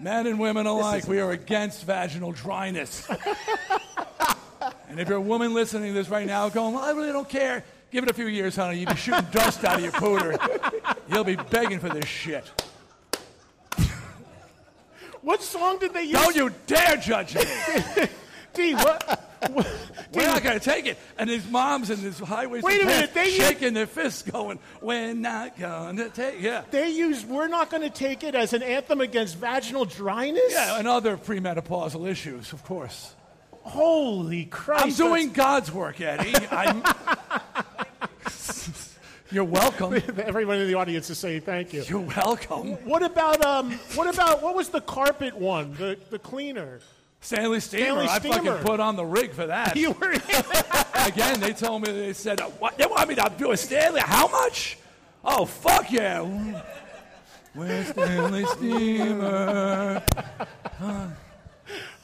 Men 0.00 0.26
and 0.26 0.40
women 0.40 0.66
alike, 0.66 1.06
we 1.06 1.20
are 1.20 1.30
against 1.30 1.84
vaginal 1.84 2.32
dryness. 2.32 3.08
and 4.88 4.98
if 4.98 5.08
you're 5.08 5.18
a 5.18 5.20
woman 5.20 5.54
listening 5.54 5.92
to 5.92 5.94
this 5.94 6.08
right 6.08 6.26
now 6.26 6.48
going, 6.48 6.74
well, 6.74 6.82
I 6.82 6.90
really 6.90 7.12
don't 7.12 7.28
care, 7.28 7.62
give 7.92 8.02
it 8.02 8.10
a 8.10 8.14
few 8.14 8.26
years, 8.26 8.56
honey. 8.56 8.80
You'll 8.80 8.90
be 8.90 8.96
shooting 8.96 9.26
dust 9.30 9.64
out 9.64 9.76
of 9.76 9.82
your 9.82 9.92
pooter. 9.92 10.96
You'll 11.08 11.22
be 11.22 11.36
begging 11.36 11.78
for 11.78 11.90
this 11.90 12.06
shit. 12.06 12.50
what 15.20 15.40
song 15.40 15.78
did 15.78 15.92
they 15.92 16.04
use? 16.04 16.12
Don't 16.14 16.34
you 16.34 16.50
dare 16.66 16.96
judge 16.96 17.36
me. 17.36 17.42
Dee, 18.54 18.74
what? 18.74 19.29
We're 20.12 20.26
not 20.26 20.42
going 20.42 20.58
to 20.58 20.64
take 20.64 20.86
it. 20.86 20.98
And 21.18 21.30
these 21.30 21.48
moms 21.48 21.90
in 21.90 22.02
this 22.02 22.18
highways 22.18 22.62
Wait 22.62 22.82
a 22.82 22.86
minute, 22.86 23.14
they 23.14 23.30
shaking 23.30 23.74
their 23.74 23.86
fists 23.86 24.22
going, 24.22 24.58
we're 24.82 25.14
not 25.14 25.58
going 25.58 25.96
to 25.96 26.10
take 26.10 26.40
Yeah. 26.40 26.62
They 26.70 26.90
use 26.90 27.24
"We're 27.24 27.48
not 27.48 27.70
going 27.70 27.82
to 27.82 27.90
take 27.90 28.22
it" 28.22 28.34
as 28.34 28.52
an 28.52 28.62
anthem 28.62 29.00
against 29.00 29.36
vaginal 29.36 29.84
dryness. 29.84 30.42
Yeah, 30.50 30.78
and 30.78 30.86
other 30.86 31.16
premenopausal 31.16 32.08
issues, 32.08 32.52
of 32.52 32.64
course. 32.64 33.14
Holy 33.62 34.46
Christ! 34.46 34.84
I'm 34.84 34.92
doing 34.92 35.32
God's 35.32 35.70
work, 35.70 36.00
Eddie. 36.00 36.34
I'm, 36.50 36.82
you're 39.30 39.44
welcome. 39.44 39.94
Everyone 40.16 40.58
in 40.58 40.66
the 40.66 40.74
audience 40.74 41.10
is 41.10 41.18
saying 41.18 41.42
thank 41.42 41.72
you. 41.72 41.84
You're 41.86 42.00
welcome. 42.00 42.72
What 42.86 43.02
about 43.02 43.44
um? 43.44 43.72
What 43.94 44.12
about 44.12 44.42
what 44.42 44.54
was 44.54 44.70
the 44.70 44.80
carpet 44.80 45.36
one? 45.36 45.74
The 45.74 45.98
the 46.10 46.18
cleaner. 46.18 46.80
Stanley 47.20 47.60
Steamer. 47.60 47.84
Stanley 47.84 48.06
I 48.06 48.18
Steamer. 48.18 48.34
fucking 48.34 48.66
put 48.66 48.80
on 48.80 48.96
the 48.96 49.04
rig 49.04 49.32
for 49.32 49.46
that. 49.46 49.76
You 49.80 49.92
were 49.92 50.12
Again, 50.94 51.40
they 51.40 51.52
told 51.52 51.82
me, 51.86 51.92
they 51.92 52.12
said, 52.12 52.40
uh, 52.40 52.46
what, 52.58 52.76
they 52.78 52.86
want 52.86 53.08
me 53.08 53.14
to 53.16 53.32
do 53.38 53.52
a 53.52 53.56
Stanley? 53.56 54.00
How 54.00 54.26
much? 54.28 54.78
Oh, 55.24 55.44
fuck 55.44 55.90
yeah. 55.92 56.22
Where's 57.54 57.88
Stanley 57.88 58.44
Steamer? 58.46 60.02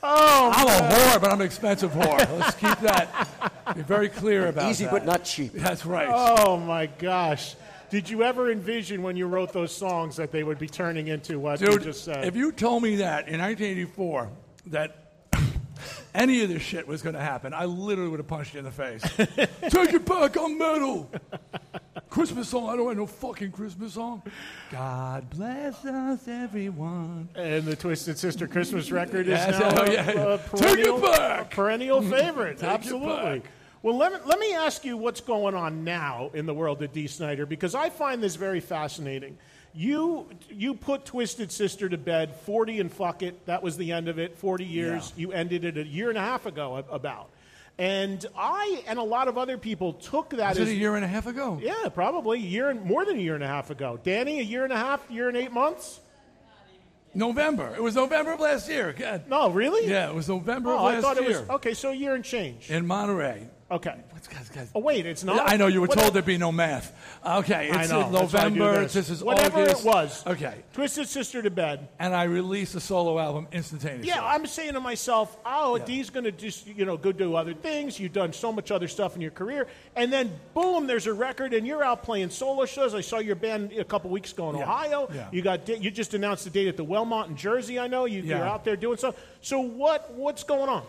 Oh, 0.09 0.53
I'm 0.55 0.69
a 0.69 0.95
whore, 0.95 1.21
but 1.21 1.33
I'm 1.33 1.41
an 1.41 1.47
expensive 1.47 1.91
whore. 1.91 2.19
Let's 2.39 2.55
keep 2.55 2.79
that. 2.81 3.75
Be 3.75 3.83
very 3.83 4.09
clear 4.09 4.47
about 4.47 4.71
Easy 4.71 4.85
that. 4.85 4.93
but 4.93 5.05
not 5.05 5.25
cheap. 5.25 5.53
That's 5.53 5.85
right. 5.85 6.09
Oh 6.09 6.57
my 6.59 6.87
gosh! 6.87 7.57
Did 7.91 8.09
you 8.09 8.23
ever 8.23 8.53
envision 8.53 9.03
when 9.03 9.17
you 9.17 9.27
wrote 9.27 9.53
those 9.53 9.75
songs 9.75 10.15
that 10.17 10.31
they 10.31 10.45
would 10.45 10.61
be 10.61 10.69
turning 10.69 11.09
into 11.09 11.41
what 11.41 11.61
you 11.61 11.77
just 11.81 12.05
said? 12.05 12.25
if 12.25 12.37
you 12.37 12.53
told 12.53 12.85
me 12.85 12.97
that 12.97 13.27
in 13.27 13.41
1984, 13.41 14.31
that 14.67 15.06
any 16.17 16.43
of 16.43 16.49
this 16.49 16.63
shit 16.63 16.89
was 16.89 17.03
going 17.03 17.15
to 17.15 17.21
happen, 17.21 17.53
I 17.55 17.67
literally 17.67 18.11
would 18.11 18.21
have 18.21 18.27
punched 18.27 18.55
you 18.55 18.59
in 18.61 18.65
the 18.65 18.71
face. 18.71 19.03
Take 19.17 19.93
it 19.95 20.05
back, 20.05 20.37
I'm 20.37 20.59
metal. 20.59 21.11
Christmas 22.11 22.49
song. 22.49 22.71
I 22.71 22.77
don't 22.77 22.87
want 22.87 22.97
no 22.99 23.07
fucking 23.07 23.53
Christmas 23.53 23.95
song. 23.95 24.23
God 24.73 25.29
bless 25.31 25.85
us, 25.85 26.27
everyone. 26.27 27.29
and 27.35 27.65
the 27.65 27.77
Twisted 27.77 28.19
Sister 28.19 28.49
Christmas 28.49 28.91
record 28.91 29.27
is 29.27 29.33
Yes, 29.39 29.61
now 29.61 29.71
oh, 29.77 29.83
a- 29.85 29.93
yeah. 29.93 30.11
a, 30.11 30.39
Take 30.39 30.47
it 30.47 30.51
perennial, 30.51 31.01
back. 31.01 31.53
a 31.53 31.55
perennial 31.55 32.03
favorite. 32.03 32.59
Take 32.59 32.71
it 32.71 32.73
Absolutely. 32.73 33.41
back. 33.41 33.51
Well, 33.83 33.97
let 33.99 34.13
me, 34.13 34.19
let 34.25 34.39
me 34.41 34.55
ask 34.55 34.85
you 34.85 34.97
what's 34.97 35.21
going 35.21 35.55
on 35.55 35.85
now 35.85 36.31
in 36.35 36.47
the 36.47 36.55
world 36.55 36.83
of 36.83 36.93
Dee 36.93 37.07
Snider 37.07 37.45
because 37.47 37.75
I 37.75 37.91
find 37.91 38.23
this 38.23 38.35
very 38.37 38.61
fascinating. 38.61 39.37
You 39.77 40.27
you 40.49 40.73
put 40.75 41.05
Twisted 41.05 41.53
Sister 41.53 41.89
to 41.89 41.99
bed, 41.99 42.35
forty 42.35 42.81
and 42.81 42.91
fuck 42.91 43.23
it. 43.23 43.45
That 43.47 43.63
was 43.63 43.77
the 43.77 43.93
end 43.93 44.09
of 44.09 44.19
it. 44.19 44.39
Forty 44.39 44.65
years. 44.65 45.13
You 45.17 45.33
ended 45.33 45.65
it 45.65 45.77
a 45.77 45.85
year 45.87 46.09
and 46.09 46.17
a 46.17 46.23
half 46.23 46.47
ago. 46.47 46.83
About. 46.91 47.29
And 47.79 48.25
I 48.35 48.83
and 48.87 48.99
a 48.99 49.03
lot 49.03 49.29
of 49.29 49.37
other 49.37 49.59
people 49.59 49.93
took 49.93 50.31
that 50.31 50.51
Was 50.51 50.61
as 50.61 50.69
it 50.69 50.73
a 50.73 50.75
year 50.75 50.97
and 50.97 51.05
a 51.05 51.09
half 51.09 51.27
ago? 51.27 51.61
yeah, 51.63 51.91
probably 51.93 52.39
a 52.39 52.41
year 52.41 52.71
and 52.71 52.83
more 52.87 53.05
than 53.05 53.17
a 53.19 53.21
year 53.21 53.35
and 53.35 53.45
a 53.45 53.47
half 53.47 53.69
ago. 53.69 54.01
Danny, 54.03 54.39
a 54.39 54.43
year 54.43 54.65
and 54.65 54.73
a 54.73 54.79
half, 54.79 55.03
year 55.11 55.29
and 55.29 55.37
eight 55.37 55.53
months. 55.53 56.01
November. 57.15 57.75
It 57.75 57.83
was 57.83 57.95
November 57.95 58.33
of 58.33 58.41
last 58.41 58.69
year. 58.69 58.95
God. 58.99 59.29
No, 59.29 59.51
really? 59.51 59.91
Yeah, 59.91 60.09
it 60.09 60.15
was 60.15 60.29
November 60.29 60.71
Oh, 60.71 60.77
of 60.77 60.83
last 60.85 60.93
year. 60.93 60.97
Oh, 60.97 60.99
I 60.99 61.15
thought 61.15 61.23
it 61.23 61.29
year 61.29 61.41
was 61.41 61.51
okay. 61.51 61.75
So 61.75 61.91
a 61.91 61.95
year 61.95 62.15
and 62.15 62.25
change. 62.25 62.71
in 62.71 62.87
Monterey. 62.87 63.47
Okay. 63.69 63.97
What's, 64.11 64.29
Guys, 64.29 64.49
guys. 64.49 64.71
Oh 64.77 64.81
wait, 64.81 65.07
it's 65.07 65.25
not. 65.25 65.51
I 65.51 65.57
know 65.57 65.67
you 65.67 65.81
were 65.81 65.89
What- 65.89 65.99
told 65.99 66.15
there'd 66.15 66.25
be 66.25 66.39
no 66.39 66.53
math. 66.53 66.93
Okay, 67.27 67.69
I 67.71 67.81
it's 67.83 67.91
know. 67.91 68.07
in 68.07 68.13
that's 68.13 68.33
why 68.33 68.41
I 68.43 68.49
do 68.49 68.55
November. 68.57 68.83
this. 68.83 68.93
This 68.93 69.11
is 69.11 69.25
whatever 69.25 69.63
August. 69.63 69.81
it 69.85 69.87
was. 69.87 70.27
Okay, 70.27 70.55
Twisted 70.73 71.09
Sister 71.09 71.43
to 71.43 71.51
bed. 71.51 71.89
and 71.99 72.15
I 72.15 72.25
released 72.25 72.77
a 72.77 72.81
solo 72.81 73.19
album 73.19 73.49
instantaneously. 73.51 74.07
Yeah, 74.09 74.25
I'm 74.25 74.47
saying 74.47 74.75
to 74.75 74.81
myself, 74.81 75.37
oh, 75.45 75.79
Dee's 75.79 76.11
going 76.11 76.25
to 76.25 76.33
just, 76.33 76.69
you 76.69 76.85
know, 76.85 76.97
go 76.97 77.11
do 77.11 77.35
other 77.35 77.55
things. 77.55 77.99
You've 77.99 78.13
done 78.13 78.33
so 78.33 78.53
much 78.53 78.71
other 78.71 78.87
stuff 78.87 79.17
in 79.17 79.21
your 79.21 79.33
career. 79.33 79.67
And 79.97 80.13
then, 80.13 80.33
boom, 80.55 80.87
there's 80.87 81.09
a 81.09 81.13
record, 81.15 81.53
and 81.53 81.67
you're 81.67 81.83
out 81.83 82.05
playing 82.05 82.31
solo 82.31 82.67
shows. 82.67 82.95
I 82.95 83.01
saw 83.01 83.19
your 83.19 83.35
band 83.37 83.73
a 83.73 83.85
couple 83.85 84.11
weeks 84.11 84.31
ago 84.33 84.51
in 84.51 84.57
Yeah. 84.59 84.63
Ohio. 84.63 85.09
Yeah. 85.13 85.27
You 85.33 85.43
got 85.43 85.69
you 85.69 85.91
just 85.91 86.15
announced 86.15 86.45
the 86.45 86.51
date 86.51 86.69
at 86.69 86.77
the 86.77 86.85
Wellmont 86.85 87.29
in 87.31 87.37
Jersey, 87.37 87.81
I 87.81 87.89
know. 87.89 88.05
You, 88.05 88.23
You're 88.23 88.45
out 88.45 88.65
there 88.65 88.77
doing 88.77 88.97
stuff. 88.99 89.17
So 89.41 89.59
what 89.59 90.13
what's 90.13 90.45
going 90.45 90.69
on? 90.69 90.85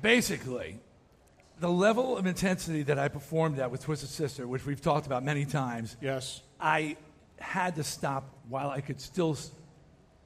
basically, 0.00 0.78
the 1.60 1.68
level 1.70 2.16
of 2.16 2.26
intensity 2.26 2.82
that 2.84 2.98
I 2.98 3.08
performed 3.08 3.58
at 3.58 3.70
with 3.70 3.82
Twisted 3.84 4.08
Sister, 4.08 4.46
which 4.46 4.64
we've 4.66 4.80
talked 4.80 5.06
about 5.06 5.24
many 5.24 5.44
times, 5.44 5.96
Yes. 6.00 6.40
I 6.60 6.96
had 7.38 7.76
to 7.76 7.84
stop 7.84 8.24
while 8.48 8.70
I 8.70 8.80
could 8.80 9.00
still 9.00 9.32
s- 9.32 9.50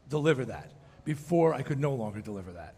deliver 0.08 0.44
that 0.46 0.70
before 1.04 1.54
I 1.54 1.62
could 1.62 1.78
no 1.80 1.94
longer 1.94 2.20
deliver 2.20 2.52
that. 2.52 2.74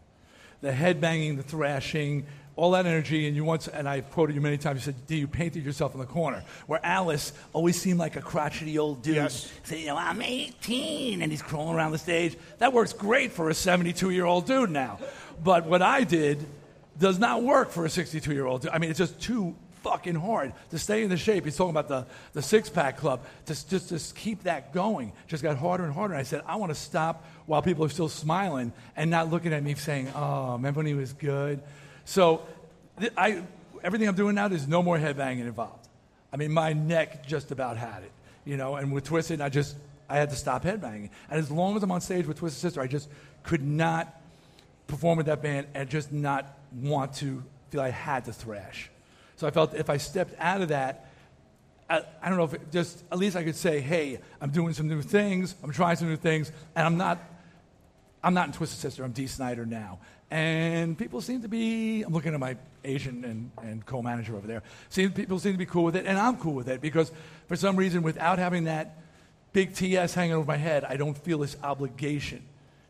The 0.61 0.71
headbanging, 0.73 1.37
the 1.37 1.43
thrashing, 1.43 2.27
all 2.57 2.71
that 2.73 2.87
energy, 2.87 3.27
and 3.27 3.35
you 3.37 3.45
once, 3.45 3.67
and 3.69 3.89
I've 3.89 4.11
quoted 4.11 4.35
you 4.35 4.41
many 4.41 4.57
times, 4.57 4.81
you 4.87 4.93
said, 4.93 5.07
Dee, 5.07 5.17
you 5.19 5.27
painted 5.27 5.65
yourself 5.65 5.93
in 5.95 6.01
the 6.01 6.07
corner. 6.07 6.43
Where 6.67 6.81
Alice 6.85 7.33
always 7.53 7.79
seemed 7.81 7.99
like 7.99 8.17
a 8.17 8.21
crotchety 8.23 8.79
old 8.79 9.03
dude. 9.03 9.17
Yes. 9.17 9.53
Saying, 9.65 9.83
you 9.83 9.89
know, 9.89 9.97
I'm 9.97 10.23
18, 10.23 11.21
and 11.21 11.31
he's 11.31 11.43
crawling 11.43 11.77
around 11.77 11.91
the 11.93 11.99
stage. 11.99 12.37
That 12.59 12.73
works 12.73 12.93
great 12.93 13.33
for 13.33 13.51
a 13.51 13.55
72 13.55 14.11
year 14.11 14.25
old 14.25 14.47
dude 14.47 14.71
now. 14.71 15.01
But 15.43 15.67
what 15.67 15.83
I 15.83 16.05
did 16.05 16.47
does 16.99 17.19
not 17.19 17.43
work 17.43 17.71
for 17.71 17.85
a 17.85 17.91
62 17.91 18.33
year 18.33 18.47
old. 18.47 18.69
I 18.69 18.79
mean, 18.79 18.91
it's 18.91 18.99
just 18.99 19.21
too 19.21 19.55
fucking 19.85 20.15
hard 20.15 20.55
to 20.71 20.79
stay 20.79 21.03
in 21.03 21.11
the 21.11 21.17
shape. 21.17 21.45
He's 21.45 21.57
talking 21.57 21.71
about 21.71 21.89
the, 21.89 22.07
the 22.33 22.41
six 22.41 22.71
pack 22.71 22.97
club. 22.97 23.21
To 23.47 23.69
just, 23.69 23.91
just 23.91 24.17
keep 24.17 24.45
that 24.45 24.73
going 24.73 25.13
just 25.29 25.43
got 25.43 25.59
harder 25.59 25.85
and 25.85 25.93
harder. 25.93 26.15
I 26.15 26.23
said, 26.23 26.43
I 26.47 26.57
want 26.57 26.71
to 26.71 26.75
stop 26.75 27.25
while 27.47 27.61
people 27.61 27.85
are 27.85 27.91
still 27.91 28.09
smiling 28.09 28.73
and 28.97 29.11
not 29.11 29.31
looking 29.31 29.53
at 29.53 29.63
me 29.63 29.75
saying, 29.75 30.11
oh, 30.15 30.53
remember 30.53 30.79
when 30.79 30.87
he 30.87 30.95
was 30.95 31.13
good? 31.13 31.61
So 32.07 32.47
th- 32.99 33.13
I, 33.17 33.43
everything 33.83 34.09
I'm 34.09 34.15
doing 34.15 34.35
now, 34.35 34.49
there's 34.49 34.67
no 34.67 34.83
more 34.83 34.99
headbanging 34.99 35.41
involved. 35.41 35.87
I 36.33 36.37
mean, 36.37 36.51
my 36.51 36.73
neck 36.73 37.27
just 37.27 37.53
about 37.53 37.77
had 37.77 38.03
it, 38.03 38.13
you 38.45 38.57
know, 38.57 38.77
and 38.77 38.91
with 38.91 39.05
Twisted, 39.05 39.41
I 39.41 39.51
just, 39.51 39.77
I 40.09 40.17
had 40.17 40.31
to 40.31 40.37
stop 40.37 40.65
headbanging. 40.65 41.11
And 41.31 41.39
as 41.39 41.51
long 41.51 41.77
as 41.77 41.83
I'm 41.83 41.93
on 41.93 42.01
stage 42.01 42.27
with 42.27 42.39
Twisted 42.39 42.61
Sister, 42.61 42.81
I 42.81 42.87
just 42.87 43.09
could 43.43 43.63
not 43.63 44.21
perform 44.87 45.19
with 45.19 45.27
that 45.27 45.43
band 45.43 45.67
and 45.75 45.89
just 45.89 46.11
not 46.11 46.59
want 46.81 47.15
to 47.15 47.43
feel 47.71 47.81
I 47.81 47.91
had 47.91 48.25
to 48.27 48.33
thrash. 48.33 48.91
So 49.37 49.47
I 49.47 49.51
felt 49.51 49.75
if 49.75 49.91
I 49.91 49.97
stepped 49.97 50.35
out 50.39 50.61
of 50.61 50.69
that, 50.69 51.11
I, 51.89 52.03
I 52.23 52.29
don't 52.29 52.39
know 52.39 52.45
if 52.45 52.55
it 52.55 52.73
just 52.73 53.05
at 53.11 53.19
least 53.19 53.37
I 53.37 53.45
could 53.45 53.57
say, 53.57 53.81
hey, 53.81 54.21
I'm 54.41 54.51
doing 54.51 54.73
some 54.73 54.89
new 54.89 55.03
things, 55.03 55.55
I'm 55.63 55.73
trying 55.73 55.97
some 55.97 56.09
new 56.09 56.17
things, 56.17 56.51
and 56.75 56.87
I'm 56.87 56.97
not, 56.97 57.19
I'm 58.23 58.35
not 58.35 58.47
in 58.47 58.53
Twisted 58.53 58.79
Sister. 58.79 59.05
I'm 59.05 59.13
Dee 59.13 59.27
Snider 59.27 59.67
now, 59.67 59.99
and 60.31 60.97
people 60.97 61.21
seem 61.21 61.43
to 61.43 61.49
be. 61.49 62.03
I'm 62.03 62.13
looking 62.13 62.33
at 62.33 62.41
my 62.41 62.57
Asian 62.85 63.25
and, 63.25 63.51
and 63.63 63.85
co-manager 63.85 64.37
over 64.37 64.47
there. 64.47 64.63
See, 64.89 65.09
people 65.09 65.39
seem 65.39 65.53
to 65.53 65.59
be 65.59 65.67
cool 65.67 65.85
with 65.85 65.97
it, 65.97 66.07
and 66.07 66.17
I'm 66.17 66.37
cool 66.39 66.55
with 66.55 66.69
it 66.69 66.81
because 66.81 67.13
for 67.49 67.57
some 67.57 67.77
reason, 67.77 68.03
without 68.03 68.39
having 68.39 68.65
that 68.65 68.99
big 69.53 69.75
TS 69.75 70.15
hanging 70.15 70.35
over 70.35 70.47
my 70.47 70.57
head, 70.57 70.85
I 70.85 70.97
don't 70.97 71.17
feel 71.17 71.39
this 71.39 71.57
obligation 71.63 72.43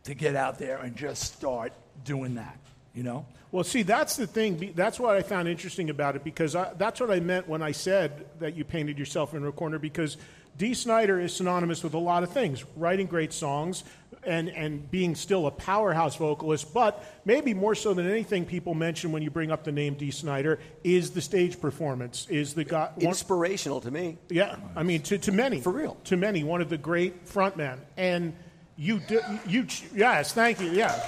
to 0.05 0.15
get 0.15 0.37
out 0.37 0.59
there 0.59 0.79
and 0.79 0.95
just 0.97 1.23
start 1.35 1.73
doing 2.05 2.35
that. 2.37 2.59
You 2.95 3.03
know? 3.03 3.27
Well, 3.51 3.65
see, 3.65 3.83
that's 3.83 4.17
the 4.17 4.27
thing. 4.27 4.73
That's 4.75 4.99
what 5.01 5.17
I 5.17 5.23
found 5.23 5.49
interesting 5.49 5.91
about 5.91 6.17
it 6.17 6.25
because 6.25 6.55
I, 6.55 6.73
that's 6.79 7.01
what 7.01 7.11
I 7.11 7.21
meant 7.21 7.49
when 7.49 7.63
I 7.63 7.73
said 7.73 8.27
that 8.41 8.55
you 8.57 8.65
painted 8.65 8.99
yourself 8.99 9.35
in 9.35 9.45
a 9.45 9.53
corner 9.53 9.79
because 9.79 10.17
Dee 10.57 10.75
Snider 10.75 11.19
is 11.21 11.35
synonymous 11.35 11.83
with 11.83 11.95
a 11.95 11.99
lot 11.99 12.23
of 12.23 12.31
things 12.31 12.65
writing 12.77 13.07
great 13.07 13.33
songs 13.33 13.83
and, 14.25 14.49
and 14.49 14.89
being 14.91 15.15
still 15.17 15.47
a 15.47 15.51
powerhouse 15.51 16.17
vocalist, 16.17 16.73
but 16.73 17.05
maybe 17.25 17.53
more 17.53 17.75
so 17.75 17.93
than 17.95 18.09
anything 18.09 18.45
people 18.47 18.73
mention 18.75 19.13
when 19.13 19.23
you 19.23 19.31
bring 19.31 19.51
up 19.51 19.65
the 19.65 19.73
name 19.73 19.95
Dee 19.95 20.13
Snider 20.13 20.61
is 20.85 21.11
the 21.11 21.21
stage 21.21 21.61
performance, 21.61 22.27
is 22.31 22.55
the 22.55 22.65
guy. 22.65 22.91
one- 22.95 23.07
Inspirational 23.09 23.81
to 23.83 23.91
me. 23.91 24.19
yeah, 24.31 24.57
I 24.77 24.83
mean, 24.85 25.03
to, 25.03 25.19
to 25.19 25.33
many. 25.33 25.61
For 25.61 25.73
real. 25.73 25.97
To 26.05 26.17
many, 26.17 26.45
one 26.45 26.61
of 26.63 26.69
the 26.71 26.79
great 26.79 27.27
frontmen. 27.27 27.79
And 27.97 28.35
you, 28.77 29.01
do, 29.01 29.21
you, 29.47 29.67
yes, 29.95 30.33
thank 30.33 30.61
you, 30.61 30.71
yeah. 30.71 30.99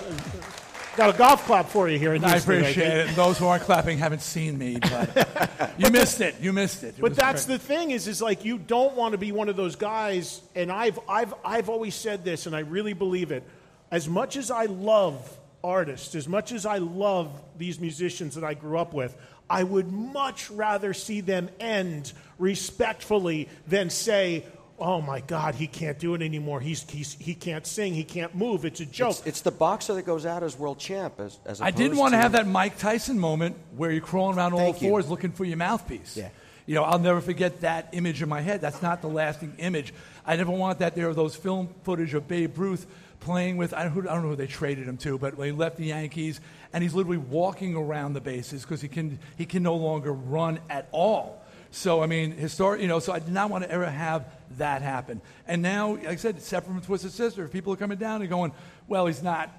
Got 0.97 1.15
a 1.15 1.19
golf 1.19 1.45
clap 1.45 1.69
for 1.69 1.91
you 1.91 1.99
here. 1.99 2.15
In 2.15 2.25
I 2.25 2.31
Houston, 2.31 2.55
appreciate 2.55 2.89
think. 2.89 3.11
it. 3.11 3.17
Those 3.17 3.37
who 3.37 3.47
aren't 3.47 3.65
clapping 3.65 3.99
haven't 3.99 4.23
seen 4.23 4.57
me, 4.57 4.79
but 4.81 5.75
you 5.79 5.91
missed 5.91 6.23
it. 6.23 6.37
You 6.41 6.55
missed 6.55 6.85
it. 6.85 6.95
It 6.97 7.01
But 7.03 7.15
that's 7.15 7.45
the 7.45 7.59
thing 7.59 7.91
is, 7.91 8.09
is 8.09 8.23
like 8.23 8.47
you 8.47 8.57
don't 8.57 8.97
want 8.97 9.13
to 9.13 9.19
be 9.19 9.31
one 9.31 9.51
of 9.51 9.57
those 9.57 9.77
guys. 9.77 10.41
And 10.55 10.73
I've, 10.73 10.99
I've, 11.07 11.35
I've 11.45 11.69
always 11.69 11.95
said 11.95 12.25
this, 12.25 12.47
and 12.47 12.57
I 12.57 12.61
really 12.61 12.95
believe 12.95 13.31
it. 13.31 13.43
As 13.91 14.09
much 14.09 14.37
as 14.37 14.51
I 14.51 14.65
love 14.65 15.39
artists, 15.63 16.15
as 16.15 16.27
much 16.27 16.51
as 16.51 16.65
I 16.65 16.79
love 16.79 17.31
these 17.59 17.79
musicians 17.79 18.35
that 18.37 18.45
I 18.45 18.55
grew 18.55 18.79
up 18.79 18.95
with, 18.95 19.15
I 19.51 19.65
would 19.65 19.93
much 19.93 20.51
rather 20.51 20.95
see 20.95 21.21
them 21.21 21.51
end 21.61 22.13
respectfully 22.39 23.51
than 23.67 23.91
say, 23.91 24.47
"Oh 24.79 25.01
my 25.01 25.21
God, 25.21 25.55
he 25.55 25.67
can't 25.67 25.99
do 25.99 26.15
it 26.15 26.23
anymore. 26.23 26.61
He's, 26.61 26.89
he's 26.91 27.15
he 27.15 27.35
can't 27.35 27.67
sing. 27.67 27.95
He 27.95 28.05
can't 28.05 28.35
move. 28.35 28.65
It's 28.65 28.81
a 28.81 28.87
joke." 28.87 29.19
It's, 29.19 29.27
it's 29.27 29.41
the 29.43 29.51
boxer 29.51 29.95
that 29.95 30.03
goes 30.07 30.27
out 30.27 30.43
as 30.43 30.59
world 30.59 30.79
champ. 30.79 31.19
As, 31.21 31.39
as 31.45 31.61
I 31.61 31.71
didn't 31.71 31.97
want 31.97 32.13
to 32.13 32.17
to 32.19 32.23
have 32.23 32.33
that 32.33 32.47
Mike 32.47 32.79
Tyson 32.79 33.19
moment 33.19 33.57
where 33.77 33.91
you're 33.91 34.01
crawling 34.01 34.37
around 34.37 34.53
all 34.53 34.59
Thank 34.59 34.83
you. 34.83 34.91
fours 34.91 35.09
looking 35.09 35.33
for 35.33 35.45
your 35.45 35.57
mouthpiece. 35.57 36.17
Yeah. 36.17 36.29
You 36.67 36.75
know, 36.75 36.83
I'll 36.83 36.99
never 36.99 37.21
forget 37.21 37.61
that 37.61 37.91
image 37.93 38.23
in 38.23 38.29
my 38.29 38.41
head. 38.41 38.61
That's 38.61 38.83
not 38.83 39.01
the 39.01 39.09
lasting 39.09 39.55
image. 39.59 39.95
I 40.27 40.35
never 40.35 40.51
want 40.51 40.81
that. 40.81 40.97
There 40.97 41.09
are 41.09 41.15
those 41.15 41.37
film 41.37 41.69
footage 41.85 42.13
of 42.13 42.27
Babe 42.27 42.59
Ruth 42.59 42.87
playing 43.21 43.57
with, 43.57 43.73
I 43.73 43.85
don't, 43.85 43.93
who- 43.93 44.01
I 44.09 44.15
don't 44.15 44.25
know 44.25 44.31
who 44.31 44.37
they 44.37 44.49
traded 44.49 44.89
him 44.89 44.97
to, 44.99 45.17
but 45.17 45.37
when 45.37 45.47
he 45.47 45.53
left 45.53 45.77
the 45.77 45.85
Yankees, 45.87 46.41
and 46.73 46.83
he's 46.83 46.93
literally 46.93 47.19
walking 47.19 47.77
around 47.77 48.15
the 48.15 48.21
bases 48.21 48.63
because 48.63 48.81
he 48.81 48.89
can, 48.89 49.21
he 49.39 49.47
can 49.47 49.63
no 49.63 49.77
longer 49.77 50.13
run 50.13 50.59
at 50.69 50.89
all. 50.91 51.41
So, 51.71 52.03
I 52.03 52.07
mean, 52.07 52.33
historic, 52.33 52.81
you 52.83 52.89
know, 52.89 52.99
so 52.99 53.13
I 53.13 53.21
did 53.21 53.33
not 53.33 53.49
want 53.49 53.63
to 53.65 53.71
ever 53.71 53.89
have 53.89 54.25
that 54.53 54.83
happened. 54.83 55.21
And 55.47 55.63
now, 55.63 55.95
like 55.95 56.07
I 56.07 56.17
said, 56.17 56.41
separate 56.43 56.73
from 56.73 56.81
Twisted 56.83 57.13
Sister, 57.13 57.45
if 57.45 57.53
people 57.53 57.73
are 57.73 57.77
coming 57.77 57.99
down 57.99 58.21
and 58.21 58.31
going, 58.31 58.53
well, 58.89 59.07
he's 59.07 59.23
not 59.23 59.51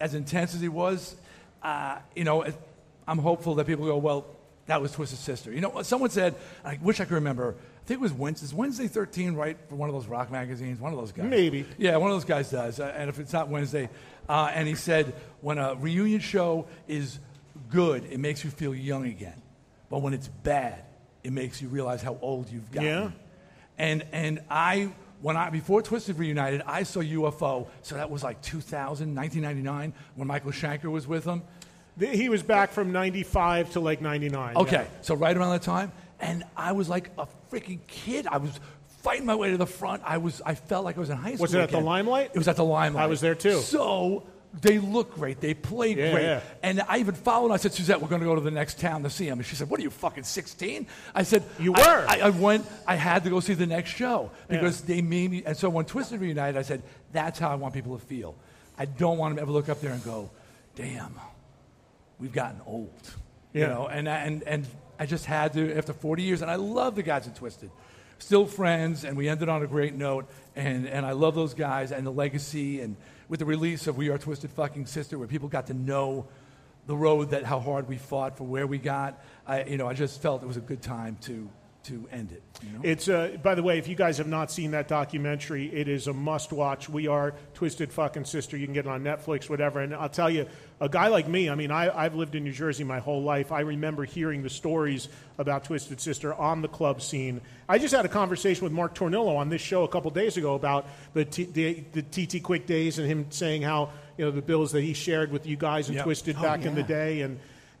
as 0.00 0.14
intense 0.14 0.54
as 0.54 0.60
he 0.60 0.68
was, 0.68 1.16
uh, 1.62 1.98
you 2.14 2.24
know, 2.24 2.44
I'm 3.06 3.18
hopeful 3.18 3.56
that 3.56 3.66
people 3.66 3.86
go, 3.86 3.96
well, 3.96 4.26
that 4.66 4.82
was 4.82 4.92
Twisted 4.92 5.18
Sister. 5.18 5.52
You 5.52 5.60
know, 5.60 5.82
someone 5.82 6.10
said, 6.10 6.34
I 6.64 6.78
wish 6.82 7.00
I 7.00 7.04
could 7.04 7.14
remember, 7.14 7.54
I 7.54 7.86
think 7.86 8.00
it 8.00 8.02
was 8.02 8.12
Wednesday, 8.12 8.44
is 8.44 8.54
Wednesday 8.54 8.86
13, 8.86 9.34
right, 9.34 9.56
for 9.68 9.76
one 9.76 9.88
of 9.88 9.94
those 9.94 10.06
rock 10.06 10.30
magazines? 10.30 10.78
One 10.78 10.92
of 10.92 10.98
those 10.98 11.10
guys. 11.10 11.24
Maybe. 11.26 11.64
Yeah, 11.78 11.96
one 11.96 12.10
of 12.10 12.16
those 12.16 12.26
guys 12.26 12.50
does. 12.50 12.78
Uh, 12.78 12.92
and 12.94 13.08
if 13.08 13.18
it's 13.18 13.32
not 13.32 13.48
Wednesday, 13.48 13.88
uh, 14.28 14.50
and 14.52 14.68
he 14.68 14.74
said, 14.74 15.14
when 15.40 15.56
a 15.56 15.74
reunion 15.74 16.20
show 16.20 16.66
is 16.86 17.18
good, 17.70 18.04
it 18.10 18.20
makes 18.20 18.44
you 18.44 18.50
feel 18.50 18.74
young 18.74 19.06
again. 19.06 19.40
But 19.88 20.02
when 20.02 20.12
it's 20.12 20.28
bad, 20.28 20.84
it 21.24 21.32
makes 21.32 21.62
you 21.62 21.68
realize 21.68 22.02
how 22.02 22.18
old 22.20 22.50
you've 22.50 22.70
gotten. 22.70 22.88
Yeah. 22.88 23.10
And 23.78 24.04
and 24.12 24.40
I 24.50 24.90
when 25.20 25.36
I 25.36 25.50
before 25.50 25.82
Twisted 25.82 26.18
reunited, 26.18 26.62
I 26.66 26.82
saw 26.82 27.00
UFO. 27.00 27.68
So 27.82 27.94
that 27.96 28.10
was 28.10 28.22
like 28.22 28.40
2000, 28.42 29.14
1999, 29.14 29.94
when 30.14 30.28
Michael 30.28 30.52
Schenker 30.52 30.90
was 30.90 31.06
with 31.06 31.24
them. 31.24 31.42
He 31.98 32.28
was 32.28 32.42
back 32.44 32.70
from 32.70 32.92
'95 32.92 33.72
to 33.72 33.80
like 33.80 34.00
'99. 34.00 34.56
Okay, 34.56 34.86
so 35.00 35.14
right 35.14 35.36
around 35.36 35.50
that 35.50 35.62
time, 35.62 35.90
and 36.20 36.44
I 36.56 36.72
was 36.72 36.88
like 36.88 37.10
a 37.18 37.26
freaking 37.50 37.80
kid. 37.88 38.28
I 38.28 38.36
was 38.36 38.60
fighting 39.02 39.26
my 39.26 39.34
way 39.34 39.50
to 39.50 39.56
the 39.56 39.66
front. 39.66 40.02
I 40.04 40.18
was 40.18 40.40
I 40.46 40.54
felt 40.54 40.84
like 40.84 40.96
I 40.96 41.00
was 41.00 41.10
in 41.10 41.16
high 41.16 41.34
school. 41.34 41.42
Was 41.42 41.54
it 41.54 41.60
at 41.60 41.70
the. 41.70 41.80
Limelight? 41.80 42.30
It 42.34 42.38
was 42.38 42.46
at 42.46 42.56
the 42.56 42.64
Limelight. 42.64 43.02
I 43.02 43.06
was 43.06 43.20
there 43.20 43.34
too. 43.34 43.58
So 43.58 44.24
they 44.60 44.78
look 44.78 45.14
great. 45.14 45.40
They 45.40 45.54
play 45.54 45.94
Yeah, 45.94 46.12
great. 46.12 46.22
yeah. 46.24 46.40
And 46.62 46.80
I 46.88 46.98
even 46.98 47.14
followed. 47.14 47.52
I 47.52 47.58
said, 47.58 47.72
Suzette, 47.72 48.00
we're 48.00 48.08
going 48.08 48.22
to 48.22 48.26
go 48.26 48.34
to 48.34 48.40
the 48.40 48.50
next 48.50 48.80
town 48.80 49.02
to 49.02 49.10
see 49.10 49.26
him. 49.28 49.38
And 49.38 49.46
she 49.46 49.54
said, 49.56 49.68
What 49.70 49.78
are 49.80 49.82
you 49.82 49.90
fucking 49.90 50.24
16? 50.24 50.86
I 51.14 51.22
said, 51.22 51.44
You 51.58 51.72
were." 51.72 51.78
I, 52.08 52.20
I 52.24 52.30
went. 52.30 52.66
I 52.86 52.94
had 52.96 53.24
to 53.24 53.30
go 53.30 53.40
see 53.40 53.54
the 53.54 53.66
next 53.66 53.90
show 53.90 54.30
because 54.48 54.80
they 54.82 55.02
made 55.02 55.30
me. 55.30 55.42
And 55.44 55.56
so 55.56 55.68
when 55.68 55.84
Twisted 55.84 56.20
reunited, 56.20 56.56
I 56.58 56.62
said, 56.62 56.82
That's 57.12 57.38
how 57.38 57.50
I 57.50 57.56
want 57.56 57.74
people 57.74 57.98
to 57.98 58.04
feel. 58.04 58.34
I 58.78 58.86
don't 58.86 59.18
want 59.18 59.32
them 59.32 59.36
to 59.36 59.42
ever 59.42 59.52
look 59.52 59.68
up 59.68 59.80
there 59.80 59.92
and 59.92 60.02
go, 60.04 60.30
Damn, 60.76 61.14
we've 62.18 62.32
gotten 62.32 62.60
old. 62.66 63.10
You 63.52 63.66
know, 63.66 63.88
and, 63.88 64.06
and, 64.08 64.42
and 64.44 64.66
I 65.00 65.06
just 65.06 65.24
had 65.24 65.54
to, 65.54 65.76
after 65.76 65.92
40 65.92 66.22
years, 66.22 66.42
and 66.42 66.50
I 66.50 66.56
love 66.56 66.94
the 66.94 67.02
guys 67.02 67.26
at 67.26 67.34
Twisted. 67.34 67.70
Still 68.18 68.46
friends, 68.46 69.04
and 69.04 69.16
we 69.16 69.28
ended 69.28 69.48
on 69.48 69.62
a 69.62 69.66
great 69.66 69.94
note, 69.94 70.26
and, 70.54 70.86
and 70.86 71.06
I 71.06 71.12
love 71.12 71.34
those 71.34 71.54
guys 71.54 71.90
and 71.92 72.06
the 72.06 72.10
legacy, 72.12 72.80
and 72.80 72.96
with 73.28 73.40
the 73.40 73.46
release 73.46 73.86
of 73.86 73.96
We 73.96 74.08
Are 74.08 74.18
Twisted 74.18 74.50
Fucking 74.52 74.86
Sister, 74.86 75.18
where 75.18 75.28
people 75.28 75.48
got 75.48 75.66
to 75.66 75.74
know 75.74 76.26
the 76.86 76.96
road 76.96 77.30
that 77.30 77.44
how 77.44 77.60
hard 77.60 77.86
we 77.86 77.98
fought 77.98 78.38
for 78.38 78.44
where 78.44 78.66
we 78.66 78.78
got, 78.78 79.22
I, 79.46 79.64
you 79.64 79.76
know, 79.76 79.86
I 79.86 79.92
just 79.92 80.22
felt 80.22 80.42
it 80.42 80.46
was 80.46 80.56
a 80.56 80.62
good 80.62 80.80
time 80.80 81.18
to, 81.22 81.50
to 81.88 82.08
end 82.10 82.32
it. 82.32 82.42
You 82.62 82.72
know? 82.72 82.80
It's 82.82 83.08
uh, 83.08 83.36
by 83.42 83.54
the 83.54 83.62
way, 83.62 83.78
if 83.78 83.88
you 83.88 83.94
guys 83.94 84.18
have 84.18 84.26
not 84.26 84.50
seen 84.50 84.70
that 84.70 84.88
documentary, 84.88 85.66
it 85.72 85.88
is 85.88 86.06
a 86.06 86.12
must-watch. 86.12 86.88
We 86.88 87.06
are 87.06 87.34
Twisted 87.54 87.92
Fucking 87.92 88.24
Sister. 88.24 88.56
You 88.56 88.66
can 88.66 88.74
get 88.74 88.86
it 88.86 88.88
on 88.88 89.02
Netflix, 89.02 89.50
whatever. 89.50 89.80
And 89.80 89.94
I'll 89.94 90.08
tell 90.08 90.30
you, 90.30 90.46
a 90.80 90.88
guy 90.88 91.08
like 91.08 91.26
me, 91.28 91.50
I 91.50 91.54
mean, 91.54 91.70
I, 91.70 91.96
I've 91.96 92.14
lived 92.14 92.34
in 92.34 92.44
New 92.44 92.52
Jersey 92.52 92.84
my 92.84 93.00
whole 93.00 93.22
life. 93.22 93.50
I 93.52 93.60
remember 93.60 94.04
hearing 94.04 94.42
the 94.42 94.50
stories 94.50 95.08
about 95.38 95.64
Twisted 95.64 96.00
Sister 96.00 96.32
on 96.34 96.62
the 96.62 96.68
club 96.68 97.02
scene. 97.02 97.40
I 97.68 97.78
just 97.78 97.94
had 97.94 98.04
a 98.04 98.08
conversation 98.08 98.64
with 98.64 98.72
Mark 98.72 98.94
Tornillo 98.94 99.36
on 99.36 99.48
this 99.48 99.62
show 99.62 99.84
a 99.84 99.88
couple 99.88 100.10
days 100.10 100.36
ago 100.36 100.54
about 100.54 100.86
the 101.14 101.24
T, 101.24 101.44
the, 101.44 101.84
the 101.92 102.02
TT 102.02 102.42
Quick 102.42 102.66
days 102.66 102.98
and 102.98 103.06
him 103.08 103.26
saying 103.30 103.62
how 103.62 103.90
you 104.16 104.24
know 104.24 104.30
the 104.30 104.42
bills 104.42 104.72
that 104.72 104.82
he 104.82 104.94
shared 104.94 105.30
with 105.30 105.46
you 105.46 105.56
guys 105.56 105.88
and 105.88 105.96
Yep. 105.96 106.04
Twisted 106.04 106.36
Oh, 106.38 106.42
back 106.42 106.64
in 106.64 106.74
the 106.74 106.82
day 106.82 107.22
and 107.22 107.38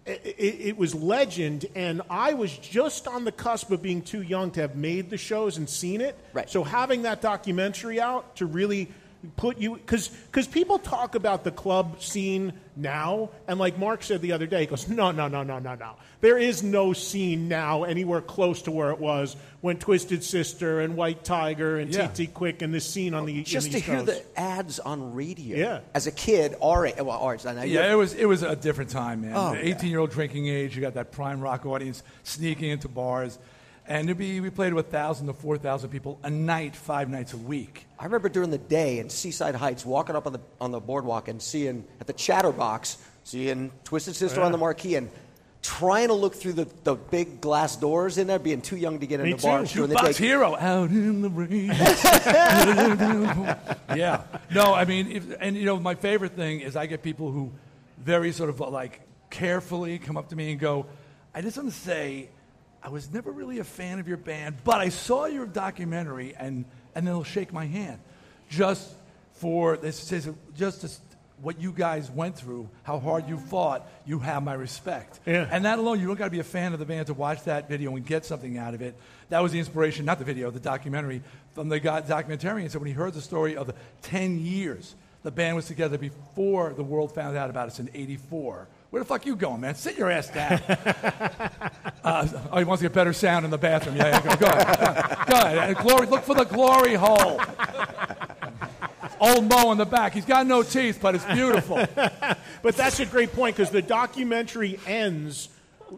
it, 0.08 0.36
it, 0.38 0.76
was 0.78 0.94
legend, 0.94 1.66
and 1.74 2.02
I 2.08 2.32
was 2.34 2.56
just 2.56 3.06
on 3.06 3.24
the 3.24 3.32
cusp 3.32 3.70
of 3.70 3.82
being 3.82 4.02
too 4.02 4.22
young 4.22 4.50
to 4.52 4.60
have 4.62 4.74
made 4.74 5.10
the 5.10 5.18
shows 5.18 5.58
and 5.58 5.68
seen 5.68 6.00
it. 6.00 6.18
Right. 6.32 6.48
So 6.48 6.64
having 6.64 7.02
that 7.02 7.20
documentary 7.20 8.00
out 8.00 8.36
to 8.36 8.46
really 8.46 8.88
put 9.36 9.58
you 9.58 9.74
because 9.76 10.08
because 10.08 10.46
people 10.46 10.78
talk 10.78 11.14
about 11.14 11.44
the 11.44 11.50
club 11.50 12.00
scene 12.02 12.52
now, 12.76 13.30
and 13.48 13.58
like 13.58 13.78
Mark 13.78 14.02
said 14.02 14.22
the 14.22 14.32
other 14.32 14.46
day, 14.46 14.60
he 14.60 14.66
goes, 14.66 14.88
no, 14.88 15.10
no, 15.10 15.26
no, 15.28 15.42
no, 15.42 15.58
no, 15.58 15.74
no. 15.74 15.94
There 16.20 16.38
is 16.38 16.62
no 16.62 16.92
scene 16.92 17.48
now 17.48 17.84
anywhere 17.84 18.20
close 18.20 18.62
to 18.62 18.70
where 18.70 18.90
it 18.90 18.98
was 18.98 19.36
when 19.60 19.78
Twisted 19.78 20.22
Sister 20.24 20.80
and 20.80 20.96
White 20.96 21.24
Tiger 21.24 21.78
and 21.78 21.92
Yeah. 21.92 22.08
TT 22.08 22.32
Quick 22.32 22.62
and 22.62 22.72
this 22.72 22.88
scene 22.88 23.14
on 23.14 23.26
the 23.26 23.42
Just 23.42 23.68
in 23.68 23.72
to 23.74 23.78
hear 23.80 23.96
East 23.96 24.06
the 24.06 24.22
ads 24.40 24.78
on 24.78 25.14
radio. 25.14 25.56
Yeah. 25.56 25.80
As 25.94 26.06
a 26.06 26.12
kid, 26.12 26.54
our 26.62 26.86
age, 26.86 26.96
well, 26.98 27.10
ours. 27.10 27.46
I 27.46 27.64
Yeah, 27.64 27.90
it 27.90 27.96
was 27.96 28.14
it 28.14 28.26
was 28.26 28.42
a 28.42 28.54
different 28.56 28.90
time, 28.90 29.22
man. 29.22 29.32
Oh, 29.34 29.54
18 29.54 29.90
year 29.90 29.98
old 29.98 30.10
drinking 30.10 30.46
age, 30.48 30.74
you 30.76 30.80
got 30.82 30.94
that 30.94 31.10
prime 31.12 31.40
rock 31.40 31.66
audience 31.66 32.02
sneaking 32.22 32.70
into 32.70 32.88
bars, 32.88 33.38
and 33.88 34.08
it'd 34.08 34.18
be 34.18 34.40
we 34.40 34.50
played 34.50 34.74
with 34.74 34.90
thousand 34.90 35.26
to 35.26 35.32
four 35.32 35.58
thousand 35.58 35.90
people 35.90 36.18
a 36.22 36.30
night, 36.30 36.76
five 36.76 37.08
nights 37.08 37.32
a 37.32 37.38
week. 37.38 37.86
I 37.98 38.04
remember 38.04 38.28
during 38.28 38.50
the 38.50 38.58
day 38.58 38.98
in 38.98 39.10
Seaside 39.10 39.54
Heights, 39.54 39.84
walking 39.84 40.14
up 40.14 40.26
on 40.26 40.34
the 40.34 40.40
on 40.60 40.70
the 40.70 40.80
boardwalk 40.80 41.28
and 41.28 41.42
seeing 41.42 41.84
at 42.00 42.06
the 42.06 42.12
Chatterbox, 42.12 42.98
seeing 43.24 43.72
Twisted 43.84 44.14
Sister 44.14 44.40
oh, 44.40 44.44
on 44.44 44.52
the 44.52 44.58
marquee, 44.58 44.94
and 44.94 45.10
trying 45.62 46.08
to 46.08 46.14
look 46.14 46.34
through 46.34 46.52
the, 46.52 46.68
the 46.84 46.94
big 46.94 47.40
glass 47.40 47.76
doors 47.76 48.18
in 48.18 48.26
there, 48.26 48.38
being 48.38 48.60
too 48.60 48.76
young 48.76 49.00
to 49.00 49.06
get 49.06 49.20
Me 49.20 49.32
into 49.32 49.42
too. 49.42 49.48
bars 49.48 49.72
during 49.72 49.90
the 49.90 49.96
Jukebox 49.96 50.18
day. 50.18 50.26
hero 50.26 50.56
out 50.56 50.90
in 50.90 51.22
the 51.22 51.30
rain. 51.30 51.66
yeah. 53.96 54.22
No, 54.54 54.74
I 54.74 54.84
mean, 54.84 55.10
if, 55.10 55.24
and 55.40 55.56
you 55.56 55.64
know, 55.64 55.78
my 55.78 55.94
favorite 55.94 56.32
thing 56.32 56.60
is 56.60 56.76
I 56.76 56.86
get 56.86 57.02
people 57.02 57.32
who 57.32 57.52
very 57.98 58.32
sort 58.32 58.50
of 58.50 58.60
like 58.60 59.00
carefully 59.30 59.98
come 59.98 60.16
up 60.16 60.28
to 60.28 60.36
me 60.36 60.52
and 60.52 60.60
go, 60.60 60.86
I 61.34 61.42
just 61.42 61.56
want 61.56 61.70
to 61.70 61.78
say, 61.78 62.30
I 62.88 62.90
was 62.90 63.12
never 63.12 63.30
really 63.30 63.58
a 63.58 63.64
fan 63.64 63.98
of 63.98 64.08
your 64.08 64.16
band, 64.16 64.56
but 64.64 64.80
I 64.80 64.88
saw 64.88 65.26
your 65.26 65.44
documentary, 65.44 66.34
and 66.34 66.64
and 66.94 67.06
they'll 67.06 67.22
shake 67.22 67.52
my 67.52 67.66
hand, 67.66 68.00
just 68.48 68.90
for 69.34 69.76
this 69.76 69.98
says 69.98 70.26
just 70.56 70.84
as 70.84 70.98
what 71.42 71.60
you 71.60 71.70
guys 71.70 72.10
went 72.10 72.34
through, 72.34 72.66
how 72.84 72.98
hard 72.98 73.28
you 73.28 73.36
fought, 73.36 73.86
you 74.06 74.20
have 74.20 74.42
my 74.42 74.54
respect. 74.54 75.20
Yeah. 75.26 75.46
And 75.52 75.66
that 75.66 75.78
alone, 75.78 76.00
you 76.00 76.06
don't 76.06 76.16
got 76.16 76.24
to 76.24 76.30
be 76.30 76.38
a 76.38 76.44
fan 76.44 76.72
of 76.72 76.78
the 76.78 76.86
band 76.86 77.08
to 77.08 77.14
watch 77.14 77.44
that 77.44 77.68
video 77.68 77.94
and 77.94 78.06
get 78.06 78.24
something 78.24 78.56
out 78.56 78.72
of 78.72 78.80
it. 78.80 78.96
That 79.28 79.42
was 79.42 79.52
the 79.52 79.58
inspiration, 79.58 80.06
not 80.06 80.18
the 80.18 80.24
video, 80.24 80.50
the 80.50 80.58
documentary 80.58 81.20
from 81.52 81.68
the 81.68 81.80
guy, 81.80 82.00
documentarian. 82.00 82.70
So 82.70 82.78
when 82.78 82.88
he 82.88 82.94
heard 82.94 83.12
the 83.12 83.20
story 83.20 83.54
of 83.54 83.66
the 83.66 83.74
10 84.00 84.38
years 84.40 84.94
the 85.22 85.30
band 85.30 85.56
was 85.56 85.66
together 85.66 85.98
before 85.98 86.72
the 86.72 86.82
world 86.82 87.14
found 87.14 87.36
out 87.36 87.50
about 87.50 87.68
us 87.68 87.80
in 87.80 87.90
84. 87.92 88.68
Where 88.90 89.02
the 89.02 89.06
fuck 89.06 89.26
you 89.26 89.36
going, 89.36 89.60
man? 89.60 89.74
Sit 89.74 89.98
your 89.98 90.10
ass 90.10 90.30
down. 90.30 90.60
uh, 92.04 92.26
oh, 92.50 92.58
he 92.58 92.64
wants 92.64 92.80
to 92.80 92.88
get 92.88 92.94
better 92.94 93.12
sound 93.12 93.44
in 93.44 93.50
the 93.50 93.58
bathroom. 93.58 93.96
Yeah, 93.96 94.08
yeah 94.08 94.20
go, 94.20 94.36
go 94.36 94.46
ahead. 94.46 95.26
Go 95.26 95.36
ahead. 95.36 95.76
Glory, 95.76 96.06
look 96.06 96.24
for 96.24 96.34
the 96.34 96.44
glory 96.44 96.94
hole. 96.94 97.38
Old 99.20 99.48
Mo 99.48 99.72
in 99.72 99.78
the 99.78 99.84
back. 99.84 100.14
He's 100.14 100.24
got 100.24 100.46
no 100.46 100.62
teeth, 100.62 101.00
but 101.02 101.14
it's 101.14 101.24
beautiful. 101.26 101.84
But 102.60 102.76
that's 102.76 102.98
a 102.98 103.06
great 103.06 103.32
point 103.32 103.56
because 103.56 103.70
the 103.70 103.82
documentary 103.82 104.80
ends 104.84 105.48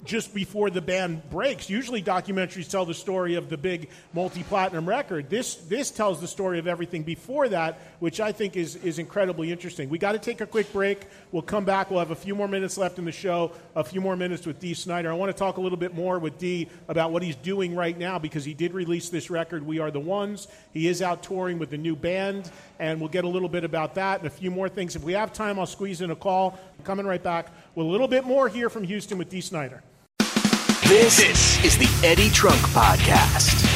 just 0.04 0.34
before 0.34 0.70
the 0.70 0.80
band 0.80 1.28
breaks. 1.30 1.68
Usually, 1.68 2.02
documentaries 2.02 2.68
tell 2.68 2.84
the 2.84 2.94
story 2.94 3.34
of 3.34 3.48
the 3.48 3.56
big 3.56 3.88
multi-platinum 4.12 4.88
record. 4.88 5.30
This 5.30 5.56
this 5.56 5.90
tells 5.90 6.20
the 6.20 6.28
story 6.28 6.58
of 6.58 6.66
everything 6.66 7.02
before 7.02 7.48
that, 7.48 7.80
which 7.98 8.20
I 8.20 8.32
think 8.32 8.56
is 8.56 8.76
is 8.76 8.98
incredibly 8.98 9.52
interesting. 9.52 9.88
We 9.88 9.98
got 9.98 10.12
to 10.12 10.18
take 10.18 10.40
a 10.40 10.46
quick 10.46 10.72
break. 10.72 11.06
We'll 11.32 11.42
come 11.42 11.64
back. 11.64 11.90
We'll 11.90 12.00
have 12.00 12.10
a 12.10 12.16
few 12.16 12.34
more 12.34 12.48
minutes 12.48 12.78
left 12.78 12.98
in 12.98 13.04
the 13.04 13.12
show. 13.12 13.52
A 13.74 13.84
few 13.84 14.00
more 14.00 14.16
minutes 14.16 14.46
with 14.46 14.60
Dee 14.60 14.74
Snider. 14.74 15.10
I 15.10 15.14
want 15.14 15.30
to 15.30 15.38
talk 15.38 15.56
a 15.56 15.60
little 15.60 15.78
bit 15.78 15.94
more 15.94 16.18
with 16.18 16.38
Dee 16.38 16.68
about 16.88 17.12
what 17.12 17.22
he's 17.22 17.36
doing 17.36 17.74
right 17.74 17.96
now 17.96 18.18
because 18.18 18.44
he 18.44 18.54
did 18.54 18.72
release 18.72 19.08
this 19.08 19.30
record. 19.30 19.66
We 19.66 19.78
are 19.78 19.90
the 19.90 20.00
ones. 20.00 20.48
He 20.72 20.88
is 20.88 21.02
out 21.02 21.22
touring 21.22 21.58
with 21.58 21.70
the 21.70 21.78
new 21.78 21.96
band, 21.96 22.50
and 22.80 22.98
we'll 22.98 23.10
get 23.10 23.24
a 23.24 23.28
little 23.28 23.48
bit 23.48 23.62
about 23.62 23.94
that 23.94 24.18
and 24.18 24.26
a 24.26 24.30
few 24.30 24.50
more 24.50 24.68
things. 24.68 24.96
If 24.96 25.04
we 25.04 25.12
have 25.12 25.32
time, 25.32 25.58
I'll 25.58 25.66
squeeze 25.66 26.00
in 26.00 26.10
a 26.10 26.16
call. 26.16 26.58
Coming 26.82 27.06
right 27.06 27.22
back 27.22 27.52
with 27.74 27.86
a 27.86 27.90
little 27.90 28.08
bit 28.08 28.24
more 28.24 28.48
here 28.48 28.70
from 28.70 28.84
Houston 28.84 29.18
with 29.18 29.28
Dee 29.28 29.42
Snider. 29.42 29.82
This 30.84 31.62
is 31.62 31.76
the 31.78 31.88
Eddie 32.04 32.30
Trunk 32.30 32.58
Podcast. 32.72 33.66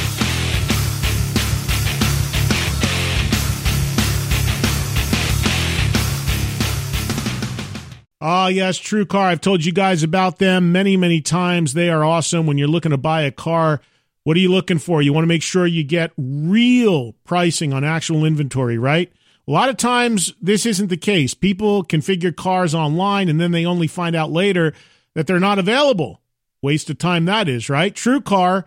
Ah, 8.27 8.49
yes, 8.49 8.79
TrueCar. 8.79 9.27
I've 9.27 9.43
told 9.43 9.67
you 9.67 9.73
guys 9.73 10.03
about 10.03 10.39
them 10.39 10.73
many, 10.73 10.97
many 10.97 11.21
times. 11.21 11.75
They 11.75 11.91
are 11.91 12.03
awesome. 12.03 12.47
When 12.47 12.57
you're 12.57 12.69
looking 12.69 12.91
to 12.91 12.97
buy 12.97 13.21
a 13.21 13.31
car, 13.31 13.83
what 14.25 14.37
are 14.37 14.41
you 14.41 14.51
looking 14.51 14.79
for? 14.79 15.01
You 15.01 15.13
want 15.13 15.25
to 15.25 15.29
make 15.29 15.43
sure 15.43 15.67
you 15.67 15.85
get 15.85 16.13
real 16.17 17.13
pricing 17.25 17.73
on 17.73 17.85
actual 17.85 18.25
inventory, 18.25 18.79
right? 18.79 19.13
A 19.47 19.51
lot 19.51 19.69
of 19.69 19.77
times, 19.77 20.33
this 20.41 20.65
isn't 20.65 20.89
the 20.89 20.97
case. 20.97 21.35
People 21.35 21.85
configure 21.85 22.35
cars 22.35 22.75
online 22.75 23.29
and 23.29 23.39
then 23.39 23.53
they 23.53 23.67
only 23.67 23.87
find 23.87 24.17
out 24.17 24.33
later 24.33 24.73
that 25.15 25.27
they're 25.27 25.39
not 25.39 25.59
available. 25.59 26.21
Waste 26.63 26.89
of 26.89 26.97
time 26.97 27.27
that 27.27 27.49
is, 27.49 27.69
right? 27.69 27.95
TrueCar 27.95 28.65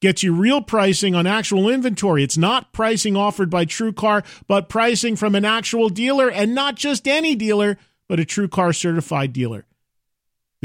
gets 0.00 0.24
you 0.24 0.34
real 0.34 0.60
pricing 0.60 1.14
on 1.14 1.26
actual 1.26 1.68
inventory. 1.68 2.24
It's 2.24 2.36
not 2.36 2.72
pricing 2.72 3.16
offered 3.16 3.48
by 3.48 3.64
TrueCar, 3.64 4.24
but 4.48 4.68
pricing 4.68 5.14
from 5.14 5.36
an 5.36 5.44
actual 5.44 5.88
dealer 5.88 6.28
and 6.28 6.54
not 6.54 6.74
just 6.74 7.06
any 7.06 7.36
dealer, 7.36 7.78
but 8.08 8.18
a 8.18 8.24
TrueCar 8.24 8.74
certified 8.74 9.32
dealer. 9.32 9.64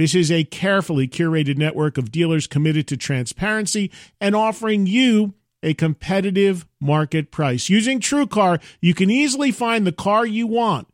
This 0.01 0.15
is 0.15 0.31
a 0.31 0.43
carefully 0.43 1.07
curated 1.07 1.59
network 1.59 1.95
of 1.99 2.11
dealers 2.11 2.47
committed 2.47 2.87
to 2.87 2.97
transparency 2.97 3.91
and 4.19 4.35
offering 4.35 4.87
you 4.87 5.35
a 5.61 5.75
competitive 5.75 6.65
market 6.79 7.29
price. 7.29 7.69
Using 7.69 7.99
TrueCar, 7.99 8.59
you 8.79 8.95
can 8.95 9.11
easily 9.11 9.51
find 9.51 9.85
the 9.85 9.91
car 9.91 10.25
you 10.25 10.47
want. 10.47 10.87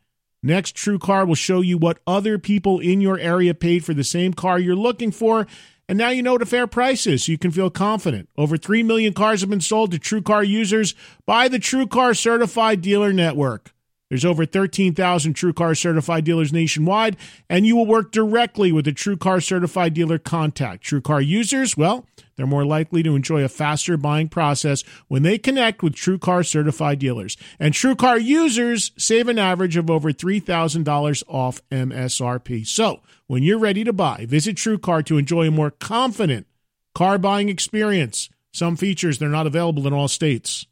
Next, 0.44 0.76
TrueCar 0.76 1.26
will 1.26 1.36
show 1.36 1.62
you 1.62 1.78
what 1.78 2.00
other 2.06 2.38
people 2.38 2.82
in 2.82 3.00
your 3.00 3.18
area 3.18 3.54
paid 3.54 3.86
for 3.86 3.94
the 3.94 4.04
same 4.04 4.34
car 4.34 4.60
you're 4.60 4.76
looking 4.76 5.12
for. 5.12 5.48
And 5.88 5.98
now 5.98 6.10
you 6.10 6.22
know 6.22 6.34
what 6.34 6.42
a 6.42 6.46
fair 6.46 6.68
price 6.68 7.08
is, 7.08 7.24
so 7.24 7.32
you 7.32 7.38
can 7.38 7.52
feel 7.52 7.70
confident. 7.70 8.28
Over 8.38 8.58
3 8.58 8.84
million 8.84 9.14
cars 9.14 9.40
have 9.40 9.50
been 9.50 9.62
sold 9.62 9.92
to 9.92 10.00
TrueCar 10.00 10.46
users 10.46 10.96
by 11.26 11.48
the 11.48 11.60
TrueCar 11.60 12.18
Certified 12.18 12.82
Dealer 12.82 13.14
Network. 13.14 13.74
There's 14.10 14.26
over 14.26 14.46
13,000 14.46 15.34
TrueCar 15.34 15.78
certified 15.78 16.24
dealers 16.24 16.54
nationwide, 16.54 17.18
and 17.50 17.68
you 17.68 17.76
will 17.76 17.86
work 17.86 18.12
directly 18.12 18.72
with 18.72 18.88
a 18.88 18.94
TrueCar 18.94 19.44
certified 19.44 19.94
dealer 19.94 20.18
contact. 20.18 20.84
TrueCar 20.84 21.26
users, 21.26 21.76
well, 21.76 22.06
they're 22.36 22.48
more 22.48 22.66
likely 22.66 23.04
to 23.04 23.16
enjoy 23.16 23.44
a 23.44 23.50
faster 23.50 23.98
buying 23.98 24.30
process 24.30 24.84
when 25.08 25.24
they 25.24 25.38
connect 25.38 25.84
with 25.84 25.94
TrueCar 25.94 26.46
certified 26.46 27.00
dealers. 27.00 27.36
And 27.60 27.74
TrueCar 27.74 28.24
users 28.24 28.92
save 28.98 29.28
an 29.28 29.40
average 29.40 29.76
of 29.76 29.90
over 29.90 30.14
$3,000 30.14 31.24
off 31.28 31.62
MSRP. 31.70 32.66
So, 32.66 33.02
when 33.26 33.44
you're 33.44 33.60
ready 33.60 33.84
to 33.84 33.92
buy, 33.92 34.26
visit 34.30 34.56
TrueCar 34.56 35.06
to 35.08 35.18
enjoy 35.18 35.48
a 35.48 35.52
more 35.52 35.72
confident 35.72 36.48
car 36.96 37.18
buying 37.18 37.50
experience. 37.50 38.30
Some 38.54 38.78
features 38.78 39.20
they're 39.20 39.30
not 39.30 39.48
available 39.48 39.86
in 39.86 39.94
all 39.94 40.08
states. 40.08 40.66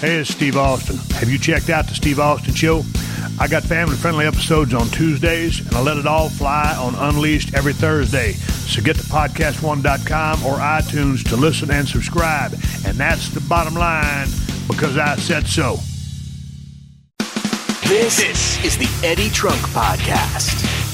Hey, 0.00 0.16
it's 0.16 0.30
Steve 0.30 0.56
Austin. 0.56 0.96
Have 1.18 1.28
you 1.28 1.38
checked 1.38 1.68
out 1.68 1.86
the 1.86 1.94
Steve 1.94 2.20
Austin 2.20 2.54
Show? 2.54 2.84
I 3.38 3.46
got 3.46 3.62
family 3.62 3.96
friendly 3.96 4.24
episodes 4.24 4.72
on 4.72 4.86
Tuesdays, 4.86 5.60
and 5.60 5.76
I 5.76 5.82
let 5.82 5.98
it 5.98 6.06
all 6.06 6.30
fly 6.30 6.74
on 6.78 6.94
Unleashed 6.94 7.52
every 7.52 7.74
Thursday. 7.74 8.32
So 8.32 8.80
get 8.80 8.96
to 8.96 9.02
podcast1.com 9.02 10.42
or 10.46 10.54
iTunes 10.54 11.28
to 11.28 11.36
listen 11.36 11.70
and 11.70 11.86
subscribe. 11.86 12.54
And 12.86 12.96
that's 12.96 13.28
the 13.28 13.42
bottom 13.42 13.74
line 13.74 14.28
because 14.68 14.96
I 14.96 15.16
said 15.16 15.46
so. 15.46 15.76
This 17.86 18.64
is 18.64 18.78
the 18.78 18.88
Eddie 19.06 19.28
Trunk 19.28 19.60
Podcast. 19.68 20.89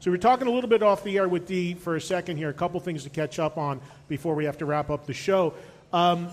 So 0.00 0.10
we're 0.10 0.16
talking 0.18 0.46
a 0.46 0.50
little 0.50 0.70
bit 0.70 0.82
off 0.82 1.02
the 1.02 1.16
air 1.18 1.28
with 1.28 1.46
Dee 1.46 1.74
for 1.74 1.96
a 1.96 2.00
second 2.00 2.36
here. 2.36 2.48
A 2.50 2.54
couple 2.54 2.78
things 2.80 3.02
to 3.04 3.10
catch 3.10 3.38
up 3.38 3.58
on 3.58 3.80
before 4.08 4.34
we 4.34 4.44
have 4.44 4.58
to 4.58 4.66
wrap 4.66 4.90
up 4.90 5.06
the 5.06 5.14
show. 5.14 5.54
Um, 5.92 6.28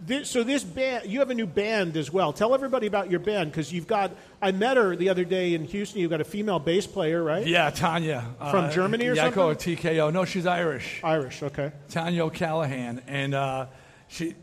this, 0.00 0.30
so 0.30 0.44
this 0.44 0.62
band, 0.62 1.10
you 1.10 1.18
have 1.18 1.30
a 1.30 1.34
new 1.34 1.46
band 1.46 1.96
as 1.96 2.10
well. 2.12 2.32
Tell 2.32 2.54
everybody 2.54 2.86
about 2.86 3.10
your 3.10 3.18
band 3.20 3.50
because 3.50 3.72
you've 3.72 3.88
got. 3.88 4.12
I 4.40 4.52
met 4.52 4.76
her 4.76 4.94
the 4.96 5.08
other 5.08 5.24
day 5.24 5.54
in 5.54 5.64
Houston. 5.64 6.00
You've 6.00 6.10
got 6.10 6.20
a 6.20 6.24
female 6.24 6.60
bass 6.60 6.86
player, 6.86 7.22
right? 7.22 7.44
Yeah, 7.46 7.68
Tanya. 7.70 8.24
From 8.38 8.66
Uh, 8.66 8.70
Germany 8.70 9.08
or 9.08 9.14
yeah, 9.14 9.24
something? 9.24 9.32
I 9.32 9.42
call 9.42 9.48
her 9.50 9.54
TKO. 9.56 10.12
No, 10.12 10.24
she's 10.24 10.46
Irish. 10.46 11.00
Irish, 11.02 11.42
okay. 11.42 11.72
Tanya 11.90 12.24
O'Callaghan. 12.26 13.02
And 13.08 13.34
uh, 13.34 13.66
she, 14.06 14.36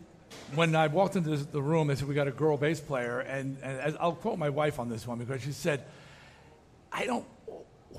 when 0.56 0.76
I 0.76 0.88
walked 0.88 1.16
into 1.16 1.38
the 1.38 1.62
room, 1.62 1.88
they 1.88 1.96
said, 1.96 2.08
We 2.10 2.16
got 2.16 2.28
a 2.28 2.32
girl 2.32 2.58
bass 2.58 2.82
player. 2.82 3.22
And, 3.22 3.58
and 3.64 3.80
as- 3.80 3.96
I'll 4.00 4.12
quote 4.16 4.38
my 4.38 4.50
wife 4.50 4.78
on 4.78 4.90
this 4.90 5.08
one 5.08 5.18
because 5.20 5.41
she 5.41 5.54
said, 5.54 5.86
I 6.91 7.06
don't. 7.06 7.26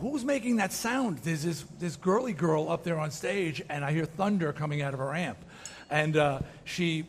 Who's 0.01 0.25
making 0.25 0.57
that 0.57 0.73
sound? 0.73 1.19
There's 1.19 1.43
this, 1.43 1.65
this 1.79 1.97
girly 1.97 2.33
girl 2.33 2.71
up 2.71 2.85
there 2.85 2.99
on 2.99 3.11
stage, 3.11 3.63
and 3.69 3.85
I 3.85 3.93
hear 3.93 4.07
thunder 4.07 4.53
coming 4.53 4.81
out 4.81 4.95
of 4.95 5.01
her 5.01 5.15
amp. 5.15 5.39
And 5.91 6.17
uh, 6.17 6.41
she 6.65 7.05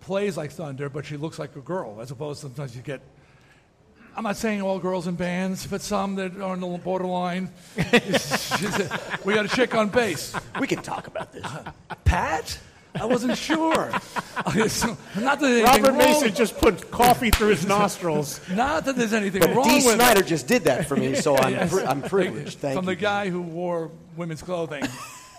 plays 0.00 0.36
like 0.36 0.50
thunder, 0.52 0.88
but 0.88 1.04
she 1.04 1.16
looks 1.18 1.38
like 1.38 1.54
a 1.56 1.60
girl, 1.60 2.00
as 2.00 2.10
opposed 2.10 2.40
to 2.40 2.46
sometimes 2.46 2.74
you 2.74 2.82
get. 2.82 3.02
I'm 4.16 4.22
not 4.22 4.36
saying 4.36 4.62
all 4.62 4.78
girls 4.78 5.06
in 5.06 5.16
bands, 5.16 5.66
but 5.66 5.82
some 5.82 6.14
that 6.14 6.36
are 6.36 6.42
on 6.44 6.60
the 6.60 6.66
borderline. 6.78 7.50
She's 7.76 8.78
a- 8.78 9.00
we 9.24 9.34
got 9.34 9.44
a 9.44 9.48
chick 9.48 9.74
on 9.74 9.88
bass. 9.88 10.34
We 10.60 10.66
can 10.66 10.80
talk 10.82 11.06
about 11.08 11.32
this. 11.32 11.44
Pat? 12.04 12.58
I 13.00 13.06
wasn't 13.06 13.36
sure. 13.36 13.90
Not 14.36 14.54
that 14.54 14.60
there's 14.60 14.84
anything 14.84 15.64
Robert 15.64 15.88
wrong- 15.90 15.98
Mason 15.98 16.34
just 16.34 16.56
put 16.58 16.90
coffee 16.90 17.30
through 17.30 17.48
his 17.48 17.66
nostrils. 17.66 18.40
Not 18.52 18.84
that 18.84 18.96
there's 18.96 19.12
anything 19.12 19.40
But 19.40 19.54
wrong 19.54 19.68
Dee 19.68 19.84
with 19.86 19.94
Snider 19.96 20.20
it. 20.20 20.26
just 20.26 20.46
did 20.46 20.64
that 20.64 20.86
for 20.86 20.96
me, 20.96 21.14
so 21.14 21.36
I'm, 21.36 21.52
Yes. 21.54 21.70
pri- 21.72 21.84
I'm 21.84 22.02
privileged. 22.02 22.58
Thank 22.58 22.76
From 22.76 22.84
you. 22.84 22.94
the 22.94 23.00
guy 23.00 23.30
who 23.30 23.42
wore 23.42 23.90
women's 24.16 24.42
clothing. 24.42 24.84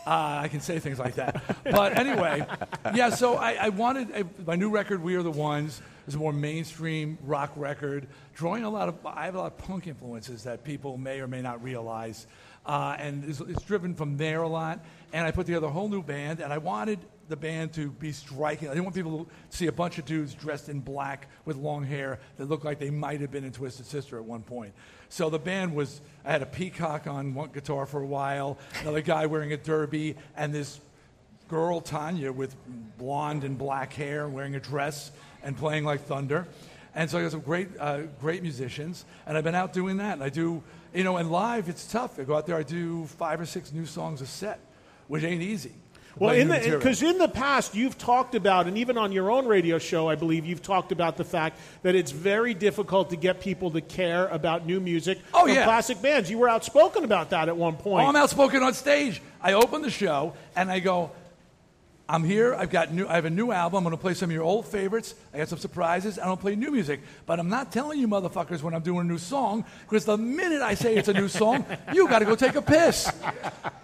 Uh, 0.08 0.42
I 0.44 0.50
can 0.50 0.60
say 0.62 0.78
things 0.80 1.00
like 1.00 1.16
that. 1.16 1.42
But 1.64 1.98
anyway, 1.98 2.46
yeah, 2.94 3.10
so 3.10 3.36
I, 3.38 3.54
I 3.54 3.70
wanted 3.70 4.12
a, 4.12 4.26
my 4.46 4.56
new 4.56 4.70
record, 4.70 5.02
We 5.02 5.16
Are 5.16 5.24
the 5.24 5.32
Ones, 5.32 5.82
is 6.08 6.14
a 6.14 6.18
more 6.20 6.32
mainstream 6.34 7.18
rock 7.24 7.52
record, 7.56 8.06
drawing 8.36 8.64
a 8.66 8.70
lot 8.70 8.88
of, 8.88 9.04
I 9.04 9.26
have 9.26 9.34
a 9.34 9.40
lot 9.40 9.48
of 9.48 9.58
punk 9.58 9.88
influences 9.88 10.44
that 10.44 10.64
people 10.64 10.98
may 10.98 11.22
or 11.22 11.28
may 11.28 11.42
not 11.42 11.64
realize. 11.64 12.28
Uh, 12.68 12.96
and 13.00 13.24
it's, 13.28 13.40
it's 13.42 13.64
driven 13.64 13.96
from 13.96 14.18
there 14.18 14.44
a 14.44 14.48
lot. 14.48 14.80
And 15.14 15.26
I 15.26 15.32
put 15.32 15.48
together 15.48 15.68
a 15.68 15.72
whole 15.72 15.88
new 15.90 16.04
band, 16.04 16.40
and 16.40 16.54
I 16.54 16.60
wanted 16.60 17.00
the 17.28 17.36
band 17.36 17.74
to 17.74 17.90
be 17.90 18.12
striking. 18.12 18.68
I 18.68 18.72
didn't 18.72 18.86
want 18.86 18.96
people 18.96 19.26
to 19.26 19.58
see 19.58 19.68
a 19.68 19.72
bunch 19.72 19.98
of 19.98 20.06
dudes 20.06 20.34
dressed 20.34 20.70
in 20.70 20.80
black 20.80 21.28
with 21.46 21.58
long 21.58 21.84
hair 21.84 22.20
that 22.38 22.46
looked 22.46 22.66
like 22.66 22.80
they 22.80 22.90
might 22.90 23.22
have 23.22 23.32
been 23.32 23.44
in 23.44 23.52
Twisted 23.52 23.86
Sister 23.86 24.18
at 24.18 24.26
one 24.26 24.44
point. 24.44 24.74
So 25.10 25.30
the 25.30 25.40
band 25.40 25.76
was, 25.76 26.02
I 26.24 26.32
had 26.32 26.42
a 26.42 26.48
peacock 26.48 27.08
on 27.08 27.34
one 27.34 27.50
guitar 27.52 27.86
for 27.86 28.02
a 28.02 28.06
while, 28.06 28.58
another 28.82 29.02
guy 29.02 29.26
wearing 29.26 29.54
a 29.54 29.58
derby, 29.58 30.16
and 30.36 30.54
this 30.54 30.80
girl, 31.48 31.82
Tanya, 31.82 32.32
with 32.32 32.56
blonde 32.98 33.44
and 33.44 33.58
black 33.58 33.94
hair, 33.94 34.28
wearing 34.28 34.56
a 34.56 34.60
dress 34.60 35.12
and 35.44 35.58
playing 35.58 35.84
like 35.84 36.02
thunder. 36.06 36.48
And 36.96 37.10
so 37.10 37.20
I 37.20 37.24
got 37.24 37.32
some 37.32 37.42
great, 37.42 37.70
uh, 37.80 38.04
great 38.22 38.42
musicians, 38.42 39.06
and 39.26 39.38
I've 39.38 39.44
been 39.44 39.56
out 39.56 39.74
doing 39.74 39.98
that. 39.98 40.14
And 40.14 40.24
I 40.24 40.30
do, 40.30 40.64
you 40.94 41.04
know, 41.04 41.18
and 41.18 41.30
live 41.30 41.70
it's 41.70 41.86
tough. 41.92 42.20
I 42.20 42.24
go 42.24 42.36
out 42.36 42.48
there, 42.48 42.56
I 42.56 42.64
do 42.64 43.06
five 43.06 43.40
or 43.42 43.46
six 43.46 43.74
new 43.74 43.86
songs 43.86 44.22
a 44.22 44.26
set, 44.26 44.60
which 45.08 45.24
ain't 45.24 45.42
easy. 45.42 45.74
Well, 46.18 46.34
in 46.34 46.48
the 46.48 46.60
because 46.60 47.04
in 47.04 47.18
the 47.18 47.28
past 47.28 47.76
you've 47.76 47.98
talked 47.98 48.36
about, 48.36 48.68
and 48.68 48.78
even 48.78 48.98
on 48.98 49.12
your 49.12 49.30
own 49.30 49.46
radio 49.48 49.78
show, 49.78 50.08
I 50.08 50.16
believe 50.16 50.46
you've 50.46 50.62
talked 50.62 50.92
about 50.94 51.18
the 51.18 51.26
fact 51.26 51.60
that 51.84 51.94
it's 51.94 52.12
very 52.12 52.54
difficult 52.54 53.10
to 53.10 53.18
get 53.18 53.42
people 53.42 53.72
to 53.72 53.82
care 53.82 54.28
about 54.28 54.66
new 54.66 54.80
music 54.80 55.20
Oh, 55.34 55.46
yeah. 55.46 55.66
classic 55.66 56.02
bands. 56.02 56.30
You 56.30 56.38
were 56.38 56.48
outspoken 56.50 57.04
about 57.04 57.32
that 57.32 57.50
at 57.50 57.58
one 57.58 57.76
point. 57.76 58.06
Oh, 58.06 58.10
I'm 58.10 58.16
outspoken 58.16 58.64
on 58.64 58.74
stage. 58.74 59.22
I 59.42 59.54
open 59.54 59.82
the 59.82 59.90
show 59.90 60.34
and 60.56 60.72
I 60.72 60.80
go, 60.80 61.12
I'm 62.08 62.24
here. 62.24 62.54
I've 62.54 62.70
got 62.70 62.94
new. 62.94 63.08
I 63.08 63.16
have 63.16 63.26
a 63.26 63.32
new 63.32 63.52
album. 63.52 63.78
I'm 63.78 63.84
going 63.84 63.98
to 63.98 64.02
play 64.02 64.14
some 64.14 64.30
of 64.30 64.34
your 64.34 64.44
old 64.44 64.68
favorites. 64.68 65.16
I 65.34 65.40
got 65.40 65.50
some 65.50 65.58
surprises. 65.58 66.20
I 66.20 66.26
don't 66.26 66.40
play 66.40 66.56
new 66.56 66.70
music, 66.70 67.02
but 67.26 67.40
I'm 67.40 67.50
not 67.50 67.72
telling 67.72 68.00
you 68.00 68.08
motherfuckers 68.08 68.62
when 68.62 68.76
I'm 68.76 68.84
doing 68.84 69.02
a 69.02 69.10
new 69.10 69.18
song 69.18 69.66
because 69.90 70.06
the 70.06 70.18
minute 70.18 70.62
I 70.62 70.76
say 70.76 70.96
it's 70.96 71.08
a 71.08 71.14
new 71.14 71.28
song, 71.28 71.66
you 71.94 72.08
got 72.08 72.20
to 72.20 72.26
go 72.26 72.36
take 72.36 72.56
a 72.56 72.62
piss. 72.62 73.12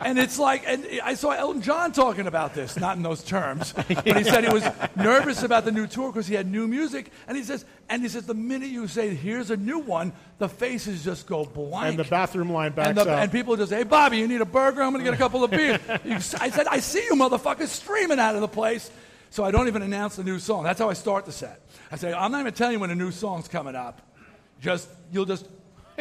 And 0.02 0.20
it's 0.20 0.38
like, 0.38 0.64
and 0.68 0.86
I 1.04 1.16
saw 1.16 1.32
Elton 1.32 1.64
John 1.64 1.92
talking 1.94 2.28
about 2.28 2.54
this, 2.54 2.78
not 2.78 2.96
in 2.96 3.04
those 3.04 3.24
terms, 3.24 3.74
but 3.74 3.88
he 3.88 4.24
said 4.24 4.44
he 4.44 4.54
was 4.54 4.68
nervous 4.96 5.42
about 5.42 5.66
the 5.66 5.72
new 5.72 5.88
tour 5.88 6.12
because 6.12 6.28
he 6.28 6.36
had 6.36 6.46
new 6.46 6.68
music, 6.68 7.12
and 7.28 7.36
he 7.36 7.44
says, 7.44 7.66
and 7.92 8.02
he 8.02 8.08
says 8.10 8.26
the 8.26 8.34
minute 8.34 8.70
you 8.70 8.88
say 8.88 9.14
here's 9.14 9.52
a 9.52 9.58
new 9.58 9.80
one, 9.80 10.14
the 10.40 10.50
faces 10.50 11.04
just 11.04 11.28
go 11.28 11.46
blank. 11.46 11.90
and 11.90 12.00
the 12.00 12.04
bathroom 12.10 12.52
line 12.52 12.72
backs 12.72 12.90
And, 12.90 12.98
the, 12.98 13.02
up. 13.04 13.08
and 13.22 13.32
people 13.32 13.56
just 13.58 13.70
say, 13.70 13.78
hey, 13.78 13.84
Bobby, 13.84 14.18
you 14.18 14.28
need 14.28 14.42
a 14.42 14.46
burger? 14.46 14.82
I'm 14.82 14.92
going 14.94 15.04
to 15.04 15.12
get 15.12 15.14
a 15.14 15.18
couple 15.18 15.44
of 15.44 15.52
beers. 15.52 15.80
You- 16.06 16.16
I 16.16 16.50
said, 16.50 16.68
I 16.68 16.80
see 16.80 17.04
you 17.04 17.14
motherfuckers 17.16 17.68
streaming 17.68 18.18
out 18.18 18.34
of 18.36 18.42
the 18.42 18.48
place. 18.48 18.90
So 19.30 19.44
I 19.44 19.52
don't 19.52 19.68
even 19.68 19.82
announce 19.82 20.16
the 20.18 20.24
new 20.24 20.40
song. 20.40 20.64
That's 20.64 20.80
how 20.80 20.90
I 20.90 20.94
start 20.94 21.26
the 21.26 21.32
set. 21.32 21.62
I 21.92 21.96
say, 21.96 22.12
I'm 22.12 22.32
not 22.32 22.42
even 22.42 22.54
telling 22.54 22.74
you 22.74 22.80
when 22.80 22.90
a 22.92 22.96
new 22.96 23.12
song's 23.12 23.48
coming 23.48 23.76
up. 23.76 24.02
Just, 24.60 24.90
you'll 25.12 25.26
just, 25.26 25.48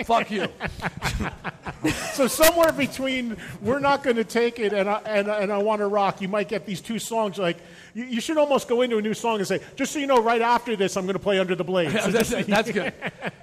fuck 0.04 0.30
you. 0.30 0.46
so 2.12 2.26
somewhere 2.26 2.72
between 2.72 3.36
"We're 3.62 3.78
Not 3.78 4.02
Going 4.02 4.16
to 4.16 4.24
Take 4.24 4.58
It" 4.58 4.72
and 4.72 4.88
I, 4.88 5.00
and, 5.04 5.28
and 5.28 5.52
"I 5.52 5.58
Want 5.58 5.80
to 5.80 5.86
Rock," 5.86 6.20
you 6.20 6.28
might 6.28 6.48
get 6.48 6.66
these 6.66 6.80
two 6.80 6.98
songs. 6.98 7.38
Like 7.38 7.58
you, 7.94 8.04
you 8.04 8.20
should 8.20 8.38
almost 8.38 8.68
go 8.68 8.82
into 8.82 8.98
a 8.98 9.02
new 9.02 9.14
song 9.14 9.38
and 9.38 9.46
say, 9.46 9.60
"Just 9.76 9.92
so 9.92 9.98
you 9.98 10.06
know, 10.06 10.22
right 10.22 10.42
after 10.42 10.76
this, 10.76 10.96
I'm 10.96 11.04
going 11.04 11.14
to 11.14 11.18
play 11.18 11.38
Under 11.38 11.54
the 11.54 11.64
Blade." 11.64 11.90
So 12.00 12.10
that's, 12.10 12.30
that's 12.46 12.70
good. 12.70 12.92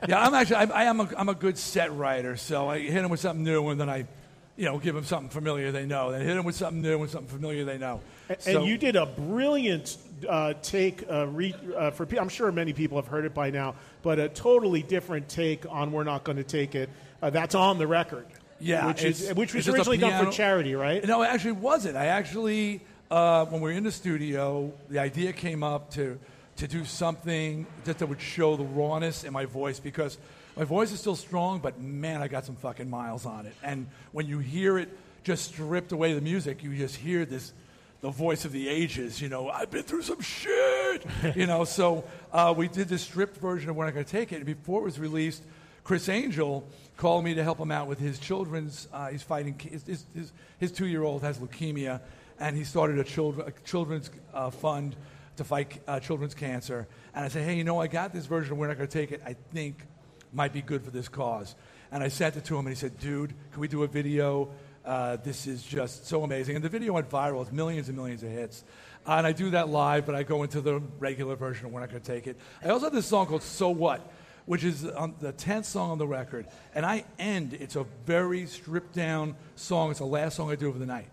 Yeah, 0.07 0.19
I'm 0.21 0.34
actually, 0.34 0.55
I, 0.55 0.63
I 0.63 0.84
am 0.85 0.99
a, 0.99 1.09
I'm 1.15 1.29
a 1.29 1.35
good 1.35 1.57
set 1.57 1.93
writer. 1.93 2.38
So 2.38 2.67
I 2.69 2.79
hit 2.79 3.01
them 3.01 3.09
with 3.11 3.19
something 3.19 3.43
new 3.43 3.67
and 3.69 3.79
then 3.79 3.89
I, 3.89 4.07
you 4.55 4.65
know, 4.65 4.79
give 4.79 4.95
them 4.95 5.03
something 5.03 5.29
familiar 5.29 5.71
they 5.71 5.85
know. 5.85 6.11
Then 6.11 6.21
hit 6.21 6.34
them 6.35 6.43
with 6.45 6.55
something 6.55 6.81
new 6.81 6.99
and 7.01 7.09
something 7.09 7.29
familiar 7.29 7.65
they 7.65 7.77
know. 7.77 8.01
And 8.29 8.41
So- 8.41 8.65
you 8.65 8.77
did 8.77 8.95
a 8.95 9.05
brilliant 9.05 9.97
uh, 10.27 10.53
take 10.61 11.03
uh, 11.10 11.27
re, 11.27 11.56
uh, 11.76 11.91
for. 11.91 12.06
pe- 12.06 12.18
I'm 12.18 12.30
sure 12.30 12.52
many 12.52 12.73
people 12.73 12.98
have 12.98 13.07
heard 13.07 13.26
it 13.26 13.34
by 13.34 13.49
now, 13.49 13.76
but 14.02 14.19
a 14.19 14.30
totally 14.30 14.84
different 14.84 15.30
take 15.30 15.65
on 15.69 15.91
"We're 15.91 16.03
Not 16.03 16.23
Going 16.23 16.38
to 16.38 16.44
Take 16.44 16.76
It." 16.76 16.89
Uh, 17.22 17.30
that's 17.30 17.56
on 17.56 17.77
the 17.77 17.88
record. 17.88 18.26
Yeah, 18.60 18.88
which 18.88 19.03
is 19.03 19.34
which 19.34 19.53
was 19.53 19.68
it's 19.68 19.76
just 19.76 19.88
a 19.88 19.91
originally 19.91 19.98
done 19.98 20.26
for 20.26 20.31
charity, 20.31 20.76
right? 20.76 21.06
No, 21.06 21.22
it 21.22 21.27
actually 21.27 21.53
wasn't. 21.53 21.95
I 21.95 22.07
actually, 22.07 22.81
uh, 23.11 23.45
when 23.45 23.61
we 23.61 23.72
were 23.72 23.77
in 23.77 23.84
the 23.84 23.91
studio, 23.91 24.73
the 24.89 24.99
idea 24.99 25.34
came 25.34 25.64
up 25.64 25.91
to 25.91 26.19
to 26.57 26.68
do 26.68 26.84
something 26.85 27.68
that, 27.84 27.99
that 27.99 28.07
would 28.07 28.22
show 28.22 28.56
the 28.56 28.64
rawness 28.64 29.23
in 29.23 29.31
my 29.31 29.45
voice 29.45 29.80
because 29.80 30.18
my 30.56 30.64
voice 30.64 30.91
is 30.91 30.99
still 30.99 31.15
strong, 31.15 31.60
but 31.60 31.80
man, 31.80 32.22
I 32.22 32.27
got 32.27 32.45
some 32.45 32.56
fucking 32.56 32.89
miles 32.89 33.27
on 33.27 33.45
it. 33.45 33.53
And 33.61 33.88
when 34.11 34.26
you 34.26 34.39
hear 34.39 34.80
it 34.80 34.89
just 35.23 35.45
stripped 35.45 35.91
away 35.91 36.14
the 36.14 36.22
music, 36.22 36.64
you 36.64 36.76
just 36.76 36.95
hear 36.95 37.26
this. 37.26 37.53
The 38.02 38.11
voice 38.11 38.45
of 38.45 38.52
the 38.52 38.69
ages, 38.69 39.22
you 39.22 39.30
know. 39.30 39.49
I've 39.49 39.72
been 39.72 39.84
through 39.84 40.03
some 40.03 40.22
shit, 40.22 41.06
you 41.36 41.48
know. 41.48 41.64
So 41.64 42.03
uh, 42.32 42.53
we 42.56 42.68
did 42.68 42.90
this 42.90 43.02
stripped 43.02 43.38
version 43.38 43.69
of 43.69 43.76
"We're 43.76 43.86
Not 43.86 43.95
to 43.95 44.03
Take 44.03 44.32
It." 44.32 44.38
And 44.38 44.45
before 44.45 44.82
it 44.82 44.84
was 44.84 44.99
released, 44.99 45.44
Criss 45.84 46.07
Angel 46.10 46.68
called 46.98 47.24
me 47.24 47.34
to 47.34 47.44
help 47.44 47.60
him 47.60 47.72
out 47.72 47.88
with 47.88 47.99
his 47.99 48.19
children's. 48.19 48.88
Uh, 48.94 49.10
he's 49.10 49.24
fighting 49.24 49.57
his, 49.57 49.84
his, 49.84 50.06
his, 50.14 50.34
his 50.60 50.72
two-year-old 50.72 51.24
has 51.24 51.40
leukemia, 51.40 52.02
and 52.40 52.56
he 52.56 52.64
started 52.64 52.99
a, 52.99 53.03
children, 53.03 53.48
a 53.48 53.52
children's 53.65 54.11
uh, 54.34 54.49
fund 54.49 54.95
to 55.38 55.44
fight 55.44 55.82
uh, 55.88 55.99
children's 55.99 56.34
cancer. 56.34 56.88
And 57.15 57.24
I 57.24 57.30
said, 57.30 57.45
hey, 57.45 57.56
you 57.56 57.64
know, 57.64 57.80
I 57.80 57.88
got 57.88 58.14
this 58.14 58.26
version. 58.26 58.57
We're 58.57 58.68
not 58.68 58.78
to 58.78 58.88
take 58.88 59.11
it. 59.11 59.22
I 59.26 59.34
think 59.53 59.86
might 60.34 60.53
be 60.53 60.61
good 60.61 60.84
for 60.84 60.91
this 60.91 61.07
cause. 61.07 61.56
And 61.91 62.03
I 62.03 62.10
sent 62.10 62.36
it 62.36 62.45
to 62.45 62.57
him, 62.57 62.68
and 62.68 62.76
he 62.76 62.80
said, 62.80 62.99
dude, 62.99 63.34
can 63.52 63.61
we 63.61 63.68
do 63.68 63.84
a 63.84 63.88
video? 63.88 64.49
Uh, 64.88 65.18
this 65.18 65.47
is 65.47 65.64
just 65.64 66.07
so 66.07 66.23
amazing. 66.23 66.55
And 66.55 66.64
the 66.64 66.69
video 66.69 66.93
went 66.93 67.09
viral. 67.09 67.39
with 67.39 67.51
millions 67.51 67.89
and 67.89 67.97
millions 67.97 68.23
of 68.23 68.30
hits. 68.30 68.64
And 69.05 69.27
I 69.27 69.34
do 69.34 69.49
that 69.49 69.68
live, 69.68 70.05
but 70.05 70.15
I 70.15 70.23
go 70.23 70.43
into 70.43 70.61
the 70.61 70.80
regular 70.97 71.35
version 71.35 71.65
of 71.65 71.73
We're 71.73 71.81
Not 71.81 71.89
Going 71.89 72.01
to 72.01 72.07
Take 72.09 72.26
It. 72.26 72.38
I 72.64 72.69
also 72.69 72.85
have 72.85 72.93
this 72.93 73.05
song 73.05 73.26
called 73.26 73.43
So 73.43 73.69
What, 73.69 74.09
which 74.45 74.64
is 74.64 74.85
on 74.85 75.15
the 75.19 75.34
10th 75.34 75.65
song 75.65 75.91
on 75.91 75.97
the 75.97 76.07
record. 76.07 76.47
And 76.73 76.85
I 76.85 77.03
end, 77.19 77.53
it's 77.53 77.76
a 77.76 77.85
very 78.05 78.45
stripped 78.45 78.93
down 78.93 79.35
song. 79.57 79.89
It's 79.89 79.99
the 79.99 80.05
last 80.05 80.38
song 80.38 80.51
I 80.51 80.55
do 80.55 80.69
of 80.69 80.80
the 80.80 80.85
night. 80.85 81.09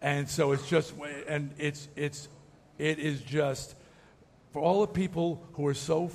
And 0.00 0.28
so 0.28 0.52
it's 0.52 0.68
just, 0.68 0.94
and 1.26 1.50
it's, 1.58 1.88
it's, 1.96 2.28
it 2.78 3.00
is 3.00 3.20
just, 3.22 3.74
for 4.52 4.62
all 4.62 4.82
the 4.82 4.92
people 4.92 5.42
who 5.54 5.66
are 5.66 5.74
so 5.74 6.06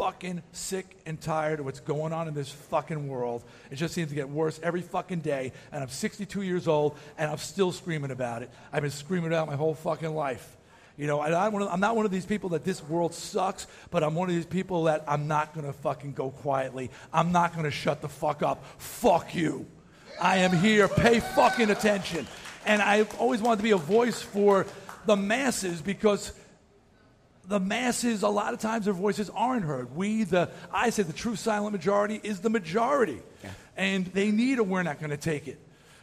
fucking 0.00 0.42
sick 0.52 0.96
and 1.04 1.20
tired 1.20 1.60
of 1.60 1.66
what's 1.66 1.80
going 1.80 2.10
on 2.10 2.26
in 2.26 2.32
this 2.32 2.50
fucking 2.50 3.06
world. 3.06 3.44
It 3.70 3.76
just 3.76 3.92
seems 3.92 4.08
to 4.08 4.14
get 4.14 4.30
worse 4.30 4.58
every 4.62 4.80
fucking 4.80 5.20
day. 5.20 5.52
And 5.70 5.82
I'm 5.82 5.90
62 5.90 6.40
years 6.40 6.66
old, 6.66 6.96
and 7.18 7.30
I'm 7.30 7.36
still 7.36 7.70
screaming 7.70 8.10
about 8.10 8.40
it. 8.40 8.48
I've 8.72 8.80
been 8.80 8.90
screaming 8.90 9.26
about 9.26 9.46
my 9.46 9.56
whole 9.56 9.74
fucking 9.74 10.14
life. 10.14 10.56
You 10.96 11.06
know, 11.06 11.20
and 11.20 11.34
I 11.34 11.48
I'm 11.48 11.80
not 11.80 11.96
one 11.96 12.06
of 12.06 12.12
these 12.12 12.24
people 12.24 12.48
that 12.50 12.64
this 12.64 12.82
world 12.82 13.12
sucks, 13.12 13.66
but 13.90 14.02
I'm 14.02 14.14
one 14.14 14.30
of 14.30 14.34
these 14.34 14.46
people 14.46 14.84
that 14.84 15.04
I'm 15.06 15.28
not 15.28 15.52
going 15.52 15.66
to 15.66 15.72
fucking 15.74 16.14
go 16.14 16.30
quietly. 16.30 16.90
I'm 17.12 17.30
not 17.30 17.52
going 17.52 17.64
to 17.64 17.70
shut 17.70 18.00
the 18.00 18.08
fuck 18.08 18.42
up. 18.42 18.64
Fuck 18.78 19.34
you. 19.34 19.66
I 20.18 20.38
am 20.38 20.56
here. 20.56 20.88
Pay 20.88 21.20
fucking 21.20 21.68
attention. 21.68 22.26
And 22.64 22.80
I've 22.80 23.20
always 23.20 23.42
wanted 23.42 23.58
to 23.58 23.64
be 23.64 23.72
a 23.72 23.76
voice 23.76 24.22
for 24.22 24.66
the 25.04 25.16
masses 25.16 25.82
because 25.82 26.32
the 27.50 27.60
masses, 27.60 28.22
a 28.22 28.28
lot 28.28 28.54
of 28.54 28.60
times 28.60 28.86
their 28.86 28.94
voices 28.94 29.28
aren't 29.30 29.64
heard. 29.64 29.94
We, 29.94 30.24
the, 30.24 30.48
I 30.72 30.88
say 30.90 31.02
the 31.02 31.12
true 31.12 31.36
silent 31.36 31.72
majority 31.72 32.18
is 32.22 32.40
the 32.40 32.48
majority. 32.48 33.20
And 33.76 34.06
they 34.06 34.30
need 34.30 34.58
a 34.58 34.64
we're 34.64 34.82
not 34.82 34.98
going 35.00 35.10
to 35.10 35.16
take 35.16 35.48
it 35.48 35.58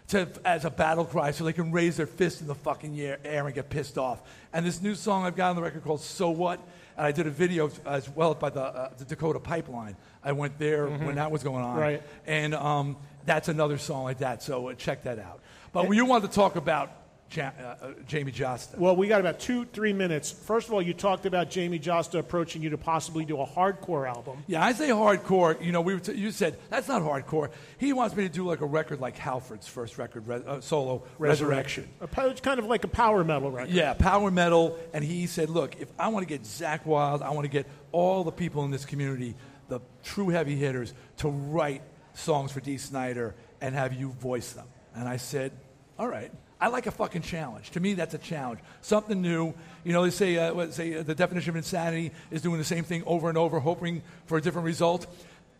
to, 0.10 0.28
as 0.46 0.66
a 0.66 0.70
battle 0.70 1.06
cry 1.06 1.32
so 1.32 1.44
they 1.44 1.54
can 1.54 1.72
raise 1.72 1.98
their 1.98 2.08
fist 2.08 2.42
in 2.42 2.48
the 2.48 2.56
fucking 2.56 3.00
air, 3.00 3.20
air 3.24 3.46
and 3.46 3.56
get 3.56 3.70
pissed 3.70 3.98
off. 3.98 4.22
And 4.54 4.66
this 4.66 4.82
new 4.82 4.96
song 4.96 5.26
I've 5.26 5.36
got 5.36 5.50
on 5.52 5.56
the 5.56 5.62
record 5.62 5.84
called 5.84 6.02
So 6.02 6.30
What, 6.30 6.60
and 6.98 7.06
I 7.06 7.12
did 7.12 7.28
a 7.28 7.30
video 7.32 7.70
as 7.86 8.10
well 8.10 8.34
by 8.34 8.50
the, 8.50 8.62
uh, 8.62 8.90
the 8.98 9.06
Dakota 9.06 9.40
Pipeline. 9.40 9.96
I 10.24 10.32
went 10.32 10.58
there 10.58 10.88
Mhm. 10.88 11.06
when 11.06 11.16
that 11.16 11.32
was 11.32 11.44
going 11.44 11.64
on. 11.64 11.78
Right. 11.78 12.04
And 12.26 12.56
um, 12.56 12.98
that's 13.26 13.48
another 13.48 13.78
song 13.78 14.04
like 14.04 14.20
that, 14.20 14.42
so 14.44 14.70
uh, 14.70 14.74
check 14.74 15.04
that 15.04 15.20
out. 15.20 15.40
But 15.72 15.90
you 15.94 16.06
wanted 16.06 16.30
to 16.30 16.36
talk 16.36 16.56
about 16.56 16.92
ja- 17.32 17.52
uh, 17.60 17.64
uh, 17.64 17.92
Jamie 18.08 18.32
Jasta. 18.32 18.78
Well, 18.78 18.96
we 18.96 19.08
got 19.08 19.20
about 19.20 19.40
two, 19.40 19.66
three 19.66 19.94
minutes. 19.94 20.32
First 20.32 20.68
of 20.68 20.74
all, 20.74 20.82
you 20.82 20.94
talked 20.94 21.26
about 21.26 21.50
Jamie 21.50 21.80
Jasta 21.80 22.20
approaching 22.20 22.62
you 22.62 22.70
to 22.72 22.78
possibly 22.78 23.26
do 23.26 23.40
a 23.42 23.46
hardcore 23.46 24.08
album. 24.08 24.44
Yeah, 24.48 24.64
I 24.64 24.74
say 24.74 24.90
hardcore. 24.90 25.64
You 25.64 25.72
know, 25.72 25.82
we 25.82 25.94
were 25.94 26.00
t- 26.00 26.14
you 26.14 26.32
said 26.32 26.58
that's 26.70 26.88
not 26.88 27.02
hardcore. 27.02 27.50
He 27.78 27.94
wants 27.94 28.16
me 28.16 28.24
to 28.24 28.30
do 28.30 28.46
like 28.46 28.62
a 28.62 28.66
record 28.66 29.00
like 29.00 29.18
Halford's 29.18 29.68
first 29.68 29.98
record, 29.98 30.28
re- 30.28 30.44
uh, 30.46 30.62
solo 30.62 31.04
Resurrection. 31.20 31.88
A 32.02 32.08
It's 32.30 32.42
kind 32.42 32.60
of 32.60 32.66
like 32.66 32.84
a 32.84 32.88
power 32.90 33.24
metal 33.24 33.52
record. 33.52 33.72
Yeah, 33.74 33.94
power 33.94 34.32
metal. 34.32 34.78
And 34.94 35.04
he 35.04 35.28
said, 35.28 35.50
look, 35.50 35.80
if 35.80 35.90
I 36.00 36.08
want 36.10 36.28
to 36.28 36.28
get 36.28 36.44
Zakk 36.44 36.86
Wylde, 36.86 37.22
I 37.22 37.32
want 37.32 37.46
to 37.46 37.52
get 37.52 37.66
all 37.92 38.24
the 38.24 38.32
people 38.32 38.64
in 38.66 38.72
this 38.72 38.86
community, 38.86 39.36
the 39.68 39.80
true 40.04 40.30
heavy 40.30 40.56
hitters, 40.56 40.94
to 41.18 41.30
write 41.30 41.82
songs 42.14 42.52
for 42.52 42.60
Dee 42.60 42.78
Snider 42.78 43.36
and 43.62 43.76
have 43.76 43.94
you 43.94 44.10
voice 44.10 44.54
them. 44.54 44.66
And 44.96 45.08
I 45.08 45.18
said, 45.18 45.52
all 46.00 46.08
right. 46.08 46.32
I 46.60 46.70
like 46.70 46.88
a 46.88 46.92
fucking 46.92 47.22
challenge. 47.22 47.70
To 47.72 47.80
me, 47.80 47.94
that's 47.94 48.14
a 48.14 48.18
challenge. 48.18 48.60
Something 48.82 49.22
new. 49.22 49.54
You 49.84 49.94
know, 49.94 50.04
they 50.04 50.10
say, 50.10 50.38
uh, 50.38 50.54
what, 50.54 50.74
say 50.74 50.96
uh, 50.96 51.04
the 51.04 51.14
definition 51.14 51.52
of 51.52 51.56
insanity 51.56 52.12
is 52.32 52.42
doing 52.42 52.58
the 52.58 52.64
same 52.64 52.84
thing 52.84 53.04
over 53.06 53.30
and 53.30 53.38
over, 53.38 53.60
hoping 53.60 54.02
for 54.26 54.38
a 54.38 54.42
different 54.42 54.66
result. 54.66 55.06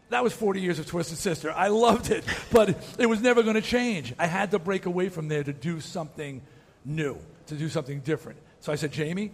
That 0.10 0.24
was 0.24 0.34
40 0.34 0.62
years 0.62 0.80
of 0.80 0.88
Twisted 0.88 1.18
Sister. 1.18 1.52
I 1.52 1.68
loved 1.68 2.10
it, 2.10 2.24
but 2.52 2.70
it 2.98 3.06
was 3.06 3.22
never 3.22 3.44
going 3.44 3.56
to 3.56 3.62
change. 3.62 4.14
I 4.18 4.26
had 4.26 4.52
to 4.52 4.60
break 4.60 4.86
away 4.86 5.10
from 5.10 5.28
there 5.28 5.44
to 5.44 5.54
do 5.54 5.80
something 5.82 6.42
new, 6.84 7.18
to 7.48 7.56
do 7.56 7.70
something 7.70 8.00
different. 8.00 8.40
So 8.62 8.72
I 8.72 8.76
said, 8.76 8.92
Jamie, 8.92 9.32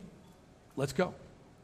let's 0.75 0.93
go. 0.93 1.13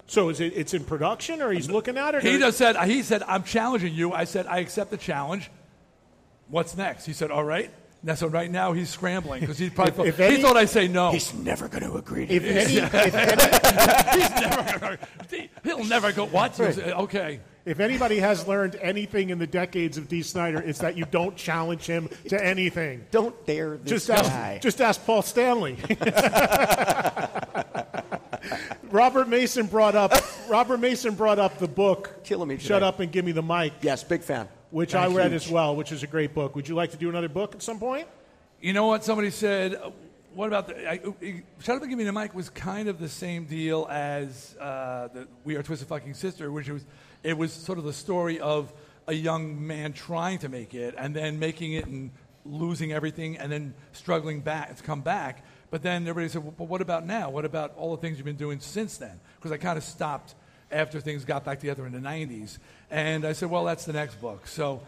So 0.07 0.29
is 0.29 0.39
it? 0.39 0.53
It's 0.55 0.73
in 0.73 0.85
production, 0.85 1.41
or 1.41 1.51
he's 1.51 1.69
looking 1.69 1.97
at 1.97 2.15
it? 2.15 2.23
He 2.23 2.39
just 2.39 2.57
said, 2.57 2.77
he 2.89 3.03
said, 3.03 3.21
I'm 3.23 3.43
challenging 3.43 3.93
you. 3.93 4.13
I 4.13 4.23
said, 4.23 4.47
I 4.47 4.59
accept 4.59 4.91
the 4.91 4.97
challenge. 4.97 5.51
What's 6.47 6.75
next? 6.75 7.05
He 7.05 7.13
said, 7.13 7.29
all 7.29 7.43
right. 7.43 7.69
Now, 8.01 8.13
so 8.15 8.27
right 8.27 8.49
now 8.49 8.71
he's 8.71 8.89
scrambling 8.89 9.41
because 9.41 9.57
he 9.57 9.69
probably 9.69 10.07
If- 10.07 10.15
thought, 10.15 10.21
if 10.23 10.29
he 10.29 10.35
any- 10.35 10.41
thought 10.41 10.55
I'd 10.57 10.69
say 10.69 10.87
no. 10.87 11.11
He's 11.11 11.33
never 11.33 11.67
going 11.67 11.83
to 11.83 11.95
agree 11.97 12.23
If 12.29 12.43
any, 12.45 12.77
if 12.77 12.93
any, 14.15 14.21
he's 14.21 14.31
never 14.41 14.79
gonna, 14.79 14.97
agree. 15.19 15.49
he'll 15.65 15.83
never 15.83 16.11
go. 16.13 16.25
What? 16.25 16.57
Right. 16.57 16.77
Okay. 16.77 17.39
If 17.65 17.81
anybody 17.81 18.19
has 18.19 18.47
learned 18.47 18.77
anything 18.81 19.31
in 19.31 19.37
the 19.37 19.45
decades 19.45 19.97
of 19.97 20.07
Dee 20.07 20.21
Snider, 20.23 20.59
it's 20.61 20.79
that 20.79 20.95
you 20.97 21.05
don't 21.11 21.35
challenge 21.35 21.85
him 21.85 22.09
to 22.29 22.43
anything. 22.43 23.05
Don't 23.11 23.35
dare 23.45 23.75
this 23.77 24.07
just 24.07 24.07
guy. 24.07 24.53
Ask, 24.53 24.61
just 24.63 24.79
ask 24.81 25.05
Paul 25.05 25.21
Stanley. 25.21 25.77
Robert 28.91 29.27
Mason 29.27 29.67
brought 29.67 29.95
up 29.95 30.13
Robert 30.47 30.79
Mason 30.79 31.13
brought 31.15 31.37
up 31.37 31.57
the 31.59 31.67
book 31.67 32.23
Killing 32.23 32.47
me 32.47 32.57
Shut. 32.57 32.81
Up 32.81 32.99
and 33.01 33.11
Give 33.11 33.25
Me 33.25 33.33
the 33.33 33.43
Mic. 33.43 33.73
Yes, 33.81 34.03
big 34.03 34.21
fan. 34.23 34.47
Which 34.71 34.91
Thank 34.91 35.13
I 35.13 35.15
read 35.15 35.31
you. 35.31 35.35
as 35.35 35.49
well, 35.49 35.75
which 35.75 35.91
is 35.91 36.03
a 36.03 36.07
great 36.07 36.33
book. 36.33 36.55
Would 36.55 36.67
you 36.67 36.75
like 36.75 36.91
to 36.91 36.97
do 36.97 37.09
another 37.09 37.29
book 37.29 37.55
at 37.55 37.61
some 37.61 37.79
point? 37.79 38.07
You 38.61 38.73
know 38.73 38.87
what? 38.87 39.03
Somebody 39.03 39.31
said, 39.31 39.75
uh, 39.75 39.91
what 40.33 40.47
about 40.47 40.67
the. 40.67 40.87
I, 40.87 40.93
I, 40.93 41.43
Shut 41.59 41.75
Up 41.75 41.81
and 41.81 41.89
Give 41.89 41.97
Me 41.97 42.03
the 42.03 42.13
Mic 42.13 42.35
was 42.35 42.49
kind 42.49 42.87
of 42.87 42.99
the 42.99 43.09
same 43.09 43.45
deal 43.45 43.87
as 43.89 44.55
uh, 44.59 45.07
the 45.07 45.27
We 45.43 45.55
Are 45.55 45.63
Twisted 45.63 45.87
Fucking 45.87 46.13
Sister, 46.13 46.51
which 46.51 46.69
was. 46.69 46.85
It 47.23 47.37
was 47.37 47.51
sort 47.51 47.77
of 47.77 47.83
the 47.83 47.93
story 47.93 48.39
of 48.39 48.71
a 49.07 49.13
young 49.13 49.65
man 49.65 49.91
trying 49.91 50.37
to 50.39 50.49
make 50.49 50.73
it 50.73 50.93
and 50.97 51.15
then 51.15 51.39
making 51.39 51.73
it 51.73 51.85
and 51.87 52.11
losing 52.45 52.93
everything 52.93 53.37
and 53.37 53.51
then 53.51 53.73
struggling 53.91 54.39
back 54.39 54.75
to 54.77 54.83
come 54.83 55.01
back. 55.01 55.43
But 55.71 55.83
then 55.83 56.07
everybody 56.07 56.31
said, 56.31 56.43
well, 56.43 56.53
but 56.57 56.67
what 56.67 56.81
about 56.81 57.05
now? 57.05 57.29
What 57.29 57.43
about 57.43 57.75
all 57.75 57.95
the 57.95 58.01
things 58.01 58.17
you've 58.17 58.25
been 58.25 58.35
doing 58.35 58.59
since 58.59 58.97
then? 58.97 59.19
Because 59.35 59.51
I 59.51 59.57
kind 59.57 59.77
of 59.77 59.83
stopped 59.83 60.35
after 60.71 60.99
things 60.99 61.25
got 61.25 61.45
back 61.45 61.59
together 61.59 61.85
in 61.85 61.91
the 61.91 61.99
90s. 61.99 62.57
And 62.91 63.25
I 63.25 63.33
said, 63.33 63.49
well, 63.49 63.65
that's 63.65 63.85
the 63.85 63.93
next 63.93 64.15
book. 64.21 64.47
So 64.47 64.81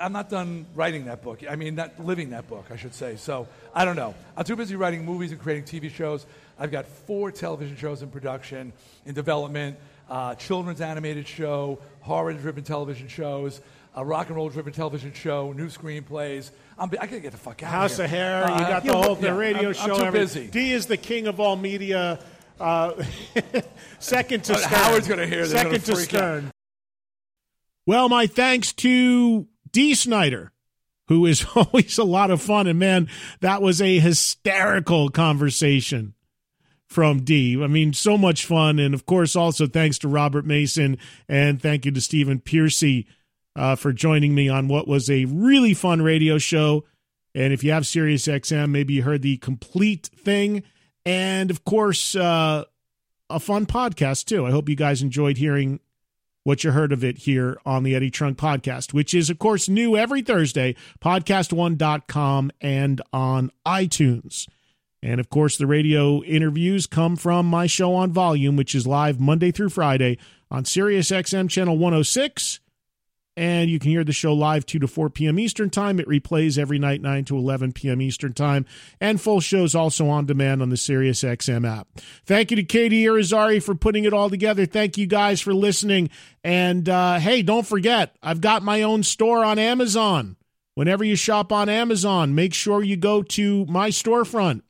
I'm 0.00 0.12
not 0.12 0.30
done 0.30 0.66
writing 0.74 1.06
that 1.06 1.22
book. 1.22 1.40
I 1.48 1.56
mean, 1.56 1.74
not 1.74 1.98
living 2.04 2.30
that 2.30 2.48
book, 2.48 2.66
I 2.70 2.76
should 2.76 2.94
say. 2.94 3.16
So 3.16 3.46
I 3.74 3.84
don't 3.84 3.96
know. 3.96 4.14
I'm 4.36 4.44
too 4.44 4.56
busy 4.56 4.76
writing 4.76 5.04
movies 5.04 5.32
and 5.32 5.40
creating 5.40 5.64
TV 5.64 5.90
shows. 5.90 6.26
I've 6.58 6.70
got 6.70 6.86
four 6.86 7.30
television 7.30 7.76
shows 7.76 8.02
in 8.02 8.08
production, 8.08 8.72
in 9.04 9.14
development, 9.14 9.76
uh, 10.08 10.34
children's 10.36 10.80
animated 10.80 11.28
show, 11.28 11.78
horror-driven 12.00 12.64
television 12.64 13.08
shows, 13.08 13.60
a 13.94 14.04
rock 14.04 14.28
and 14.28 14.36
roll-driven 14.36 14.72
television 14.72 15.12
show, 15.12 15.52
new 15.52 15.68
screenplays. 15.68 16.50
I'm, 16.78 16.90
I 17.00 17.06
gotta 17.06 17.20
get 17.20 17.32
the 17.32 17.38
fuck 17.38 17.62
out 17.62 17.70
House 17.70 17.98
of 17.98 18.10
here. 18.10 18.24
of 18.24 18.44
Hair. 18.44 18.44
Uh, 18.44 18.60
you 18.60 18.66
got 18.66 18.84
the 18.84 18.96
whole 18.96 19.14
the 19.14 19.26
yeah, 19.28 19.36
radio 19.36 19.68
I'm, 19.68 19.74
show. 19.74 19.94
I'm 19.94 20.00
too 20.00 20.04
everything. 20.06 20.46
busy. 20.46 20.50
Dee 20.50 20.72
is 20.72 20.86
the 20.86 20.96
king 20.96 21.26
of 21.26 21.40
all 21.40 21.56
media. 21.56 22.18
Uh, 22.58 23.02
second 23.98 24.44
to 24.44 24.54
Oh, 24.54 24.56
Stern. 24.56 24.72
Howard's 24.72 25.08
gonna 25.08 25.26
hear 25.26 25.42
this, 25.42 25.52
Second 25.52 25.84
to 25.84 25.94
freak 25.94 26.14
out. 26.14 26.18
Stern. 26.20 26.50
Well, 27.86 28.08
my 28.08 28.26
thanks 28.26 28.72
to 28.74 29.46
Dee 29.70 29.94
Snider, 29.94 30.52
who 31.08 31.26
is 31.26 31.44
always 31.54 31.98
a 31.98 32.04
lot 32.04 32.30
of 32.30 32.42
fun. 32.42 32.66
And 32.66 32.78
man, 32.78 33.08
that 33.40 33.62
was 33.62 33.80
a 33.80 33.98
hysterical 33.98 35.08
conversation 35.08 36.14
from 36.88 37.24
Dee. 37.24 37.62
I 37.62 37.66
mean, 37.66 37.92
so 37.92 38.16
much 38.16 38.44
fun. 38.46 38.78
And 38.78 38.94
of 38.94 39.06
course, 39.06 39.36
also 39.36 39.66
thanks 39.66 39.98
to 39.98 40.08
Robert 40.08 40.46
Mason 40.46 40.98
and 41.28 41.60
thank 41.60 41.84
you 41.84 41.92
to 41.92 42.00
Stephen 42.00 42.40
Pearcy 42.40 43.06
uh, 43.54 43.76
for 43.76 43.92
joining 43.92 44.34
me 44.34 44.48
on 44.48 44.68
what 44.68 44.88
was 44.88 45.10
a 45.10 45.24
really 45.26 45.74
fun 45.74 46.00
radio 46.02 46.38
show. 46.38 46.84
And 47.34 47.52
if 47.52 47.62
you 47.62 47.72
have 47.72 47.86
Sirius 47.86 48.26
XM, 48.26 48.70
maybe 48.70 48.94
you 48.94 49.02
heard 49.02 49.22
the 49.22 49.36
complete 49.38 50.06
thing. 50.16 50.62
And 51.06 51.50
of 51.50 51.64
course, 51.64 52.14
uh, 52.16 52.64
a 53.30 53.40
fun 53.40 53.64
podcast 53.64 54.26
too. 54.26 54.44
I 54.44 54.50
hope 54.50 54.68
you 54.68 54.76
guys 54.76 55.00
enjoyed 55.00 55.38
hearing 55.38 55.80
what 56.42 56.62
you 56.62 56.72
heard 56.72 56.92
of 56.92 57.02
it 57.02 57.18
here 57.18 57.58
on 57.64 57.82
the 57.82 57.94
Eddie 57.94 58.10
Trunk 58.10 58.38
podcast, 58.38 58.92
which 58.92 59.14
is, 59.14 59.30
of 59.30 59.38
course, 59.38 59.68
new 59.68 59.96
every 59.96 60.22
Thursday, 60.22 60.76
podcast1.com 61.00 62.52
and 62.60 63.00
on 63.12 63.50
iTunes. 63.66 64.48
And 65.02 65.20
of 65.20 65.30
course, 65.30 65.56
the 65.56 65.66
radio 65.66 66.22
interviews 66.22 66.86
come 66.86 67.16
from 67.16 67.46
my 67.46 67.66
show 67.66 67.94
on 67.94 68.12
volume, 68.12 68.56
which 68.56 68.74
is 68.74 68.86
live 68.86 69.20
Monday 69.20 69.50
through 69.50 69.70
Friday 69.70 70.18
on 70.50 70.64
Sirius 70.64 71.10
XM 71.10 71.48
channel 71.48 71.76
106. 71.78 72.60
And 73.36 73.68
you 73.68 73.78
can 73.78 73.90
hear 73.90 74.02
the 74.02 74.14
show 74.14 74.32
live 74.32 74.64
2 74.64 74.78
to 74.78 74.88
4 74.88 75.10
p.m. 75.10 75.38
Eastern 75.38 75.68
Time. 75.68 76.00
It 76.00 76.08
replays 76.08 76.56
every 76.56 76.78
night 76.78 77.02
9 77.02 77.26
to 77.26 77.36
11 77.36 77.72
p.m. 77.72 78.00
Eastern 78.00 78.32
Time. 78.32 78.64
And 78.98 79.20
full 79.20 79.40
shows 79.40 79.74
also 79.74 80.08
on 80.08 80.24
demand 80.24 80.62
on 80.62 80.70
the 80.70 80.76
Sirius 80.78 81.22
XM 81.22 81.68
app. 81.68 81.86
Thank 82.24 82.50
you 82.50 82.56
to 82.56 82.62
Katie 82.62 83.04
Irizarry 83.04 83.62
for 83.62 83.74
putting 83.74 84.04
it 84.04 84.14
all 84.14 84.30
together. 84.30 84.64
Thank 84.64 84.96
you 84.96 85.06
guys 85.06 85.42
for 85.42 85.52
listening. 85.52 86.08
And 86.42 86.88
uh, 86.88 87.18
hey, 87.18 87.42
don't 87.42 87.66
forget, 87.66 88.16
I've 88.22 88.40
got 88.40 88.62
my 88.62 88.82
own 88.82 89.02
store 89.02 89.44
on 89.44 89.58
Amazon. 89.58 90.36
Whenever 90.74 91.04
you 91.04 91.16
shop 91.16 91.52
on 91.52 91.68
Amazon, 91.68 92.34
make 92.34 92.52
sure 92.54 92.82
you 92.82 92.96
go 92.96 93.22
to 93.22 93.64
my 93.66 93.88
storefront, 93.88 94.60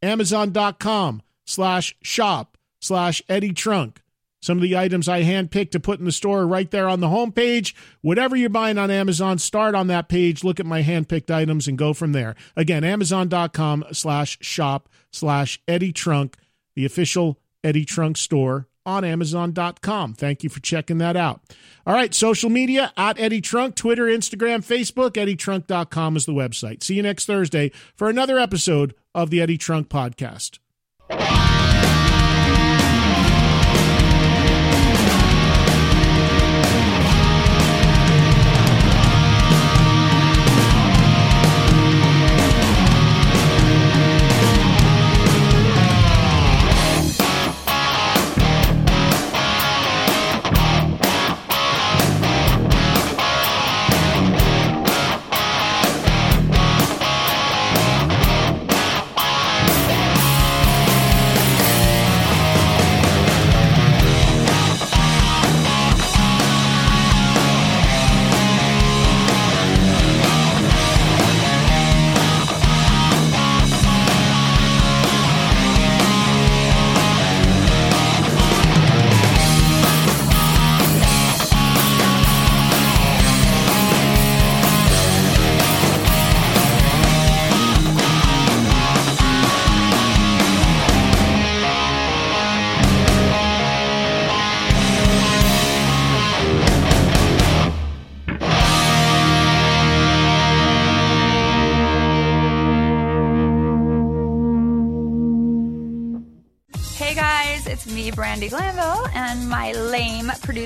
amazon.com 0.00 1.22
slash 1.44 1.96
shop 2.02 2.56
slash 2.80 3.20
Eddie 3.28 3.52
Trunk. 3.52 4.00
Some 4.40 4.58
of 4.58 4.62
the 4.62 4.76
items 4.76 5.08
I 5.08 5.22
handpicked 5.22 5.72
to 5.72 5.80
put 5.80 5.98
in 5.98 6.06
the 6.06 6.12
store 6.12 6.46
right 6.46 6.70
there 6.70 6.88
on 6.88 7.00
the 7.00 7.08
homepage. 7.08 7.74
Whatever 8.00 8.36
you're 8.36 8.48
buying 8.48 8.78
on 8.78 8.90
Amazon, 8.90 9.38
start 9.38 9.74
on 9.74 9.86
that 9.88 10.08
page, 10.08 10.42
look 10.42 10.58
at 10.58 10.66
my 10.66 10.82
handpicked 10.82 11.30
items, 11.30 11.68
and 11.68 11.76
go 11.76 11.92
from 11.92 12.12
there. 12.12 12.34
Again, 12.56 12.82
amazon.com 12.82 13.84
slash 13.92 14.38
shop 14.40 14.88
slash 15.12 15.60
Eddie 15.68 15.92
Trunk, 15.92 16.36
the 16.74 16.84
official 16.84 17.38
Eddie 17.62 17.84
Trunk 17.84 18.16
store 18.16 18.66
on 18.86 19.04
amazon.com. 19.04 20.14
Thank 20.14 20.42
you 20.42 20.48
for 20.48 20.60
checking 20.60 20.98
that 20.98 21.16
out. 21.16 21.40
All 21.86 21.94
right, 21.94 22.14
social 22.14 22.50
media 22.50 22.92
at 22.96 23.20
Eddie 23.20 23.40
Trunk, 23.40 23.74
Twitter, 23.74 24.04
Instagram, 24.04 24.64
Facebook, 24.64 25.12
eddietrunk.com 25.12 26.16
is 26.16 26.26
the 26.26 26.32
website. 26.32 26.82
See 26.82 26.94
you 26.94 27.02
next 27.02 27.26
Thursday 27.26 27.72
for 27.94 28.08
another 28.08 28.38
episode 28.38 28.94
of 29.14 29.30
the 29.30 29.40
Eddie 29.40 29.58
Trunk 29.58 29.88
Podcast. 29.88 30.58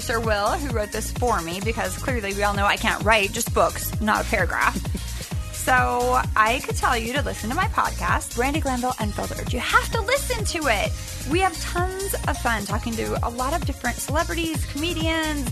Producer, 0.05 0.21
Will, 0.21 0.51
who 0.51 0.69
wrote 0.77 0.93
this 0.93 1.11
for 1.13 1.41
me 1.41 1.61
because 1.65 1.97
clearly 1.97 2.35
we 2.35 2.43
all 2.43 2.53
know 2.53 2.67
I 2.67 2.77
can't 2.77 3.03
write 3.05 3.33
just 3.33 3.55
books, 3.55 3.99
not 4.03 4.27
a 4.27 4.29
paragraph. 4.29 4.77
so 5.55 6.21
I 6.37 6.61
could 6.63 6.77
tell 6.77 6.95
you 6.95 7.15
to 7.15 7.23
listen 7.23 7.49
to 7.49 7.57
my 7.57 7.69
podcast, 7.69 8.35
Brandi 8.35 8.61
Glanville 8.61 8.93
Unfiltered. 8.99 9.51
You 9.51 9.61
have 9.61 9.91
to 9.93 10.03
listen 10.03 10.45
to 10.45 10.69
it. 10.69 10.93
We 11.31 11.41
have 11.41 11.59
tons 11.59 12.13
of 12.29 12.37
fun 12.37 12.67
talking 12.67 12.93
to 12.97 13.27
a 13.27 13.31
lot 13.31 13.55
of 13.55 13.65
different 13.65 13.97
celebrities, 13.97 14.67
comedians, 14.67 15.51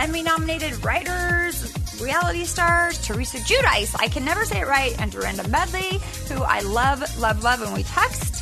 Emmy 0.00 0.24
nominated 0.24 0.84
writers, 0.84 1.72
reality 2.02 2.44
stars, 2.44 3.00
Teresa 3.06 3.38
Giudice, 3.38 3.94
I 4.00 4.08
can 4.08 4.24
never 4.24 4.44
say 4.44 4.62
it 4.62 4.66
right, 4.66 5.00
and 5.00 5.12
Dorinda 5.12 5.46
Medley, 5.46 6.00
who 6.28 6.42
I 6.42 6.60
love, 6.62 7.04
love, 7.20 7.44
love, 7.44 7.62
and 7.62 7.72
we 7.72 7.84
text. 7.84 8.41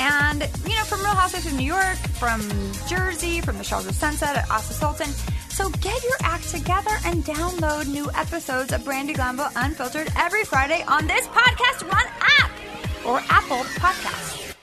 And, 0.00 0.42
you 0.64 0.76
know, 0.76 0.84
from 0.84 1.00
Real 1.00 1.14
Housewives 1.14 1.46
of 1.46 1.54
New 1.54 1.66
York, 1.66 1.96
from 2.18 2.40
Jersey, 2.88 3.40
from 3.40 3.58
the 3.58 3.64
Shores 3.64 3.86
of 3.86 3.94
Sunset 3.94 4.36
at 4.36 4.50
Asa 4.50 4.74
Soltan. 4.74 5.10
So 5.50 5.70
get 5.80 6.02
your 6.04 6.16
act 6.20 6.48
together 6.50 6.92
and 7.04 7.24
download 7.24 7.88
new 7.88 8.08
episodes 8.14 8.72
of 8.72 8.82
Brandi 8.82 9.14
Glanville 9.14 9.50
Unfiltered 9.56 10.08
every 10.16 10.44
Friday 10.44 10.84
on 10.86 11.06
this 11.06 11.26
Podcast 11.28 11.82
One 11.82 12.06
app 12.20 12.50
or 13.04 13.18
Apple 13.28 13.64
Podcasts. 13.80 14.54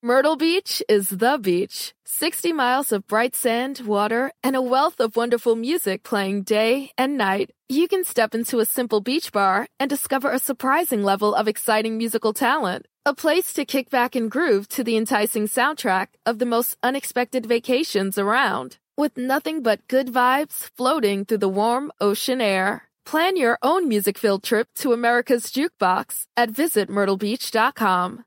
Myrtle 0.00 0.36
Beach 0.36 0.80
is 0.88 1.08
the 1.08 1.38
beach. 1.42 1.92
60 2.04 2.52
miles 2.52 2.92
of 2.92 3.06
bright 3.06 3.34
sand, 3.34 3.80
water, 3.80 4.30
and 4.44 4.54
a 4.54 4.62
wealth 4.62 5.00
of 5.00 5.16
wonderful 5.16 5.56
music 5.56 6.02
playing 6.02 6.42
day 6.42 6.90
and 6.96 7.18
night. 7.18 7.50
You 7.68 7.88
can 7.88 8.04
step 8.04 8.34
into 8.34 8.60
a 8.60 8.64
simple 8.64 9.00
beach 9.00 9.32
bar 9.32 9.66
and 9.78 9.90
discover 9.90 10.30
a 10.30 10.38
surprising 10.38 11.02
level 11.02 11.34
of 11.34 11.48
exciting 11.48 11.98
musical 11.98 12.32
talent. 12.32 12.86
A 13.08 13.14
place 13.14 13.54
to 13.54 13.64
kick 13.64 13.88
back 13.88 14.14
and 14.14 14.30
groove 14.30 14.68
to 14.68 14.84
the 14.84 14.94
enticing 14.94 15.44
soundtrack 15.44 16.08
of 16.26 16.38
the 16.38 16.44
most 16.44 16.76
unexpected 16.82 17.46
vacations 17.46 18.18
around. 18.18 18.76
With 18.98 19.16
nothing 19.16 19.62
but 19.62 19.88
good 19.88 20.08
vibes 20.08 20.68
floating 20.76 21.24
through 21.24 21.38
the 21.38 21.48
warm 21.48 21.90
ocean 22.02 22.42
air. 22.42 22.82
Plan 23.06 23.38
your 23.38 23.58
own 23.62 23.88
music 23.88 24.18
filled 24.18 24.42
trip 24.42 24.68
to 24.80 24.92
America's 24.92 25.44
Jukebox 25.44 26.26
at 26.36 26.52
visitmyrtlebeach.com. 26.52 28.24